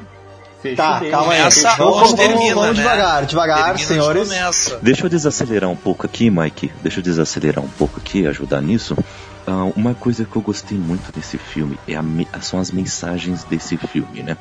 Tá, 0.75 1.01
calma 1.09 1.33
aí. 1.33 1.39
Começa 1.39 1.75
Vamos, 1.75 1.95
onde 1.95 2.03
vamos, 2.03 2.13
termina, 2.13 2.55
vamos 2.55 2.77
né? 2.77 2.83
devagar, 2.83 3.25
devagar, 3.25 3.63
Termina 3.75 3.87
senhores. 3.87 4.27
começa. 4.29 4.79
Deixa 4.81 5.05
eu 5.05 5.09
desacelerar 5.09 5.69
um 5.69 5.75
pouco 5.75 6.05
aqui, 6.05 6.29
Mike. 6.29 6.71
Deixa 6.83 6.99
eu 6.99 7.03
desacelerar 7.03 7.63
um 7.63 7.69
pouco 7.69 7.99
aqui, 7.99 8.27
ajudar 8.27 8.61
nisso. 8.61 8.95
Ah, 9.47 9.65
uma 9.75 9.95
coisa 9.95 10.23
que 10.23 10.35
eu 10.35 10.41
gostei 10.41 10.77
muito 10.77 11.11
desse 11.11 11.37
filme 11.37 11.79
é 11.87 11.95
a 11.95 12.41
são 12.41 12.59
as 12.59 12.69
mensagens 12.69 13.43
desse 13.43 13.75
filme, 13.75 14.21
né? 14.21 14.37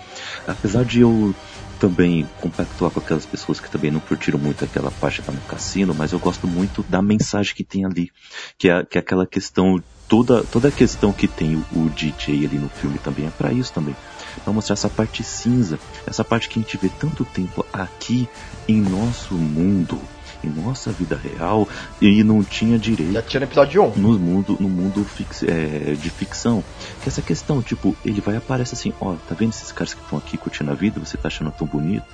Apesar 0.47 0.85
de 0.85 1.01
eu 1.01 1.35
também 1.79 2.29
compactuar 2.43 2.91
com 2.91 3.01
aquelas 3.01 3.25
pessoas 3.25 3.59
que 3.59 3.71
também 3.71 3.91
não 3.91 4.01
curtiram 4.01 4.39
muito 4.39 4.63
aquela 4.63 4.91
parte 4.91 5.23
lá 5.27 5.33
no 5.33 5.41
cassino, 5.41 5.95
mas 5.95 6.13
eu 6.13 6.19
gosto 6.19 6.47
muito 6.47 6.83
da 6.83 7.01
mensagem 7.01 7.55
que 7.55 7.65
tem 7.65 7.87
ali, 7.87 8.11
que 8.59 8.69
é, 8.69 8.85
que 8.85 8.99
é 8.99 9.01
aquela 9.01 9.27
questão 9.27 9.83
toda 10.11 10.43
toda 10.45 10.69
a 10.69 10.73
questão 10.73 11.11
que 11.13 11.27
tem 11.27 11.55
o, 11.57 11.65
o 11.79 11.89
DJ 11.89 12.45
ali 12.45 12.59
no 12.59 12.69
filme 12.69 12.99
também 12.99 13.27
é 13.27 13.31
para 13.31 13.51
isso 13.53 13.73
também, 13.73 13.97
para 14.45 14.53
mostrar 14.53 14.75
essa 14.75 14.91
parte 14.91 15.23
cinza, 15.25 15.79
essa 16.07 16.23
parte 16.23 16.49
que 16.51 16.59
a 16.59 16.63
gente 16.63 16.77
vê 16.77 16.91
tanto 17.01 17.25
tempo 17.25 17.65
aqui 17.73 18.29
em 18.69 18.81
nosso 18.83 19.35
mundo, 19.35 19.99
em 20.45 20.49
nossa 20.51 20.91
vida 20.93 21.17
real 21.17 21.67
e 22.01 22.23
não 22.25 22.43
tinha 22.43 22.79
direito 22.79 23.13
Já 23.13 23.23
tinha 23.23 23.41
no 23.41 23.47
episódio 23.47 23.83
1. 23.85 23.97
no 23.99 24.19
mundo, 24.19 24.57
no 24.61 24.69
mundo 24.69 25.05
fix- 25.05 25.43
é, 25.45 25.95
de 25.95 26.11
ficção. 26.11 26.63
Que 27.03 27.09
essa 27.09 27.23
questão, 27.23 27.63
tipo, 27.63 27.97
ele 28.05 28.21
vai 28.21 28.37
aparece 28.37 28.75
assim, 28.75 28.93
ó, 29.01 29.15
tá 29.29 29.35
vendo 29.35 29.51
esses 29.51 29.71
caras 29.73 29.95
que 29.95 30.01
estão 30.03 30.19
aqui 30.19 30.37
curtindo 30.37 30.71
a 30.71 30.75
vida, 30.75 30.99
você 31.01 31.17
tá 31.17 31.29
achando 31.29 31.51
tão 31.53 31.67
bonito? 31.67 32.05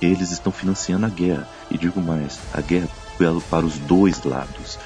Eles 0.00 0.32
estão 0.32 0.50
financiando 0.52 1.06
a 1.06 1.08
guerra. 1.08 1.48
E 1.70 1.78
digo 1.78 2.00
mais, 2.00 2.38
a 2.52 2.60
guerra 2.60 2.88
pelo- 3.16 3.40
para 3.42 3.64
os 3.64 3.78
dois 3.78 4.22
lados. 4.24 4.78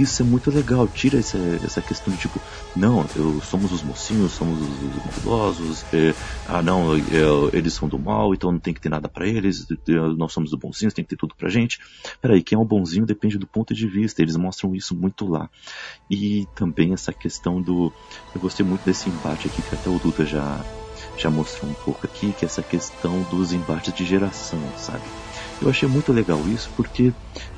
Isso 0.00 0.22
é 0.22 0.24
muito 0.24 0.50
legal, 0.50 0.88
tira 0.88 1.18
essa, 1.18 1.38
essa 1.62 1.80
questão 1.82 2.12
de 2.12 2.18
tipo, 2.18 2.42
não, 2.74 3.08
eu, 3.14 3.40
somos 3.40 3.72
os 3.72 3.82
mocinhos, 3.82 4.32
somos 4.32 4.60
os, 4.60 4.82
os 4.82 5.04
maldosos, 5.04 5.86
é, 5.92 6.16
ah 6.44 6.62
não, 6.62 6.96
é, 6.96 7.00
eles 7.52 7.74
são 7.74 7.88
do 7.88 7.98
mal, 7.98 8.34
então 8.34 8.50
não 8.50 8.58
tem 8.58 8.74
que 8.74 8.80
ter 8.80 8.88
nada 8.88 9.08
pra 9.08 9.26
eles, 9.26 9.66
nós 10.16 10.32
somos 10.32 10.50
do 10.50 10.58
bonzinhos, 10.58 10.94
tem 10.94 11.04
que 11.04 11.10
ter 11.10 11.16
tudo 11.16 11.34
pra 11.36 11.48
gente. 11.48 11.78
Peraí, 12.20 12.42
quem 12.42 12.56
é 12.56 12.60
o 12.60 12.64
bonzinho 12.64 13.06
depende 13.06 13.38
do 13.38 13.46
ponto 13.46 13.74
de 13.74 13.86
vista, 13.86 14.22
eles 14.22 14.36
mostram 14.36 14.74
isso 14.74 14.94
muito 14.96 15.26
lá. 15.26 15.48
E 16.10 16.46
também 16.54 16.92
essa 16.92 17.12
questão 17.12 17.60
do. 17.62 17.92
Eu 18.34 18.40
gostei 18.40 18.64
muito 18.64 18.84
desse 18.84 19.08
embate 19.08 19.46
aqui, 19.46 19.62
que 19.62 19.74
até 19.74 19.88
o 19.88 19.98
Duda 19.98 20.24
já, 20.24 20.64
já 21.16 21.30
mostrou 21.30 21.70
um 21.70 21.74
pouco 21.74 22.00
aqui, 22.04 22.32
que 22.32 22.44
é 22.44 22.46
essa 22.46 22.62
questão 22.62 23.22
dos 23.22 23.52
embates 23.52 23.92
de 23.92 24.04
geração, 24.04 24.60
sabe? 24.76 25.04
Eu 25.60 25.68
achei 25.68 25.88
muito 25.88 26.12
legal 26.12 26.48
isso 26.48 26.70
porque 26.76 27.12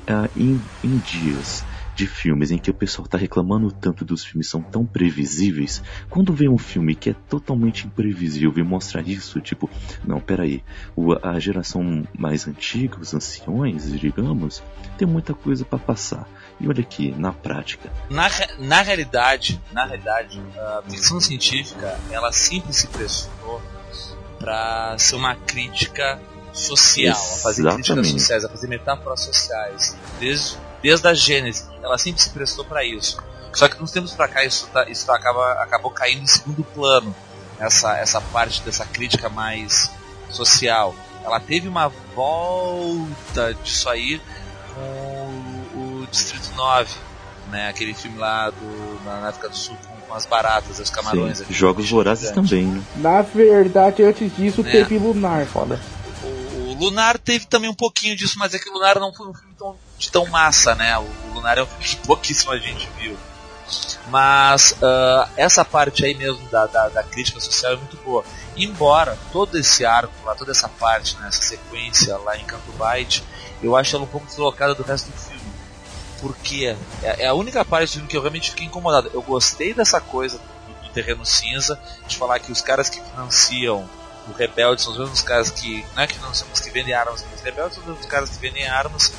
ah, 0.07 0.29
em, 0.35 0.63
em 0.83 0.97
dias 0.99 1.65
de 1.97 2.05
filmes 2.05 2.51
em 2.51 2.59
que 2.59 2.69
o 2.69 2.73
pessoal 2.75 3.07
tá 3.07 3.17
reclamando 3.17 3.71
tanto 3.71 4.05
dos 4.05 4.23
filmes 4.23 4.47
são 4.47 4.61
tão 4.61 4.85
previsíveis, 4.85 5.81
quando 6.11 6.31
vem 6.31 6.47
um 6.47 6.57
filme 6.57 6.93
que 6.93 7.09
é 7.09 7.15
totalmente 7.27 7.87
imprevisível 7.87 8.53
e 8.55 8.63
mostra 8.63 9.01
isso, 9.01 9.41
tipo, 9.41 9.67
não, 10.05 10.19
peraí, 10.19 10.63
a 11.23 11.39
geração 11.39 12.07
mais 12.15 12.47
antiga, 12.47 12.99
os 12.99 13.15
anciões, 13.15 13.91
digamos, 13.99 14.61
tem 14.95 15.07
muita 15.07 15.33
coisa 15.33 15.65
para 15.65 15.79
passar. 15.79 16.29
E 16.59 16.67
olha 16.67 16.81
aqui, 16.81 17.15
na 17.17 17.33
prática, 17.33 17.91
Na, 18.11 18.29
na 18.59 18.81
realidade, 18.83 19.59
na 19.71 19.83
realidade, 19.85 20.39
a 20.55 20.83
ficção 20.87 21.19
científica, 21.19 21.99
ela 22.11 22.31
sempre 22.31 22.73
se 22.73 22.87
prestou 22.87 23.59
para 24.37 24.95
ser 24.99 25.15
uma 25.15 25.35
crítica 25.35 26.21
social, 26.53 27.15
a 27.15 27.37
fazer 27.39 27.63
críticas 27.73 28.07
sociais, 28.07 28.45
a 28.45 28.49
fazer 28.49 28.67
metáforas 28.67 29.21
sociais. 29.21 29.97
Desde, 30.19 30.57
desde 30.81 31.07
a 31.07 31.13
Gênesis, 31.13 31.67
ela 31.81 31.97
sempre 31.97 32.21
se 32.21 32.29
prestou 32.29 32.65
para 32.65 32.83
isso. 32.83 33.17
Só 33.53 33.67
que 33.67 33.79
nos 33.79 33.91
tempos 33.91 34.13
pra 34.13 34.27
cá 34.27 34.43
isso, 34.43 34.67
tá, 34.71 34.87
isso 34.89 35.11
acaba, 35.11 35.53
acabou 35.63 35.89
caindo 35.91 36.21
em 36.23 36.27
segundo 36.27 36.63
plano, 36.63 37.15
essa, 37.59 37.97
essa 37.97 38.21
parte 38.21 38.61
dessa 38.61 38.85
crítica 38.85 39.29
mais 39.29 39.89
social. 40.29 40.93
Ela 41.23 41.39
teve 41.39 41.67
uma 41.67 41.91
volta 42.15 43.53
disso 43.63 43.89
aí 43.89 44.21
com 44.73 44.81
o, 45.75 46.07
Distrito 46.11 46.53
9, 46.55 46.93
né? 47.51 47.67
Aquele 47.69 47.93
filme 47.93 48.17
lá 48.17 48.49
do, 48.49 49.03
na, 49.03 49.27
África 49.27 49.49
do 49.49 49.55
Sul 49.57 49.75
com, 49.87 49.95
com 50.07 50.13
as 50.13 50.25
baratas, 50.25 50.79
os 50.79 50.89
camarões. 50.89 51.39
sim, 51.39 51.45
jogos 51.49 51.89
vorazes 51.89 52.29
gigante. 52.29 52.49
também, 52.49 52.65
né? 52.67 52.81
Na 52.97 53.21
verdade, 53.21 54.03
antes 54.03 54.33
disso, 54.35 54.61
É. 54.61 54.71
teve 54.71 54.97
Lunar. 54.97 55.45
Foda. 55.45 55.79
Lunar 56.77 57.17
teve 57.17 57.45
também 57.45 57.69
um 57.69 57.73
pouquinho 57.73 58.15
disso, 58.15 58.37
mas 58.37 58.53
é 58.53 58.59
que 58.59 58.69
Lunar 58.69 58.99
não 58.99 59.13
foi 59.13 59.27
um 59.27 59.33
filme 59.33 59.53
tão, 59.57 59.75
de 59.97 60.11
tão 60.11 60.25
massa, 60.27 60.75
né? 60.75 60.97
O, 60.97 61.07
Lunar 61.33 61.57
é 61.57 61.63
um 61.63 61.67
filme 61.67 61.83
que 61.83 61.95
pouquíssima 62.07 62.57
gente 62.59 62.87
viu. 62.97 63.17
Mas 64.09 64.75
ah, 64.81 65.29
essa 65.35 65.65
parte 65.65 66.05
aí 66.05 66.13
mesmo 66.13 66.47
da, 66.49 66.65
da, 66.65 66.89
da 66.89 67.03
crítica 67.03 67.39
social 67.39 67.73
é 67.73 67.75
muito 67.75 67.97
boa. 67.97 68.23
Embora 68.55 69.17
todo 69.31 69.57
esse 69.57 69.85
arco, 69.85 70.13
lá, 70.25 70.35
toda 70.35 70.51
essa 70.51 70.69
parte, 70.69 71.17
né, 71.17 71.27
essa 71.27 71.41
sequência 71.41 72.17
lá 72.17 72.37
em 72.37 72.45
Canto 72.45 72.71
Bight, 72.71 73.23
eu 73.61 73.75
acho 73.75 73.95
ela 73.95 74.05
um 74.05 74.07
pouco 74.07 74.27
deslocada 74.27 74.73
do 74.73 74.83
resto 74.83 75.11
do 75.11 75.17
filme. 75.17 75.41
Porque 76.21 76.75
é, 77.03 77.23
é 77.23 77.27
a 77.27 77.33
única 77.33 77.63
parte 77.63 77.89
do 77.89 77.93
filme 77.93 78.07
que 78.07 78.17
eu 78.17 78.21
realmente 78.21 78.51
fiquei 78.51 78.65
incomodado. 78.65 79.11
Eu 79.13 79.21
gostei 79.21 79.73
dessa 79.73 79.99
coisa 79.99 80.39
do 80.83 80.89
terreno 80.89 81.25
cinza, 81.25 81.79
de 82.07 82.17
falar 82.17 82.39
que 82.39 82.51
os 82.51 82.61
caras 82.61 82.89
que 82.89 83.01
financiam 83.01 83.87
o 84.29 84.33
Rebelde 84.33 84.81
são 84.81 84.91
os 84.93 84.99
mesmos 84.99 85.21
caras 85.21 85.49
que. 85.49 85.85
Não 85.95 86.03
é 86.03 86.07
que 86.07 86.19
não 86.19 86.33
são 86.33 86.47
os 86.53 86.59
que 86.59 86.69
vendem 86.69 86.93
armas, 86.93 87.23
mas 87.29 87.39
os 87.39 87.45
rebeldes 87.45 87.75
são 87.75 87.83
os 87.83 87.89
mesmos 87.89 88.05
caras 88.05 88.29
que 88.29 88.37
vendem 88.39 88.67
armas 88.67 89.13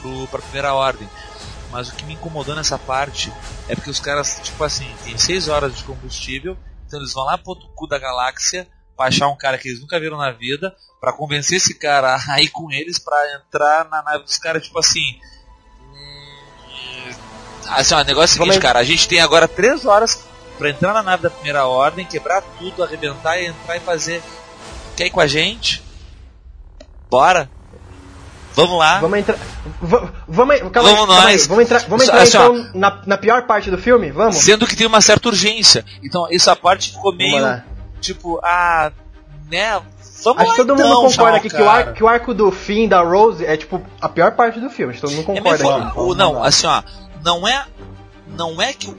pro, 0.00 0.26
pra 0.28 0.40
primeira 0.40 0.74
ordem. 0.74 1.08
Mas 1.70 1.88
o 1.88 1.94
que 1.94 2.04
me 2.04 2.14
incomodou 2.14 2.54
nessa 2.54 2.78
parte 2.78 3.32
é 3.68 3.74
porque 3.74 3.88
os 3.90 3.98
caras, 3.98 4.40
tipo 4.42 4.62
assim, 4.62 4.94
tem 5.04 5.16
6 5.16 5.48
horas 5.48 5.74
de 5.76 5.82
combustível, 5.84 6.56
então 6.86 7.00
eles 7.00 7.14
vão 7.14 7.24
lá 7.24 7.38
pro 7.38 7.50
outro 7.50 7.66
cu 7.74 7.86
da 7.86 7.98
galáxia 7.98 8.68
pra 8.94 9.06
achar 9.06 9.28
um 9.28 9.36
cara 9.36 9.56
que 9.56 9.68
eles 9.68 9.80
nunca 9.80 9.98
viram 9.98 10.18
na 10.18 10.30
vida, 10.32 10.76
pra 11.00 11.14
convencer 11.14 11.56
esse 11.56 11.74
cara 11.74 12.14
a 12.28 12.42
ir 12.42 12.48
com 12.50 12.70
eles 12.70 12.98
pra 12.98 13.16
entrar 13.36 13.88
na 13.88 14.02
nave 14.02 14.24
dos 14.24 14.36
caras, 14.36 14.62
tipo 14.64 14.78
assim. 14.78 15.18
hum, 15.80 17.10
Assim, 17.68 17.94
ó, 17.94 18.00
o 18.00 18.04
negócio 18.04 18.34
é 18.38 18.42
o 18.42 18.44
seguinte, 18.44 18.60
cara, 18.60 18.78
a 18.80 18.84
gente 18.84 19.08
tem 19.08 19.20
agora 19.20 19.48
3 19.48 19.86
horas 19.86 20.26
pra 20.58 20.68
entrar 20.68 20.92
na 20.92 21.02
nave 21.02 21.22
da 21.22 21.30
primeira 21.30 21.66
ordem, 21.66 22.04
quebrar 22.04 22.42
tudo, 22.58 22.84
arrebentar 22.84 23.38
e 23.40 23.46
entrar 23.46 23.76
e 23.76 23.80
fazer. 23.80 24.22
Quer 25.02 25.06
ir 25.06 25.10
com 25.10 25.20
a 25.20 25.26
gente? 25.26 25.82
Bora! 27.10 27.50
Vamos 28.54 28.78
lá! 28.78 29.00
Vamos 29.00 29.18
entrar. 29.18 29.36
va- 29.80 30.12
Vamos, 30.28 30.58
calma 30.70 30.90
Vamos 30.90 31.06
calma 31.06 31.24
aí. 31.26 31.32
nós. 31.32 31.46
Vamos 31.48 31.64
entrar, 31.64 31.78
vamos 31.88 32.04
entrar 32.04 32.22
assim, 32.22 32.36
ó. 32.38 32.44
então 32.54 32.70
na, 32.74 33.02
na 33.04 33.18
pior 33.18 33.42
parte 33.46 33.68
do 33.68 33.78
filme? 33.78 34.12
Vamos? 34.12 34.36
Sendo 34.36 34.64
que 34.64 34.76
tem 34.76 34.86
uma 34.86 35.00
certa 35.00 35.28
urgência. 35.28 35.84
Então, 36.04 36.28
essa 36.30 36.54
parte 36.54 36.92
ficou 36.92 37.12
meio. 37.12 37.62
Tipo, 38.00 38.38
ah, 38.44 38.92
né? 39.50 39.72
Vamos 39.72 39.88
Acho 40.24 40.34
lá 40.36 40.44
que 40.44 40.56
todo 40.56 40.72
então, 40.74 40.76
mundo 40.88 41.08
concorda 41.10 41.36
aqui 41.38 41.50
que 41.50 41.60
o, 41.60 41.68
ar- 41.68 41.92
que 41.94 42.04
o 42.04 42.08
arco 42.08 42.32
do 42.32 42.52
fim 42.52 42.86
da 42.86 43.00
Rose 43.02 43.44
é 43.44 43.56
tipo 43.56 43.82
a 44.00 44.08
pior 44.08 44.30
parte 44.32 44.60
do 44.60 44.70
filme. 44.70 44.92
Acho 44.92 45.00
que 45.00 45.06
todo 45.08 45.16
mundo 45.16 45.36
É 45.36 45.40
concorda 45.40 45.64
fo- 45.90 46.02
aqui. 46.10 46.16
Não, 46.18 46.44
assim, 46.44 46.66
ó. 46.68 46.80
Não 47.24 47.48
é. 47.48 47.64
Não 48.38 48.62
é 48.62 48.72
que 48.72 48.88
o, 48.88 48.96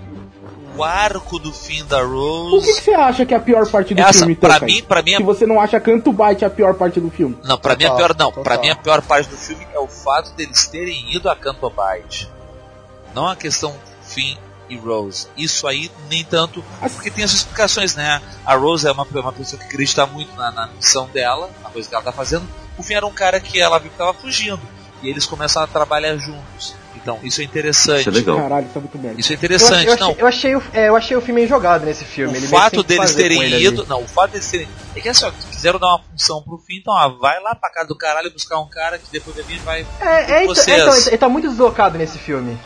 o 0.76 0.84
arco 0.84 1.40
do 1.40 1.52
fim 1.54 1.84
da 1.86 2.04
O 2.04 2.50
Rose. 2.52 2.66
que, 2.68 2.74
que 2.76 2.82
você 2.84 2.94
acha 2.94 3.26
que 3.26 3.34
é 3.34 3.38
a 3.38 3.40
pior 3.40 3.68
parte 3.70 3.94
do 3.94 4.02
Essa, 4.02 4.20
filme, 4.20 4.34
então, 4.34 4.50
pra 4.50 4.66
mim, 4.66 4.84
pra 4.84 5.02
mim, 5.02 5.14
é- 5.14 5.18
Se 5.18 5.24
você 5.24 5.46
não 5.46 5.60
acha 5.60 5.80
Canto 5.80 6.12
Bite 6.12 6.44
a 6.46 6.50
pior 6.50 6.74
parte 6.76 7.00
do 7.00 7.10
filme. 7.10 7.38
Não, 7.44 7.58
pra 7.58 7.76
mim 7.76 7.84
a 7.86 7.90
Total, 7.90 7.98
pior 7.98 8.16
não. 8.18 8.32
Pra 8.32 8.44
total. 8.44 8.62
mim 8.62 8.70
a 8.70 8.76
pior 8.76 9.02
parte 9.02 9.30
do 9.30 9.38
filme 9.38 9.68
é 9.74 9.80
o 9.80 9.88
fato 9.88 10.32
deles 10.34 10.68
terem 10.68 11.14
ido 11.16 11.30
a 11.30 11.36
Canto 11.36 11.70
Bight. 11.72 12.30
Não 13.14 13.28
a 13.28 13.36
questão 13.36 13.76
Finn 14.04 14.36
e 14.70 14.78
Rose. 14.78 15.28
Isso 15.38 15.68
aí 15.68 15.92
nem 16.10 16.24
tanto, 16.24 16.64
porque 16.94 17.12
tem 17.12 17.24
as 17.24 17.32
explicações, 17.34 17.96
né? 17.96 18.22
A 18.46 18.56
Rose 18.56 18.88
é 18.88 18.92
uma, 18.92 19.04
uma 19.04 19.34
pessoa 19.34 19.60
que 19.60 19.68
acredita 19.68 20.06
muito 20.08 20.34
na, 20.36 20.52
na 20.52 20.68
missão 20.68 21.08
dela, 21.14 21.50
na 21.62 21.70
coisa 21.70 21.88
que 21.88 21.94
ela 21.94 22.04
tá 22.04 22.12
fazendo. 22.12 22.48
O 22.78 22.82
Finn 22.84 22.98
era 22.98 23.06
um 23.06 23.12
cara 23.14 23.40
que 23.40 23.60
ela 23.60 23.78
viu 23.78 23.92
que 23.92 23.98
tava 23.98 24.14
fugindo. 24.14 24.60
E 25.04 25.10
eles 25.10 25.26
começam 25.26 25.62
a 25.62 25.68
trabalhar 25.68 26.16
juntos. 26.18 26.74
Então, 27.04 27.20
isso 27.22 27.42
é 27.42 27.44
interessante. 27.44 28.00
Isso 28.00 28.10
é 28.10 28.12
legal. 28.14 28.38
Caralho, 28.38 28.66
isso 28.66 28.78
é 28.78 28.82
muito 28.82 28.98
merda. 28.98 29.20
Isso 29.20 29.32
é 29.32 29.36
Eu, 29.36 29.38
interessante, 29.38 29.88
eu, 29.88 29.98
não. 29.98 30.08
achei, 30.10 30.22
eu, 30.22 30.28
achei, 30.28 30.56
o- 30.56 30.64
é, 30.74 30.88
eu 30.90 30.96
achei 30.96 31.18
o 31.18 31.22
filme 31.22 31.42
meio 31.42 31.50
jogado 31.50 31.86
nesse 31.86 32.06
filme. 32.06 32.34
O 32.34 32.38
Ele 32.38 32.48
fato 32.48 32.82
deles 32.82 33.14
terem 33.14 33.44
ele 33.44 33.56
ali. 33.56 33.66
ido. 33.66 33.86
Não, 33.88 34.02
o 34.02 34.08
fato 34.08 34.32
deles 34.32 34.50
terem. 34.50 34.68
É 34.96 35.02
que 35.02 35.10
assim, 35.10 35.26
ó, 35.26 35.32
quiseram 35.52 35.78
dar 35.80 35.88
uma 35.88 36.00
função 36.00 36.42
pro 36.42 36.58
fim, 36.58 36.78
então, 36.78 36.94
ó, 36.94 37.10
vai 37.20 37.42
lá 37.42 37.54
pra 37.56 37.70
casa 37.70 37.88
do 37.90 37.98
caralho 37.98 38.32
buscar 38.32 38.58
um 38.60 38.70
cara 38.70 38.98
que 38.98 39.06
depois 39.12 39.36
vai 39.36 39.46
vir 39.46 39.56
e 39.58 39.60
vai. 39.60 39.86
É, 40.00 40.08
é, 40.32 40.44
então, 40.44 40.56
vocês. 40.56 40.68
é, 40.78 40.82
então, 40.82 40.96
ele 41.08 41.18
tá 41.18 41.28
muito 41.30 41.50
deslocado 41.50 41.98
nesse 41.98 42.18
filme. 42.18 42.58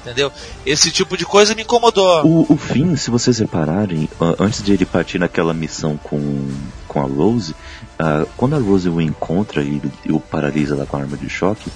Entendeu? 0.00 0.32
Esse 0.64 0.90
tipo 0.90 1.16
de 1.16 1.24
coisa 1.26 1.54
me 1.54 1.62
incomodou. 1.62 2.24
O, 2.24 2.52
o 2.54 2.56
Finn, 2.56 2.96
se 2.96 3.10
vocês 3.10 3.38
repararem, 3.38 4.08
antes 4.38 4.62
de 4.62 4.72
ele 4.72 4.86
partir 4.86 5.18
naquela 5.18 5.52
missão 5.52 5.96
com, 5.96 6.48
com 6.86 7.00
a 7.00 7.04
Rose, 7.04 7.54
ah, 7.98 8.24
quando 8.36 8.54
a 8.54 8.58
Rose 8.58 8.88
o 8.88 9.00
encontra 9.00 9.60
e, 9.60 9.82
e 10.04 10.12
o 10.12 10.20
paralisa 10.20 10.76
lá 10.76 10.86
com 10.86 10.96
a 10.96 11.00
arma 11.00 11.16
de 11.16 11.28
choque, 11.28 11.68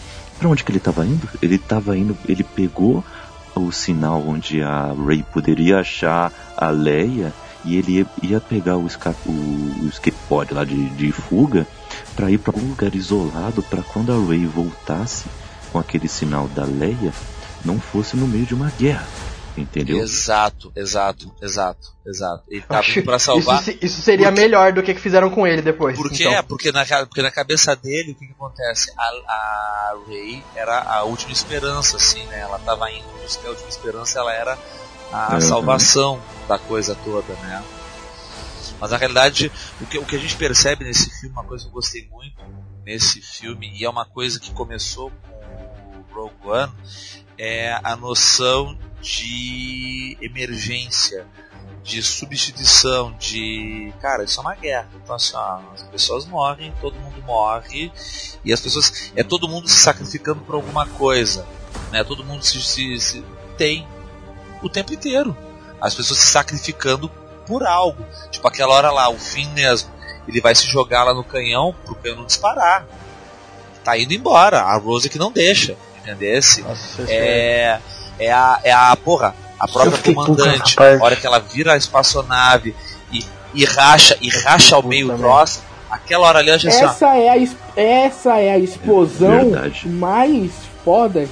pra 0.43 0.51
onde 0.51 0.65
que 0.65 0.73
ele 0.73 0.81
tava 0.81 1.07
indo? 1.07 1.29
Ele 1.41 1.57
tava 1.57 1.97
indo, 1.97 2.19
ele 2.29 2.43
pegou 2.43 3.05
o 3.55 3.71
sinal 3.71 4.27
onde 4.27 4.61
a 4.61 4.93
Ray 4.93 5.23
poderia 5.23 5.79
achar 5.79 6.33
a 6.57 6.69
Leia 6.69 7.33
e 7.65 7.77
ele 7.77 8.05
ia, 8.21 8.41
pegar 8.41 8.77
o, 8.77 8.85
esca, 8.85 9.15
o, 9.25 9.89
lá 10.51 10.65
de, 10.65 10.91
de 10.91 11.13
fuga 11.13 11.65
pra 12.17 12.29
ir 12.29 12.39
pra 12.39 12.53
algum 12.53 12.71
lugar 12.71 12.93
isolado 12.93 13.63
pra 13.63 13.83
quando 13.83 14.11
a 14.11 14.17
Ray 14.17 14.45
voltasse 14.45 15.27
com 15.71 15.79
aquele 15.79 16.09
sinal 16.09 16.49
da 16.49 16.65
Leia, 16.65 17.13
não 17.65 17.79
fosse 17.79 18.17
no 18.17 18.27
meio 18.27 18.45
de 18.45 18.55
uma 18.55 18.73
guerra. 18.77 19.07
Entendeu? 19.57 19.99
Exato, 19.99 20.73
exato, 20.75 21.31
exato, 21.43 21.93
exato. 22.07 22.43
Ele 22.49 22.63
tá 22.63 22.81
pra 23.05 23.19
salvar. 23.19 23.57
Isso, 23.57 23.65
se- 23.65 23.79
isso 23.83 24.01
seria 24.03 24.29
Porque- 24.29 24.41
melhor 24.41 24.73
do 24.73 24.83
que 24.83 24.95
que 24.95 25.01
fizeram 25.01 25.29
com 25.29 25.47
ele 25.47 25.61
depois. 25.61 25.97
Porque 25.97 26.23
então. 26.25 26.33
é, 26.33 26.41
porque 26.43 26.73
na, 26.73 26.85
porque 27.07 27.21
na 27.23 27.31
cabeça 27.31 27.77
dele, 27.77 28.13
o 28.13 28.15
que, 28.15 28.27
que 28.27 28.33
acontece? 28.33 28.91
A, 28.97 29.03
a 29.05 29.95
Ray 30.07 30.43
era 30.55 30.81
a 30.83 31.03
última 31.03 31.33
esperança, 31.33 31.99
assim, 31.99 32.25
né? 32.27 32.41
Ela 32.41 32.59
tava 32.61 32.91
indo 32.91 33.07
buscar 33.23 33.49
a 33.49 33.51
última 33.51 33.69
esperança, 33.69 34.19
ela 34.21 34.33
era 34.33 34.59
a 35.13 35.35
Uhum. 35.35 35.41
salvação 35.43 36.23
da 36.49 36.59
coisa 36.59 36.95
toda, 37.05 37.35
né? 37.35 37.63
Mas 38.81 38.91
na 38.91 38.97
realidade, 38.97 39.53
o 39.81 39.87
que, 39.87 39.99
o 39.99 40.05
que 40.07 40.17
a 40.17 40.19
gente 40.19 40.35
percebe 40.37 40.85
nesse 40.85 41.09
filme, 41.21 41.35
uma 41.35 41.45
coisa 41.45 41.65
que 41.65 41.69
eu 41.69 41.75
gostei 41.75 42.09
muito 42.11 42.43
nesse 42.85 43.21
filme, 43.21 43.71
e 43.79 43.85
é 43.85 43.91
uma 43.91 44.05
coisa 44.07 44.41
que 44.41 44.51
começou 44.51 45.11
com 45.11 45.99
o 45.99 46.05
Rogue 46.15 46.35
One, 46.49 46.73
é 47.39 47.79
a 47.85 47.95
noção 47.95 48.77
de 49.03 50.17
emergência, 50.21 51.27
de 51.83 52.03
substituição, 52.03 53.13
de. 53.19 53.93
Cara, 54.01 54.23
isso 54.25 54.39
é 54.39 54.43
uma 54.43 54.55
guerra. 54.55 54.89
Então, 55.03 55.17
assim, 55.17 55.33
ó, 55.35 55.59
as 55.75 55.83
pessoas 55.83 56.25
morrem, 56.25 56.73
todo 56.81 56.95
mundo 56.95 57.21
morre, 57.23 57.93
e 58.45 58.53
as 58.53 58.61
pessoas. 58.61 59.11
É 59.17 59.25
todo 59.25 59.49
mundo 59.49 59.69
se 59.69 59.79
sacrificando 59.79 60.41
por 60.43 60.55
alguma 60.55 60.87
coisa. 60.87 61.45
Né? 61.91 62.05
Todo 62.05 62.25
mundo 62.25 62.45
se, 62.45 62.63
se, 62.63 63.01
se 63.01 63.25
tem 63.59 63.87
o 64.63 64.69
tempo 64.69 64.95
inteiro. 64.95 65.37
As 65.81 65.95
pessoas 65.95 66.21
se 66.21 66.29
sacrificando 66.29 67.09
por 67.45 67.67
algo. 67.67 68.07
Tipo 68.31 68.47
aquela 68.47 68.73
hora 68.75 68.93
lá, 68.93 69.09
o 69.09 69.19
fim 69.19 69.49
mesmo. 69.51 69.91
Ele 70.29 70.41
vai 70.41 70.55
se 70.55 70.69
jogar 70.69 71.03
lá 71.03 71.13
no 71.13 71.25
canhão 71.25 71.75
pro 71.85 71.97
canhão 71.97 72.19
não 72.19 72.27
disparar. 72.27 72.87
Tá 73.83 73.99
indo 73.99 74.15
embora. 74.15 74.61
A 74.61 74.77
Rose 74.77 75.09
que 75.09 75.19
não 75.19 75.33
deixa. 75.33 75.77
Entendesse? 76.01 76.63
Nossa, 76.63 77.03
É, 77.09 77.17
é 77.17 77.81
a, 78.31 78.61
é 78.63 78.73
a 78.73 78.95
porra, 78.97 79.35
a 79.59 79.67
própria 79.69 80.15
comandante, 80.15 80.77
a 80.79 81.03
hora 81.05 81.17
que 81.17 81.27
ela 81.27 81.39
vira 81.39 81.73
a 81.73 81.77
espaçonave 81.77 82.75
e, 83.13 83.25
e 83.55 83.65
racha, 83.65 84.17
e 84.21 84.29
racha 84.29 84.75
ao 84.77 84.83
meio 84.83 85.13
o 85.13 85.17
troço, 85.19 85.63
aquela 85.91 86.27
hora 86.27 86.39
ali 86.41 86.49
eu 86.51 86.55
achei 86.57 86.71
assim, 86.71 86.85
Essa 86.85 87.17
é, 87.17 87.29
a, 87.31 87.37
es- 87.37 87.57
essa 87.77 88.39
é 88.39 88.51
a 88.53 88.59
explosão 88.59 89.51
Verdade. 89.51 89.89
mais 89.89 90.51
foda 90.85 91.27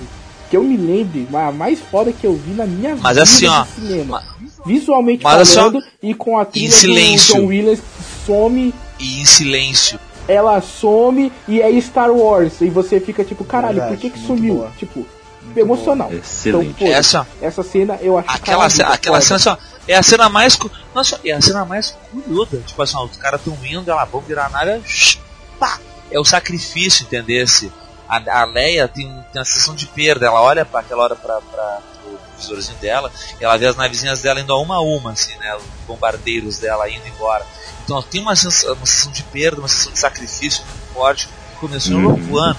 que 0.49 0.57
eu 0.57 0.63
me 0.65 0.77
lembre, 0.77 1.29
a 1.33 1.53
mais 1.53 1.79
foda 1.81 2.13
que 2.13 2.27
eu 2.27 2.35
vi 2.35 2.53
na 2.53 2.67
minha 2.67 2.97
Mas 2.97 3.11
vida 3.17 3.23
assim, 3.23 3.47
ó, 3.47 3.63
de 3.63 3.71
cinema. 3.71 4.23
Visualmente 4.67 5.25
mas 5.25 5.41
assim, 5.41 5.59
ó, 5.59 5.63
falando 5.71 5.85
e 6.03 6.13
com 6.15 6.39
a 6.39 6.45
trilha 6.45 6.71
silêncio. 6.71 7.35
do 7.37 7.41
John 7.43 7.47
Williams 7.47 7.81
que 7.81 8.27
some, 8.27 8.75
e 8.99 9.21
em 9.23 9.25
silêncio. 9.25 9.99
ela 10.29 10.61
some 10.61 11.33
e 11.49 11.63
é 11.63 11.81
Star 11.81 12.11
Wars. 12.11 12.61
E 12.61 12.69
você 12.69 13.01
fica 13.01 13.25
tipo, 13.25 13.43
caralho, 13.45 13.77
Verdade, 13.77 13.95
por 13.97 14.01
que 14.03 14.11
que 14.11 14.19
sumiu? 14.27 14.57
boa. 14.57 14.71
Tipo, 14.79 15.07
emocional. 15.57 16.13
Excelente. 16.13 16.71
Então, 16.71 16.87
pô, 16.89 16.93
Essa, 16.93 17.27
essa 17.41 17.63
cena 17.63 17.99
eu 18.01 18.19
acho 18.19 18.29
aquela, 18.31 18.57
caralho, 18.69 18.71
ce- 18.71 18.83
aquela 18.83 19.21
cena 19.21 19.37
assim, 19.37 19.49
ó, 19.49 19.57
é 19.89 19.95
a 19.97 20.03
cena 20.03 20.29
mais. 20.29 20.59
Nossa, 20.95 21.21
é 21.25 21.33
a 21.33 21.41
cena 21.41 21.65
mais 21.65 21.97
curiosa. 22.13 22.59
Tipo 22.67 22.83
assim, 22.83 22.97
ó, 22.97 23.05
os 23.05 23.17
caras 23.17 23.41
tão 23.43 23.57
indo, 23.65 23.91
ela 23.91 24.05
vão 24.05 24.21
virar 24.21 24.47
a 24.47 24.49
nave. 24.51 25.19
Pá! 25.59 25.79
É 26.11 26.19
o 26.19 26.25
sacrifício, 26.25 27.05
entendesse? 27.05 27.73
A, 28.09 28.41
a 28.43 28.45
Leia 28.45 28.89
tem, 28.89 29.07
tem 29.07 29.41
uma 29.41 29.45
sensação 29.45 29.75
de 29.75 29.87
perda. 29.87 30.27
Ela 30.27 30.41
olha 30.43 30.65
para 30.65 30.81
aquela 30.81 31.05
hora 31.05 31.15
pra, 31.17 31.41
pra, 31.41 31.79
pro 32.03 32.19
visorzinho 32.37 32.77
dela, 32.79 33.13
e 33.41 33.45
ela 33.45 33.57
vê 33.57 33.67
as 33.67 33.77
navezinhas 33.77 34.21
dela 34.21 34.41
indo 34.41 34.53
a 34.53 34.61
uma 34.61 34.77
a 34.77 34.81
uma, 34.81 35.13
assim, 35.13 35.37
né? 35.37 35.55
Os 35.57 35.63
bombardeiros 35.87 36.59
dela 36.59 36.89
indo 36.91 37.07
embora. 37.07 37.47
Então 37.85 38.03
tem 38.03 38.21
uma 38.21 38.35
sensação, 38.37 38.75
uma 38.75 38.87
sensação 38.87 39.13
de 39.13 39.23
perda, 39.25 39.61
uma 39.61 39.69
sensação 39.69 39.93
de 39.93 39.99
sacrifício 39.99 40.65
muito 40.65 40.93
forte. 40.95 41.27
que 41.29 41.57
Começou 41.61 41.93
no 41.99 42.11
Rogue 42.11 42.33
One, 42.37 42.57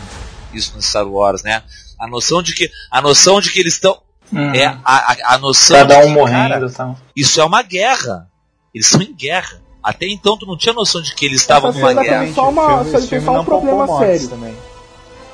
isso 0.53 0.73
no 0.75 0.81
Star 0.81 1.07
Wars, 1.07 1.43
né? 1.43 1.63
A 2.01 2.07
noção 2.07 2.41
de 2.41 2.53
que, 2.55 2.69
a 2.89 3.01
noção 3.01 3.39
de 3.39 3.51
que 3.51 3.59
eles 3.59 3.73
estão. 3.75 4.01
Uhum. 4.33 4.53
É 4.55 4.65
a, 4.65 4.79
a, 4.85 5.35
a 5.35 5.37
noção 5.37 5.75
Cada 5.77 5.95
de 5.99 6.05
um 6.05 6.07
que, 6.07 6.13
morrendo 6.19 6.49
cara, 6.49 6.65
e 6.65 6.71
tal. 6.71 6.97
isso 7.15 7.39
é 7.41 7.43
uma 7.45 7.61
guerra. 7.61 8.27
Eles 8.73 8.87
estão 8.87 9.01
em 9.01 9.13
guerra. 9.13 9.61
Até 9.83 10.07
então 10.07 10.37
tu 10.37 10.45
não 10.45 10.57
tinha 10.57 10.73
noção 10.73 11.01
de 11.01 11.13
que 11.13 11.25
eles 11.25 11.41
estavam 11.41 11.71
numa 11.71 11.93
guerra. 11.93 12.23
tem 12.23 12.33
só 12.33 12.49
uma- 12.49 12.83
filme, 12.85 13.01
só- 13.07 13.19
só 13.33 13.41
um 13.41 13.45
problema 13.45 13.87
sério. 13.99 14.27
Também. 14.29 14.55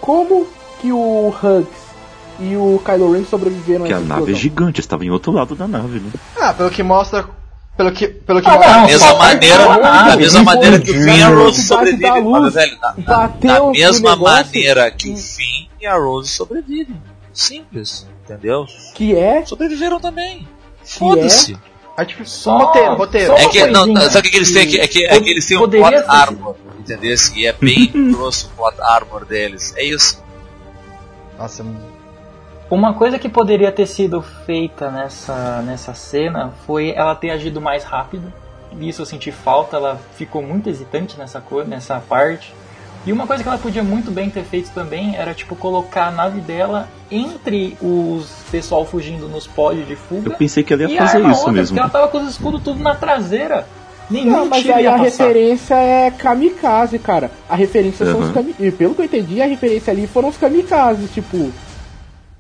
Como 0.02 0.48
que 0.82 0.92
o 0.92 1.30
Hux 1.30 1.68
e 2.40 2.56
o 2.56 2.82
Kylo 2.86 3.12
Ren 3.14 3.26
sobreviveram 3.26 3.86
Que 3.86 3.94
a 3.94 3.98
essa 3.98 4.06
nave 4.06 4.32
é 4.32 4.36
gigante, 4.36 4.80
estava 4.80 5.04
em 5.06 5.10
outro 5.10 5.32
lado 5.32 5.56
da 5.56 5.68
nave, 5.68 6.00
né? 6.00 6.12
Ah, 6.40 6.54
pelo 6.54 6.70
que 6.70 6.82
mostra. 6.84 7.28
Pelo 7.78 7.92
que, 7.92 8.08
pelo 8.08 8.42
que 8.42 8.50
Ah, 8.50 8.54
não, 8.54 8.60
Da 8.60 8.86
mesma 8.88 9.08
só 9.08 9.18
maneira, 9.20 9.58
da 9.80 10.18
mesma 10.18 10.40
e 10.40 10.44
maneira 10.44 10.80
que 10.80 10.90
o 10.92 10.94
Finn 10.96 11.16
e 11.18 11.22
a 11.22 11.30
Rose 11.30 11.62
sobrevivem. 11.64 12.24
Mas, 12.24 12.54
velho, 12.56 12.80
da, 12.80 12.92
da- 12.92 13.18
bateu 13.28 13.50
da 13.54 13.60
no 13.60 13.72
mesma 13.72 14.16
maneira 14.16 14.90
que 14.92 15.10
o 15.12 15.16
Finn 15.16 15.68
e 15.80 15.86
a 15.86 15.96
Rose 15.96 16.30
sobrevivem. 16.32 17.00
Simples, 17.32 18.08
entendeu? 18.26 18.66
Que 18.96 19.16
é 19.16 19.46
Sobreviveram 19.46 20.00
também. 20.00 20.48
Foda-se. 20.84 21.56
É 21.96 22.04
tipo, 22.06 22.26
Só- 22.26 22.58
roteiro, 22.58 22.96
roteiro. 22.96 23.28
só- 23.28 23.38
É 23.38 23.48
que, 23.50 23.66
não, 23.68 23.96
sabe 24.10 24.28
o 24.28 24.32
que 24.32 24.38
eles 24.38 24.52
têm? 24.52 24.64
aqui? 24.64 24.80
É 24.80 24.88
que, 24.88 25.06
é 25.06 25.20
que 25.20 25.30
eles 25.30 25.46
têm 25.46 25.58
um 25.58 25.70
plot 25.70 25.90
ser- 25.98 26.06
armor, 26.10 26.56
entendeu? 26.80 27.16
E 27.36 27.46
é 27.46 27.54
bem 27.54 27.92
grosso 28.12 28.48
o 28.48 28.50
plot 28.58 28.82
armor 28.82 29.24
deles. 29.26 29.74
É 29.78 29.84
isso. 29.84 30.24
Nossa, 31.38 31.64
Uma 32.70 32.94
coisa 32.94 33.18
que 33.18 33.30
poderia 33.30 33.72
ter 33.72 33.86
sido 33.86 34.22
feita 34.22 34.92
nessa, 34.92 35.62
nessa 35.62 35.94
cena 35.94 36.52
foi 36.66 36.92
ela 36.96 37.16
ter 37.16 37.30
agido 37.30 37.62
mais 37.62 37.84
rápido. 37.84 38.32
Isso 38.80 39.02
eu 39.02 39.06
senti 39.06 39.32
falta, 39.32 39.78
ela 39.78 40.00
ficou 40.16 40.42
muito 40.44 40.70
hesitante 40.70 41.18
nessa, 41.18 41.40
co 41.40 41.64
nessa 41.64 42.02
parte. 42.10 42.54
E 43.06 43.14
uma 43.14 43.26
coisa 43.26 43.42
que 43.42 43.48
ela 43.48 43.58
podia 43.58 43.82
muito 43.84 44.12
bem 44.12 44.30
ter 44.30 44.44
feito 44.44 44.70
também 44.72 45.16
era 45.16 45.34
tipo 45.34 45.56
colocar 45.56 46.08
a 46.08 46.12
nave 46.12 46.42
dela 46.42 46.90
entre 47.10 47.78
os 47.82 48.30
pessoal 48.52 48.86
fugindo 48.86 49.30
nos 49.30 49.48
pódios 49.48 49.88
de 49.88 49.96
fuga. 49.96 50.32
Eu 50.34 50.38
pensei 50.38 50.62
que 50.62 50.74
ela 50.74 50.84
ia 50.84 50.98
fazer 50.98 51.20
isso 51.26 51.40
outra, 51.40 51.52
mesmo. 51.54 51.68
Porque 51.78 51.80
ela 51.80 51.90
tava 51.90 52.08
com 52.10 52.18
os 52.18 52.30
escudos 52.32 52.62
tudo 52.62 52.84
na 52.84 52.96
traseira. 52.96 53.66
Nenhum 54.10 54.32
Não, 54.32 54.46
mas 54.46 54.70
aí 54.70 54.86
a 54.88 54.92
passar. 54.92 55.04
referência 55.04 55.76
é 55.76 56.12
kamikaze, 56.12 57.00
cara. 57.00 57.32
A 57.50 57.56
referência 57.56 58.06
são 58.06 58.20
os 58.20 58.28
Uhum. 58.28 58.34
kamikaze. 58.34 58.72
Pelo 58.74 58.94
que 58.94 59.02
eu 59.02 59.06
entendi, 59.06 59.42
a 59.42 59.46
referência 59.46 59.92
ali 59.92 60.06
foram 60.06 60.28
os 60.28 60.36
kamikazes, 60.38 61.10
tipo. 61.12 61.50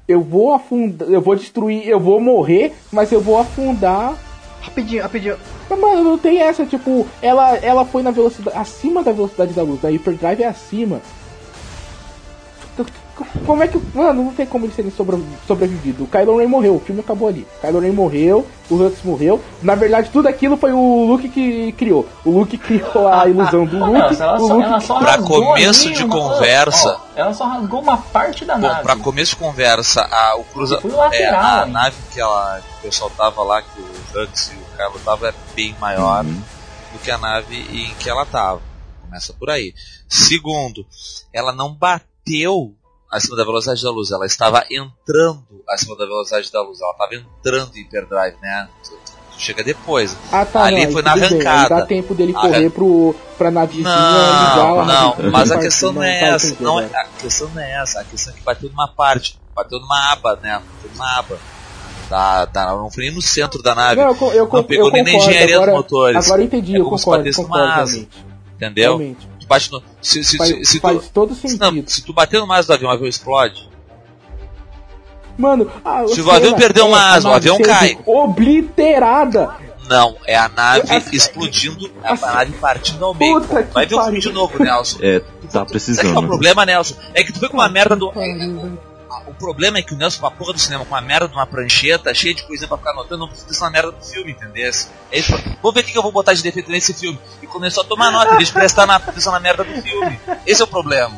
Eu 0.07 0.21
vou 0.21 0.53
afundar, 0.53 1.09
eu 1.09 1.21
vou 1.21 1.35
destruir, 1.35 1.87
eu 1.87 1.99
vou 1.99 2.19
morrer, 2.21 2.73
mas 2.91 3.11
eu 3.11 3.19
vou 3.19 3.37
afundar. 3.37 4.15
rapidinho, 4.61 5.03
rapidinho. 5.03 5.37
Mas, 5.69 5.79
mano, 5.79 6.03
não 6.03 6.17
tem 6.17 6.39
essa, 6.39 6.65
tipo, 6.65 7.05
ela, 7.21 7.57
ela 7.57 7.85
foi 7.85 8.01
na 8.01 8.11
velocidade. 8.11 8.57
acima 8.57 9.03
da 9.03 9.11
velocidade 9.11 9.53
da 9.53 9.63
luz, 9.63 9.81
na 9.81 9.89
Hyperdrive 9.89 10.43
é 10.43 10.47
acima. 10.47 11.01
Como 13.45 13.63
é 13.63 13.67
que. 13.67 13.77
Mano, 13.93 14.23
não 14.25 14.33
tem 14.33 14.45
como 14.45 14.65
eles 14.65 14.75
terem 14.75 14.91
sobre, 14.91 15.17
sobrevivido. 15.47 16.03
O 16.03 16.07
Kylo 16.07 16.37
Ren 16.37 16.47
morreu, 16.47 16.75
o 16.75 16.79
filme 16.79 17.01
acabou 17.01 17.27
ali. 17.27 17.47
O 17.57 17.61
Kylo 17.61 17.79
Ren 17.79 17.91
morreu, 17.91 18.47
o 18.69 18.75
Hux 18.75 19.01
morreu. 19.03 19.41
Na 19.61 19.75
verdade, 19.75 20.09
tudo 20.11 20.27
aquilo 20.27 20.57
foi 20.57 20.71
o 20.73 21.05
Luke 21.05 21.27
que 21.29 21.71
criou. 21.73 22.07
O 22.25 22.31
Luke 22.31 22.57
criou 22.59 23.07
a 23.07 23.27
ilusão 23.27 23.65
do 23.65 23.77
Luke. 23.85 24.21
ela 24.21 24.35
o 24.35 24.47
só, 24.47 24.53
Luke 24.53 24.65
ela 24.65 24.79
só 24.79 24.99
Pra 24.99 25.17
começo 25.17 25.91
de 25.93 26.03
uma- 26.03 26.15
conversa- 26.15 26.89
ó, 26.89 26.99
ela 27.15 27.33
só 27.33 27.45
rasgou 27.45 27.81
uma 27.81 27.97
parte 27.97 28.45
da 28.45 28.55
Bom, 28.55 28.67
nave. 28.67 28.83
pra 28.83 28.95
começo 28.95 29.31
de 29.31 29.37
conversa, 29.37 30.01
a, 30.11 30.35
o 30.37 30.43
cruza, 30.43 30.79
Foi 30.81 30.91
lateral, 30.91 31.57
é, 31.59 31.61
a 31.61 31.65
nave 31.65 31.95
que, 32.11 32.19
ela, 32.19 32.59
que 32.61 32.73
o 32.79 32.81
pessoal 32.89 33.09
tava 33.17 33.41
lá, 33.43 33.61
que 33.61 33.79
o 33.81 34.21
Hux 34.23 34.51
e 34.51 34.55
o 34.55 34.77
Kylo 34.77 34.99
tava, 35.03 35.29
é 35.29 35.33
bem 35.55 35.75
maior 35.79 36.23
Uhum. 36.25 36.41
do 36.93 36.99
que 37.03 37.09
a 37.11 37.17
nave 37.17 37.55
em 37.71 37.93
que 37.95 38.09
ela 38.09 38.25
tava. 38.25 38.61
Começa 39.01 39.33
por 39.33 39.49
aí. 39.49 39.73
Segundo, 40.09 40.85
ela 41.33 41.53
não 41.53 41.73
bateu 41.73 42.73
acima 43.11 43.35
da 43.35 43.43
velocidade 43.43 43.81
da 43.83 43.91
luz, 43.91 44.11
ela 44.11 44.25
estava 44.25 44.63
entrando 44.69 45.43
acima 45.69 45.95
da 45.95 46.05
velocidade 46.05 46.51
da 46.51 46.61
luz, 46.61 46.79
ela 46.81 46.91
estava 46.91 47.15
entrando 47.15 47.75
em 47.75 47.81
hyperdrive, 47.81 48.37
né? 48.41 48.67
Chega 49.37 49.63
depois. 49.63 50.17
Ah, 50.31 50.43
tá, 50.45 50.63
Ali 50.63 50.85
não, 50.85 50.91
foi 50.93 51.01
na 51.03 51.13
bem, 51.13 51.23
arrancada. 51.25 51.75
Dá 51.75 51.85
tempo 51.85 52.15
dele 52.15 52.33
A 52.35 52.41
correr 52.41 52.69
pro, 52.71 53.15
pra 53.37 53.51
navezinha 53.51 53.87
Não, 53.87 54.83
não, 54.83 55.15
mas 55.31 55.51
a 55.51 55.59
questão 55.59 55.93
não 55.93 56.01
é 56.01 56.19
tá, 56.19 56.25
essa. 56.27 56.57
Não, 56.59 56.79
agora. 56.79 56.99
a 56.99 57.05
questão 57.21 57.49
não 57.49 57.61
é 57.61 57.71
essa. 57.73 58.01
A 58.01 58.03
questão 58.03 58.33
é 58.33 58.37
que 58.37 58.43
bateu 58.43 58.69
numa 58.69 58.87
parte, 58.87 59.39
bateu 59.55 59.79
numa 59.79 60.11
aba, 60.11 60.39
né? 60.41 60.59
Bateu 60.59 60.91
numa 60.91 61.19
aba. 61.19 61.37
Da, 62.09 62.45
da, 62.45 62.65
não 62.67 62.89
foi 62.89 63.03
nem 63.03 63.13
no 63.13 63.21
centro 63.21 63.61
da 63.61 63.75
nave. 63.75 64.01
Não, 64.01 64.07
eu, 64.09 64.31
eu, 64.33 64.49
não 64.51 64.63
pegou 64.63 64.87
eu 64.87 64.91
nem 64.93 65.03
na 65.03 65.11
concordo, 65.11 65.29
engenharia 65.29 65.55
agora, 65.55 65.71
dos 65.71 65.81
motores. 65.81 66.25
Agora 66.25 66.41
eu 66.41 66.45
entendi, 66.45 66.75
É 66.75 66.79
eu 66.79 66.85
como 66.85 66.97
se 66.97 67.05
concordo, 67.05 67.29
numa 67.29 67.35
concordo, 67.43 67.81
asa. 67.81 67.91
realmente. 67.91 68.25
Entendeu? 68.55 68.97
Realmente. 68.97 69.36
Bate 69.47 69.71
no, 69.71 69.81
se, 70.01 70.23
se, 70.23 70.37
Faz, 70.37 70.49
se, 70.49 70.65
se 70.65 70.79
faz 70.79 71.05
tu, 71.05 71.09
todo 71.13 71.29
não, 71.29 71.35
sentido. 71.35 71.89
se 71.89 72.01
tu 72.03 72.11
bater 72.13 72.39
no 72.39 72.51
asa 72.51 72.67
do 72.67 72.73
avião, 72.73 72.89
o 72.91 72.93
avião 72.93 73.07
explode. 73.07 73.69
Mano, 75.37 75.71
a 75.85 76.07
Se 76.07 76.19
o 76.21 76.31
avião 76.31 76.53
perder 76.55 76.81
uma 76.81 76.97
é 76.97 77.01
a 77.01 77.09
asa, 77.13 77.29
o 77.29 77.33
avião 77.33 77.57
cai. 77.59 77.97
Obliterada! 78.05 79.55
Não, 79.87 80.17
é 80.25 80.35
a 80.35 80.49
nave 80.49 80.81
Essa- 80.93 81.15
explodindo, 81.15 81.89
é 82.03 82.09
a 82.11 82.15
nave 82.15 82.51
partindo 82.53 83.05
ao 83.05 83.13
meio. 83.13 83.39
Vai 83.39 83.85
que 83.85 83.95
ver 83.95 83.95
o 83.99 84.03
filme 84.03 84.19
de 84.19 84.31
novo, 84.33 84.61
Nelson. 84.61 84.97
É, 85.01 85.19
tá 85.21 85.25
Sabe 85.27 85.49
qual 85.49 85.61
é 85.61 85.63
o 85.63 85.65
precisando. 85.69 86.27
problema, 86.27 86.65
Nelson? 86.65 86.95
É 87.13 87.23
que 87.23 87.31
tu 87.31 87.39
foi 87.39 87.47
com 87.47 87.55
uma 87.57 87.69
merda 87.69 87.95
do. 87.95 88.11
O 89.25 89.33
problema 89.33 89.77
é 89.77 89.81
que 89.81 89.93
o 89.93 89.97
Nelson, 89.97 90.19
com 90.21 90.27
a 90.27 90.31
porra 90.31 90.53
do 90.53 90.59
cinema, 90.59 90.85
com 90.85 90.93
uma 90.93 91.01
merda 91.01 91.27
de 91.27 91.33
uma 91.33 91.45
prancheta, 91.45 92.13
cheia 92.13 92.33
de 92.33 92.43
coisinha 92.43 92.67
pra 92.67 92.77
ficar 92.77 92.91
anotando, 92.91 93.17
não 93.21 93.27
precisa 93.27 93.47
dessa 93.49 93.69
merda 93.69 93.91
do 93.91 94.03
filme, 94.05 94.31
entendeu? 94.31 94.71
É 95.11 95.19
isso. 95.19 95.33
Vou 95.61 95.71
ver 95.73 95.81
o 95.81 95.83
que 95.83 95.97
eu 95.97 96.01
vou 96.03 96.11
botar 96.11 96.33
de 96.33 96.43
defeito 96.43 96.69
nesse 96.69 96.93
filme. 96.93 97.19
E 97.41 97.47
começou 97.47 97.83
a 97.83 97.87
tomar 97.87 98.11
nota, 98.11 98.33
em 98.33 98.37
vez 98.37 98.47
de 98.49 98.53
prestar 98.53 98.85
na, 98.85 98.95
atenção 98.97 99.31
na 99.33 99.39
merda 99.39 99.63
do 99.63 99.81
filme. 99.81 100.19
Esse 100.45 100.61
é 100.61 100.65
o 100.65 100.67
problema. 100.67 101.15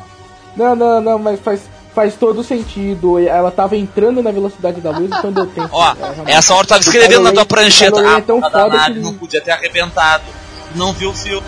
Não, 0.56 0.74
não, 0.74 1.00
não, 1.00 1.18
mas 1.18 1.38
faz, 1.40 1.60
faz 1.94 2.14
todo 2.14 2.42
sentido. 2.42 3.18
Ela 3.18 3.50
tava 3.50 3.76
entrando 3.76 4.22
na 4.22 4.30
velocidade 4.30 4.80
da 4.80 4.90
luz, 4.90 5.10
então 5.16 5.32
deu 5.32 5.46
tempo. 5.52 5.68
Ó, 5.72 5.94
É, 6.26 6.32
essa 6.34 6.54
hora 6.54 6.66
tava 6.66 6.80
escrevendo 6.80 7.22
na 7.22 7.32
tua 7.32 7.46
prancheta. 7.46 8.00
Ah, 8.00 8.18
é 8.18 8.20
tão 8.20 8.40
da 8.40 8.50
foda 8.50 8.68
nave, 8.68 8.94
que- 8.94 9.00
não 9.00 9.14
podia 9.14 9.40
ter 9.40 9.52
arrebentado. 9.52 10.24
Não 10.74 10.92
viu 10.92 11.10
o 11.10 11.14
filme. 11.14 11.46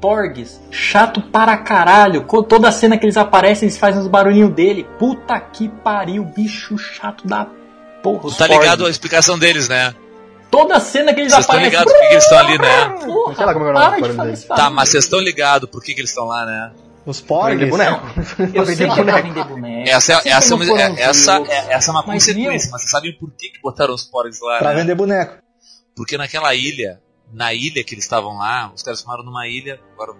Porgs, 0.00 0.60
chato 0.70 1.20
para 1.20 1.56
caralho. 1.56 2.24
Co- 2.24 2.42
Toda 2.42 2.70
cena 2.70 2.96
que 2.96 3.04
eles 3.04 3.16
aparecem, 3.16 3.66
eles 3.66 3.78
fazem 3.78 4.00
os 4.00 4.06
barulhinhos 4.06 4.52
dele. 4.52 4.86
Puta 4.98 5.38
que 5.40 5.68
pariu, 5.68 6.24
bicho 6.24 6.78
chato 6.78 7.26
da 7.26 7.46
porra. 8.02 8.30
Tá 8.30 8.46
Porgs. 8.46 8.48
ligado 8.48 8.86
à 8.86 8.90
explicação 8.90 9.38
deles, 9.38 9.68
né? 9.68 9.94
Toda 10.50 10.80
cena 10.80 11.12
que 11.12 11.20
eles 11.20 11.32
Vocês 11.32 11.44
estão 11.44 11.56
aparecem. 11.56 11.78
ligados 11.78 11.92
por 11.92 12.00
que 12.00 12.12
eles 12.14 12.24
estão 12.24 12.38
ali, 12.38 12.58
né? 12.58 12.88
Porra, 13.04 13.34
Sei 13.34 13.44
lá 13.46 13.52
como 13.52 13.66
é 13.66 13.70
o 13.70 13.72
nome 13.74 14.02
de 14.36 14.46
Tá, 14.46 14.70
mas 14.70 14.88
vocês 14.88 15.04
estão 15.04 15.18
ligados 15.20 15.68
por 15.68 15.82
que, 15.82 15.92
que 15.94 16.00
eles 16.00 16.10
estão 16.10 16.24
lá, 16.26 16.46
né? 16.46 16.72
Os 17.04 17.20
Pra 17.20 17.48
vender 17.48 17.68
porgs. 17.68 17.70
boneco. 17.70 18.06
Eu 18.54 18.66
sei 18.66 18.76
que 18.76 19.00
é 19.00 19.22
vender 19.22 19.44
boneco. 19.44 19.88
Essa, 19.88 20.12
é, 20.12 20.28
essa, 20.30 20.54
é 20.54 20.58
é- 20.80 21.02
essa, 21.02 21.36
é, 21.48 21.72
essa 21.74 21.90
é 21.90 21.92
uma 21.92 22.02
Mas, 22.06 22.14
consequência, 22.24 22.34
viu? 22.34 22.52
mas 22.52 22.70
vocês 22.70 22.90
sabem 22.90 23.12
por 23.18 23.30
que, 23.32 23.48
que 23.50 23.60
botaram 23.62 23.94
os 23.94 24.04
porgs 24.04 24.40
lá, 24.42 24.58
Pra 24.58 24.72
né? 24.74 24.80
vender 24.80 24.94
boneco. 24.94 25.34
Porque 25.96 26.16
naquela 26.16 26.54
ilha, 26.54 27.00
na 27.32 27.52
ilha 27.52 27.82
que 27.84 27.94
eles 27.94 28.04
estavam 28.04 28.38
lá, 28.38 28.72
os 28.74 28.82
caras 28.82 29.00
filmaram 29.00 29.24
numa 29.24 29.46
ilha, 29.46 29.80
agora 29.92 30.14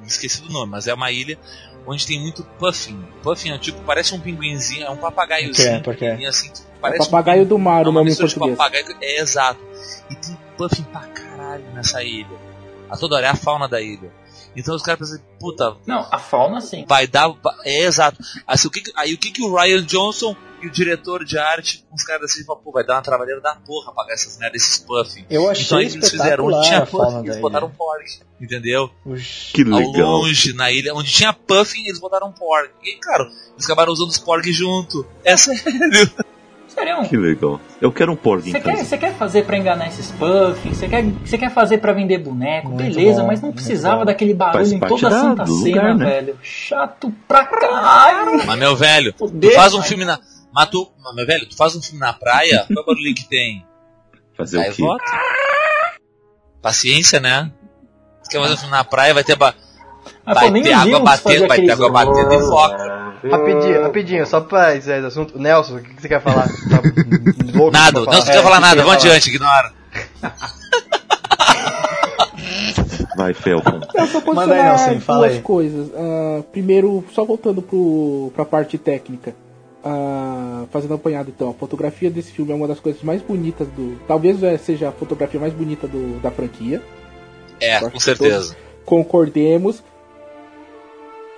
me 0.00 0.06
esqueci 0.06 0.42
do 0.42 0.50
nome, 0.52 0.70
mas 0.72 0.86
é 0.86 0.94
uma 0.94 1.10
ilha 1.10 1.38
onde 1.86 2.06
tem 2.06 2.20
muito 2.20 2.42
puffin. 2.58 3.02
Puffin 3.22 3.50
é 3.50 3.58
tipo, 3.58 3.80
parece 3.82 4.14
um 4.14 4.20
pinguinzinho, 4.20 4.84
é 4.86 4.90
um 4.90 4.96
papagaiozinho. 4.96 5.54
Por 5.54 5.74
quê? 5.74 5.82
Por 5.84 5.94
quê? 5.94 5.98
pequenininho, 6.00 6.28
assim, 6.28 6.52
tipo, 6.52 6.66
É 6.68 6.80
parece 6.80 7.08
um 7.08 7.10
papagaio 7.10 7.46
do 7.46 7.58
mar, 7.58 7.84
é 7.84 7.86
o 7.88 7.90
uma 7.90 8.00
nome 8.00 8.12
em 8.12 8.16
português. 8.16 8.56
papagaio. 8.56 8.96
É 9.00 9.20
exato. 9.20 9.60
E 10.10 10.14
tem 10.14 10.38
puffin 10.56 10.82
pra 10.84 11.00
caralho 11.00 11.64
nessa 11.74 12.02
ilha. 12.02 12.26
A 12.88 12.96
toda 12.96 13.16
hora 13.16 13.26
é 13.26 13.30
a 13.30 13.34
fauna 13.36 13.68
da 13.68 13.80
ilha. 13.80 14.10
Então 14.56 14.74
os 14.74 14.82
caras 14.82 15.10
pensam, 15.10 15.24
puta, 15.40 15.76
Não, 15.86 16.06
a 16.10 16.18
fauna 16.18 16.60
sim. 16.60 16.84
vai 16.86 17.06
dar. 17.06 17.32
É 17.64 17.84
exato. 17.84 18.18
Assim, 18.46 18.68
o 18.68 18.70
que, 18.70 18.82
aí 18.96 19.14
o 19.14 19.18
que, 19.18 19.30
que 19.30 19.42
o 19.42 19.54
Ryan 19.54 19.82
Johnson 19.84 20.36
e 20.62 20.66
o 20.66 20.70
diretor 20.70 21.24
de 21.24 21.36
arte, 21.38 21.84
uns 21.92 22.04
caras 22.04 22.30
assim, 22.30 22.44
falam, 22.44 22.62
pô, 22.62 22.70
vai 22.70 22.84
dar 22.86 22.94
uma 22.96 23.02
trabalheira 23.02 23.40
da 23.40 23.56
porra 23.56 23.90
apagar 23.90 24.14
essas 24.14 24.38
merdas, 24.38 24.62
esses 24.62 24.78
puffin. 24.78 25.24
Eu 25.28 25.50
achei 25.50 25.64
Então 25.64 25.78
aí 25.78 25.86
eles 25.86 26.08
fizeram, 26.10 26.44
onde 26.46 26.62
tinha 26.68 26.78
espetacular 26.82 26.82
a 26.82 26.86
fauna 26.86 27.16
puffin, 27.16 27.26
da 27.26 27.32
eles 27.32 27.40
botaram 27.42 27.66
ilha. 27.66 27.76
porg. 27.76 28.04
Entendeu? 28.40 28.90
Que 29.52 29.62
Ao 29.62 29.78
legal. 29.78 30.08
longe, 30.10 30.52
na 30.52 30.70
ilha, 30.70 30.94
onde 30.94 31.10
tinha 31.10 31.32
puffin, 31.32 31.84
eles 31.86 31.98
botaram 31.98 32.30
porg. 32.30 32.70
E 32.84 32.96
claro, 33.00 33.24
eles 33.54 33.64
acabaram 33.64 33.92
usando 33.92 34.10
os 34.10 34.18
porg 34.18 34.52
junto. 34.52 35.04
É 35.24 35.36
sério. 35.36 35.62
Sério, 36.82 37.08
Que 37.08 37.16
legal. 37.16 37.60
Eu 37.80 37.92
quero 37.92 38.12
um 38.12 38.16
porg 38.16 38.48
em 38.48 38.52
Você 38.52 38.60
quer, 38.60 38.72
casa. 38.72 38.84
você 38.84 38.98
quer 38.98 39.14
fazer 39.14 39.44
pra 39.44 39.56
enganar 39.56 39.86
esses 39.88 40.10
puffins? 40.10 40.76
Você 40.76 40.88
quer, 40.88 41.04
você 41.04 41.38
quer 41.38 41.50
fazer 41.50 41.78
pra 41.78 41.92
vender 41.92 42.18
boneco? 42.18 42.68
Muito 42.68 42.82
Beleza, 42.82 43.20
bom, 43.20 43.26
mas 43.28 43.40
não 43.40 43.52
precisava 43.52 43.98
bom. 44.00 44.04
daquele 44.04 44.34
barulho 44.34 44.58
Faz 44.58 44.72
em 44.72 44.80
toda 44.80 45.08
a 45.08 45.10
santa 45.10 45.46
cena, 45.46 45.58
lugar, 45.82 45.94
né? 45.96 46.04
velho. 46.04 46.38
Chato 46.42 47.12
pra 47.28 47.44
caralho. 47.46 48.44
Mas 48.46 48.58
meu 48.58 48.74
velho, 48.76 49.12
tu 49.12 49.28
Foder, 49.28 49.54
faz 49.54 49.74
um 49.74 49.82
filme 49.82 50.04
na. 50.04 50.18
Mas 50.54 50.66
tu, 50.68 50.90
mas, 51.02 51.14
meu 51.14 51.26
velho, 51.26 51.48
tu 51.48 51.56
faz 51.56 51.74
um 51.76 51.80
filme 51.82 52.00
na 52.00 52.12
praia, 52.12 52.64
qual 52.66 52.78
é 52.78 52.82
o 52.82 52.86
barulho 52.86 53.14
que 53.14 53.28
tem? 53.28 53.64
Fazer 54.36 54.58
o 54.58 54.60
quê? 54.62 54.68
Gaivota? 54.68 55.04
Paciência, 56.60 57.20
né? 57.20 57.50
Tu 58.24 58.30
quer 58.30 58.40
fazer 58.40 58.54
um 58.54 58.56
filme 58.56 58.72
na 58.72 58.84
praia, 58.84 59.14
vai 59.14 59.24
ter, 59.24 59.36
ba... 59.36 59.54
Mas, 60.26 60.34
vai 60.34 60.46
pô, 60.46 60.50
nem 60.52 60.62
ter 60.62 60.74
os 60.74 60.82
água 60.82 61.00
batendo, 61.00 61.48
vai 61.48 61.60
ter 61.60 61.70
água 61.70 61.90
batendo 61.90 62.34
e 62.34 62.40
foca. 62.40 63.01
Rapidinho, 63.30 63.82
rapidinho, 63.82 64.26
só 64.26 64.40
pra 64.40 64.74
esse 64.74 64.90
assunto. 64.92 65.38
Nelson, 65.38 65.76
o 65.76 65.80
que, 65.82 65.94
que 65.94 66.02
você 66.02 66.08
quer 66.08 66.20
falar? 66.20 66.48
Tá 66.70 66.80
louco 67.58 67.70
Nada, 67.72 68.02
pra 68.02 68.12
não, 68.12 68.18
não 68.18 68.18
É, 68.18 68.32
quer 68.32 68.42
falar 68.42 68.56
que 68.56 68.62
nada, 68.62 68.82
vamos 68.82 69.02
falar? 69.02 69.14
adiante, 69.14 69.28
ignora. 69.30 69.72
Vai, 73.16 73.34
Felcon. 73.34 73.80
Eu 73.94 74.06
só 74.06 74.20
posso 74.20 74.34
Manda 74.36 74.54
aí, 74.54 74.60
falar 74.60 74.86
Nelson, 74.88 75.00
fala 75.00 75.18
duas 75.20 75.32
aí. 75.34 75.42
coisas. 75.42 75.90
Ah, 75.94 76.42
primeiro, 76.50 77.04
só 77.12 77.24
voltando 77.24 77.60
pro, 77.62 78.32
pra 78.34 78.44
parte 78.44 78.78
técnica. 78.78 79.34
Ah, 79.84 80.64
fazendo 80.70 80.92
um 80.92 80.94
apanhado 80.94 81.32
então, 81.34 81.50
a 81.50 81.54
fotografia 81.54 82.08
desse 82.10 82.30
filme 82.32 82.52
é 82.52 82.54
uma 82.54 82.68
das 82.68 82.80
coisas 82.80 83.02
mais 83.02 83.20
bonitas 83.20 83.66
do. 83.68 83.98
Talvez 84.06 84.42
eh, 84.42 84.56
seja 84.56 84.88
a 84.88 84.92
fotografia 84.92 85.40
mais 85.40 85.52
bonita 85.52 85.86
do, 85.86 86.20
da 86.20 86.30
franquia. 86.30 86.80
É, 87.60 87.78
com 87.80 88.00
certeza. 88.00 88.56
Concordemos. 88.84 89.82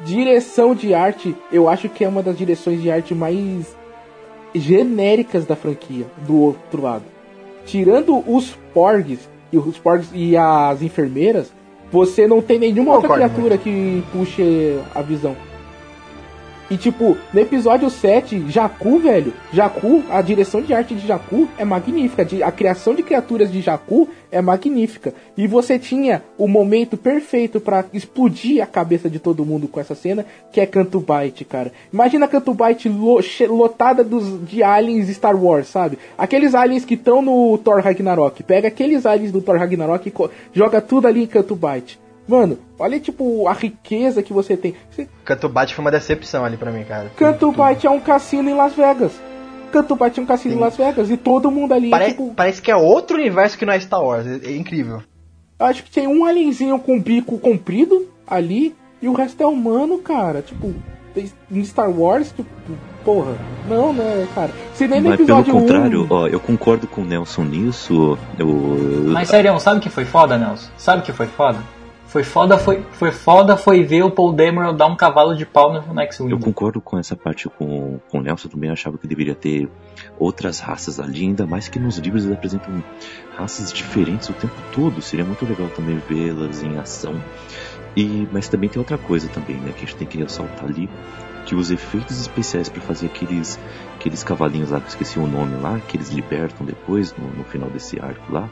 Direção 0.05 0.74
de 0.74 0.93
arte, 0.93 1.35
eu 1.51 1.68
acho 1.68 1.89
que 1.89 2.05
é 2.05 2.09
uma 2.09 2.22
das 2.22 2.36
direções 2.36 2.82
de 2.82 2.90
arte 2.90 3.14
mais 3.14 3.74
genéricas 4.55 5.47
da 5.47 5.56
franquia, 5.56 6.06
do 6.26 6.39
outro 6.39 6.82
lado. 6.82 7.05
Tirando 7.64 8.22
os 8.31 8.51
porgs 8.72 9.28
e 9.51 9.56
os 9.56 9.78
porgs 9.78 10.10
e 10.12 10.36
as 10.36 10.82
enfermeiras, 10.82 11.52
você 11.90 12.26
não 12.26 12.43
tem 12.43 12.59
nenhuma 12.59 12.94
outra 12.94 13.14
criatura 13.14 13.56
que 13.56 14.05
puxe 14.12 14.78
a 14.94 15.01
visão. 15.01 15.35
E 16.75 16.77
tipo, 16.77 17.17
no 17.33 17.39
episódio 17.41 17.89
7, 17.89 18.47
Jakku, 18.51 18.99
velho, 18.99 19.33
Jakku, 19.53 20.03
a 20.11 20.21
direção 20.21 20.61
de 20.61 20.75
arte 20.75 20.93
de 20.93 21.07
Jakku 21.07 21.47
é 21.57 21.65
magnífica, 21.65 22.27
a 22.45 22.51
criação 22.51 22.97
de 22.97 23.03
criaturas 23.05 23.53
de 23.53 23.61
Jakku 23.61 24.09
é 24.33 24.41
magnífica. 24.41 25.15
E 25.37 25.47
você 25.47 25.79
tinha 25.79 26.21
o 26.37 26.49
momento 26.49 26.97
perfeito 26.97 27.61
pra 27.61 27.85
explodir 27.93 28.61
a 28.61 28.67
cabeça 28.67 29.09
de 29.09 29.21
todo 29.21 29.47
mundo 29.47 29.69
com 29.69 29.79
essa 29.79 29.95
cena, 29.95 30.27
que 30.51 30.61
é 30.61 30.67
Canto 30.67 30.99
Bite, 30.99 31.45
cara. 31.45 31.71
Imagina 31.93 32.27
Canto 32.27 32.57
che- 33.23 33.47
lotada 33.47 34.03
dos, 34.03 34.45
de 34.45 34.61
aliens 34.65 35.09
Star 35.11 35.37
Wars, 35.41 35.69
sabe? 35.69 35.97
Aqueles 36.19 36.57
aliens 36.57 36.85
que 36.85 36.95
estão 36.95 37.23
no 37.23 37.57
Thor 37.59 37.81
Ragnarok. 37.83 38.43
Pega 38.43 38.67
aqueles 38.67 39.07
aliens 39.07 39.31
do 39.31 39.41
Thor 39.41 39.59
Ragnarok 39.59 40.09
e 40.09 40.13
joga 40.53 40.81
tudo 40.81 41.07
ali 41.07 41.23
em 41.23 41.27
Canto 41.29 41.55
Bite. 41.55 42.03
Mano, 42.27 42.59
olha 42.79 42.99
tipo 42.99 43.47
a 43.49 43.53
riqueza 43.53 44.23
que 44.23 44.33
você 44.33 44.57
tem. 44.57 44.75
Você- 44.91 45.09
Canto 45.25 45.49
Bate 45.49 45.75
foi 45.75 45.85
uma 45.85 45.91
decepção 45.91 46.45
ali 46.45 46.57
pra 46.57 46.71
mim, 46.73 46.85
cara. 46.85 47.11
Canto 47.17 47.53
Bite 47.53 47.87
é 47.87 47.91
um 47.91 48.01
cassino 48.01 48.49
em 48.49 48.55
Las 48.55 48.73
Vegas. 48.75 49.13
Canto 49.71 49.95
Bite 49.97 50.21
é 50.21 50.23
um 50.23 50.27
cassino 50.27 50.55
em 50.55 50.59
Las 50.59 50.77
Vegas 50.77 51.11
e 51.11 51.17
todo 51.17 51.51
mundo 51.51 51.75
ali, 51.75 51.91
Pare- 51.91 52.07
tipo, 52.13 52.33
Parece 52.35 52.63
que 52.63 52.71
é 52.71 52.77
outro 52.77 53.17
universo 53.19 53.59
que 53.59 53.67
não 53.67 53.73
é 53.75 53.81
Star 53.81 54.03
Wars. 54.03 54.27
É, 54.27 54.49
é 54.53 54.57
incrível. 54.57 55.03
acho 55.59 55.83
que 55.85 55.91
tem 55.91 56.07
um 56.07 56.25
alienzinho 56.25 56.79
com 56.79 57.01
bico 57.01 57.39
comprido 57.39 58.09
ali 58.27 58.75
e 59.03 59.09
o 59.09 59.13
resto 59.13 59.43
é 59.43 59.47
humano, 59.47 59.99
cara. 59.99 60.41
Tipo, 60.43 60.73
em 61.51 61.65
Star 61.65 61.91
Wars, 61.91 62.33
tipo, 62.33 62.49
porra, 63.05 63.37
não, 63.69 63.93
né, 63.93 64.27
cara. 64.35 64.51
Se 64.75 64.87
nem 64.89 65.01
no 65.01 65.11
Mas 65.11 65.17
pelo 65.19 65.29
episódio 65.41 65.55
1. 65.57 65.61
contrário, 65.61 66.07
ó, 66.11 66.27
eu 66.27 66.41
concordo 66.41 66.87
com 66.87 67.03
o 67.03 67.05
Nelson 67.05 67.43
nisso. 67.45 68.17
Eu, 68.39 68.49
Mas 69.13 69.29
sério, 69.29 69.59
sabe 69.61 69.79
o 69.79 69.81
que 69.81 69.91
foi 69.91 70.05
foda, 70.05 70.39
Nelson? 70.39 70.71
Sabe 70.77 71.03
o 71.03 71.05
que 71.05 71.13
foi 71.13 71.27
foda? 71.27 71.59
Foi 72.15 72.23
foda, 72.23 72.57
foi, 72.57 72.81
foi 72.93 73.11
foda, 73.11 73.57
foi 73.57 73.82
ver 73.82 74.05
o 74.05 74.11
Paul 74.12 74.32
Dameron 74.32 74.73
dar 74.73 74.86
um 74.86 74.95
cavalo 74.95 75.35
de 75.35 75.45
pau 75.45 75.73
no 75.73 76.01
X-Wing. 76.03 76.31
Eu 76.31 76.39
concordo 76.39 76.81
com 76.81 76.97
essa 76.97 77.16
parte 77.16 77.49
com, 77.49 77.99
com 78.09 78.19
o 78.19 78.23
Nelson, 78.23 78.49
também 78.49 78.70
achava 78.70 78.97
que 78.97 79.09
deveria 79.09 79.35
ter 79.35 79.69
outras 80.16 80.61
raças 80.61 81.01
ali, 81.01 81.23
ainda 81.24 81.45
mais 81.45 81.66
que 81.66 81.77
nos 81.77 81.99
livros 81.99 82.24
eles 82.24 82.36
apresentam 82.36 82.85
raças 83.36 83.73
diferentes 83.73 84.28
o 84.28 84.32
tempo 84.32 84.55
todo. 84.73 85.03
Seria 85.03 85.24
muito 85.24 85.45
legal 85.45 85.66
também 85.70 86.01
vê-las 86.09 86.62
em 86.62 86.78
ação. 86.78 87.20
E, 87.97 88.28
mas 88.31 88.47
também 88.47 88.70
tem 88.70 88.78
outra 88.78 88.97
coisa 88.97 89.28
também, 89.31 89.57
né, 89.57 89.73
que 89.73 89.78
a 89.82 89.86
gente 89.89 89.97
tem 89.97 90.07
que 90.07 90.19
ressaltar 90.19 90.66
ali, 90.66 90.89
que 91.45 91.57
os 91.57 91.73
efeitos 91.73 92.20
especiais 92.20 92.69
para 92.69 92.81
fazer 92.81 93.07
aqueles 93.07 93.59
aqueles 93.97 94.23
cavalinhos 94.23 94.70
lá, 94.70 94.78
que 94.78 94.86
eu 94.86 94.91
esqueci 94.91 95.19
o 95.19 95.27
nome 95.27 95.57
lá, 95.57 95.81
que 95.81 95.97
eles 95.97 96.11
libertam 96.11 96.65
depois, 96.65 97.12
no, 97.19 97.27
no 97.27 97.43
final 97.43 97.69
desse 97.70 97.99
arco 97.99 98.32
lá, 98.32 98.49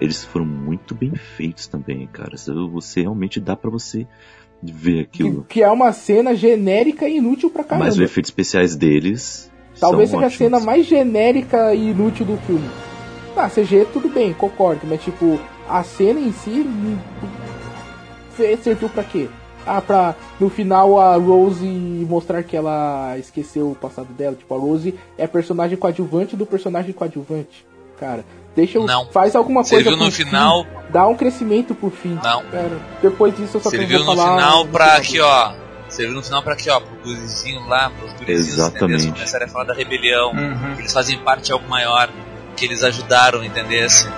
eles 0.00 0.24
foram 0.24 0.46
muito 0.46 0.94
bem 0.94 1.14
feitos 1.14 1.66
também, 1.66 2.06
cara. 2.06 2.36
Você 2.72 3.00
realmente 3.02 3.40
dá 3.40 3.56
para 3.56 3.70
você 3.70 4.06
ver 4.62 5.00
aquilo. 5.00 5.42
Que, 5.42 5.54
que 5.54 5.62
é 5.62 5.70
uma 5.70 5.92
cena 5.92 6.34
genérica 6.34 7.08
e 7.08 7.18
inútil 7.18 7.50
pra 7.50 7.64
caramba. 7.64 7.86
Mas 7.86 7.94
os 7.94 8.00
efeitos 8.00 8.30
especiais 8.30 8.76
deles. 8.76 9.50
Talvez 9.78 10.10
seja 10.10 10.22
a 10.22 10.26
ótimos. 10.26 10.38
cena 10.38 10.60
mais 10.60 10.86
genérica 10.86 11.74
e 11.74 11.90
inútil 11.90 12.26
do 12.26 12.36
filme. 12.38 12.68
Ah, 13.36 13.48
CG 13.48 13.86
tudo 13.92 14.08
bem, 14.08 14.32
concordo, 14.32 14.86
mas 14.86 15.02
tipo, 15.02 15.40
a 15.68 15.82
cena 15.82 16.20
em 16.20 16.32
si 16.32 16.64
serviu 18.62 18.88
pra 18.88 19.02
quê? 19.02 19.28
Ah, 19.66 19.80
pra 19.80 20.14
no 20.38 20.48
final 20.48 21.00
a 21.00 21.16
Rose 21.16 21.66
mostrar 22.08 22.42
que 22.42 22.56
ela 22.56 23.16
esqueceu 23.18 23.70
o 23.70 23.74
passado 23.74 24.12
dela. 24.12 24.36
Tipo, 24.36 24.54
a 24.54 24.58
Rose 24.58 24.94
é 25.16 25.26
personagem 25.26 25.76
coadjuvante 25.76 26.36
do 26.36 26.46
personagem 26.46 26.92
coadjuvante. 26.92 27.66
Cara, 27.98 28.24
deixa 28.54 28.78
eu. 28.78 28.84
Não. 28.84 29.06
Faz 29.06 29.34
alguma 29.34 29.62
coisa. 29.62 29.76
Serviu 29.76 29.96
no 29.96 30.10
final. 30.10 30.64
fim, 30.64 30.70
dá 30.90 31.06
um 31.06 31.14
crescimento 31.14 31.74
pro 31.74 31.90
fim. 31.90 32.18
Não. 32.22 32.42
Cara, 32.44 32.78
depois 33.02 33.36
disso 33.36 33.56
eu 33.56 33.60
só 33.60 33.70
Serviu 33.70 33.98
no 34.00 34.04
falar 34.16 34.36
final 34.36 34.64
no 34.64 34.70
pra 34.70 34.96
aqui, 34.96 35.20
ó. 35.20 35.52
Serviu 35.88 36.14
no 36.14 36.22
final 36.22 36.42
pra 36.42 36.54
aqui, 36.54 36.70
ó, 36.70 36.80
pro 36.80 36.96
gurizinho 37.04 37.66
lá, 37.68 37.90
pros 37.90 38.12
gurizinhos 38.14 38.48
Exatamente. 38.48 38.84
entendesse? 38.84 39.12
começarem 39.12 39.46
a 39.46 39.50
falar 39.50 39.64
da 39.64 39.74
rebelião. 39.74 40.32
Uhum. 40.32 40.74
Que 40.74 40.82
eles 40.82 40.92
fazem 40.92 41.18
parte 41.18 41.44
de 41.44 41.52
algo 41.52 41.68
maior. 41.68 42.10
Que 42.56 42.64
eles 42.64 42.82
ajudaram, 42.82 43.44
entendesse? 43.44 44.08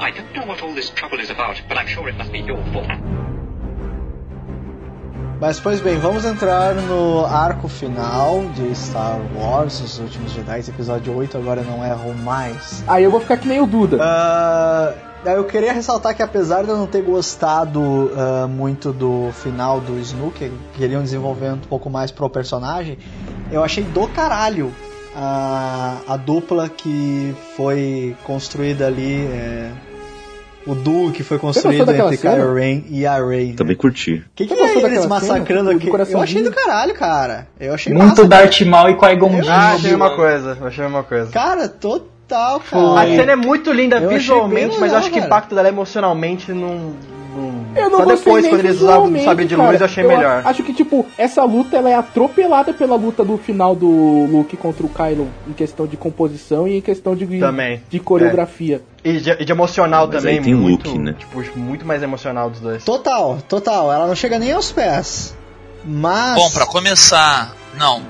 I 0.00 0.10
don't 0.10 0.34
know 0.34 0.46
what 0.46 0.62
all 0.62 0.74
this 0.74 0.90
trouble 0.90 1.20
is 1.20 1.30
about, 1.30 1.62
but 1.68 1.78
I'm 1.78 1.86
sure 1.86 2.08
it 2.08 2.18
must 2.18 2.30
be 2.30 2.40
your 2.40 2.58
fault. 2.72 2.88
Mas 5.44 5.60
pois 5.60 5.78
bem, 5.78 5.98
vamos 5.98 6.24
entrar 6.24 6.74
no 6.74 7.22
arco 7.26 7.68
final 7.68 8.46
de 8.54 8.74
Star 8.74 9.20
Wars, 9.36 9.78
Os 9.78 9.98
Últimos 9.98 10.32
Jedi, 10.32 10.60
episódio 10.60 11.14
8 11.14 11.36
agora 11.36 11.60
não 11.60 11.84
erro 11.84 12.14
mais. 12.14 12.82
Aí 12.86 13.04
eu 13.04 13.10
vou 13.10 13.20
ficar 13.20 13.36
que 13.36 13.46
nem 13.46 13.60
o 13.60 13.66
Duda. 13.66 13.98
Ah, 14.00 14.94
eu 15.26 15.44
queria 15.44 15.74
ressaltar 15.74 16.16
que 16.16 16.22
apesar 16.22 16.62
de 16.64 16.70
eu 16.70 16.78
não 16.78 16.86
ter 16.86 17.02
gostado 17.02 18.10
ah, 18.16 18.46
muito 18.48 18.90
do 18.90 19.32
final 19.34 19.80
do 19.80 20.00
Snook, 20.00 20.32
que 20.38 20.50
queriam 20.78 21.02
desenvolver 21.02 21.52
um 21.52 21.58
pouco 21.58 21.90
mais 21.90 22.10
pro 22.10 22.30
personagem, 22.30 22.96
eu 23.52 23.62
achei 23.62 23.84
do 23.84 24.08
caralho 24.08 24.72
a, 25.14 25.98
a 26.08 26.16
dupla 26.16 26.70
que 26.70 27.36
foi 27.54 28.16
construída 28.24 28.86
ali, 28.86 29.26
é, 29.26 29.70
o 30.66 30.74
duo 30.74 31.12
que 31.12 31.22
foi 31.22 31.38
construído 31.38 31.90
entre? 31.90 32.16
Kylo 32.16 32.54
Ren 32.54 32.82
e 32.90 33.06
a 33.06 33.24
Rey. 33.24 33.48
né? 33.48 33.54
Também 33.56 33.76
curti. 33.76 34.14
O 34.14 34.24
que, 34.34 34.46
que 34.46 34.54
é 34.54 34.78
eles 34.84 35.06
massacrando 35.06 35.70
aqui? 35.70 35.88
Eu 36.10 36.20
achei 36.20 36.42
do 36.42 36.50
caralho, 36.52 36.94
cara. 36.94 37.46
Eu 37.60 37.74
achei 37.74 37.92
Muito 37.92 38.08
massa. 38.10 38.28
Darth 38.28 38.60
Maul 38.62 38.90
e 38.90 38.94
Qui-Gon 38.96 39.42
Jinn. 39.42 39.50
Ah, 39.52 39.72
achei 39.74 39.94
uma 39.94 40.14
coisa, 40.16 40.58
achei 40.62 40.86
uma 40.86 41.02
coisa. 41.02 41.30
Cara, 41.30 41.68
total, 41.68 42.56
A 42.56 42.60
cara. 42.70 43.06
cena 43.16 43.32
é 43.32 43.36
muito 43.36 43.72
linda 43.72 43.98
Eu 43.98 44.08
visualmente, 44.08 44.78
mas 44.80 44.92
eu 44.92 44.98
acho 44.98 45.06
legal, 45.08 45.20
que 45.20 45.24
o 45.24 45.26
impacto 45.26 45.54
dela 45.54 45.68
emocionalmente 45.68 46.52
não. 46.52 46.92
não- 47.36 47.64
Eu 47.76 47.90
não 47.90 47.98
Só 47.98 48.04
depois, 48.06 48.46
quando 48.46 48.60
eles 48.60 48.80
usavam 48.80 49.12
o 49.12 49.18
sabre 49.24 49.44
de 49.44 49.56
cara. 49.56 49.68
luz, 49.68 49.80
eu 49.80 49.84
achei 49.86 50.04
Eu 50.04 50.08
melhor. 50.08 50.42
Acho 50.44 50.62
que, 50.62 50.72
tipo, 50.72 51.04
essa 51.18 51.42
luta 51.44 51.76
ela 51.76 51.90
é 51.90 51.94
atropelada 51.94 52.72
pela 52.72 52.94
luta 52.96 53.24
do 53.24 53.36
final 53.36 53.74
do 53.74 53.88
Luke 54.30 54.56
contra 54.56 54.86
o 54.86 54.88
Kylo 54.88 55.28
em 55.48 55.52
questão 55.52 55.86
de 55.86 55.96
composição 55.96 56.66
e 56.68 56.78
em 56.78 56.80
questão 56.80 57.14
de, 57.16 57.26
Também, 57.38 57.82
de 57.90 57.98
coreografia. 57.98 58.80
E 59.04 59.18
de, 59.20 59.30
e 59.32 59.44
de 59.44 59.52
emocional 59.52 60.06
Mas 60.06 60.16
também, 60.16 60.40
tem 60.40 60.54
muito, 60.54 60.88
Luke, 60.88 60.98
né? 60.98 61.14
tipo, 61.18 61.58
muito 61.58 61.84
mais 61.84 62.02
emocional 62.02 62.48
dos 62.48 62.60
dois. 62.60 62.82
Total, 62.84 63.38
total. 63.48 63.92
Ela 63.92 64.06
não 64.06 64.14
chega 64.14 64.38
nem 64.38 64.52
aos 64.52 64.72
pés. 64.72 65.36
Mas. 65.84 66.34
Bom, 66.36 66.50
pra 66.50 66.64
começar, 66.66 67.54
não, 67.78 68.00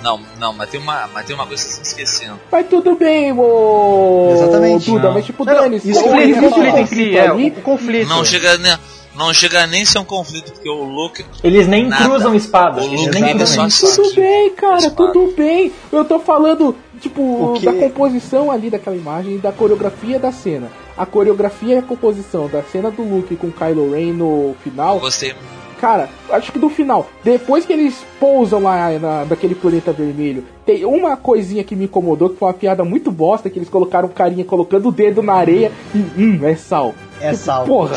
não, 0.00 0.20
não, 0.38 0.52
mas 0.52 0.70
tem 0.70 0.78
uma, 0.80 1.08
mas 1.12 1.26
tem 1.26 1.34
uma 1.34 1.46
coisa 1.46 1.62
que 1.64 1.70
vocês 1.72 1.86
estão 1.88 2.02
esquecendo. 2.04 2.38
Mas 2.52 2.66
tudo 2.68 2.94
bem, 2.94 3.32
ô. 3.36 4.30
Exatamente. 4.32 4.90
Duda, 4.90 5.10
mas 5.10 5.24
tipo, 5.24 5.44
Não, 5.44 5.54
não, 5.54 5.62
Dani, 5.62 5.76
isso 5.76 5.86
se 5.86 5.92
que 5.92 5.98
eu 5.98 6.12
conflito, 6.12 6.40
conflito 6.50 6.76
em 6.76 6.86
si, 6.86 7.16
é, 7.16 7.26
ali, 7.28 7.48
o 7.48 7.62
conflito. 7.62 8.08
Não 8.08 8.24
chega 8.24 8.56
nem, 8.58 8.76
não 9.16 9.34
chega 9.34 9.66
nem 9.66 9.82
a 9.82 9.86
ser 9.86 9.98
um 9.98 10.04
conflito, 10.04 10.52
porque 10.52 10.68
o 10.68 10.84
Luke 10.84 11.24
Eles 11.42 11.66
nem 11.66 11.88
Nada. 11.88 12.04
cruzam 12.04 12.34
espada. 12.34 12.80
O 12.80 12.84
Eles 12.84 13.06
Luke 13.06 13.16
ele 13.18 13.34
cruzam. 13.34 13.70
só 13.70 14.02
Tudo 14.02 14.14
bem, 14.14 14.50
cara, 14.54 14.76
Espada. 14.76 14.94
tudo 14.94 15.34
bem. 15.36 15.72
Eu 15.90 16.04
tô 16.04 16.20
falando, 16.20 16.76
tipo, 17.08 17.54
O 17.54 17.58
da 17.60 17.72
composição 17.72 18.50
ali 18.50 18.68
daquela 18.70 18.96
imagem 18.96 19.36
e 19.36 19.38
da 19.38 19.52
coreografia 19.52 20.18
da 20.18 20.32
cena. 20.32 20.68
A 20.96 21.06
coreografia 21.06 21.74
e 21.76 21.78
a 21.78 21.82
composição 21.82 22.48
da 22.48 22.62
cena 22.62 22.90
do 22.90 23.02
Luke 23.02 23.34
com 23.36 23.50
Kylo 23.50 23.92
Ren 23.92 24.12
no 24.12 24.54
final, 24.62 24.98
gostei. 25.00 25.34
cara, 25.80 26.08
acho 26.30 26.50
que 26.52 26.58
do 26.58 26.68
final, 26.68 27.06
depois 27.22 27.64
que 27.66 27.72
eles 27.72 28.04
pousam 28.20 28.62
lá 28.62 28.90
na, 28.98 29.24
naquele 29.24 29.54
planeta 29.54 29.92
vermelho, 29.92 30.44
tem 30.64 30.84
uma 30.84 31.16
coisinha 31.16 31.62
que 31.64 31.74
me 31.76 31.84
incomodou, 31.84 32.30
que 32.30 32.36
foi 32.38 32.48
uma 32.48 32.54
piada 32.54 32.84
muito 32.84 33.10
bosta, 33.10 33.50
que 33.50 33.58
eles 33.58 33.68
colocaram 33.68 34.08
um 34.08 34.12
carinha 34.12 34.44
colocando 34.44 34.88
o 34.88 34.92
dedo 34.92 35.22
na 35.22 35.34
areia 35.34 35.70
e, 35.94 35.98
hum, 36.16 36.40
é 36.42 36.54
sal. 36.56 36.94
É 37.20 37.30
Tipo, 37.32 37.42
sal. 37.44 37.64
Porra. 37.66 37.96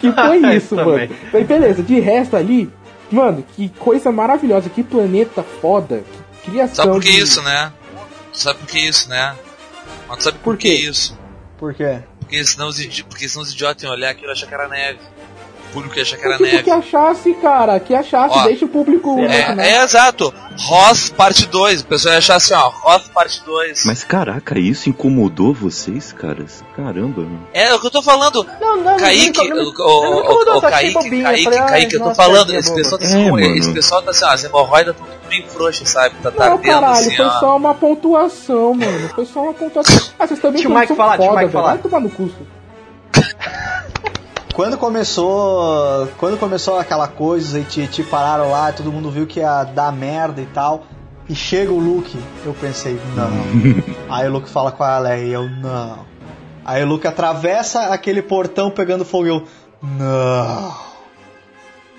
que 0.00 0.10
foi 0.12 0.38
isso, 0.56 0.74
mano. 0.76 1.08
Mas 1.32 1.46
beleza, 1.46 1.82
de 1.82 2.00
resto 2.00 2.34
ali, 2.36 2.68
mano, 3.10 3.44
que 3.56 3.68
coisa 3.78 4.10
maravilhosa, 4.10 4.68
que 4.70 4.82
planeta 4.82 5.42
foda, 5.60 6.02
que 6.42 6.50
criação. 6.50 6.74
Sabe 6.76 6.92
por 6.92 7.02
que 7.02 7.12
de- 7.12 7.20
isso, 7.22 7.42
né? 7.42 7.72
Sabe 8.32 8.58
por 8.60 8.68
que 8.68 8.78
isso, 8.78 9.08
né? 9.08 9.34
Mas 10.08 10.18
tu 10.18 10.24
sabe 10.24 10.38
por, 10.38 10.54
Por 10.54 10.58
que 10.58 10.68
isso? 10.72 11.18
Por 11.58 11.74
quê? 11.74 11.98
Porque 12.20 12.44
senão 12.44 12.68
os, 12.68 12.78
idi- 12.80 13.04
porque 13.04 13.28
senão 13.28 13.42
os 13.42 13.52
idiotas 13.52 13.82
iam 13.82 13.92
olhar 13.92 14.10
aquilo 14.10 14.30
e 14.30 14.32
achar 14.32 14.46
que 14.46 14.54
era 14.54 14.68
neve. 14.68 14.98
O 15.68 15.72
público 15.72 15.96
ia 15.96 16.02
achar 16.02 16.16
que 16.16 16.24
era 16.24 16.36
Tipo, 16.36 16.44
neve. 16.50 16.62
que 16.64 16.70
achasse, 16.70 17.34
cara, 17.34 17.78
que 17.78 17.94
achasse, 17.94 18.34
Ó, 18.38 18.42
deixa 18.44 18.64
o 18.64 18.68
público. 18.68 19.18
É, 19.20 19.54
né? 19.54 19.70
é 19.72 19.84
exato. 19.84 20.32
Ross 20.58 21.10
parte 21.10 21.46
2. 21.46 21.82
O 21.82 21.86
pessoal 21.86 22.14
ia 22.14 22.18
achar 22.18 22.36
assim, 22.36 22.54
ó, 22.54 22.68
Ross 22.68 23.08
parte 23.08 23.42
2. 23.44 23.84
Mas 23.84 24.02
caraca, 24.02 24.58
isso 24.58 24.88
incomodou 24.88 25.52
vocês, 25.54 26.12
caras? 26.12 26.64
Caramba. 26.74 27.22
mano. 27.22 27.46
É 27.52 27.72
o 27.74 27.78
que 27.80 27.86
eu 27.86 27.90
tô 27.90 28.02
falando. 28.02 28.44
Não, 28.60 28.76
não, 28.78 28.96
Kaique, 28.96 29.48
não, 29.48 29.56
não, 29.56 29.68
o, 30.58 30.60
Kaique, 30.60 30.94
Kaique, 30.94 31.02
falei, 31.02 31.22
Kaique, 31.22 31.48
ai, 31.58 31.84
eu 31.84 31.90
tô 31.90 31.98
nossa, 31.98 32.14
falando, 32.14 32.54
esse 32.54 32.74
pessoal 32.74 32.98
tá 32.98 33.04
É, 33.06 33.08
assim, 33.08 33.58
esse 33.58 33.72
pessoal 33.72 34.02
tá 34.02 34.10
assim, 34.10 34.24
ó, 34.24 34.28
as 34.28 34.44
hemorroidas 34.44 34.96
tão 34.96 35.06
bem 35.30 35.46
frouxas, 35.48 35.88
sabe? 35.88 36.16
Tá, 36.22 36.30
tá 36.30 36.50
Não, 36.50 36.58
tendo 36.58 36.72
caralho, 36.72 36.92
assim, 36.94 37.16
foi 37.16 37.24
ó. 37.24 37.30
só 37.38 37.56
uma 37.56 37.72
pontuação, 37.74 38.74
mano. 38.74 39.08
Foi 39.10 39.24
só 39.24 39.44
uma 39.44 39.54
pontuação. 39.54 40.12
Ah, 40.18 40.26
vocês 40.26 40.40
também 40.40 40.62
Deixa 40.62 40.68
o 40.68 40.78
Mike 40.78 40.94
falar, 40.94 41.16
deixa 41.16 41.30
o 41.30 41.34
foda, 41.34 41.40
Mike 41.40 41.52
velho. 41.52 41.64
falar. 41.64 41.74
Vai 41.74 41.82
tomar 41.82 42.00
no 42.00 42.10
curso. 42.10 42.36
Quando 44.52 44.76
começou. 44.76 46.08
Quando 46.18 46.36
começou 46.36 46.78
aquela 46.78 47.06
coisa, 47.08 47.58
os 47.58 47.64
AT&T 47.64 48.02
pararam 48.04 48.50
lá, 48.50 48.72
todo 48.72 48.92
mundo 48.92 49.10
viu 49.10 49.26
que 49.26 49.40
ia 49.40 49.62
dar 49.64 49.92
merda 49.92 50.42
e 50.42 50.46
tal. 50.46 50.84
E 51.28 51.34
chega 51.34 51.72
o 51.72 51.78
Luke, 51.78 52.18
eu 52.44 52.52
pensei, 52.52 53.00
não. 53.14 53.30
Aí 54.12 54.28
o 54.28 54.32
Luke 54.32 54.50
fala 54.50 54.72
com 54.72 54.82
a 54.82 54.98
Leia 54.98 55.24
e 55.24 55.32
eu, 55.32 55.48
não. 55.48 56.00
Aí 56.64 56.82
o 56.82 56.86
Luke 56.86 57.06
atravessa 57.06 57.82
aquele 57.86 58.20
portão 58.20 58.68
pegando 58.68 59.04
fogo 59.04 59.26
e 59.26 59.28
eu, 59.30 59.44
não. 59.80 60.74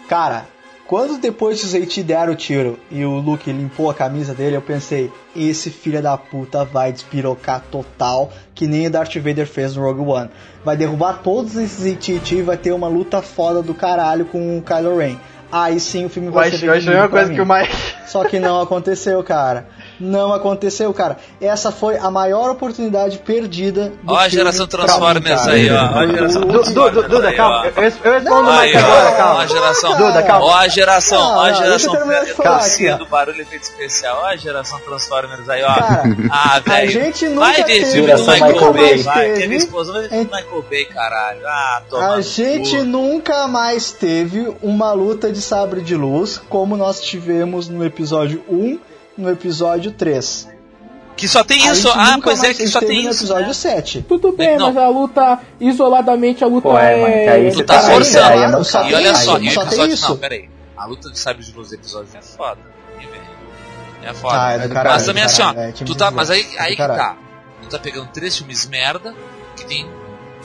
Cara, 0.09 0.45
quando 0.91 1.17
depois 1.21 1.63
os 1.63 1.73
AT 1.73 2.03
deram 2.03 2.33
o 2.33 2.35
tiro 2.35 2.77
e 2.91 3.05
o 3.05 3.11
Luke 3.11 3.49
limpou 3.49 3.89
a 3.89 3.93
camisa 3.93 4.33
dele, 4.33 4.57
eu 4.57 4.61
pensei, 4.61 5.09
esse 5.33 5.69
filho 5.69 6.01
da 6.01 6.17
puta 6.17 6.65
vai 6.65 6.91
despirocar 6.91 7.63
total, 7.71 8.29
que 8.53 8.67
nem 8.67 8.87
o 8.87 8.91
Darth 8.91 9.15
Vader 9.15 9.47
fez 9.47 9.73
no 9.73 9.83
Rogue 9.83 10.01
One. 10.01 10.29
Vai 10.65 10.75
derrubar 10.75 11.21
todos 11.23 11.55
esses 11.55 11.93
AT&T 11.93 12.35
e 12.35 12.41
vai 12.41 12.57
ter 12.57 12.73
uma 12.73 12.89
luta 12.89 13.21
foda 13.21 13.61
do 13.61 13.73
caralho 13.73 14.25
com 14.25 14.57
o 14.57 14.61
Kylo 14.61 14.97
Ren. 14.97 15.15
Aí 15.49 15.79
sim 15.79 16.03
o 16.03 16.09
filme 16.09 16.29
vai 16.29 16.51
ser 16.51 16.65
eu 16.65 16.73
achei 16.73 16.93
uma 16.93 17.07
coisa 17.07 17.33
que 17.33 17.39
o 17.39 17.45
Mike. 17.45 17.73
Só 18.05 18.25
que 18.25 18.37
não 18.37 18.59
aconteceu, 18.59 19.23
cara. 19.23 19.67
Não 20.01 20.33
aconteceu, 20.33 20.91
cara. 20.93 21.17
Essa 21.39 21.71
foi 21.71 21.95
a 21.97 22.09
maior 22.09 22.49
oportunidade 22.49 23.19
perdida 23.19 23.93
do 24.01 24.11
Ó 24.11 24.17
a 24.17 24.27
geração 24.27 24.65
Transformers 24.65 25.47
aí, 25.47 25.69
ó. 25.69 25.75
Ó 25.75 25.97
a 25.99 26.07
geração 26.07 26.41
Transformers 26.41 27.07
Duda, 27.07 27.33
calma. 27.33 27.57
ó. 27.57 27.65
Eu, 27.65 27.73
respondo 28.13 28.49
Aí, 28.49 28.75
agora, 28.75 28.93
ó, 28.93 29.03
ó 29.03 29.07
a 29.07 29.11
calma. 29.15 29.47
geração. 29.47 29.97
Duda, 29.97 30.23
calma. 30.23 30.45
Ó 30.45 30.53
a 30.55 30.67
geração, 30.67 31.21
ó 31.21 31.41
a 31.43 31.53
geração. 31.53 31.93
de 31.93 32.97
do 32.97 33.05
barulho 33.05 33.41
efeito 33.41 33.63
especial. 33.63 34.19
Ó 34.23 34.25
a 34.27 34.35
geração 34.35 34.79
Transformers 34.79 35.47
aí, 35.47 35.61
ó. 35.63 35.67
Ah, 36.31 36.55
a 36.55 36.59
velho. 36.59 36.91
gente 36.91 37.27
nunca 37.29 37.41
Vai 37.41 37.63
teve, 37.63 37.85
filme 37.85 38.13
do 38.15 38.23
Michael 38.23 38.73
Bay, 38.73 38.97
vai. 39.03 39.25
Teve. 39.33 39.59
Filme 39.59 39.65
do 39.65 40.25
Michael 40.25 40.65
Bay, 40.69 40.85
caralho. 40.85 41.41
Ah, 41.45 41.81
toma. 41.89 42.15
A 42.15 42.21
gente 42.21 42.81
nunca 42.81 43.47
mais 43.47 43.91
teve 43.91 44.51
uma 44.61 44.91
luta 44.93 45.31
de 45.31 45.41
sabre 45.41 45.81
de 45.81 45.95
luz 45.95 46.41
como 46.49 46.75
nós 46.75 46.99
tivemos 47.01 47.67
no 47.69 47.85
episódio 47.85 48.43
1, 48.49 48.79
no 49.17 49.29
episódio 49.29 49.91
3. 49.91 50.49
Que 51.15 51.27
só 51.27 51.43
tem 51.43 51.67
A 51.69 51.73
isso. 51.73 51.87
gente 51.89 51.97
Ah, 51.99 52.17
pois 52.23 52.43
é, 52.43 52.53
que 52.53 52.67
só 52.67 52.79
tem 52.79 53.03
no 53.03 53.09
isso. 53.11 53.19
episódio 53.23 53.47
né? 53.47 53.53
7. 53.53 54.01
Tudo 54.07 54.31
bem, 54.31 54.57
Não. 54.57 54.67
mas 54.67 54.77
a 54.77 54.87
luta, 54.87 55.39
isoladamente, 55.59 56.43
a 56.43 56.47
luta 56.47 56.69
Pô, 56.69 56.77
é, 56.77 56.93
é. 56.99 57.05
Mike, 57.05 57.29
aí 57.29 57.51
Tu 57.51 57.57
você 57.57 57.63
tá 57.63 57.73
tá 57.79 57.87
aí, 57.87 57.93
forçando. 57.93 58.25
aí 58.27 58.39
é 58.41 58.63
Só. 58.63 58.87
E 58.89 58.93
olha 58.95 59.15
só, 59.15 59.37
e 59.37 59.51
só 59.51 59.59
tem 59.61 59.67
episódio. 59.69 59.93
isso. 59.93 60.09
Não, 60.09 60.17
peraí. 60.17 60.49
A 60.77 60.85
luta 60.85 61.11
de 61.11 61.19
sabre 61.19 61.43
de 61.43 61.51
luz 61.51 61.69
do 61.69 61.75
episódio 61.75 62.09
é 62.17 62.21
foda. 62.21 62.59
É 64.03 64.13
foda. 64.15 64.35
Ah, 64.41 64.53
é 64.53 64.59
do 64.67 64.73
caralho, 64.73 64.95
mas 64.95 65.05
também 65.05 65.23
assim, 65.23 65.43
ó, 65.43 65.51
é, 65.53 65.71
tu 65.71 65.93
tá, 65.93 66.09
mas 66.09 66.31
aí, 66.31 66.41
é 66.55 66.61
aí 66.61 66.71
que 66.75 66.77
tá. 66.87 67.15
Tu 67.61 67.69
tá 67.69 67.77
pegando 67.77 68.07
três 68.07 68.35
filmes 68.35 68.67
merda, 68.67 69.13
que 69.55 69.63
tem 69.65 69.87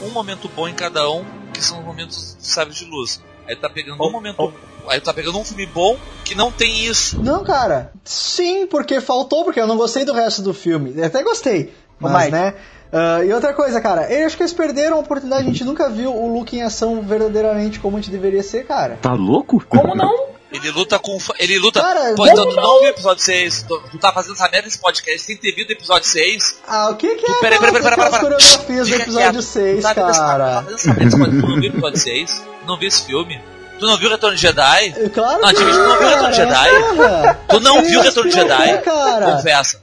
um 0.02 0.10
momento 0.10 0.47
bom 0.55 0.68
em 0.68 0.74
cada 0.74 1.10
um, 1.10 1.24
que 1.55 1.64
são 1.64 1.80
momentos 1.82 2.36
de 2.38 2.47
sabre 2.47 2.74
de 2.74 2.84
luz. 2.84 3.22
Aí 3.48 3.56
tu 3.56 3.62
tá 3.62 3.70
pegando 3.70 4.02
um 4.05 4.10
momento. 4.12 4.52
Aí 4.88 5.00
tu 5.00 5.04
tá 5.04 5.14
pegando 5.14 5.38
um 5.38 5.44
filme 5.44 5.66
bom 5.66 5.96
que 6.24 6.34
não 6.34 6.50
tem 6.50 6.84
isso. 6.84 7.22
Não, 7.22 7.42
cara. 7.44 7.92
Sim, 8.04 8.66
porque 8.66 9.00
faltou, 9.00 9.44
porque 9.44 9.60
eu 9.60 9.66
não 9.66 9.76
gostei 9.76 10.04
do 10.04 10.12
resto 10.12 10.42
do 10.42 10.52
filme. 10.54 10.92
Eu 10.96 11.04
até 11.06 11.22
gostei, 11.22 11.72
mas 11.98 12.16
Mike. 12.26 12.30
né. 12.32 12.54
Ah, 12.92 13.24
e 13.24 13.32
outra 13.32 13.52
coisa, 13.52 13.80
cara, 13.80 14.10
eu 14.12 14.26
acho 14.26 14.36
que 14.36 14.42
eles 14.42 14.52
perderam 14.52 14.96
a 14.96 15.00
oportunidade, 15.00 15.42
a 15.42 15.46
gente 15.46 15.64
nunca 15.64 15.88
viu 15.90 16.14
o 16.14 16.32
Luke 16.32 16.56
em 16.56 16.62
ação 16.62 17.02
verdadeiramente 17.02 17.80
como 17.80 17.96
a 17.96 18.00
gente 18.00 18.10
deveria 18.12 18.42
ser, 18.42 18.64
cara. 18.64 18.96
Tá 19.02 19.12
louco? 19.12 19.62
Como 19.66 19.94
não? 19.94 20.36
Ele 20.52 20.70
luta 20.70 20.96
com. 20.98 21.18
Ele 21.40 21.58
luta. 21.58 21.80
Cara, 21.82 22.10
Pô, 22.14 22.18
como 22.18 22.28
então 22.30 22.48
tu 22.48 22.54
não 22.56 22.78
viu 22.78 22.86
o 22.86 22.90
episódio 22.90 23.22
6. 23.22 23.62
Tu, 23.68 23.82
tu 23.90 23.98
tá 23.98 24.12
fazendo 24.12 24.34
essa 24.34 24.44
merda 24.48 24.66
nesse 24.66 24.78
podcast 24.78 25.18
sem 25.20 25.36
ter 25.36 25.52
visto 25.52 25.70
o 25.70 25.72
episódio 25.72 26.08
6. 26.08 26.60
Ah, 26.68 26.88
o 26.90 26.94
que 26.96 27.16
que 27.16 27.30
é 27.30 27.34
Peraí, 27.40 27.58
peraí, 27.58 27.58
peraí, 27.58 27.82
peraí, 27.82 27.92
aquelas 27.92 28.10
peraí. 28.10 28.20
coreografias 28.22 28.88
do 28.88 28.94
episódio 28.94 29.18
quieto. 29.32 29.42
6, 29.42 29.76
Tu 29.78 29.82
tá 29.82 29.92
vendo 29.92 30.08
essa- 30.10 30.20
cara? 30.20 30.44
tá 30.44 30.62
fazendo 30.62 30.74
essa 30.76 30.94
merda 30.94 31.10
Tu 31.10 31.18
não 31.18 31.60
viu 31.60 31.60
o 31.60 31.64
episódio 31.66 31.98
6? 31.98 32.42
Não 32.66 32.78
viu 32.78 32.88
esse 32.88 33.02
filme? 33.04 33.40
Tu 33.78 33.86
não 33.86 33.97
viu 33.98 34.09
o 34.09 34.11
Retorno 34.12 34.36
de 34.36 34.43
Jedi? 34.43 34.93
Claro 35.12 35.40
Não, 35.43 35.48
que 35.51 35.55
tu 35.57 35.65
não 35.65 35.73
viu 35.98 36.07
o 36.07 36.09
Retorno 36.09 36.31
de 36.32 36.36
cara, 36.47 36.65
Jedi? 36.65 36.97
porra. 36.97 37.39
Tu 37.48 37.61
não 37.61 37.82
viu 37.82 38.01
o 38.01 38.03
Retorno 38.03 38.31
de 38.31 38.36
Jedi? 38.36 38.78
cara? 38.78 39.32
Confessa. 39.32 39.81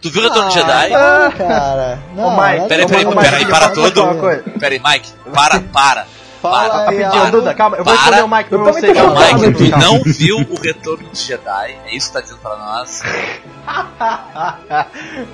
Tu 0.00 0.10
viu 0.10 0.20
o 0.22 0.24
Retorno 0.24 0.50
de 0.50 0.58
Ah, 0.58 0.62
Jedi? 0.62 0.90
não, 0.90 1.32
cara. 1.32 1.98
Não, 2.14 2.24
Ô, 2.26 2.30
Mike, 2.42 2.64
é 2.64 2.68
Peraí, 2.68 2.86
peraí, 2.86 3.06
peraí, 3.14 3.46
para 3.46 3.74
falar 3.74 3.90
coisa. 4.16 4.42
Peraí, 4.60 4.80
Mike, 4.84 5.10
para, 5.34 5.60
para. 5.60 6.06
Fala 6.42 6.68
para. 6.68 6.90
aí, 6.90 7.02
Alan. 7.02 7.30
Duda, 7.30 7.54
calma. 7.54 7.76
Eu 7.78 7.84
vou 7.84 7.94
Para. 7.94 8.02
responder 8.16 8.22
o 8.22 8.36
Mike 8.36 8.48
pra 8.50 8.58
você, 8.58 8.92
calma. 8.94 9.20
Mike, 9.20 9.52
tu 9.70 9.78
não 9.78 10.02
viu 10.04 10.36
o 10.38 10.60
Retorno 10.60 11.08
de 11.10 11.18
Jedi? 11.18 11.76
É 11.86 11.94
isso 11.96 12.08
que 12.08 12.12
tá 12.14 12.20
dizendo 12.20 12.38
pra 12.40 12.56
nós? 12.56 13.00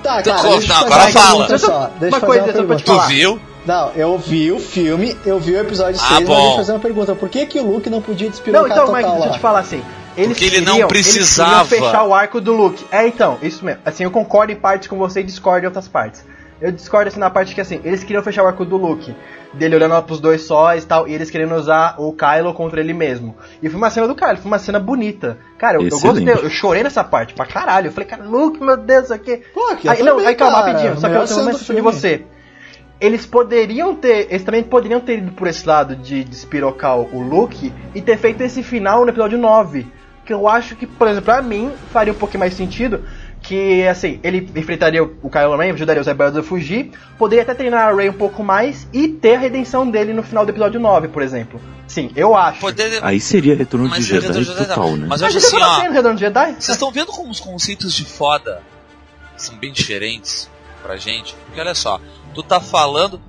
Tá, 0.03 0.21
Tu 0.23 0.29
cara, 0.29 0.47
eu 0.47 0.59
te 0.61 0.67
não, 0.69 0.77
agora 0.77 1.07
fala. 1.11 1.35
Uma 1.35 1.47
coisa, 1.47 1.67
uma 1.67 2.19
só 2.19 2.25
pra 2.25 2.39
te 2.39 2.53
pergunta. 2.53 2.75
Tu 2.83 2.85
falar. 2.85 3.07
viu? 3.07 3.41
Não, 3.65 3.91
eu 3.95 4.17
vi 4.17 4.51
o 4.51 4.59
filme, 4.59 5.15
eu 5.25 5.39
vi 5.39 5.51
o 5.51 5.59
episódio 5.59 5.99
6, 5.99 6.11
Ah, 6.11 6.13
mas 6.15 6.27
bom. 6.27 6.35
deixa 6.35 6.51
eu 6.51 6.55
fazer 6.57 6.71
uma 6.73 6.79
pergunta. 6.79 7.15
Por 7.15 7.29
que 7.29 7.45
que 7.45 7.59
o 7.59 7.63
Luke 7.71 7.89
não 7.89 8.01
podia 8.01 8.25
Não, 8.27 8.31
despirocar 8.31 8.65
então, 8.71 8.85
total 8.87 8.95
Mike, 8.95 9.11
deixa 9.11 9.27
eu 9.27 9.31
te 9.33 9.39
falar 9.39 9.59
assim. 9.59 9.83
Eles 10.17 10.29
Porque 10.37 10.45
ele 10.45 10.61
não 10.65 10.71
queriam- 10.73 10.87
precisava. 10.87 11.59
Eles 11.59 11.69
queriam 11.69 11.85
fechar 11.91 12.03
o 12.03 12.13
arco 12.13 12.41
do 12.41 12.53
Luke. 12.53 12.83
É, 12.91 13.07
então, 13.07 13.37
isso 13.41 13.63
mesmo. 13.63 13.81
Assim, 13.85 14.03
eu 14.03 14.11
concordo 14.11 14.51
em 14.51 14.55
partes 14.55 14.87
com 14.87 14.97
você 14.97 15.19
e 15.21 15.23
discordo 15.23 15.63
em 15.63 15.67
outras 15.67 15.87
partes. 15.87 16.25
Eu 16.59 16.71
discordo 16.71 17.07
assim 17.07 17.19
na 17.19 17.29
parte 17.29 17.55
que 17.55 17.61
assim, 17.61 17.79
eles 17.83 18.03
queriam 18.03 18.21
fechar 18.23 18.43
o 18.43 18.47
arco 18.47 18.63
do 18.63 18.77
Luke, 18.77 19.15
dele 19.53 19.75
olhando 19.75 19.93
lá 19.93 20.01
pros 20.01 20.19
dois 20.19 20.41
sóis 20.43 20.83
e 20.83 20.87
tal, 20.87 21.07
e 21.07 21.13
eles 21.13 21.31
querendo 21.31 21.55
usar 21.55 21.95
o 21.97 22.13
Kylo 22.13 22.53
contra 22.53 22.79
ele 22.81 22.93
mesmo. 22.93 23.35
E 23.63 23.67
foi 23.69 23.77
uma 23.77 23.89
cena 23.89 24.07
do 24.07 24.13
Kylo, 24.13 24.37
foi 24.37 24.45
uma 24.45 24.59
cena 24.59 24.79
bonita. 24.79 25.39
Cara, 25.57 25.77
eu, 25.77 25.83
eu 25.87 25.99
gostei, 25.99 26.29
eu 26.29 26.49
chorei 26.51 26.83
nessa 26.83 27.03
parte 27.03 27.33
pra 27.33 27.47
caralho. 27.47 27.87
Eu 27.87 27.91
falei, 27.91 28.07
cara, 28.07 28.23
Luke, 28.23 28.61
meu 28.63 28.77
Deus, 28.77 29.05
isso 29.05 29.13
aqui. 29.13 29.41
Pô, 29.53 29.75
que 29.75 29.87
eu 29.87 29.91
aí, 29.91 30.03
não, 30.03 30.19
aí 30.19 30.35
calma, 30.35 30.59
rapidinho, 30.59 30.99
só 30.99 31.09
que 31.09 31.15
eu 31.15 31.25
tenho 31.25 31.39
uma 31.41 31.51
sensação 31.53 31.75
de 31.75 31.81
você. 31.81 32.25
Eles 33.01 33.25
poderiam 33.25 33.95
ter. 33.95 34.27
Eles 34.29 34.43
também 34.43 34.61
poderiam 34.61 34.99
ter 35.01 35.17
ido 35.17 35.31
por 35.31 35.47
esse 35.47 35.67
lado 35.67 35.95
de 35.95 36.23
despirocar 36.23 36.97
o 36.99 37.19
Luke 37.19 37.73
e 37.95 38.01
ter 38.01 38.17
feito 38.17 38.41
esse 38.41 38.61
final 38.61 39.03
no 39.03 39.09
episódio 39.09 39.39
9. 39.39 39.87
Que 40.23 40.31
eu 40.31 40.47
acho 40.47 40.75
que, 40.75 40.85
por 40.85 41.07
exemplo, 41.07 41.25
pra 41.25 41.41
mim, 41.41 41.71
faria 41.91 42.13
um 42.13 42.15
pouquinho 42.15 42.41
mais 42.41 42.53
sentido. 42.53 43.03
Que, 43.41 43.87
assim, 43.87 44.19
ele 44.21 44.47
enfrentaria 44.55 45.01
o 45.01 45.29
Kylo 45.31 45.57
Ren, 45.57 45.73
ajudaria 45.73 45.99
os 45.99 46.05
rebeldes 46.05 46.37
a 46.37 46.43
fugir, 46.43 46.91
poderia 47.17 47.41
até 47.41 47.55
treinar 47.55 47.87
a 47.87 47.91
Rey 47.91 48.07
um 48.07 48.13
pouco 48.13 48.43
mais 48.43 48.87
e 48.93 49.07
ter 49.07 49.33
a 49.33 49.39
redenção 49.39 49.89
dele 49.89 50.13
no 50.13 50.21
final 50.21 50.45
do 50.45 50.51
episódio 50.51 50.79
9, 50.79 51.07
por 51.07 51.23
exemplo. 51.23 51.59
Sim, 51.87 52.11
eu 52.15 52.37
acho. 52.37 52.59
Poder... 52.59 53.03
Aí 53.03 53.19
seria 53.19 53.55
retorno 53.55 53.89
Mas 53.89 54.05
de 54.05 54.11
Jedi 54.11 54.27
Retorno 54.27 54.45
de 54.45 54.53
Jedi, 54.53 54.67
total, 54.67 54.95
né? 54.95 55.07
Mas 55.09 55.21
eu 55.21 55.25
Mas 55.25 55.35
acho 55.35 55.39
você 55.39 55.55
assim, 55.55 55.87
ó. 55.87 55.91
Retorno 55.91 56.15
de 56.15 56.21
Jedi? 56.21 56.51
Vocês 56.51 56.69
estão 56.69 56.91
vendo 56.91 57.07
como 57.07 57.31
os 57.31 57.39
conceitos 57.39 57.95
de 57.95 58.05
foda 58.05 58.61
são 59.35 59.57
bem 59.57 59.73
diferentes 59.73 60.47
pra 60.83 60.95
gente? 60.97 61.33
Porque 61.47 61.59
olha 61.59 61.73
só, 61.73 61.99
tu 62.33 62.43
tá 62.43 62.59
falando. 62.59 63.21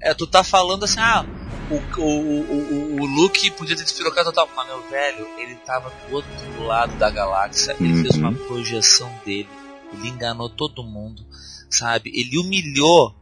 É, 0.00 0.14
tu 0.14 0.26
tá 0.26 0.44
falando 0.44 0.84
assim, 0.84 1.00
ah, 1.00 1.24
o, 1.70 1.74
o, 1.74 2.02
o, 2.02 2.96
o, 2.98 3.00
o 3.02 3.06
Luke 3.06 3.50
podia 3.52 3.76
ter 3.76 3.82
despirocado 3.84 4.30
total. 4.32 4.48
Mas 4.56 4.66
meu 4.68 4.80
velho, 4.88 5.26
ele 5.38 5.54
tava 5.56 5.90
do 6.08 6.14
outro 6.14 6.64
lado 6.64 6.94
da 6.96 7.10
galáxia, 7.10 7.74
ele 7.80 7.92
Uhum. 7.94 8.02
fez 8.02 8.14
uma 8.16 8.32
projeção 8.32 9.10
dele, 9.26 9.48
ele 9.92 10.08
enganou 10.08 10.48
todo 10.48 10.84
mundo, 10.84 11.24
sabe? 11.68 12.12
Ele 12.14 12.38
humilhou 12.38 13.14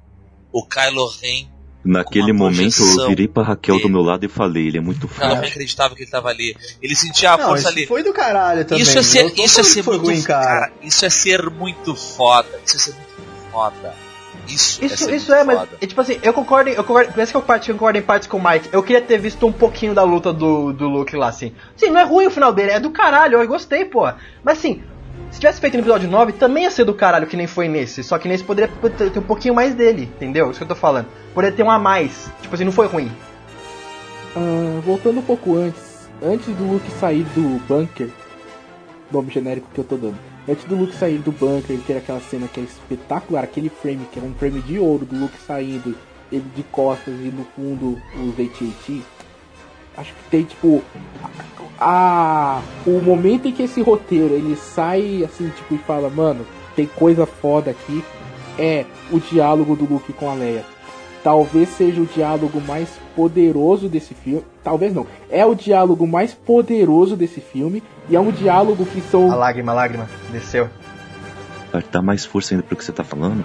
o 0.52 0.66
Kylo 0.66 1.06
Ren. 1.22 1.48
Naquele 1.82 2.32
momento 2.32 2.82
eu 2.82 3.06
virei 3.08 3.28
pra 3.28 3.44
Raquel 3.44 3.76
do 3.76 3.82
dele. 3.82 3.92
meu 3.94 4.02
lado 4.02 4.26
e 4.26 4.28
falei, 4.28 4.66
ele 4.66 4.78
é 4.78 4.80
muito 4.80 5.04
O 5.06 5.08
Kylo 5.08 5.28
Ren 5.28 5.36
forte. 5.36 5.50
acreditava 5.50 5.94
que 5.94 6.02
ele 6.02 6.10
tava 6.10 6.28
ali. 6.28 6.54
Ele 6.82 6.94
sentia 6.96 7.32
a 7.32 7.38
Não, 7.38 7.46
força 7.46 7.60
isso 7.60 7.68
ali. 7.78 7.86
foi 7.86 8.02
do 8.02 8.12
caralho 8.12 8.64
também. 8.66 8.82
Isso 8.82 8.98
é 8.98 9.02
ser, 9.02 9.32
isso 9.38 9.60
é 9.60 9.62
ser 9.62 9.82
muito 9.84 10.02
ruim, 10.04 10.20
cara. 10.22 10.72
isso 10.82 11.04
é 11.06 11.10
ser 11.10 11.48
muito 11.48 11.94
foda. 11.94 12.48
Isso 12.66 12.76
é 12.76 12.80
ser 12.80 12.94
muito 12.94 13.50
foda. 13.52 13.94
Isso, 14.46 14.82
é 14.82 14.86
Isso, 14.86 15.04
ser 15.04 15.14
isso 15.14 15.32
é, 15.34 15.44
mas 15.44 15.68
é, 15.80 15.86
tipo 15.86 16.00
assim, 16.00 16.18
eu 16.22 16.32
concordo, 16.32 16.70
em- 16.70 16.74
eu 16.74 16.84
concordo, 16.84 17.12
parece 17.12 17.32
que 17.32 17.36
eu 17.36 17.42
concordo 17.42 17.98
em 17.98 18.02
partes 18.02 18.28
com 18.28 18.36
o 18.38 18.42
Mike. 18.44 18.68
Eu 18.72 18.82
queria 18.82 19.02
ter 19.02 19.18
visto 19.18 19.46
um 19.46 19.52
pouquinho 19.52 19.94
da 19.94 20.02
luta 20.04 20.32
do, 20.32 20.72
do 20.72 20.88
Luke 20.88 21.14
lá, 21.16 21.28
assim. 21.28 21.52
Sim, 21.76 21.90
não 21.90 22.00
é 22.00 22.04
ruim 22.04 22.26
o 22.26 22.30
final 22.30 22.52
dele, 22.52 22.70
é 22.72 22.80
do 22.80 22.90
caralho, 22.90 23.38
eu 23.40 23.48
gostei, 23.48 23.84
pô. 23.84 24.04
Mas 24.44 24.58
assim, 24.58 24.82
se 25.30 25.40
tivesse 25.40 25.60
feito 25.60 25.74
no 25.74 25.80
episódio 25.80 26.08
9, 26.08 26.32
também 26.32 26.64
ia 26.64 26.70
ser 26.70 26.84
do 26.84 26.94
caralho, 26.94 27.26
que 27.26 27.36
nem 27.36 27.46
foi 27.46 27.68
nesse. 27.68 28.02
Só 28.04 28.18
que 28.18 28.28
nesse 28.28 28.44
poderia 28.44 28.70
ter 28.90 29.10
ter 29.10 29.18
um 29.18 29.22
pouquinho 29.22 29.54
mais 29.54 29.74
dele, 29.74 30.02
entendeu? 30.16 30.50
Isso 30.50 30.58
que 30.58 30.64
eu 30.64 30.68
tô 30.68 30.74
falando. 30.76 31.06
Poderia 31.34 31.56
ter 31.56 31.62
um 31.62 31.70
a 31.70 31.78
mais. 31.78 32.30
Tipo 32.42 32.54
assim, 32.54 32.64
não 32.64 32.72
foi 32.72 32.86
ruim. 32.86 33.10
Ah, 34.36 34.80
voltando 34.84 35.18
um 35.20 35.22
pouco 35.22 35.56
antes, 35.56 36.08
antes 36.22 36.46
do 36.54 36.64
Luke 36.64 36.90
sair 37.00 37.24
do 37.34 37.58
bunker, 37.66 38.08
nome 39.10 39.30
genérico 39.30 39.66
que 39.72 39.80
eu 39.80 39.84
tô 39.84 39.96
dando. 39.96 40.16
Antes 40.48 40.64
do 40.64 40.76
Luke 40.76 40.94
sair 40.94 41.18
do 41.18 41.32
bunker 41.32 41.74
e 41.74 41.80
ter 41.80 41.96
aquela 41.96 42.20
cena 42.20 42.46
que 42.46 42.60
é 42.60 42.62
espetacular, 42.62 43.42
aquele 43.42 43.68
frame 43.68 44.06
que 44.12 44.18
é 44.20 44.22
um 44.22 44.32
frame 44.34 44.60
de 44.62 44.78
ouro 44.78 45.04
do 45.04 45.18
Luke 45.18 45.36
saindo, 45.44 45.96
ele 46.30 46.44
de 46.54 46.62
costas 46.64 47.14
e 47.14 47.32
no 47.32 47.44
fundo 47.56 48.00
os 48.14 48.34
AT-AT. 48.38 49.02
Acho 49.96 50.12
que 50.12 50.30
tem 50.30 50.44
tipo 50.44 50.82
a 51.80 52.62
o 52.86 53.00
momento 53.02 53.48
em 53.48 53.52
que 53.52 53.64
esse 53.64 53.82
roteiro 53.82 54.34
ele 54.34 54.54
sai 54.56 55.24
assim 55.24 55.48
tipo 55.48 55.74
e 55.74 55.78
fala, 55.78 56.08
mano, 56.08 56.46
tem 56.76 56.86
coisa 56.86 57.26
foda 57.26 57.72
aqui, 57.72 58.04
é 58.56 58.84
o 59.10 59.18
diálogo 59.18 59.74
do 59.74 59.84
Luke 59.84 60.12
com 60.12 60.30
a 60.30 60.34
Leia 60.34 60.75
talvez 61.26 61.70
seja 61.70 62.00
o 62.00 62.06
diálogo 62.06 62.60
mais 62.60 62.88
poderoso 63.16 63.88
desse 63.88 64.14
filme. 64.14 64.44
Talvez 64.62 64.94
não. 64.94 65.04
É 65.28 65.44
o 65.44 65.56
diálogo 65.56 66.06
mais 66.06 66.32
poderoso 66.32 67.16
desse 67.16 67.40
filme. 67.40 67.82
E 68.08 68.14
é 68.14 68.20
um 68.20 68.30
diálogo 68.30 68.86
que 68.86 69.00
A 69.00 69.02
são. 69.10 69.26
lágrima, 69.36 69.72
a 69.72 69.74
lágrima, 69.74 70.08
desceu. 70.30 70.68
Dar 71.90 72.00
mais 72.00 72.24
força 72.24 72.54
ainda 72.54 72.62
pro 72.62 72.76
que 72.76 72.84
você 72.84 72.92
tá 72.92 73.02
falando, 73.02 73.44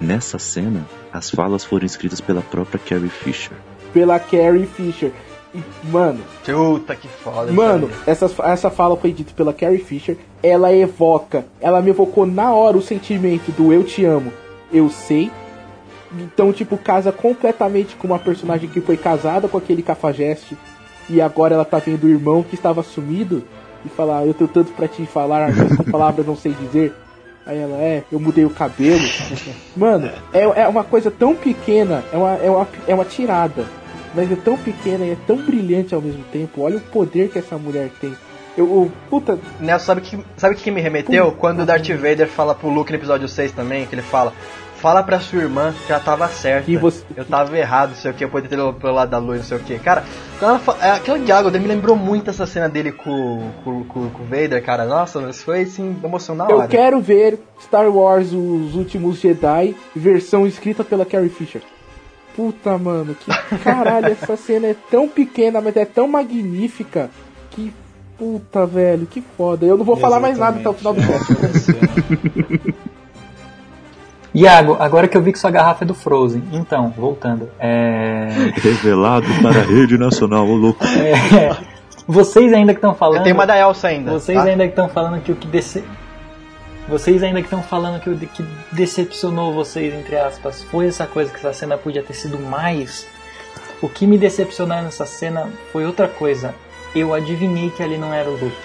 nessa 0.00 0.38
cena, 0.38 0.86
as 1.12 1.28
falas 1.30 1.64
foram 1.64 1.84
escritas 1.84 2.20
pela 2.20 2.42
própria 2.42 2.78
Carrie 2.78 3.08
Fisher. 3.10 3.56
pela 3.92 4.20
Carrie 4.20 4.66
Fisher. 4.66 5.10
E, 5.52 5.60
mano, 5.88 6.20
Puta 6.44 6.94
que 6.94 7.08
foda. 7.08 7.50
mano, 7.52 7.90
essa, 8.06 8.30
essa 8.44 8.70
fala 8.70 8.96
foi 8.96 9.10
dita 9.12 9.32
pela 9.34 9.52
Carrie 9.52 9.78
Fisher. 9.82 10.16
Ela 10.44 10.72
evoca, 10.72 11.44
ela 11.60 11.82
me 11.82 11.90
evocou 11.90 12.24
na 12.24 12.52
hora 12.52 12.76
o 12.78 12.82
sentimento 12.82 13.50
do 13.50 13.72
eu 13.72 13.82
te 13.82 14.04
amo, 14.04 14.32
eu 14.72 14.88
sei. 14.88 15.28
Então, 16.12 16.52
tipo, 16.52 16.76
casa 16.76 17.12
completamente 17.12 17.94
com 17.96 18.06
uma 18.06 18.18
personagem 18.18 18.68
que 18.68 18.80
foi 18.80 18.96
casada 18.96 19.48
com 19.48 19.58
aquele 19.58 19.82
cafajeste. 19.82 20.56
E 21.08 21.20
agora 21.20 21.54
ela 21.54 21.64
tá 21.64 21.78
vendo 21.78 22.04
o 22.04 22.08
irmão 22.08 22.42
que 22.42 22.54
estava 22.54 22.82
sumido. 22.82 23.44
E 23.84 23.88
fala, 23.88 24.24
eu 24.24 24.34
tenho 24.34 24.48
tanto 24.48 24.72
pra 24.72 24.88
te 24.88 25.04
falar, 25.06 25.50
mas 25.54 25.76
com 25.76 25.84
palavras 25.84 26.26
não 26.26 26.36
sei 26.36 26.52
dizer. 26.52 26.94
Aí 27.46 27.58
ela, 27.58 27.76
é, 27.78 28.04
eu 28.12 28.20
mudei 28.20 28.44
o 28.44 28.50
cabelo. 28.50 29.00
Mano, 29.76 30.10
é, 30.32 30.42
é 30.42 30.68
uma 30.68 30.84
coisa 30.84 31.10
tão 31.10 31.34
pequena, 31.34 32.04
é 32.12 32.16
uma, 32.16 32.34
é, 32.34 32.50
uma, 32.50 32.68
é 32.88 32.94
uma 32.94 33.04
tirada. 33.04 33.64
Mas 34.14 34.30
é 34.30 34.36
tão 34.36 34.56
pequena 34.56 35.04
e 35.04 35.10
é 35.10 35.16
tão 35.26 35.36
brilhante 35.36 35.94
ao 35.94 36.02
mesmo 36.02 36.24
tempo. 36.32 36.62
Olha 36.62 36.76
o 36.76 36.80
poder 36.80 37.30
que 37.30 37.38
essa 37.38 37.56
mulher 37.56 37.90
tem. 38.00 38.12
Eu, 38.56 38.66
eu 38.66 38.92
puta, 39.08 39.38
Nelson, 39.60 39.84
sabe 39.84 40.00
o 40.00 40.04
que, 40.04 40.18
sabe 40.36 40.56
que 40.56 40.70
me 40.70 40.80
remeteu? 40.80 41.32
Quando 41.32 41.60
o 41.60 41.66
Darth 41.66 41.88
Vader 41.88 42.28
fala 42.28 42.54
pro 42.54 42.68
Luke 42.68 42.90
no 42.90 42.98
episódio 42.98 43.28
6 43.28 43.52
também, 43.52 43.86
que 43.86 43.94
ele 43.94 44.02
fala. 44.02 44.32
Fala 44.80 45.02
pra 45.02 45.20
sua 45.20 45.40
irmã 45.42 45.74
que 45.86 45.92
ela 45.92 46.00
tava 46.00 46.26
certa. 46.28 46.70
Você- 46.78 47.04
Eu 47.14 47.24
tava 47.24 47.56
errado, 47.58 47.90
não 47.90 47.96
sei 47.96 48.10
o 48.10 48.14
que, 48.14 48.24
eu 48.24 48.30
poderia 48.30 48.56
ter 48.56 48.72
pelo 48.80 48.94
lado 48.94 49.10
da 49.10 49.18
luz, 49.18 49.38
não 49.40 49.44
sei 49.44 49.56
o 49.58 49.60
que. 49.60 49.78
Cara, 49.78 50.02
quando 50.38 50.50
ela 50.52 50.58
fa... 50.58 50.76
é, 50.80 50.90
aquele 50.92 51.18
diálogo 51.24 51.50
dele 51.50 51.64
me 51.66 51.74
lembrou 51.74 51.94
muito 51.94 52.30
essa 52.30 52.46
cena 52.46 52.68
dele 52.68 52.90
com, 52.92 53.50
com, 53.62 53.84
com, 53.84 54.08
com 54.08 54.22
o 54.22 54.26
Vader, 54.26 54.62
cara. 54.64 54.86
Nossa, 54.86 55.20
isso 55.28 55.44
foi 55.44 55.62
assim, 55.62 55.94
emoção 56.02 56.34
na 56.34 56.48
eu 56.48 56.56
hora. 56.58 56.68
quero 56.68 56.98
ver 57.00 57.38
Star 57.60 57.88
Wars 57.94 58.32
Os 58.32 58.74
Últimos 58.74 59.18
Jedi, 59.20 59.76
versão 59.94 60.46
escrita 60.46 60.82
pela 60.82 61.04
Carrie 61.04 61.28
Fisher. 61.28 61.60
Puta, 62.34 62.78
mano, 62.78 63.14
que 63.14 63.30
caralho, 63.62 64.06
essa 64.06 64.34
cena 64.36 64.68
é 64.68 64.76
tão 64.90 65.06
pequena, 65.08 65.60
mas 65.60 65.76
é 65.76 65.84
tão 65.84 66.08
magnífica 66.08 67.10
que. 67.50 67.72
Puta, 68.16 68.66
velho, 68.66 69.06
que 69.06 69.22
foda. 69.34 69.64
Eu 69.64 69.78
não 69.78 69.84
vou 69.84 69.96
falar 69.96 70.20
mais 70.20 70.36
nada 70.36 70.58
até 70.60 70.68
o 70.68 70.74
final 70.74 70.92
do 70.92 71.00
cast. 71.00 72.69
Iago, 74.34 74.76
agora 74.78 75.08
que 75.08 75.16
eu 75.16 75.22
vi 75.22 75.32
que 75.32 75.38
sua 75.38 75.50
garrafa 75.50 75.84
é 75.84 75.86
do 75.86 75.94
Frozen, 75.94 76.42
então, 76.52 76.92
voltando. 76.96 77.48
É. 77.58 78.28
Revelado 78.62 79.26
para 79.42 79.60
a 79.60 79.64
rede 79.64 79.98
nacional, 79.98 80.46
ô 80.46 80.54
louco. 80.54 80.84
é, 80.84 81.56
Vocês 82.06 82.52
ainda 82.52 82.72
que 82.72 82.78
estão 82.78 82.94
falando. 82.94 83.18
Eu 83.18 83.24
tenho 83.24 83.34
uma 83.34 83.46
da 83.46 83.58
Elsa 83.58 83.88
ainda. 83.88 84.12
Vocês 84.12 84.38
tá? 84.38 84.44
ainda 84.44 84.64
que 84.64 84.70
estão 84.70 84.88
falando 84.88 85.20
que 85.20 85.32
o 85.32 85.36
que 85.36 85.46
dece... 85.48 85.84
Vocês 86.88 87.22
ainda 87.22 87.40
que 87.40 87.46
estão 87.46 87.62
falando 87.62 88.00
que 88.00 88.10
o 88.10 88.16
que 88.16 88.44
decepcionou 88.72 89.52
vocês, 89.52 89.94
entre 89.94 90.16
aspas, 90.16 90.62
foi 90.64 90.88
essa 90.88 91.06
coisa 91.06 91.30
que 91.30 91.38
essa 91.38 91.52
cena 91.52 91.76
podia 91.76 92.02
ter 92.02 92.14
sido 92.14 92.38
mais. 92.38 93.06
O 93.80 93.88
que 93.88 94.06
me 94.06 94.18
decepcionou 94.18 94.82
nessa 94.82 95.06
cena 95.06 95.48
foi 95.72 95.86
outra 95.86 96.08
coisa. 96.08 96.54
Eu 96.94 97.14
adivinhei 97.14 97.70
que 97.70 97.82
ali 97.82 97.96
não 97.96 98.12
era 98.12 98.28
o 98.28 98.32
Luke. 98.32 98.56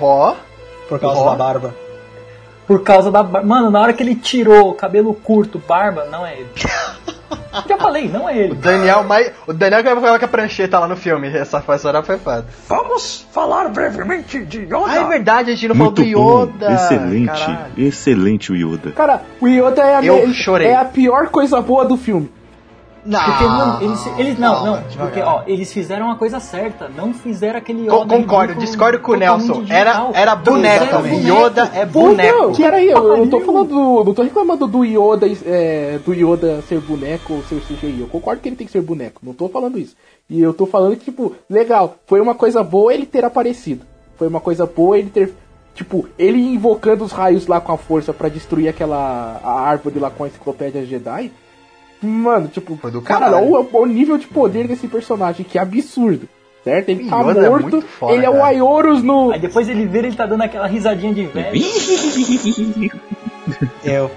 Ó, 0.00 0.34
Por 0.88 1.00
causa 1.00 1.20
Ó. 1.20 1.30
da 1.30 1.36
barba. 1.36 1.74
Por 2.66 2.82
causa 2.82 3.10
da 3.10 3.22
barba. 3.22 3.46
Mano, 3.46 3.70
na 3.70 3.80
hora 3.80 3.92
que 3.92 4.02
ele 4.02 4.14
tirou 4.14 4.70
o 4.70 4.74
cabelo 4.74 5.12
curto, 5.14 5.58
barba, 5.58 6.06
não 6.10 6.26
é 6.26 6.34
ele. 6.38 6.48
Já 7.68 7.76
falei, 7.78 8.08
não 8.08 8.28
é 8.28 8.32
o 8.32 8.36
ele. 8.36 8.54
Daniel 8.56 9.04
mais. 9.04 9.30
O 9.46 9.52
Daniel 9.52 9.82
que 9.84 9.94
vai 9.94 10.18
com 10.18 10.24
a 10.24 10.28
prancheta 10.28 10.78
lá 10.78 10.88
no 10.88 10.96
filme. 10.96 11.28
Essa, 11.28 11.62
essa 11.68 11.88
hora 11.88 12.02
foi 12.02 12.18
foda. 12.18 12.44
Vamos 12.68 13.24
falar 13.32 13.68
brevemente 13.68 14.44
de 14.44 14.62
Yoda. 14.62 14.84
Ah, 14.88 14.96
é 14.96 15.04
verdade, 15.04 15.50
a 15.50 15.54
gente 15.54 15.68
não 15.68 15.76
falou 15.76 15.92
Muito 15.92 16.04
do 16.10 16.18
bom, 16.18 16.42
Yoda. 16.42 16.72
excelente, 16.72 17.26
Caralho. 17.26 17.72
excelente 17.78 18.52
o 18.52 18.56
Yoda. 18.56 18.90
Cara, 18.90 19.22
o 19.40 19.46
Yoda 19.46 19.82
é 19.82 19.96
a, 19.96 20.04
Eu 20.04 20.26
me- 20.26 20.34
chorei. 20.34 20.66
é 20.68 20.74
a 20.74 20.84
pior 20.84 21.28
coisa 21.28 21.60
boa 21.60 21.84
do 21.84 21.96
filme. 21.96 22.28
Não, 23.04 23.20
Porque 23.22 23.44
não, 23.44 23.82
eles, 23.82 24.06
eles 24.18 24.38
não, 24.38 24.64
não, 24.64 24.82
devagar. 24.88 24.96
porque 24.98 25.20
ó, 25.20 25.42
eles 25.46 25.70
fizeram 25.70 26.10
a 26.10 26.16
coisa 26.16 26.40
certa, 26.40 26.88
não 26.88 27.12
fizeram 27.12 27.58
aquele 27.58 27.86
Co- 27.86 28.02
Yoda 28.02 28.16
concordo, 28.16 28.54
discordo 28.54 28.98
com 29.00 29.12
o 29.12 29.16
Nelson. 29.16 29.60
digital. 29.60 30.10
Era, 30.14 30.18
era 30.18 30.34
boneco. 30.36 30.84
Exatamente. 30.84 31.26
Yoda 31.30 31.70
é 31.74 31.84
Pô, 31.84 32.00
boneco. 32.00 32.42
Não, 32.46 32.54
peraí, 32.54 32.88
eu, 32.88 32.96
eu 33.06 33.16
não 33.18 33.28
tô 33.28 33.40
falando 33.40 33.68
do, 33.68 34.04
Não 34.04 34.14
tô 34.14 34.22
reclamando 34.22 34.66
do 34.66 34.84
Yoda, 34.86 35.26
é, 35.44 35.98
do 36.02 36.14
Yoda 36.14 36.62
ser 36.62 36.80
boneco 36.80 37.34
ou 37.34 37.42
ser 37.42 37.60
CGI. 37.60 38.00
Eu 38.00 38.06
concordo 38.06 38.40
que 38.40 38.48
ele 38.48 38.56
tem 38.56 38.66
que 38.66 38.72
ser 38.72 38.80
boneco. 38.80 39.20
Não 39.22 39.34
tô 39.34 39.50
falando 39.50 39.78
isso. 39.78 39.94
E 40.30 40.40
eu 40.40 40.54
tô 40.54 40.64
falando 40.64 40.96
que, 40.96 41.04
tipo, 41.04 41.34
legal, 41.50 41.96
foi 42.06 42.22
uma 42.22 42.34
coisa 42.34 42.62
boa 42.64 42.94
ele 42.94 43.04
ter 43.04 43.22
aparecido. 43.24 43.84
Foi 44.16 44.28
uma 44.28 44.40
coisa 44.40 44.64
boa 44.64 44.98
ele 44.98 45.10
ter. 45.10 45.34
Tipo, 45.74 46.08
ele 46.18 46.38
invocando 46.40 47.04
os 47.04 47.12
raios 47.12 47.46
lá 47.48 47.60
com 47.60 47.72
a 47.72 47.76
força 47.76 48.14
pra 48.14 48.30
destruir 48.30 48.68
aquela 48.68 49.40
a 49.44 49.60
árvore 49.60 49.98
lá 49.98 50.08
com 50.08 50.24
a 50.24 50.28
enciclopédia 50.28 50.86
Jedi. 50.86 51.30
Mano, 52.04 52.48
tipo, 52.48 52.76
Foi 52.76 52.90
do 52.90 53.00
cara, 53.02 53.26
caralho. 53.26 53.52
olha 53.52 53.66
o, 53.72 53.82
o 53.82 53.86
nível 53.86 54.18
de 54.18 54.26
poder 54.26 54.68
desse 54.68 54.86
personagem, 54.86 55.44
que 55.44 55.58
absurdo. 55.58 56.28
Certo? 56.62 56.88
Ele 56.88 57.10
tá 57.10 57.20
Yoda 57.20 57.44
é 57.44 57.50
morto, 57.50 57.62
muito 57.62 57.82
foda, 57.82 58.14
ele 58.14 58.24
é 58.24 58.30
o. 58.30 58.42
Aioros 58.42 59.02
no. 59.02 59.30
Aí 59.32 59.38
depois 59.38 59.68
ele 59.68 59.86
vira 59.86 60.06
ele 60.06 60.16
tá 60.16 60.24
dando 60.24 60.42
aquela 60.42 60.66
risadinha 60.66 61.12
de 61.12 61.26
velho. 61.26 61.60
Eu. 63.84 64.10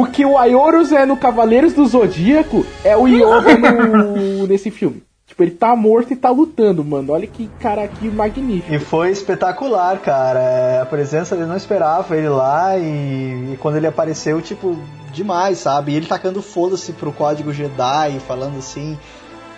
O 0.00 0.06
que 0.06 0.24
o 0.24 0.36
Aioros 0.36 0.90
é 0.90 1.06
no 1.06 1.16
Cavaleiros 1.16 1.72
do 1.72 1.86
Zodíaco 1.86 2.66
é 2.82 2.96
o 2.96 3.06
Yoda 3.06 3.56
no, 3.56 4.46
nesse 4.48 4.72
filme. 4.72 5.04
Tipo, 5.26 5.42
ele 5.42 5.50
tá 5.50 5.74
morto 5.74 6.12
e 6.12 6.16
tá 6.16 6.30
lutando, 6.30 6.84
mano. 6.84 7.12
Olha 7.12 7.26
que 7.26 7.48
cara 7.58 7.86
que 7.88 8.08
magnífico. 8.08 8.72
E 8.72 8.78
foi 8.78 9.10
espetacular, 9.10 9.98
cara. 9.98 10.38
É, 10.40 10.80
A 10.80 10.86
presença 10.86 11.34
dele 11.34 11.48
não 11.48 11.56
esperava 11.56 12.16
ele 12.16 12.28
lá 12.28 12.76
e, 12.78 13.52
e 13.52 13.58
quando 13.60 13.76
ele 13.76 13.88
apareceu, 13.88 14.40
tipo, 14.40 14.76
demais, 15.12 15.58
sabe? 15.58 15.92
E 15.92 15.96
ele 15.96 16.06
tacando 16.06 16.40
foda-se 16.40 16.92
pro 16.92 17.12
código 17.12 17.52
Jedi, 17.52 18.20
falando 18.26 18.58
assim. 18.58 18.96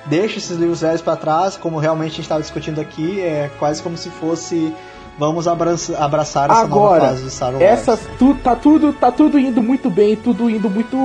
Deixa 0.07 0.39
esses 0.39 0.57
livros 0.57 0.81
velhos 0.81 1.03
pra 1.03 1.16
trás, 1.16 1.57
como 1.59 1.78
realmente 1.78 2.12
a 2.12 2.16
gente 2.16 2.28
tava 2.28 2.40
discutindo 2.40 2.81
aqui, 2.81 3.20
é 3.20 3.51
quase 3.59 3.82
como 3.82 3.95
se 3.99 4.09
fosse 4.09 4.73
vamos 5.19 5.47
abraça- 5.47 5.99
abraçar 5.99 6.49
essa 6.49 6.66
nova 6.66 6.74
Agora, 6.97 7.01
fase 7.09 7.24
de 7.24 7.31
Star 7.31 7.51
Wars. 7.53 7.62
essas 7.65 8.01
tu, 8.19 8.35
tá 8.36 8.57
tudo 8.57 8.93
tá 8.95 9.11
tudo 9.12 9.39
indo 9.39 9.61
muito 9.62 9.90
bem, 9.90 10.16
tudo 10.16 10.49
indo 10.49 10.70
muito 10.70 10.97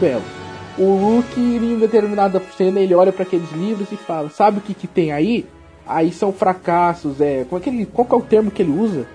belo. 0.00 0.22
O 0.78 1.16
Luke, 1.16 1.38
em 1.40 1.78
determinada 1.78 2.40
cena, 2.56 2.80
ele 2.80 2.94
olha 2.94 3.12
para 3.12 3.22
aqueles 3.24 3.50
livros 3.52 3.90
e 3.92 3.96
fala: 3.96 4.30
"Sabe 4.30 4.58
o 4.58 4.60
que 4.60 4.72
que 4.74 4.86
tem 4.86 5.12
aí? 5.12 5.46
Aí 5.86 6.12
são 6.12 6.32
fracassos, 6.32 7.20
é, 7.20 7.44
como 7.48 7.60
é 7.60 7.62
que 7.64 7.68
ele, 7.70 7.84
qual 7.86 8.06
que 8.06 8.14
é 8.14 8.16
o 8.16 8.22
termo 8.22 8.50
que 8.50 8.62
ele 8.62 8.70
usa? 8.70 9.06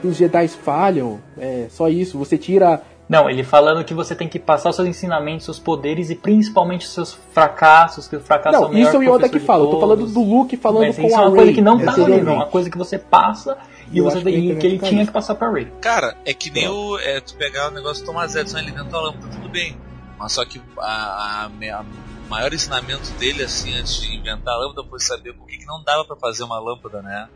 Que 0.00 0.06
os 0.06 0.16
Jedi 0.16 0.46
falham, 0.48 1.18
é, 1.38 1.66
só 1.70 1.88
isso, 1.88 2.18
você 2.18 2.36
tira 2.36 2.82
Não, 3.08 3.28
ele 3.30 3.42
falando 3.42 3.82
que 3.82 3.94
você 3.94 4.14
tem 4.14 4.28
que 4.28 4.38
passar 4.38 4.68
os 4.68 4.76
seus 4.76 4.86
ensinamentos, 4.86 5.46
seus 5.46 5.58
poderes 5.58 6.10
e 6.10 6.14
principalmente 6.14 6.84
os 6.84 6.92
seus 6.92 7.18
fracassos, 7.32 8.06
que 8.06 8.14
o 8.16 8.20
fracasso 8.20 8.56
é 8.56 8.60
Não, 8.60 8.68
o 8.68 8.72
maior 8.72 8.86
isso 8.86 8.96
é 8.96 8.98
o 8.98 9.02
Yoda 9.14 9.28
que 9.30 9.40
fala. 9.40 9.64
Eu 9.64 9.70
tô 9.70 9.80
falando 9.80 10.06
do 10.06 10.22
Luke 10.22 10.56
falando 10.58 10.82
Mas 10.86 10.96
com 10.96 11.06
isso 11.06 11.16
a 11.16 11.18
é 11.18 11.22
uma 11.22 11.28
Rey 11.30 11.36
coisa 11.38 11.52
que 11.54 11.62
não 11.62 11.78
tá 11.78 11.96
no 11.96 12.06
livro, 12.06 12.30
é 12.30 12.34
uma 12.34 12.46
coisa 12.46 12.68
que 12.70 12.76
você 12.76 12.98
passa 12.98 13.56
e, 13.90 13.96
Eu 13.98 14.04
você 14.04 14.18
que 14.18 14.24
tem- 14.24 14.34
ele 14.34 14.54
que 14.56 14.66
ele 14.66 14.78
tinha 14.78 15.06
que 15.06 15.10
passar 15.12 15.34
pra 15.34 15.50
Ray. 15.50 15.66
Cara, 15.80 16.14
é 16.26 16.34
que 16.34 16.50
nem 16.50 16.68
o. 16.68 16.98
É, 16.98 17.18
tu 17.20 17.34
pegar 17.36 17.68
o 17.68 17.70
negócio 17.70 18.04
do 18.04 18.06
Thomas 18.06 18.36
Edison 18.36 18.58
ali 18.58 18.70
dentro 18.70 18.90
da 18.90 19.00
lâmpada, 19.00 19.26
tudo 19.32 19.48
bem. 19.48 19.74
Mas 20.18 20.32
só 20.32 20.44
que 20.44 20.60
a, 20.78 20.84
a, 20.84 21.46
a 21.46 21.84
maior 22.28 22.52
ensinamento 22.52 23.10
dele, 23.12 23.42
assim, 23.44 23.74
antes 23.74 24.00
de 24.00 24.14
inventar 24.16 24.54
a 24.54 24.58
lâmpada, 24.58 24.86
foi 24.88 25.00
saber 25.00 25.32
por 25.34 25.46
que, 25.46 25.58
que 25.58 25.66
não 25.66 25.82
dava 25.82 26.04
pra 26.04 26.16
fazer 26.16 26.42
uma 26.44 26.58
lâmpada, 26.58 27.00
né? 27.02 27.28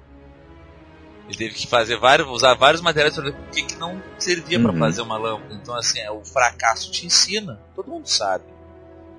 Ele 1.28 1.36
teve 1.38 1.54
que 1.54 1.66
fazer 1.68 1.96
vários, 1.96 2.28
usar 2.28 2.54
vários 2.54 2.80
materiais 2.82 3.14
pra 3.14 3.22
ver 3.24 3.32
por 3.34 3.48
que, 3.50 3.62
que 3.62 3.76
não 3.76 4.02
servia 4.18 4.58
pra 4.60 4.72
Uhum. 4.72 4.78
fazer 4.78 5.02
uma 5.02 5.16
lâmpada. 5.16 5.54
Então, 5.54 5.74
assim, 5.76 6.00
é, 6.00 6.10
o 6.10 6.24
fracasso 6.24 6.90
te 6.90 7.06
ensina. 7.06 7.60
Todo 7.76 7.88
mundo 7.88 8.06
sabe. 8.08 8.44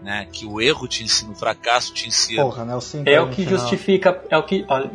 Né? 0.01 0.27
Que 0.33 0.45
o 0.45 0.59
erro 0.59 0.85
te 0.85 1.01
ensina, 1.01 1.31
o 1.31 1.35
fracasso 1.35 1.93
te 1.93 2.09
ensina. 2.09 2.43
Porra, 2.43 2.65
né? 2.65 2.75
O 2.75 2.79
É 3.05 3.21
o 3.21 3.29
que 3.29 3.45
final. 3.45 3.57
justifica, 3.57 4.21
é 4.29 4.37
o 4.37 4.43
que, 4.43 4.65
olha, 4.67 4.91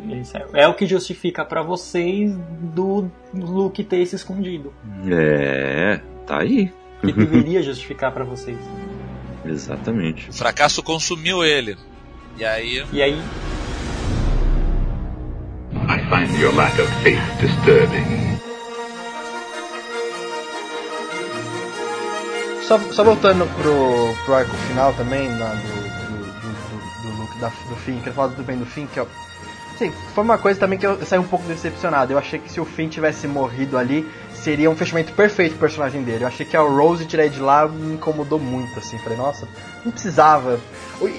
é, 0.53 0.69
o 0.69 0.74
que 0.74 0.86
justifica 0.86 1.47
pra 1.47 1.62
vocês 1.62 2.31
do 2.61 3.11
Luke 3.32 3.82
ter 3.85 4.05
se 4.05 4.16
escondido. 4.16 4.73
É, 5.11 5.99
tá 6.27 6.40
aí. 6.40 6.70
Que 7.04 7.12
deveria 7.12 7.62
justificar 7.62 8.12
pra 8.12 8.24
vocês. 8.24 8.58
Exatamente. 9.44 10.30
O 10.30 10.32
fracasso 10.32 10.82
consumiu 10.82 11.44
ele. 11.44 11.76
E 12.36 12.44
aí. 12.44 12.84
E 12.92 13.02
aí, 13.02 13.22
I 15.88 16.00
find 16.10 16.38
your 16.38 16.54
lack 16.54 16.78
of 16.80 16.90
faith 17.02 17.20
disturbing. 17.40 18.38
Só, 22.62 22.78
só 22.92 23.02
voltando 23.02 23.46
pro, 23.56 24.14
pro 24.24 24.34
arco 24.34 24.54
final 24.68 24.92
também, 24.92 25.28
lá 25.38 25.54
do, 25.54 25.62
do, 25.62 26.18
do, 26.40 26.52
do, 26.68 27.10
do 27.10 27.22
Luke, 27.22 27.38
da, 27.38 27.48
do 27.48 27.76
Finn, 27.76 28.00
quero 28.00 28.14
falar 28.14 28.28
do 28.28 28.42
bem 28.42 28.58
do 28.58 28.66
Finn, 28.66 28.86
que 28.86 29.00
eu, 29.00 29.08
assim, 29.74 29.90
foi 30.14 30.24
uma 30.24 30.36
coisa 30.36 30.60
também 30.60 30.78
que 30.78 30.86
eu 30.86 31.02
saí 31.06 31.18
um 31.18 31.26
pouco 31.26 31.46
decepcionado. 31.46 32.12
Eu 32.12 32.18
achei 32.18 32.38
que 32.38 32.52
se 32.52 32.60
o 32.60 32.66
Finn 32.66 32.88
tivesse 32.88 33.26
morrido 33.26 33.78
ali, 33.78 34.06
seria 34.39 34.70
um 34.70 34.77
fechamento 34.77 35.12
perfeito 35.12 35.52
pro 35.52 35.60
personagem 35.60 36.02
dele. 36.02 36.24
Eu 36.24 36.28
achei 36.28 36.44
que 36.47 36.56
a 36.56 36.60
Rose 36.60 37.05
tirar 37.06 37.28
de 37.28 37.40
lá 37.40 37.66
me 37.69 37.94
incomodou 37.94 38.39
muito, 38.39 38.78
assim. 38.78 38.98
Falei, 38.98 39.19
nossa, 39.19 39.47
não 39.85 39.93
precisava. 39.93 40.59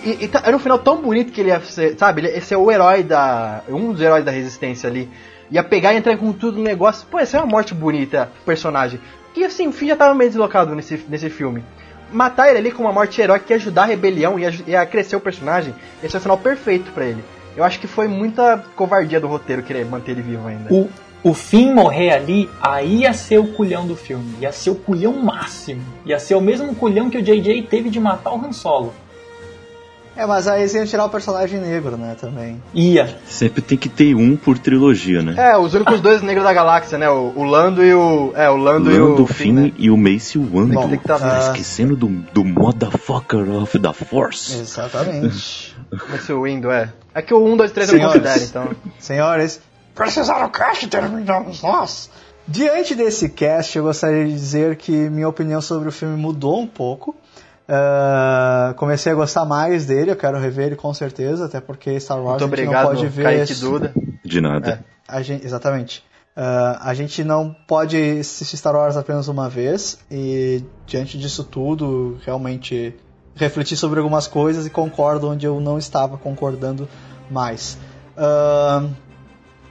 E, 0.03 0.17
e 0.25 0.27
tá- 0.27 0.41
era 0.45 0.55
um 0.55 0.59
final 0.59 0.79
tão 0.79 1.01
bonito 1.01 1.31
que 1.31 1.41
ele 1.41 1.49
ia 1.49 1.59
ser, 1.61 1.97
sabe, 1.97 2.21
ele 2.21 2.29
ia 2.35 2.41
ser 2.41 2.55
o 2.55 2.71
herói 2.71 3.03
da. 3.03 3.61
um 3.69 3.91
dos 3.91 4.01
heróis 4.01 4.23
da 4.25 4.31
resistência 4.31 4.89
ali. 4.89 5.09
Ia 5.51 5.63
pegar 5.63 5.93
e 5.93 5.97
entrar 5.97 6.15
com 6.17 6.31
tudo 6.31 6.57
no 6.57 6.63
negócio. 6.63 7.07
Pô, 7.09 7.17
essa 7.19 7.37
é 7.37 7.39
uma 7.39 7.47
morte 7.47 7.73
bonita, 7.73 8.29
personagem. 8.45 8.99
E 9.35 9.43
assim, 9.43 9.67
o 9.67 9.71
Finn 9.71 9.87
já 9.89 9.95
tava 9.95 10.13
meio 10.13 10.29
deslocado 10.29 10.75
nesse, 10.75 11.03
nesse 11.09 11.29
filme. 11.29 11.63
Matar 12.11 12.49
ele 12.49 12.57
ali 12.57 12.71
com 12.71 12.83
uma 12.83 12.91
morte 12.93 13.21
heróica 13.21 13.45
que 13.45 13.53
ia 13.53 13.57
ajudar 13.57 13.83
a 13.83 13.85
rebelião, 13.85 14.37
ia, 14.39 14.51
ia 14.65 14.85
crescer 14.85 15.15
o 15.15 15.19
personagem, 15.19 15.73
esse 16.03 16.15
é 16.15 16.19
o 16.19 16.21
final 16.21 16.37
perfeito 16.37 16.91
pra 16.91 17.05
ele. 17.05 17.23
Eu 17.55 17.63
acho 17.63 17.79
que 17.79 17.87
foi 17.87 18.07
muita 18.07 18.63
covardia 18.75 19.19
do 19.19 19.27
roteiro 19.27 19.61
querer 19.63 19.85
manter 19.85 20.11
ele 20.11 20.21
vivo 20.21 20.47
ainda. 20.47 20.73
o, 20.73 20.89
o 21.23 21.33
Finn 21.33 21.73
morrer 21.73 22.11
ali, 22.11 22.49
aí 22.61 23.01
ia 23.01 23.13
ser 23.13 23.39
o 23.39 23.47
culhão 23.47 23.85
do 23.85 23.95
filme. 23.95 24.35
Ia 24.41 24.51
ser 24.51 24.69
o 24.69 24.75
culhão 24.75 25.13
máximo. 25.13 25.81
Ia 26.05 26.19
ser 26.19 26.35
o 26.35 26.41
mesmo 26.41 26.73
culhão 26.75 27.09
que 27.09 27.17
o 27.17 27.21
JJ 27.21 27.63
teve 27.63 27.89
de 27.89 27.99
matar 27.99 28.31
o 28.31 28.45
Han 28.45 28.53
Solo. 28.53 28.93
É, 30.15 30.25
mas 30.25 30.49
aí 30.49 30.63
eles 30.63 30.73
iam 30.73 30.85
tirar 30.85 31.05
o 31.05 31.09
personagem 31.09 31.61
negro, 31.61 31.95
né, 31.95 32.13
também. 32.19 32.61
Ia. 32.73 33.17
Sempre 33.25 33.61
tem 33.61 33.77
que 33.77 33.87
ter 33.87 34.13
um 34.15 34.35
por 34.35 34.57
trilogia, 34.59 35.21
né? 35.21 35.33
É, 35.37 35.57
os 35.57 35.73
únicos 35.73 36.01
dois 36.01 36.21
negros 36.21 36.43
da 36.43 36.51
galáxia, 36.51 36.97
né? 36.97 37.09
O, 37.09 37.31
o 37.33 37.43
Lando 37.45 37.81
e 37.81 37.93
o. 37.93 38.33
É, 38.35 38.49
o 38.49 38.57
Lando, 38.57 38.91
e 38.91 38.97
Lando, 38.99 39.23
o. 39.23 39.27
Finn 39.27 39.53
né? 39.53 39.71
e 39.77 39.89
o 39.89 39.95
Mace 39.95 40.37
Windu. 40.37 40.73
Bom, 40.73 40.89
Tem 40.89 40.99
que 40.99 41.07
tá- 41.07 41.19
Tá 41.19 41.39
esquecendo 41.39 41.95
do, 41.95 42.07
do 42.33 42.43
motherfucker 42.43 43.49
of 43.49 43.79
the 43.79 43.93
Force. 43.93 44.59
Exatamente. 44.59 45.73
Esse 46.13 46.33
o 46.33 46.43
Windu, 46.43 46.69
é. 46.69 46.91
É 47.15 47.21
que 47.21 47.33
o 47.33 47.41
1, 47.41 47.55
2, 47.55 47.71
3 47.71 47.89
eu 47.93 47.99
não 47.99 48.11
Senhores. 48.11 48.21
considero, 48.21 48.49
então. 48.49 48.91
Senhores, 48.99 49.61
Precisaram 49.99 50.45
o 50.45 50.49
cast 50.49 50.87
terminamos 50.87 51.61
nós. 51.61 52.09
Diante 52.47 52.95
desse 52.95 53.27
cast, 53.27 53.77
eu 53.77 53.83
gostaria 53.83 54.23
de 54.23 54.31
dizer 54.31 54.77
que 54.77 54.91
minha 54.91 55.27
opinião 55.27 55.59
sobre 55.59 55.89
o 55.89 55.91
filme 55.91 56.15
mudou 56.15 56.57
um 56.57 56.65
pouco. 56.65 57.13
Ah, 57.67 58.73
comecei 58.77 59.11
a 59.11 59.15
gostar 59.15 59.43
mais 59.43 59.85
dele, 59.85 60.11
eu 60.11 60.15
quero 60.15 60.39
rever 60.39 60.67
ele 60.67 60.75
com 60.77 60.93
certeza, 60.93 61.47
até 61.47 61.59
porque 61.59 61.99
Star 61.99 62.17
Wars 62.17 62.41
Muito 62.41 62.53
a 62.53 62.55
gente 62.55 62.67
obrigado, 62.67 62.85
não 62.85 62.95
pode 62.95 63.07
ver. 63.07 63.23
Kaique 63.23 63.55
Duda. 63.55 63.93
De 64.23 64.39
nada. 64.39 64.85
A 65.05 65.21
gente, 65.21 65.45
exatamente. 65.45 66.01
Ah, 66.33 66.79
a 66.81 66.93
gente 66.93 67.21
não 67.21 67.53
pode 67.67 67.97
assistir 68.21 68.55
Star 68.55 68.75
Wars 68.75 68.95
apenas 68.95 69.27
uma 69.27 69.49
vez 69.49 69.99
e 70.09 70.63
diante 70.87 71.17
disso 71.17 71.43
tudo, 71.43 72.17
realmente 72.25 72.95
refletir 73.35 73.75
sobre 73.75 73.99
algumas 73.99 74.27
coisas 74.27 74.65
e 74.65 74.69
concordo 74.69 75.29
onde 75.29 75.45
eu 75.45 75.59
não 75.59 75.77
estava 75.77 76.17
concordando 76.17 76.87
mais. 77.29 77.77
Ah, 78.17 78.87
o 78.87 79.08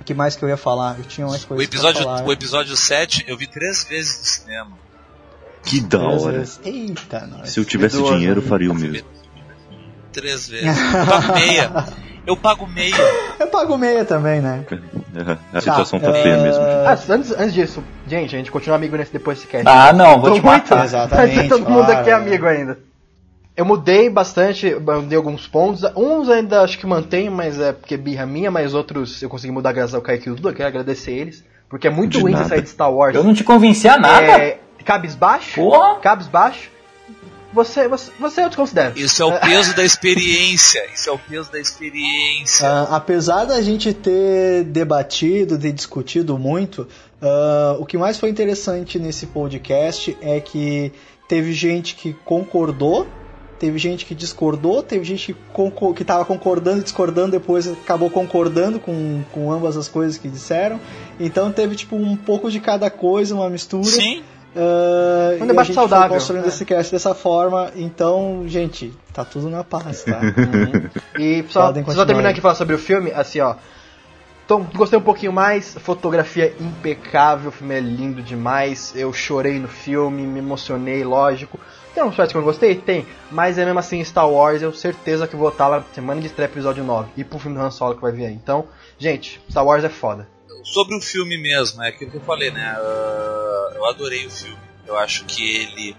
que 0.09 0.15
mais 0.15 0.35
que 0.35 0.43
eu 0.43 0.49
ia 0.49 0.57
falar? 0.57 0.97
Eu 0.99 1.05
tinha 1.05 1.27
mais 1.27 1.45
O 1.45 1.49
coisas 1.49 1.67
episódio, 1.67 2.03
pra 2.03 2.15
falar. 2.17 2.27
o 2.27 2.33
episódio 2.33 2.75
7 2.75 3.25
eu 3.29 3.37
vi 3.37 3.47
três 3.47 3.85
vezes 3.85 4.19
no 4.19 4.25
cinema. 4.25 4.71
Que 5.63 5.81
da 5.83 5.99
Três 5.99 6.23
hora. 6.23 6.39
vezes. 6.39 6.61
Eita, 6.65 7.27
nós. 7.27 7.51
Se 7.51 7.61
eu 7.61 7.65
tivesse 7.67 7.97
Duas, 7.99 8.15
dinheiro, 8.15 8.41
eu 8.41 8.43
faria 8.47 8.71
o 8.73 8.75
mesmo. 8.75 9.07
Três 10.11 10.49
vezes. 10.49 10.67
Eu 10.67 11.07
pago 11.07 11.35
meia. 11.35 11.85
Eu 12.27 12.37
pago 12.37 12.67
meia. 12.67 12.97
Eu 13.39 13.47
pago 13.49 13.79
meia 13.79 14.05
também, 14.05 14.41
né? 14.41 14.65
A 15.53 15.61
situação 15.61 16.01
tá 16.01 16.09
é, 16.11 16.23
feia 16.23 16.37
mesmo. 16.39 16.63
Ah, 16.63 16.99
antes, 17.15 17.31
antes 17.33 17.55
disso, 17.55 17.85
gente, 18.07 18.35
a 18.35 18.39
gente 18.39 18.51
continua 18.51 18.77
amigo 18.77 18.97
nesse 18.97 19.13
depois 19.13 19.39
desse 19.39 19.49
cast. 19.49 19.67
Ah, 19.69 19.93
não, 19.93 20.21
vou 20.21 20.31
Tô 20.31 20.37
te 20.37 20.45
matar. 20.45 20.85
Exatamente, 20.85 21.49
Todo 21.49 21.61
mundo 21.71 21.85
claro. 21.85 22.01
aqui 22.01 22.11
é 22.11 22.13
amigo 22.15 22.47
ainda. 22.47 22.79
Eu 23.59 23.65
mudei 23.65 24.09
bastante, 24.09 24.73
mudei 24.77 25.19
alguns 25.19 25.49
pontos. 25.49 25.83
Uns 25.97 26.29
ainda 26.29 26.63
acho 26.63 26.79
que 26.79 26.87
mantenho, 26.87 27.33
mas 27.33 27.59
é 27.59 27.73
porque 27.73 27.95
é 27.95 27.97
birra 27.97 28.25
minha, 28.25 28.53
mas 28.53 28.73
outros 28.73 29.21
eu 29.21 29.29
consegui 29.29 29.53
mudar 29.53 29.73
graças 29.73 29.95
ao 29.97 30.01
Kaique 30.01 30.29
e 30.29 30.31
ao 30.31 30.37
Duda, 30.37 30.55
quero 30.55 30.69
agradecer 30.69 31.11
eles. 31.11 31.45
Porque 31.69 31.89
é 31.89 31.91
muito 31.91 32.19
De 32.19 32.21
ruim 32.21 32.31
nada. 32.35 32.49
sair 32.49 32.63
de 32.63 32.69
Star 32.69 32.95
Wars. 32.95 33.17
Eu 33.17 33.25
não 33.25 33.35
te 33.35 33.43
convenci 33.43 33.89
a 33.89 33.99
nada. 33.99 34.27
É, 34.27 34.61
cabisbaixo? 34.85 35.57
Porra. 35.57 35.99
Cabisbaixo? 35.99 36.71
Você, 37.53 37.89
você, 37.89 38.13
você 38.21 38.45
eu 38.45 38.47
desconsidero. 38.49 38.97
Isso 38.97 39.21
é 39.21 39.27
o 39.27 39.33
peso 39.41 39.75
da 39.75 39.85
experiência. 39.85 40.87
Isso 40.95 41.11
é 41.11 41.13
o 41.13 41.19
peso 41.19 41.51
da 41.51 41.59
experiência. 41.59 42.65
Ah, 42.65 42.97
apesar 42.97 43.45
da 43.45 43.61
gente 43.61 43.93
ter 43.93 44.65
debatido, 44.67 45.59
ter 45.59 45.73
discutido 45.73 46.39
muito, 46.39 46.87
ah, 47.21 47.77
o 47.81 47.85
que 47.85 47.99
mais 47.99 48.21
foi 48.21 48.31
interessante 48.31 49.01
nesse 49.01 49.27
podcast 49.27 50.17
é 50.23 50.39
que 50.41 50.93
teve 51.27 51.53
gente 51.53 51.97
que 51.97 52.13
concordou, 52.25 53.07
teve 53.59 53.79
gente 53.79 54.07
que 54.07 54.15
discordou, 54.15 54.83
teve 54.83 55.05
gente 55.05 55.35
que, 55.35 55.93
que 55.95 56.05
tava 56.05 56.25
concordando 56.25 56.81
e 56.81 56.85
discordando, 56.85 57.33
depois 57.33 57.67
acabou 57.67 58.09
concordando 58.09 58.79
com, 58.79 59.23
com 59.33 59.53
ambas 59.53 59.77
as 59.77 59.89
coisas 59.89 60.17
que 60.17 60.29
disseram. 60.29 60.81
Então 61.19 61.51
teve 61.51 61.75
tipo 61.75 61.97
um 61.97 62.17
pouco 62.17 62.51
de 62.51 62.61
cada 62.61 62.89
coisa, 62.91 63.35
uma 63.35 63.51
mistura. 63.51 63.85
Sim. 63.85 64.23
Ah, 64.57 65.37
Um 65.41 65.45
e 65.45 65.47
debate 65.47 65.59
a 65.59 65.65
gente 65.65 65.75
saudável, 65.75 66.09
construindo 66.17 66.43
né? 66.43 66.49
esse 66.49 66.65
cast 66.65 66.93
dessa 66.93 67.15
forma. 67.15 67.71
Então, 67.77 68.45
gente, 68.47 68.93
tá 69.13 69.25
tudo 69.25 69.49
na 69.49 69.63
paz, 69.63 70.05
tá? 70.05 70.21
E 71.19 71.45
só, 71.49 71.73
só 71.85 72.03
aí. 72.03 72.27
aqui 72.27 72.41
falar 72.41 72.55
sobre 72.55 72.75
o 72.75 72.79
filme, 72.79 73.11
assim 73.13 73.41
ó. 73.41 73.57
Então, 74.45 74.67
gostei 74.75 74.99
um 74.99 75.03
pouquinho 75.03 75.33
mais, 75.33 75.75
fotografia 75.75 76.55
impecável, 76.59 77.51
o 77.51 77.53
filme 77.53 77.75
é 77.75 77.81
lindo 77.81 78.23
demais, 78.23 78.95
eu 78.97 79.13
chorei 79.13 79.59
no 79.59 79.69
filme, 79.69 80.23
me 80.23 80.39
emocionei, 80.39 81.05
lógico. 81.05 81.61
Tem 81.99 82.07
uns 82.07 82.15
partes 82.15 82.31
que 82.31 82.37
eu 82.37 82.43
não 82.43 82.47
gostei? 82.47 82.77
Tem, 82.77 83.05
mas 83.29 83.59
é 83.59 83.65
mesmo 83.65 83.81
assim 83.81 84.05
Star 84.05 84.31
Wars, 84.31 84.63
eu 84.63 84.73
certeza 84.73 85.27
que 85.27 85.35
vou 85.35 85.49
estar 85.49 85.67
lá 85.67 85.81
na 85.81 85.85
semana 85.93 86.21
de 86.21 86.29
estreia 86.29 86.49
episódio 86.49 86.85
9 86.85 87.11
e 87.17 87.25
pro 87.25 87.41
filme 87.41 87.59
do 87.59 87.65
Han 87.65 87.73
Solo 87.73 87.97
que 87.97 88.01
vai 88.01 88.13
vir 88.13 88.27
aí. 88.27 88.35
Então, 88.35 88.69
gente, 88.97 89.41
Star 89.51 89.67
Wars 89.67 89.83
é 89.83 89.89
foda. 89.89 90.29
Sobre 90.63 90.97
o 90.97 91.01
filme 91.01 91.37
mesmo, 91.37 91.83
é 91.83 91.89
aquilo 91.89 92.13
que 92.13 92.19
eu 92.19 92.21
falei, 92.21 92.53
né? 92.53 92.73
Ah, 92.79 93.73
eu 93.75 93.85
adorei 93.85 94.25
o 94.25 94.31
filme. 94.31 94.57
Eu 94.87 94.97
acho 94.97 95.25
que 95.25 95.43
ele. 95.57 95.97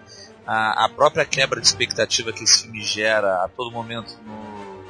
A, 0.47 0.85
a 0.85 0.89
própria 0.89 1.25
quebra 1.25 1.59
de 1.59 1.67
expectativa 1.67 2.31
que 2.31 2.45
esse 2.45 2.63
filme 2.63 2.81
gera 2.81 3.43
a 3.43 3.49
todo 3.49 3.69
momento 3.69 4.17
no, 4.25 4.85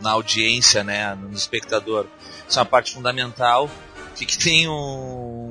na 0.00 0.12
audiência, 0.12 0.84
né, 0.84 1.12
no 1.16 1.32
espectador. 1.32 2.06
Isso 2.48 2.56
é 2.56 2.62
uma 2.62 2.68
parte 2.68 2.94
fundamental. 2.94 3.68
Que, 4.14 4.26
que 4.26 4.38
tem 4.38 4.68
um, 4.68 5.41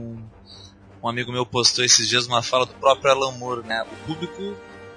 um 1.03 1.09
amigo 1.09 1.31
meu 1.31 1.45
postou 1.45 1.83
esses 1.83 2.07
dias 2.07 2.27
uma 2.27 2.41
fala 2.41 2.65
do 2.65 2.73
próprio 2.73 3.11
Alan 3.11 3.31
Moore, 3.31 3.65
né? 3.65 3.83
O 3.83 4.07
público 4.07 4.55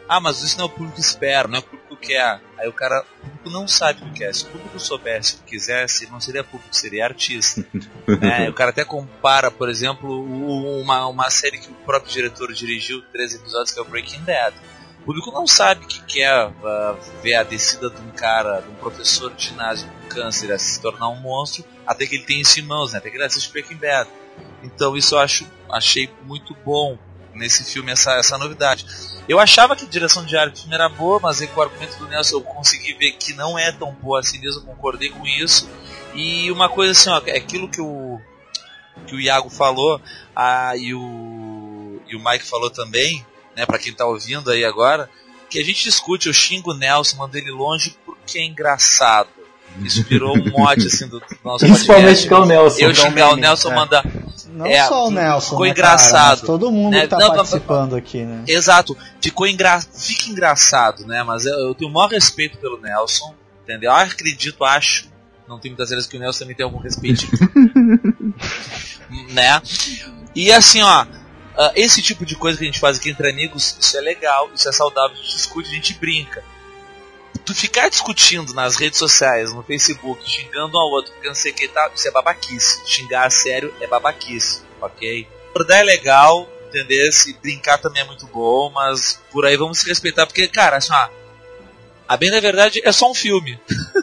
ah, 0.08 0.20
mas 0.20 0.42
isso 0.42 0.58
não 0.58 0.64
é 0.64 0.66
o 0.66 0.70
público 0.70 1.00
espera, 1.00 1.48
não 1.48 1.56
é 1.56 1.58
o 1.60 1.62
público 1.62 1.96
quer. 1.96 2.40
Aí 2.58 2.68
o 2.68 2.72
cara, 2.72 3.04
o 3.22 3.26
público 3.26 3.50
não 3.50 3.66
sabe 3.66 4.02
o 4.02 4.06
que 4.06 4.18
quer. 4.18 4.34
Se 4.34 4.44
o 4.44 4.48
público 4.48 4.78
soubesse 4.78 5.34
o 5.34 5.38
que 5.38 5.44
quisesse, 5.44 6.10
não 6.10 6.20
seria 6.20 6.44
público, 6.44 6.74
seria 6.76 7.06
artista. 7.06 7.64
é, 8.20 8.48
o 8.48 8.52
cara 8.52 8.70
até 8.70 8.84
compara, 8.84 9.50
por 9.50 9.68
exemplo, 9.68 10.80
uma, 10.80 11.06
uma 11.06 11.30
série 11.30 11.58
que 11.58 11.70
o 11.70 11.74
próprio 11.86 12.12
diretor 12.12 12.52
dirigiu, 12.52 13.02
três 13.12 13.34
episódios, 13.34 13.72
que 13.72 13.78
é 13.78 13.82
o 13.82 13.86
Breaking 13.86 14.20
Bad. 14.20 14.54
O 15.00 15.04
público 15.06 15.30
não 15.32 15.46
sabe 15.46 15.86
que 15.86 16.02
quer 16.04 16.48
uh, 16.48 16.98
ver 17.22 17.34
a 17.34 17.42
descida 17.42 17.90
de 17.90 18.00
um 18.00 18.10
cara, 18.10 18.60
de 18.60 18.70
um 18.70 18.74
professor 18.74 19.32
de 19.34 19.48
ginásio 19.48 19.88
com 19.88 20.08
câncer 20.08 20.52
a 20.52 20.58
se 20.58 20.80
tornar 20.80 21.08
um 21.08 21.16
monstro, 21.16 21.64
até 21.86 22.06
que 22.06 22.16
ele 22.16 22.24
tem 22.24 22.40
isso 22.40 22.60
em 22.60 22.62
mãos, 22.62 22.92
né? 22.92 22.98
até 22.98 23.10
que 23.10 23.16
ele 23.16 23.24
assiste 23.24 23.50
Breaking 23.52 23.76
Bad. 23.76 24.08
Então 24.62 24.96
isso 24.96 25.14
eu 25.14 25.18
acho, 25.18 25.46
achei 25.70 26.10
muito 26.24 26.54
bom 26.64 26.98
nesse 27.34 27.64
filme, 27.64 27.92
essa, 27.92 28.12
essa 28.14 28.38
novidade. 28.38 28.86
Eu 29.28 29.40
achava 29.40 29.74
que 29.74 29.84
a 29.84 29.88
direção 29.88 30.24
de 30.24 30.36
arte 30.36 30.66
era 30.72 30.88
boa, 30.88 31.18
mas 31.20 31.44
com 31.46 31.60
o 31.60 31.62
argumento 31.62 31.98
do 31.98 32.08
Nelson 32.08 32.36
eu 32.36 32.42
consegui 32.42 32.94
ver 32.94 33.12
que 33.12 33.32
não 33.34 33.58
é 33.58 33.72
tão 33.72 33.92
boa 33.92 34.20
assim 34.20 34.38
mesmo, 34.38 34.62
concordei 34.62 35.10
com 35.10 35.26
isso. 35.26 35.68
E 36.14 36.50
uma 36.50 36.68
coisa 36.68 36.92
assim, 36.92 37.10
ó, 37.10 37.20
é 37.26 37.36
aquilo 37.36 37.68
que 37.68 37.80
o, 37.80 38.20
que 39.06 39.14
o 39.14 39.20
Iago 39.20 39.50
falou 39.50 40.00
ah, 40.34 40.76
e, 40.76 40.94
o, 40.94 42.00
e 42.06 42.14
o 42.14 42.24
Mike 42.24 42.44
falou 42.44 42.70
também, 42.70 43.24
né, 43.56 43.66
para 43.66 43.78
quem 43.78 43.92
tá 43.92 44.06
ouvindo 44.06 44.50
aí 44.50 44.64
agora, 44.64 45.10
que 45.50 45.58
a 45.58 45.64
gente 45.64 45.84
discute, 45.84 46.26
eu 46.26 46.32
xingo 46.32 46.72
o 46.72 46.76
Nelson, 46.76 47.16
mando 47.16 47.36
ele 47.36 47.50
longe 47.50 47.96
porque 48.04 48.38
é 48.38 48.44
engraçado. 48.44 49.28
Isso 49.82 50.04
virou 50.04 50.36
um 50.36 50.50
mote 50.50 50.86
assim 50.86 51.08
do, 51.08 51.18
do 51.18 51.26
nosso 51.42 51.64
Principalmente 51.64 52.28
com 52.28 52.34
o 52.36 52.46
Nelson. 52.46 52.80
Eu 52.80 52.94
xingar 52.94 53.32
o 53.32 53.36
Nelson, 53.36 53.72
é. 53.72 53.74
mandar 53.74 54.06
Não 54.52 54.66
É, 54.66 54.86
só 54.86 55.08
o 55.08 55.10
Nelson, 55.10 55.50
ficou 55.50 55.64
né, 55.64 55.70
engraçado, 55.70 56.36
cara? 56.36 56.46
Todo 56.46 56.70
mundo 56.70 56.92
né? 56.92 57.02
que 57.02 57.08
tá 57.08 57.18
Não, 57.18 57.28
não, 57.28 57.34
participando 57.34 57.96
aqui, 57.96 58.22
né? 58.22 58.44
Exato, 58.46 58.96
ficou 59.20 59.46
engra... 59.46 59.80
fica 59.80 60.30
engraçado, 60.30 61.06
né? 61.06 61.22
Mas 61.22 61.44
eu, 61.44 61.54
eu 61.58 61.74
tenho 61.74 61.90
o 61.90 61.94
maior 61.94 62.08
respeito 62.08 62.56
pelo 62.58 62.80
Nelson, 62.80 63.34
entendeu? 63.62 63.90
Eu 63.90 63.96
acredito, 63.96 64.64
acho, 64.64 65.08
não 65.48 65.58
tenho 65.58 65.72
muitas 65.72 65.90
vezes 65.90 66.06
que 66.06 66.16
o 66.16 66.20
Nelson 66.20 66.40
também 66.40 66.56
tem 66.56 66.64
algum 66.64 66.78
respeito, 66.78 67.26
né? 69.30 69.60
E 70.34 70.52
assim, 70.52 70.82
ó, 70.82 71.06
ah, 71.56 71.72
esse 71.74 72.02
tipo 72.02 72.24
de 72.24 72.36
coisa 72.36 72.58
que 72.58 72.64
a 72.64 72.66
gente 72.66 72.80
faz 72.80 72.98
aqui 72.98 73.10
entre 73.10 73.30
amigos, 73.30 73.76
isso 73.78 73.96
é 73.96 74.00
legal, 74.00 74.50
isso 74.54 74.68
é 74.68 74.72
saudável, 74.72 75.16
a 75.16 75.20
gente 75.20 75.36
discute, 75.36 75.68
a 75.68 75.74
gente 75.74 75.94
brinca. 75.94 76.42
Tu 77.44 77.54
ficar 77.54 77.88
discutindo 77.88 78.54
nas 78.54 78.76
redes 78.76 78.98
sociais, 78.98 79.52
no 79.52 79.62
Facebook, 79.62 80.28
xingando 80.28 80.76
um 80.76 80.80
ao 80.80 80.90
outro, 80.90 81.12
porque 81.12 81.28
não 81.28 81.34
sei 81.34 81.52
o 81.52 81.54
que 81.54 81.68
tá, 81.68 81.90
isso 81.94 82.08
é 82.08 82.10
babaquice. 82.10 82.80
Xingar 82.86 83.26
a 83.26 83.30
sério 83.30 83.74
é 83.80 83.86
babaquice, 83.86 84.62
ok? 84.80 85.28
Acordar 85.50 85.80
é 85.80 85.82
legal, 85.82 86.48
entender? 86.68 87.12
Se 87.12 87.34
brincar 87.34 87.78
também 87.78 88.02
é 88.02 88.06
muito 88.06 88.26
bom, 88.26 88.70
mas 88.70 89.20
por 89.30 89.44
aí 89.44 89.56
vamos 89.56 89.78
se 89.78 89.88
respeitar, 89.88 90.26
porque, 90.26 90.48
cara, 90.48 90.78
assim, 90.78 90.92
ó, 90.92 91.08
a 92.08 92.16
bem 92.16 92.30
da 92.30 92.40
verdade 92.40 92.80
é 92.84 92.92
só 92.92 93.10
um 93.10 93.14
filme. 93.14 93.58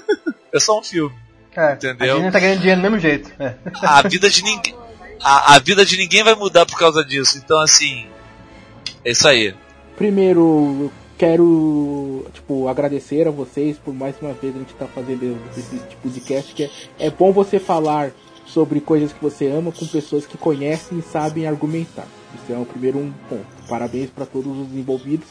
é 0.54 0.60
só 0.60 0.80
um 0.80 0.84
filme. 0.84 1.16
É, 1.56 1.74
Entendeu? 1.74 2.18
A 2.18 2.20
gente 2.20 2.32
tá 2.32 2.40
ganhando 2.40 2.60
dinheiro 2.60 2.82
do 2.82 2.84
mesmo 2.84 3.00
jeito. 3.00 3.32
É. 3.40 3.56
A 3.82 4.02
vida 4.02 4.30
de 4.30 4.44
ninguém. 4.44 4.76
A, 5.20 5.56
a 5.56 5.60
vida 5.60 5.86
de 5.86 5.98
ninguém 5.98 6.24
vai 6.24 6.34
mudar 6.34 6.66
por 6.66 6.78
causa 6.78 7.04
disso. 7.04 7.38
Então, 7.38 7.60
assim. 7.60 8.08
É 9.04 9.12
isso 9.12 9.28
aí. 9.28 9.54
Primeiro, 9.98 10.92
quero 11.22 12.26
tipo, 12.34 12.68
agradecer 12.68 13.28
a 13.28 13.32
vocês 13.32 13.78
por 13.78 13.94
mais 13.94 14.16
uma 14.20 14.34
vez 14.34 14.56
a 14.56 14.58
gente 14.58 14.74
estar 14.74 14.88
fazendo 14.88 15.38
esse 15.56 15.78
tipo 15.78 16.10
de 16.10 16.20
cast 16.20 16.52
que 16.56 16.64
é, 16.64 16.70
é 16.98 17.10
bom 17.12 17.32
você 17.32 17.60
falar 17.60 18.10
sobre 18.44 18.82
coisas 18.82 19.14
que 19.14 19.22
você 19.22 19.46
ama 19.46 19.72
com 19.72 19.86
pessoas 19.86 20.26
que 20.26 20.36
conhecem 20.36 20.98
e 20.98 21.02
sabem 21.04 21.46
argumentar. 21.48 22.08
Isso 22.34 22.52
é 22.52 22.58
o 22.58 22.66
primeiro 22.66 22.98
um 22.98 23.14
ponto. 23.30 23.46
Parabéns 23.70 24.10
para 24.10 24.26
todos 24.26 24.52
os 24.58 24.76
envolvidos. 24.76 25.28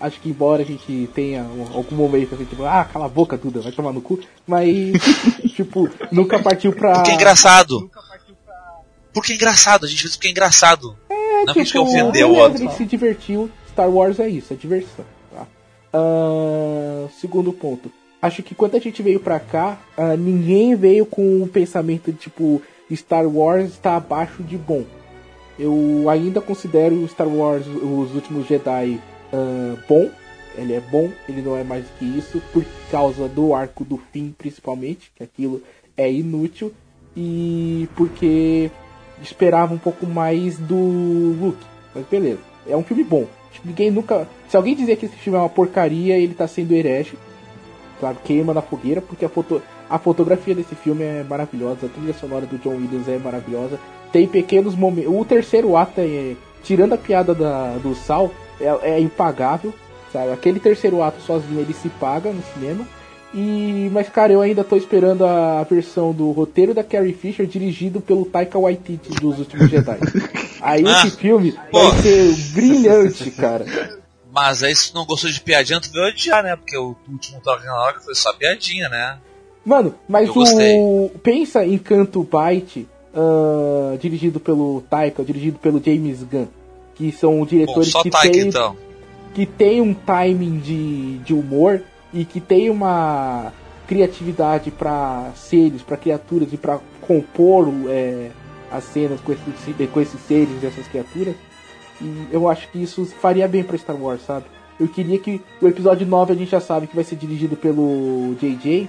Acho 0.00 0.20
que 0.20 0.28
embora 0.28 0.62
a 0.62 0.64
gente 0.64 1.10
tenha 1.12 1.42
um- 1.42 1.76
algum 1.76 1.96
momento 1.96 2.36
assim, 2.36 2.44
tipo, 2.44 2.62
ah, 2.62 2.84
cala 2.84 3.06
a 3.06 3.08
boca, 3.08 3.36
Duda, 3.36 3.60
vai 3.62 3.72
tomar 3.72 3.92
no 3.92 4.00
cu, 4.00 4.20
mas 4.46 4.68
tipo, 5.56 5.90
nunca 6.12 6.38
partiu 6.38 6.72
pra. 6.72 6.92
Porque 6.94 7.10
é 7.10 7.14
engraçado. 7.14 7.90
Porque 9.12 9.32
é 9.32 9.34
engraçado, 9.34 9.86
a 9.86 9.88
gente 9.88 10.02
fez 10.02 10.14
porque 10.14 10.28
é 10.28 10.30
engraçado. 10.30 10.96
não 11.10 11.16
é 11.40 11.44
que 11.46 11.58
a 11.58 11.64
gente 11.64 11.72
quer 11.72 11.80
ofender 11.80 12.26
o 12.26 12.34
outro. 12.36 12.54
A 12.58 12.60
gente 12.60 12.74
se 12.76 12.84
divertiu. 12.86 13.50
Star 13.72 13.90
Wars 13.90 14.20
é 14.20 14.28
isso, 14.28 14.52
é 14.52 14.56
diversão. 14.56 15.04
Ah, 15.92 17.08
segundo 17.20 17.52
ponto. 17.52 17.90
Acho 18.20 18.42
que 18.42 18.54
quando 18.54 18.76
a 18.76 18.80
gente 18.80 19.02
veio 19.02 19.20
pra 19.20 19.40
cá, 19.40 19.80
ah, 19.96 20.16
ninguém 20.16 20.74
veio 20.74 21.04
com 21.04 21.42
o 21.42 21.48
pensamento 21.48 22.12
de 22.12 22.18
tipo 22.18 22.62
Star 22.92 23.26
Wars 23.26 23.70
está 23.70 23.96
abaixo 23.96 24.42
de 24.42 24.56
bom. 24.56 24.84
Eu 25.58 26.08
ainda 26.08 26.40
considero 26.40 27.06
Star 27.08 27.28
Wars 27.28 27.66
Os 27.66 28.14
Últimos 28.14 28.46
Jedi 28.46 29.00
ah, 29.32 29.76
bom. 29.88 30.08
Ele 30.56 30.74
é 30.74 30.80
bom, 30.80 31.10
ele 31.26 31.40
não 31.40 31.56
é 31.56 31.64
mais 31.64 31.86
que 31.98 32.04
isso, 32.04 32.42
por 32.52 32.62
causa 32.90 33.26
do 33.26 33.54
arco 33.54 33.84
do 33.84 33.98
fim, 34.12 34.34
principalmente, 34.36 35.10
que 35.16 35.22
aquilo 35.22 35.62
é 35.96 36.12
inútil, 36.12 36.70
e 37.16 37.88
porque 37.96 38.70
esperava 39.22 39.72
um 39.72 39.78
pouco 39.78 40.06
mais 40.06 40.58
do 40.58 40.76
Luke. 40.76 41.64
Mas 41.94 42.04
beleza, 42.06 42.40
é 42.66 42.76
um 42.76 42.82
filme 42.82 43.02
bom. 43.02 43.26
Ninguém 43.64 43.90
nunca. 43.90 44.26
Se 44.48 44.56
alguém 44.56 44.74
dizer 44.74 44.96
que 44.96 45.06
esse 45.06 45.16
filme 45.16 45.38
é 45.38 45.42
uma 45.42 45.48
porcaria, 45.48 46.16
ele 46.16 46.34
tá 46.34 46.46
sendo 46.46 46.74
herege. 46.74 47.16
Claro, 48.00 48.16
queima 48.24 48.52
na 48.52 48.62
fogueira, 48.62 49.00
porque 49.00 49.24
a, 49.24 49.28
foto... 49.28 49.62
a 49.88 49.98
fotografia 49.98 50.54
desse 50.54 50.74
filme 50.74 51.04
é 51.04 51.24
maravilhosa, 51.28 51.86
a 51.86 51.88
trilha 51.88 52.14
sonora 52.14 52.46
do 52.46 52.58
John 52.58 52.76
Williams 52.76 53.08
é 53.08 53.18
maravilhosa. 53.18 53.78
Tem 54.10 54.26
pequenos 54.26 54.74
momentos. 54.74 55.12
O 55.14 55.24
terceiro 55.24 55.76
ato 55.76 56.00
é. 56.00 56.34
Tirando 56.62 56.92
a 56.92 56.98
piada 56.98 57.34
da... 57.34 57.76
do 57.78 57.94
Sal, 57.94 58.30
é... 58.60 58.94
é 58.94 59.00
impagável. 59.00 59.72
Sabe? 60.12 60.32
Aquele 60.32 60.60
terceiro 60.60 61.02
ato 61.02 61.20
sozinho 61.22 61.60
ele 61.60 61.72
se 61.72 61.88
paga 61.88 62.30
no 62.30 62.42
cinema. 62.54 62.86
E, 63.34 63.88
mas 63.92 64.08
cara, 64.10 64.32
eu 64.32 64.42
ainda 64.42 64.62
tô 64.62 64.76
esperando 64.76 65.24
a 65.24 65.62
versão 65.64 66.12
do 66.12 66.30
roteiro 66.32 66.74
da 66.74 66.84
Carrie 66.84 67.14
Fisher 67.14 67.46
dirigido 67.46 68.00
pelo 68.00 68.26
Taika 68.26 68.58
Waititi 68.58 69.08
dos 69.20 69.38
últimos 69.38 69.70
Jedi. 69.70 69.98
Aí 70.60 70.84
Ah, 70.86 71.06
esse 71.06 71.16
filme 71.16 71.52
pô. 71.70 71.78
vai 71.90 72.02
ser 72.02 72.34
brilhante, 72.52 73.30
cara. 73.30 73.64
Mas 74.34 74.62
aí 74.62 74.74
se 74.74 74.90
tu 74.92 74.94
não 74.94 75.04
gostou 75.04 75.30
de 75.30 75.40
piadinha, 75.40 75.80
tu 75.80 75.90
veio 75.90 76.06
odiar, 76.06 76.42
né? 76.42 76.56
Porque 76.56 76.76
o 76.76 76.94
último 77.10 77.40
Toque 77.42 77.66
na 77.66 77.74
Hora 77.74 78.00
foi 78.00 78.14
só 78.14 78.32
piadinha, 78.32 78.88
né? 78.88 79.18
Mano, 79.64 79.94
mas 80.08 80.28
Eu 80.28 80.34
gostei. 80.34 80.78
o. 80.78 81.10
Pensa 81.22 81.64
em 81.66 81.76
Canto 81.78 82.22
Bite, 82.26 82.88
ah, 83.14 83.96
dirigido 84.00 84.40
pelo 84.40 84.82
Taika, 84.88 85.22
dirigido 85.24 85.58
pelo 85.58 85.82
James 85.84 86.22
Gunn, 86.22 86.46
que 86.94 87.12
são 87.12 87.38
Bom, 87.40 87.44
diretores 87.46 87.88
só 87.90 88.02
que 88.02 88.10
Taika 88.10 88.30
têm 88.32 88.48
então. 88.48 88.76
que 89.34 89.44
tem 89.46 89.80
um 89.82 89.92
timing 89.92 90.58
de, 90.60 91.18
de 91.18 91.34
humor 91.34 91.82
e 92.12 92.24
que 92.24 92.40
tem 92.40 92.70
uma 92.70 93.52
criatividade 93.86 94.70
para 94.70 95.32
seres, 95.34 95.82
para 95.82 95.96
criaturas 95.96 96.52
e 96.52 96.56
para 96.56 96.78
compor 97.00 97.68
é, 97.88 98.30
as 98.70 98.84
cenas 98.84 99.20
com 99.20 99.32
esses, 99.32 99.90
com 99.90 100.00
esses 100.00 100.20
seres 100.20 100.62
e 100.62 100.66
essas 100.66 100.86
criaturas. 100.88 101.34
E 102.00 102.28
eu 102.30 102.48
acho 102.48 102.68
que 102.70 102.82
isso 102.82 103.04
faria 103.06 103.46
bem 103.46 103.62
para 103.62 103.78
Star 103.78 103.96
Wars, 103.96 104.22
sabe? 104.22 104.46
Eu 104.80 104.88
queria 104.88 105.18
que 105.18 105.40
o 105.60 105.68
episódio 105.68 106.06
9 106.06 106.32
a 106.32 106.36
gente 106.36 106.50
já 106.50 106.60
sabe 106.60 106.86
que 106.86 106.96
vai 106.96 107.04
ser 107.04 107.16
dirigido 107.16 107.56
pelo 107.56 108.34
JJ. 108.40 108.88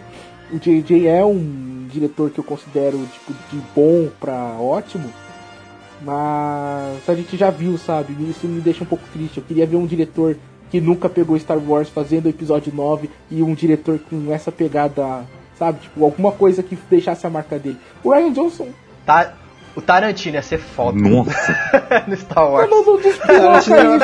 O 0.51 0.57
JJ 0.57 1.07
é 1.07 1.23
um 1.23 1.87
diretor 1.89 2.31
que 2.31 2.39
eu 2.39 2.43
considero 2.43 2.97
tipo 3.13 3.33
de 3.51 3.61
bom 3.75 4.09
para 4.19 4.33
ótimo. 4.59 5.09
Mas 6.01 7.07
a 7.07 7.15
gente 7.15 7.37
já 7.37 7.49
viu, 7.49 7.77
sabe? 7.77 8.15
Isso 8.29 8.47
me 8.47 8.59
deixa 8.59 8.83
um 8.83 8.87
pouco 8.87 9.03
triste. 9.13 9.37
Eu 9.37 9.43
queria 9.43 9.65
ver 9.65 9.75
um 9.75 9.85
diretor 9.85 10.37
que 10.73 10.81
nunca 10.81 11.07
pegou 11.07 11.37
Star 11.37 11.59
Wars 11.59 11.87
fazendo 11.87 12.25
o 12.25 12.29
episódio 12.29 12.73
9 12.73 13.07
e 13.29 13.43
um 13.43 13.53
diretor 13.53 13.99
com 14.09 14.33
essa 14.33 14.51
pegada, 14.51 15.21
sabe? 15.55 15.81
Tipo, 15.81 16.03
alguma 16.03 16.31
coisa 16.31 16.63
que 16.63 16.75
deixasse 16.89 17.27
a 17.27 17.29
marca 17.29 17.59
dele. 17.59 17.77
O 18.03 18.11
Ryan 18.11 18.31
Johnson. 18.33 18.69
Tá, 19.05 19.33
o 19.75 19.81
Tarantino 19.83 20.33
ia 20.35 20.41
ser 20.41 20.57
foda 20.57 20.97
Nossa. 20.97 21.55
no 22.07 22.17
Star 22.17 22.49
Wars. 22.51 22.71
Não, 22.71 22.83
não, 22.83 22.93
não 22.93 22.99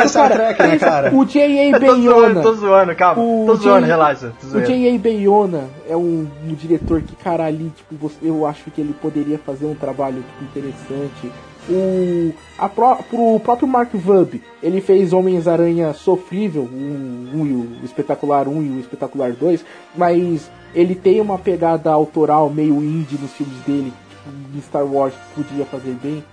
isso, 0.04 0.10
Star 0.10 0.30
cara. 0.30 1.10
Né? 1.10 1.18
O 1.18 1.26
J.A. 1.26 1.80
Bayona. 1.80 2.42
tô 2.44 2.54
zoando, 2.54 2.96
calma. 2.96 3.20
O 3.24 3.46
tô 3.48 3.56
zoando, 3.56 3.82
J- 3.82 3.88
relaxa. 3.88 4.32
Tô 4.40 4.48
O. 4.48 4.66
J.A. 4.68 5.00
Bayona 5.00 5.64
é 5.90 5.98
um, 5.98 6.28
um 6.48 6.54
diretor 6.54 7.02
que, 7.02 7.16
cara, 7.16 7.46
ali, 7.46 7.72
tipo, 7.76 7.96
você- 7.96 8.18
eu 8.22 8.46
acho 8.46 8.70
que 8.70 8.80
ele 8.80 8.94
poderia 8.94 9.40
fazer 9.40 9.66
um 9.66 9.74
trabalho 9.74 10.18
tipo, 10.24 10.44
interessante. 10.44 11.32
O, 11.70 12.34
a 12.58 12.68
pró, 12.68 12.96
pro 12.96 13.40
próprio 13.42 13.68
Mark 13.68 13.92
Webb, 13.94 14.42
ele 14.62 14.82
fez 14.82 15.14
Homens-Aranha 15.14 15.94
Sofrível, 15.94 16.64
um, 16.64 17.30
um 17.36 17.42
o 17.82 17.86
Espetacular 17.86 18.48
1 18.48 18.64
e 18.64 18.70
o 18.72 18.80
Espetacular 18.80 19.34
2, 19.34 19.64
mas 19.96 20.50
ele 20.74 20.96
tem 20.96 21.22
uma 21.22 21.38
pegada 21.38 21.92
autoral 21.92 22.50
meio 22.50 22.76
indie 22.78 23.20
nos 23.22 23.32
filmes 23.34 23.60
dele, 23.68 23.94
tipo, 24.10 24.58
em 24.58 24.62
Star 24.62 24.86
Wars, 24.86 25.14
que 25.14 25.44
podia 25.44 25.66
fazer 25.66 25.96
bem, 26.02 26.24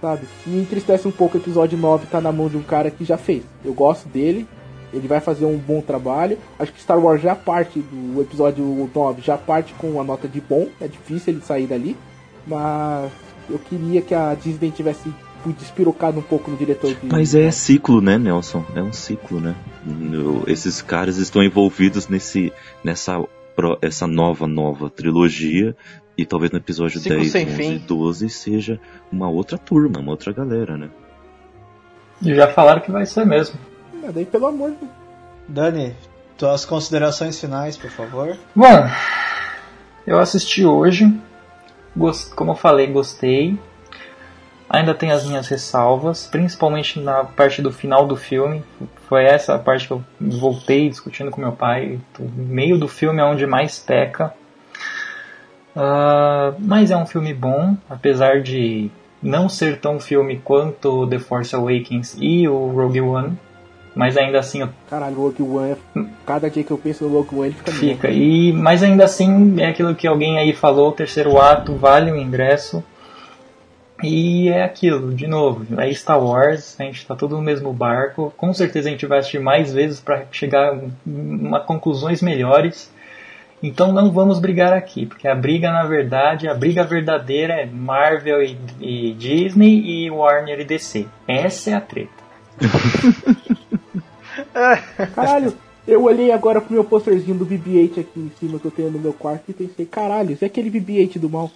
sabe? 0.00 0.26
E 0.46 0.60
entristece 0.60 1.08
um 1.08 1.12
pouco 1.12 1.36
o 1.36 1.40
episódio 1.40 1.76
9 1.76 2.06
tá 2.06 2.20
na 2.20 2.30
mão 2.30 2.48
de 2.48 2.56
um 2.56 2.62
cara 2.62 2.88
que 2.90 3.04
já 3.04 3.16
fez. 3.16 3.42
Eu 3.64 3.74
gosto 3.74 4.08
dele, 4.08 4.46
Ele 4.92 5.08
vai 5.08 5.18
fazer 5.18 5.44
um 5.44 5.58
bom 5.58 5.80
trabalho. 5.80 6.38
Acho 6.56 6.72
que 6.72 6.80
Star 6.80 7.00
Wars 7.00 7.20
já 7.20 7.34
parte 7.34 7.80
do 7.80 8.20
episódio 8.20 8.88
9, 8.94 9.22
já 9.22 9.36
parte 9.36 9.74
com 9.74 9.88
uma 9.88 10.04
nota 10.04 10.28
de 10.28 10.40
bom. 10.40 10.68
É 10.80 10.86
difícil 10.86 11.34
ele 11.34 11.42
sair 11.42 11.66
dali. 11.66 11.96
Mas 12.46 13.10
eu 13.48 13.58
queria 13.58 14.00
que 14.02 14.14
a 14.14 14.34
Disney 14.34 14.70
tivesse 14.70 15.12
despirocado 15.52 16.18
um 16.18 16.22
pouco 16.22 16.50
no 16.50 16.56
diretor 16.56 16.94
de. 16.94 17.06
Mas 17.06 17.34
é 17.34 17.50
ciclo, 17.50 18.00
né, 18.00 18.16
Nelson? 18.16 18.64
É 18.74 18.82
um 18.82 18.92
ciclo, 18.92 19.40
né? 19.40 19.54
Esses 20.46 20.80
caras 20.80 21.18
estão 21.18 21.42
envolvidos 21.42 22.08
nesse, 22.08 22.52
nessa 22.82 23.22
essa 23.82 24.06
nova, 24.06 24.46
nova 24.46 24.90
trilogia. 24.90 25.76
E 26.16 26.24
talvez 26.24 26.52
no 26.52 26.58
episódio 26.58 27.00
Ciclo 27.00 27.18
10, 27.18 27.32
sem 27.32 27.46
11 27.46 27.56
fim. 27.56 27.74
e 27.74 27.78
12 27.78 28.30
seja 28.30 28.80
uma 29.10 29.28
outra 29.28 29.58
turma, 29.58 29.98
uma 29.98 30.12
outra 30.12 30.32
galera, 30.32 30.76
né? 30.76 30.88
E 32.22 32.32
já 32.34 32.46
falaram 32.46 32.80
que 32.80 32.90
vai 32.90 33.04
ser 33.04 33.26
mesmo. 33.26 33.58
Ah, 34.06 34.12
daí, 34.12 34.24
pelo 34.24 34.46
amor 34.46 34.70
de 34.70 34.88
Dani, 35.48 35.94
tuas 36.38 36.64
considerações 36.64 37.40
finais, 37.40 37.76
por 37.76 37.90
favor. 37.90 38.36
Bom, 38.54 38.88
eu 40.06 40.18
assisti 40.18 40.64
hoje. 40.64 41.12
Gos- 41.96 42.24
Como 42.34 42.52
eu 42.52 42.56
falei, 42.56 42.86
gostei. 42.86 43.58
Ainda 44.68 44.94
tem 44.94 45.12
as 45.12 45.24
minhas 45.26 45.46
ressalvas, 45.46 46.26
principalmente 46.26 46.98
na 46.98 47.22
parte 47.24 47.60
do 47.62 47.70
final 47.70 48.06
do 48.06 48.16
filme. 48.16 48.64
Foi 49.08 49.24
essa 49.24 49.54
a 49.54 49.58
parte 49.58 49.86
que 49.86 49.92
eu 49.92 50.02
voltei 50.20 50.88
discutindo 50.88 51.30
com 51.30 51.40
meu 51.40 51.52
pai. 51.52 52.00
O 52.18 52.24
meio 52.24 52.78
do 52.78 52.88
filme 52.88 53.20
é 53.20 53.24
onde 53.24 53.46
mais 53.46 53.78
peca. 53.78 54.34
Ah, 55.76 56.54
mas 56.58 56.90
é 56.90 56.96
um 56.96 57.06
filme 57.06 57.34
bom, 57.34 57.76
apesar 57.88 58.40
de 58.42 58.90
não 59.22 59.48
ser 59.48 59.80
tão 59.80 59.98
filme 60.00 60.38
quanto 60.38 61.06
The 61.06 61.18
Force 61.18 61.54
Awakens 61.54 62.16
e 62.20 62.48
o 62.48 62.68
Rogue 62.68 63.00
One. 63.00 63.38
Mas 63.94 64.16
ainda 64.16 64.40
assim 64.40 64.60
eu 64.60 64.68
Caralho, 64.90 65.16
o 65.16 65.22
Rogue 65.22 65.42
One 65.42 65.72
é... 65.72 66.04
Cada 66.26 66.50
dia 66.50 66.64
que 66.64 66.70
eu 66.70 66.78
penso 66.78 67.04
no 67.04 67.10
Rogue 67.10 67.34
One, 67.34 67.46
ele 67.46 67.54
fica 67.54 67.72
Fica. 67.72 68.10
E, 68.10 68.52
mas 68.52 68.82
ainda 68.82 69.04
assim, 69.04 69.60
é 69.60 69.68
aquilo 69.68 69.94
que 69.94 70.06
alguém 70.06 70.36
aí 70.38 70.52
falou, 70.52 70.88
o 70.88 70.92
terceiro 70.92 71.38
ato 71.40 71.74
vale 71.76 72.10
o 72.10 72.16
ingresso. 72.16 72.82
E 74.02 74.48
é 74.48 74.64
aquilo, 74.64 75.14
de 75.14 75.26
novo, 75.26 75.64
é 75.80 75.90
Star 75.92 76.22
Wars, 76.22 76.78
a 76.78 76.84
gente 76.84 77.06
tá 77.06 77.14
todo 77.14 77.36
no 77.36 77.42
mesmo 77.42 77.72
barco. 77.72 78.34
Com 78.36 78.52
certeza 78.52 78.88
a 78.88 78.92
gente 78.92 79.06
vai 79.06 79.20
assistir 79.20 79.38
mais 79.38 79.72
vezes 79.72 80.00
para 80.00 80.24
chegar 80.30 80.76
a 81.52 81.60
conclusões 81.60 82.20
melhores. 82.20 82.92
Então 83.62 83.92
não 83.92 84.10
vamos 84.10 84.40
brigar 84.40 84.74
aqui, 84.74 85.06
porque 85.06 85.26
a 85.26 85.34
briga, 85.34 85.70
na 85.70 85.84
verdade, 85.84 86.48
a 86.48 86.54
briga 86.54 86.84
verdadeira 86.84 87.54
é 87.54 87.66
Marvel 87.66 88.42
e, 88.42 88.58
e 88.78 89.12
Disney 89.14 89.80
e 89.80 90.10
Warner 90.10 90.60
e 90.60 90.64
DC. 90.64 91.06
Essa 91.26 91.70
é 91.70 91.74
a 91.74 91.80
treta. 91.80 92.23
Caralho, 95.14 95.54
eu 95.86 96.02
olhei 96.04 96.32
agora 96.32 96.60
pro 96.60 96.72
meu 96.72 96.84
posterzinho 96.84 97.36
do 97.36 97.44
BB-8 97.46 98.00
aqui 98.00 98.20
em 98.20 98.32
cima 98.38 98.58
que 98.58 98.64
eu 98.64 98.70
tenho 98.70 98.90
no 98.90 98.98
meu 98.98 99.12
quarto 99.12 99.44
e 99.50 99.52
pensei, 99.52 99.84
caralho, 99.86 100.32
isso 100.32 100.44
é 100.44 100.46
aquele 100.46 100.70
BB-8 100.70 101.18
do 101.18 101.28
mal. 101.28 101.50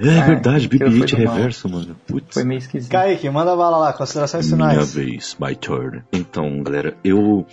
É 0.00 0.16
Ah, 0.18 0.26
verdade, 0.26 0.66
aquilo 0.66 0.90
foi 0.90 1.00
BB-8 1.00 1.16
do 1.16 1.24
mal. 1.24 1.34
reverso, 1.36 1.68
mano. 1.68 1.96
Putz. 2.06 2.34
Foi 2.34 2.44
meio 2.44 2.58
esquisito. 2.58 2.90
Kaique, 2.92 3.28
manda 3.30 3.54
bala 3.56 3.78
lá, 3.78 3.92
considerações 3.92 4.46
Minha 4.52 4.70
finais. 4.70 4.94
vez, 4.94 5.36
my 5.40 5.54
turn. 5.56 6.02
Então, 6.12 6.62
galera, 6.62 6.96
eu, 7.02 7.44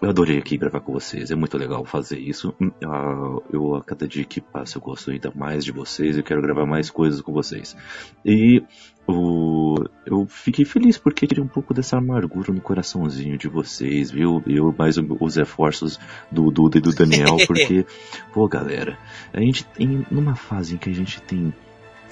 eu 0.00 0.08
adorei 0.08 0.38
aqui 0.38 0.56
gravar 0.56 0.80
com 0.80 0.94
vocês. 0.94 1.30
É 1.30 1.34
muito 1.34 1.58
legal 1.58 1.84
fazer 1.84 2.18
isso. 2.18 2.54
Ah, 2.84 3.36
eu, 3.52 3.74
a 3.74 3.84
cada 3.84 4.08
dia 4.08 4.24
que 4.24 4.40
passa, 4.40 4.78
eu 4.78 4.82
gosto 4.82 5.10
ainda 5.10 5.30
mais 5.34 5.62
de 5.62 5.72
vocês. 5.72 6.16
Eu 6.16 6.22
quero 6.22 6.40
gravar 6.40 6.64
mais 6.64 6.88
coisas 6.88 7.20
com 7.20 7.34
vocês. 7.34 7.76
E 8.24 8.62
o, 9.06 9.84
eu 10.06 10.26
fiquei 10.26 10.64
feliz 10.64 10.98
porque 10.98 11.26
tirei 11.26 11.42
um 11.42 11.48
pouco 11.48 11.74
dessa 11.74 11.96
amargura 11.96 12.52
no 12.52 12.60
coraçãozinho 12.60 13.36
de 13.36 13.48
vocês, 13.48 14.10
viu? 14.10 14.42
Eu 14.46 14.74
mais 14.76 14.96
os 14.98 15.36
esforços 15.36 15.98
do 16.30 16.50
Duda 16.50 16.78
e 16.78 16.80
do 16.80 16.92
Daniel, 16.92 17.36
porque, 17.46 17.84
pô, 18.32 18.46
galera, 18.46 18.98
a 19.32 19.40
gente 19.40 19.64
tem 19.64 20.06
numa 20.10 20.36
fase 20.36 20.74
em 20.74 20.78
que 20.78 20.90
a 20.90 20.94
gente 20.94 21.20
tem. 21.22 21.52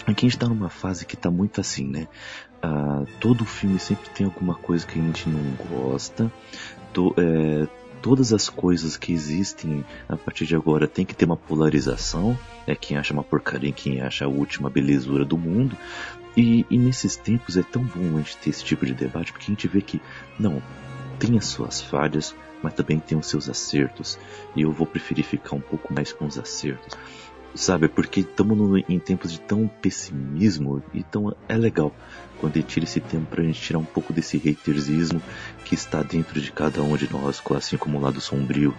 Aqui 0.06 0.26
a 0.26 0.28
gente 0.28 0.38
tá 0.38 0.48
numa 0.48 0.70
fase 0.70 1.04
que 1.04 1.16
tá 1.16 1.30
muito 1.30 1.60
assim, 1.60 1.86
né? 1.86 2.08
Ah, 2.62 3.04
todo 3.20 3.44
filme 3.44 3.78
sempre 3.78 4.08
tem 4.10 4.26
alguma 4.26 4.54
coisa 4.54 4.86
que 4.86 4.98
a 4.98 5.02
gente 5.02 5.28
não 5.28 5.40
gosta. 5.68 6.32
É, 7.16 7.68
todas 8.02 8.32
as 8.32 8.48
coisas 8.48 8.96
que 8.96 9.12
existem 9.12 9.84
a 10.08 10.16
partir 10.16 10.46
de 10.46 10.56
agora 10.56 10.88
tem 10.88 11.04
que 11.04 11.14
ter 11.14 11.24
uma 11.24 11.36
polarização. 11.36 12.38
É 12.66 12.74
quem 12.74 12.96
acha 12.96 13.12
uma 13.12 13.22
porcaria 13.22 13.70
e 13.70 13.72
quem 13.72 14.00
acha 14.00 14.24
a 14.24 14.28
última 14.28 14.68
belezura 14.68 15.24
do 15.24 15.38
mundo. 15.38 15.76
E, 16.36 16.66
e 16.70 16.78
nesses 16.78 17.16
tempos 17.16 17.56
é 17.56 17.62
tão 17.62 17.82
bom 17.82 18.16
a 18.16 18.18
gente 18.18 18.36
ter 18.36 18.50
esse 18.50 18.64
tipo 18.64 18.86
de 18.86 18.94
debate 18.94 19.32
porque 19.32 19.46
a 19.46 19.54
gente 19.54 19.68
vê 19.68 19.80
que, 19.80 20.00
não, 20.38 20.62
tem 21.18 21.36
as 21.36 21.46
suas 21.46 21.80
falhas, 21.80 22.34
mas 22.62 22.74
também 22.74 22.98
tem 22.98 23.18
os 23.18 23.26
seus 23.26 23.48
acertos. 23.48 24.18
E 24.54 24.62
eu 24.62 24.72
vou 24.72 24.86
preferir 24.86 25.24
ficar 25.24 25.56
um 25.56 25.60
pouco 25.60 25.92
mais 25.92 26.12
com 26.12 26.26
os 26.26 26.38
acertos. 26.38 26.96
Sabe, 27.54 27.88
porque 27.88 28.20
estamos 28.20 28.84
em 28.88 28.98
tempos 28.98 29.32
de 29.32 29.40
tão 29.40 29.66
pessimismo, 29.66 30.82
então 30.94 31.34
é 31.48 31.56
legal 31.56 31.92
quando 32.38 32.56
ele 32.56 32.62
tira 32.62 32.84
esse 32.84 33.00
tempo 33.00 33.26
pra 33.26 33.42
gente 33.42 33.60
tirar 33.60 33.78
um 33.78 33.84
pouco 33.84 34.12
desse 34.12 34.36
hatersismo 34.36 35.20
que 35.64 35.74
está 35.74 36.02
dentro 36.02 36.40
de 36.40 36.52
cada 36.52 36.82
um 36.82 36.96
de 36.96 37.10
nós, 37.10 37.42
assim 37.56 37.76
como 37.76 37.98
o 37.98 38.00
lado 38.00 38.20
sombrio. 38.20 38.74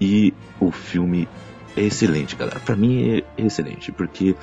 E 0.00 0.32
o 0.60 0.70
filme 0.70 1.28
é 1.76 1.82
excelente, 1.82 2.36
galera. 2.36 2.60
Pra 2.60 2.76
mim 2.76 3.18
é 3.18 3.24
excelente, 3.36 3.90
porque 3.90 4.36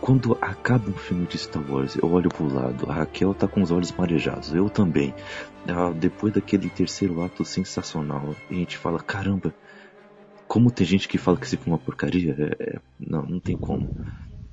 quando 0.00 0.36
acaba 0.40 0.88
um 0.88 0.94
filme 0.94 1.26
de 1.26 1.38
Star 1.38 1.62
Wars, 1.70 1.96
eu 1.96 2.10
olho 2.10 2.28
pro 2.28 2.52
lado, 2.52 2.90
a 2.90 2.94
Raquel 2.94 3.34
tá 3.34 3.48
com 3.48 3.62
os 3.62 3.70
olhos 3.70 3.92
marejados, 3.92 4.54
eu 4.54 4.68
também. 4.68 5.14
Ah, 5.68 5.90
depois 5.90 6.32
daquele 6.32 6.68
terceiro 6.70 7.22
ato 7.22 7.44
sensacional, 7.44 8.34
a 8.50 8.54
gente 8.54 8.76
fala, 8.78 8.98
caramba, 9.00 9.54
como 10.46 10.70
tem 10.70 10.86
gente 10.86 11.08
que 11.08 11.18
fala 11.18 11.36
que 11.36 11.44
esse 11.46 11.56
filme 11.56 11.72
é 11.72 11.74
uma 11.74 11.84
porcaria, 11.84 12.36
é- 12.38 12.62
é- 12.76 12.80
não, 12.98 13.22
não 13.22 13.40
tem 13.40 13.56
como. 13.56 13.90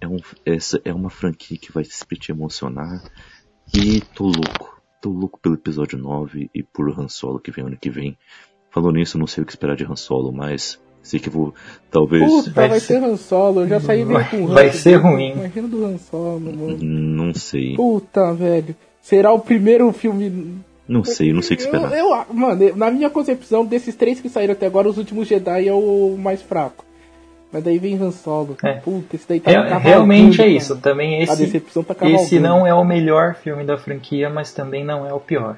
É, 0.02 0.08
um, 0.08 0.18
essa 0.46 0.82
é 0.84 0.94
uma 0.94 1.10
franquia 1.10 1.58
que 1.58 1.72
vai 1.72 1.86
sempre 1.86 2.18
te 2.18 2.32
emocionar. 2.32 3.02
E 3.74 4.02
tô 4.02 4.26
louco. 4.26 4.82
Tô 5.02 5.10
louco 5.10 5.40
pelo 5.40 5.56
episódio 5.56 5.98
9 5.98 6.50
e 6.54 6.62
por 6.62 6.90
Han 6.90 7.08
Solo 7.08 7.40
que 7.40 7.52
vem 7.52 7.66
ano 7.66 7.78
que 7.78 7.90
vem. 7.90 8.18
Falando 8.70 8.96
nisso, 8.96 9.18
não 9.18 9.28
sei 9.28 9.44
o 9.44 9.46
que 9.46 9.54
esperar 9.54 9.76
de 9.76 9.86
Han 9.86 9.96
Solo, 9.96 10.32
mas 10.34 10.83
sei 11.04 11.20
que 11.20 11.28
eu 11.30 11.34
vou, 11.34 11.54
talvez. 11.92 12.24
Puta, 12.26 12.52
vai, 12.52 12.70
Vai 12.70 12.80
ser 12.80 13.04
Han 13.04 13.18
Solo, 13.18 13.62
eu 13.62 13.68
já 13.68 13.80
saí 13.80 14.04
meio 14.04 14.26
com 14.30 14.48
Vai 14.48 14.68
ranço 14.68 14.78
ser 14.80 14.96
ruim. 14.96 15.34
Imagina 15.34 15.68
do 15.68 15.86
Han 15.86 15.98
Solo, 15.98 16.40
mano. 16.40 16.78
Não 16.82 17.34
sei. 17.36 17.76
Puta, 17.76 18.34
velho. 18.34 18.76
Será 19.02 19.32
o 19.32 19.40
primeiro 19.40 19.92
filme. 19.92 20.56
Não 20.88 21.04
sei, 21.04 21.32
não 21.34 21.42
sei 21.42 21.56
o 21.56 21.58
que 21.58 21.64
esperar. 21.66 21.92
Eu, 21.92 22.08
eu- 22.10 22.26
mano, 22.34 22.76
na 22.76 22.90
minha 22.92 23.10
concepção, 23.10 23.66
desses 23.66 23.96
três 23.96 24.20
que 24.20 24.30
saíram 24.30 24.54
até 24.54 24.66
agora, 24.66 24.90
os 24.90 24.98
últimos 24.98 25.28
Jedi 25.28 25.68
é 25.68 25.74
o 25.74 26.16
mais 26.18 26.42
fraco. 26.42 26.84
Mas 27.52 27.64
daí 27.64 27.78
vem 27.78 27.96
Han 28.02 28.12
Solo. 28.12 28.58
É. 28.64 28.74
Puta, 28.74 29.16
esse 29.16 29.28
daí 29.30 29.40
tá 29.40 29.52
Real- 29.52 29.80
realmente 29.80 30.42
é 30.42 30.46
cara. 30.46 30.50
isso. 30.50 30.76
Também 30.78 31.20
A 31.20 31.24
esse, 31.24 31.36
decepção 31.38 31.84
tá 31.84 31.96
esse 32.10 32.40
não 32.40 32.66
é 32.66 32.74
o 32.74 32.84
melhor 32.84 33.36
filme 33.36 33.64
da 33.64 33.78
franquia, 33.78 34.30
mas 34.30 34.52
também 34.54 34.84
não 34.84 35.06
é 35.08 35.14
o 35.14 35.20
pior. 35.20 35.56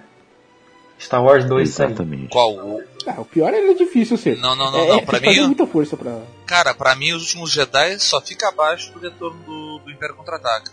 Star 0.99 1.23
Wars 1.23 1.45
2 1.45 1.69
saiu. 1.69 1.89
Exatamente. 1.89 2.29
Qual? 2.29 2.53
O... 2.53 2.83
Ah, 3.05 3.19
o 3.21 3.25
pior 3.25 3.53
é 3.53 3.73
difícil 3.73 4.17
ser. 4.17 4.37
Não, 4.37 4.55
não, 4.55 4.71
não, 4.71 4.79
é, 4.79 4.87
não. 4.87 4.95
é, 4.97 5.01
Pra 5.05 5.19
mim, 5.19 5.39
muita 5.41 5.67
força 5.67 5.95
pra. 5.97 6.21
cara, 6.45 6.73
pra 6.73 6.95
mim, 6.95 7.11
os 7.13 7.21
últimos 7.23 7.51
Jedi 7.51 7.99
só 7.99 8.19
fica 8.21 8.47
abaixo 8.49 8.91
do 8.93 8.99
retorno 8.99 9.37
do, 9.43 9.79
do 9.79 9.91
Império 9.91 10.15
Contra-Ataca. 10.15 10.71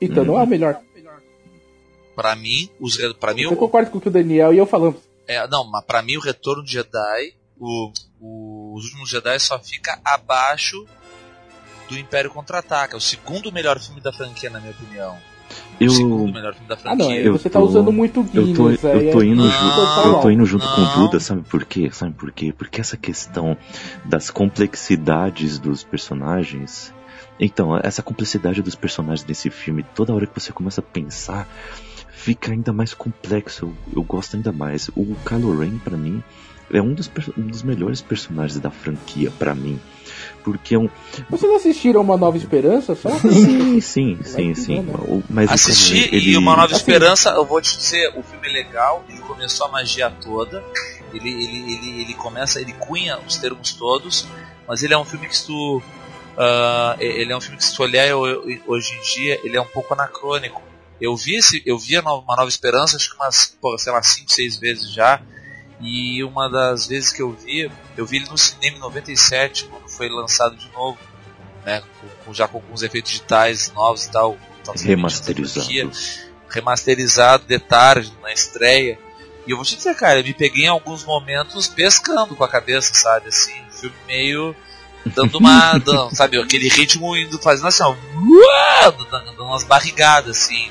Então, 0.00 0.24
não 0.24 0.38
é 0.38 0.42
o 0.42 0.46
melhor. 0.46 0.80
Pra 2.16 2.34
mim, 2.34 2.68
os, 2.80 2.96
pra 3.14 3.32
mim, 3.32 3.42
Eu 3.42 3.54
concordo 3.56 3.90
com 3.92 3.98
o 3.98 4.00
que 4.00 4.08
o 4.08 4.10
Daniel 4.10 4.52
e 4.52 4.58
eu 4.58 4.66
falamos. 4.66 4.96
é, 5.26 5.46
não, 5.46 5.64
mas 5.64 5.84
pra 5.84 6.02
mim 6.02 6.16
o 6.16 6.20
retorno 6.20 6.64
de 6.64 6.72
Jedi, 6.72 7.34
o, 7.60 7.92
o- 8.20 8.74
os 8.76 8.84
últimos 8.86 9.08
Jedi 9.08 9.38
só 9.38 9.56
fica 9.60 10.00
abaixo 10.04 10.84
do 11.88 11.96
Império 11.96 12.30
Contra-Ataca. 12.30 12.94
É 12.94 12.98
o 12.98 13.00
segundo 13.00 13.52
melhor 13.52 13.78
filme 13.78 14.00
da 14.00 14.12
franquia, 14.12 14.50
na 14.50 14.58
minha 14.58 14.72
opinião. 14.72 15.16
Segundo 15.90 16.26
Eu, 16.28 16.32
melhor 16.34 16.52
filme 16.54 16.68
da 16.68 16.74
Ah, 16.74 16.78
franquia. 16.78 17.04
não, 17.04 17.10
aí 17.12 17.24
Eu 17.24 17.32
você 17.32 17.48
tá 17.48 17.58
tô- 17.60 17.64
usando 17.66 17.92
muito 17.92 18.20
eu 18.20 18.24
Guinness. 18.24 18.80
tô, 18.80 18.88
aí 18.88 19.06
eu 19.06 19.12
tô 19.12 19.22
é- 19.22 19.26
indo 19.26 19.42
Não, 19.42 19.50
junto, 19.50 19.80
eu 19.80 20.20
tô 20.20 20.30
indo 20.30 20.44
junto 20.44 20.68
com 20.68 20.80
o 20.80 20.84
não. 20.84 20.90
Duda, 21.04 21.20
sabe 21.20 21.42
por 21.42 21.64
quê? 21.64 21.88
Sabe 21.92 22.12
por 22.14 22.32
quê? 22.32 22.52
Porque 22.56 22.80
essa 22.80 22.96
questão 22.96 23.56
das 24.04 24.28
complexidades 24.30 25.58
dos 25.58 25.82
personagens. 25.84 26.92
Então, 27.40 27.76
essa 27.76 28.02
complexidade 28.02 28.60
dos 28.62 28.74
personagens 28.74 29.24
desse 29.24 29.48
filme, 29.50 29.84
toda 29.94 30.12
hora 30.12 30.26
que 30.26 30.38
você 30.40 30.52
começa 30.52 30.80
a 30.80 30.84
pensar, 30.84 31.46
fica 32.10 32.50
ainda 32.52 32.72
mais 32.72 32.92
complexo. 32.92 33.66
Eu, 33.92 33.98
eu 33.98 34.02
gosto 34.02 34.34
ainda 34.36 34.50
mais. 34.52 34.88
O 34.96 35.14
Kylo 35.24 35.56
Ren, 35.58 35.78
pra 35.78 35.96
mim, 35.96 36.22
é 36.72 36.80
um 36.82 36.92
dos, 36.94 37.10
um 37.36 37.46
dos 37.46 37.62
melhores 37.62 38.00
personagens 38.00 38.58
da 38.60 38.70
franquia, 38.70 39.30
pra 39.38 39.54
mim. 39.54 39.80
Porque 40.44 40.74
é 40.74 40.78
um. 40.78 40.88
Vocês 41.28 41.52
assistiram 41.52 42.00
Uma 42.00 42.16
Nova 42.16 42.36
Esperança 42.36 42.94
só? 42.94 43.10
Sim, 43.18 43.80
sim, 43.80 44.18
sim, 44.24 44.54
sim. 44.54 44.78
O- 44.80 45.22
Mas 45.28 45.50
Assisti 45.50 45.94
Ren, 46.08 46.18
e 46.18 46.36
Uma 46.36 46.52
Nova 46.52 46.66
assim- 46.66 46.76
Esperança, 46.76 47.30
eu 47.30 47.44
vou 47.44 47.60
te 47.60 47.76
dizer, 47.76 48.08
o 48.16 48.22
filme 48.22 48.48
é 48.48 48.52
legal, 48.52 49.04
ele 49.08 49.18
começou 49.20 49.66
a 49.66 49.70
magia 49.70 50.10
toda, 50.10 50.64
ele, 51.12 51.28
ele, 51.30 51.72
ele, 51.74 52.00
ele 52.02 52.14
começa, 52.14 52.60
ele 52.60 52.72
cunha 52.74 53.18
os 53.26 53.36
termos 53.36 53.72
todos, 53.74 54.26
mas 54.66 54.82
ele 54.82 54.94
é 54.94 54.98
um 54.98 55.04
filme 55.04 55.28
que 55.28 55.36
se 55.36 55.46
tu. 55.46 55.82
ah, 56.36 56.96
ele 56.98 57.32
é 57.32 57.36
um 57.36 57.40
filme 57.40 57.56
que 57.58 57.64
se 57.64 57.74
tu 57.74 57.82
olhar 57.82 58.06
hoje 58.14 58.94
em 58.94 59.02
dia, 59.14 59.40
ele 59.44 59.56
é 59.56 59.60
um 59.60 59.66
pouco 59.66 59.92
anacrônico. 59.94 60.62
Eu 61.00 61.14
vi 61.16 61.36
esse, 61.36 61.62
eu 61.66 61.78
vi 61.78 61.96
Uma 61.98 62.12
Nova 62.36 62.48
Esperança, 62.48 62.96
acho 62.96 63.10
que 63.10 63.16
umas, 63.16 63.56
sei 63.78 63.92
lá, 63.92 64.02
5, 64.02 64.32
6 64.32 64.56
vezes 64.58 64.92
já. 64.92 65.20
E 65.80 66.24
uma 66.24 66.48
das 66.48 66.86
vezes 66.88 67.12
que 67.12 67.22
eu 67.22 67.32
vi, 67.32 67.70
eu 67.96 68.04
vi 68.04 68.16
ele 68.16 68.28
no 68.28 68.36
cinema 68.36 68.76
em 68.76 68.80
97, 68.80 69.64
quando 69.66 69.88
foi 69.88 70.08
lançado 70.08 70.56
de 70.56 70.68
novo, 70.72 70.98
né? 71.64 71.82
Com, 72.24 72.34
já 72.34 72.48
com 72.48 72.58
alguns 72.58 72.82
efeitos 72.82 73.12
digitais 73.12 73.72
novos 73.72 74.04
e 74.04 74.10
tal. 74.10 74.36
Remasterizado. 74.82 75.92
Remasterizado 76.48 77.44
de 77.46 77.58
tarde, 77.58 78.12
na 78.22 78.32
estreia. 78.32 78.98
E 79.46 79.50
eu 79.50 79.56
vou 79.56 79.64
te 79.64 79.76
dizer, 79.76 79.94
cara, 79.94 80.20
eu 80.20 80.24
me 80.24 80.34
peguei 80.34 80.64
em 80.64 80.68
alguns 80.68 81.04
momentos 81.04 81.68
pescando 81.68 82.34
com 82.34 82.44
a 82.44 82.48
cabeça, 82.48 82.92
sabe? 82.94 83.28
Assim, 83.28 83.54
um 83.62 83.72
filme 83.72 83.96
meio 84.06 84.56
dando 85.06 85.38
uma. 85.38 85.78
dando, 85.80 86.14
sabe, 86.14 86.38
aquele 86.38 86.68
ritmo 86.68 87.16
indo 87.16 87.38
fazendo 87.38 87.68
assim, 87.68 87.82
ó. 87.82 87.94
Dando, 88.82 89.04
dando 89.06 89.44
umas 89.44 89.64
barrigadas, 89.64 90.42
assim. 90.42 90.70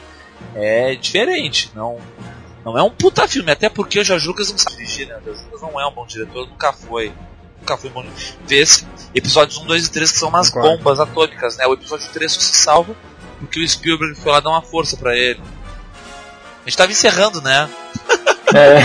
É 0.53 0.95
diferente, 0.95 1.71
não. 1.75 1.99
Não 2.67 2.77
é 2.77 2.83
um 2.83 2.89
puta 2.89 3.25
filme, 3.27 3.49
até 3.49 3.69
porque 3.69 3.97
o 3.99 4.03
Jorge 4.03 4.27
Lucas 4.27 4.51
não 4.51 4.57
sabe 4.57 4.75
dirigir, 4.75 5.07
né? 5.07 5.17
O 5.21 5.25
Jorge 5.25 5.41
Lucas 5.45 5.61
não 5.61 5.79
é 5.79 5.87
um 5.87 5.91
bom 5.91 6.05
diretor, 6.05 6.45
nunca 6.49 6.73
foi. 6.73 7.13
Nunca 7.61 7.77
foi 7.77 7.89
bom. 7.89 8.05
Vê 8.45 8.57
esse 8.61 8.85
episódios 9.15 9.57
1, 9.57 9.65
2 9.65 9.85
e 9.87 9.91
3 9.91 10.11
que 10.11 10.17
são 10.17 10.27
umas 10.27 10.49
Concordo. 10.49 10.77
bombas 10.77 10.99
atômicas, 10.99 11.55
né? 11.55 11.65
O 11.65 11.73
episódio 11.73 12.09
3 12.11 12.29
só 12.29 12.39
se 12.41 12.55
salva 12.57 12.93
porque 13.39 13.61
o 13.61 13.67
Spielberg 13.67 14.15
foi 14.19 14.31
lá 14.33 14.41
dar 14.41 14.49
uma 14.49 14.61
força 14.61 14.97
pra 14.97 15.15
ele. 15.15 15.39
A 16.65 16.69
gente 16.69 16.77
tava 16.77 16.91
encerrando, 16.91 17.41
né? 17.41 17.69
É, 18.53 18.79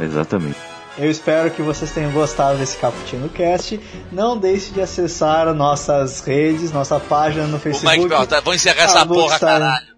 Exatamente. 0.04 0.58
Eu 0.98 1.10
espero 1.10 1.50
que 1.50 1.62
vocês 1.62 1.90
tenham 1.90 2.10
gostado 2.12 2.58
desse 2.58 2.76
Caputino 2.78 3.28
Cast. 3.28 3.80
Não 4.12 4.36
deixe 4.38 4.72
de 4.72 4.80
acessar 4.80 5.52
nossas 5.54 6.20
redes, 6.20 6.70
nossa 6.72 7.00
página 7.00 7.46
no 7.46 7.58
Facebook. 7.58 7.96
Mike 7.96 8.08
Bell, 8.08 8.26
tá, 8.26 8.40
vamos 8.40 8.56
encerrar 8.56 8.84
essa 8.84 9.06
porra, 9.06 9.34
estar- 9.34 9.46
caralho. 9.60 9.93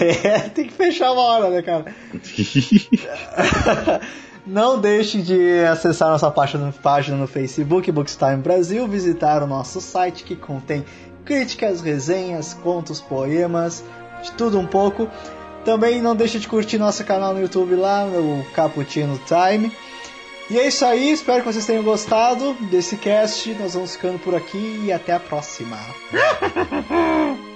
É, 0.00 0.38
tem 0.50 0.66
que 0.66 0.72
fechar 0.72 1.12
uma 1.12 1.22
hora, 1.22 1.50
né, 1.50 1.62
cara? 1.62 1.86
Não 4.46 4.78
deixe 4.78 5.22
de 5.22 5.64
acessar 5.64 6.10
nossa 6.10 6.30
página, 6.30 6.72
página 6.82 7.16
no 7.16 7.26
Facebook, 7.26 7.90
Bookstime 7.90 8.36
Brasil, 8.36 8.86
visitar 8.86 9.42
o 9.42 9.46
nosso 9.46 9.80
site 9.80 10.22
que 10.22 10.36
contém 10.36 10.84
críticas, 11.24 11.80
resenhas, 11.80 12.52
contos, 12.52 13.00
poemas, 13.00 13.82
de 14.22 14.32
tudo 14.32 14.58
um 14.58 14.66
pouco. 14.66 15.08
Também 15.64 16.02
não 16.02 16.14
deixe 16.14 16.38
de 16.38 16.46
curtir 16.46 16.76
nosso 16.76 17.02
canal 17.04 17.32
no 17.32 17.40
YouTube 17.40 17.74
lá, 17.74 18.04
o 18.04 18.44
Cappuccino 18.52 19.18
Time. 19.26 19.72
E 20.50 20.58
é 20.58 20.68
isso 20.68 20.84
aí, 20.84 21.10
espero 21.10 21.42
que 21.42 21.50
vocês 21.50 21.64
tenham 21.64 21.82
gostado 21.82 22.52
desse 22.70 22.98
cast. 22.98 23.50
Nós 23.54 23.72
vamos 23.72 23.92
ficando 23.92 24.18
por 24.18 24.34
aqui 24.34 24.82
e 24.84 24.92
até 24.92 25.14
a 25.14 25.20
próxima. 25.20 25.78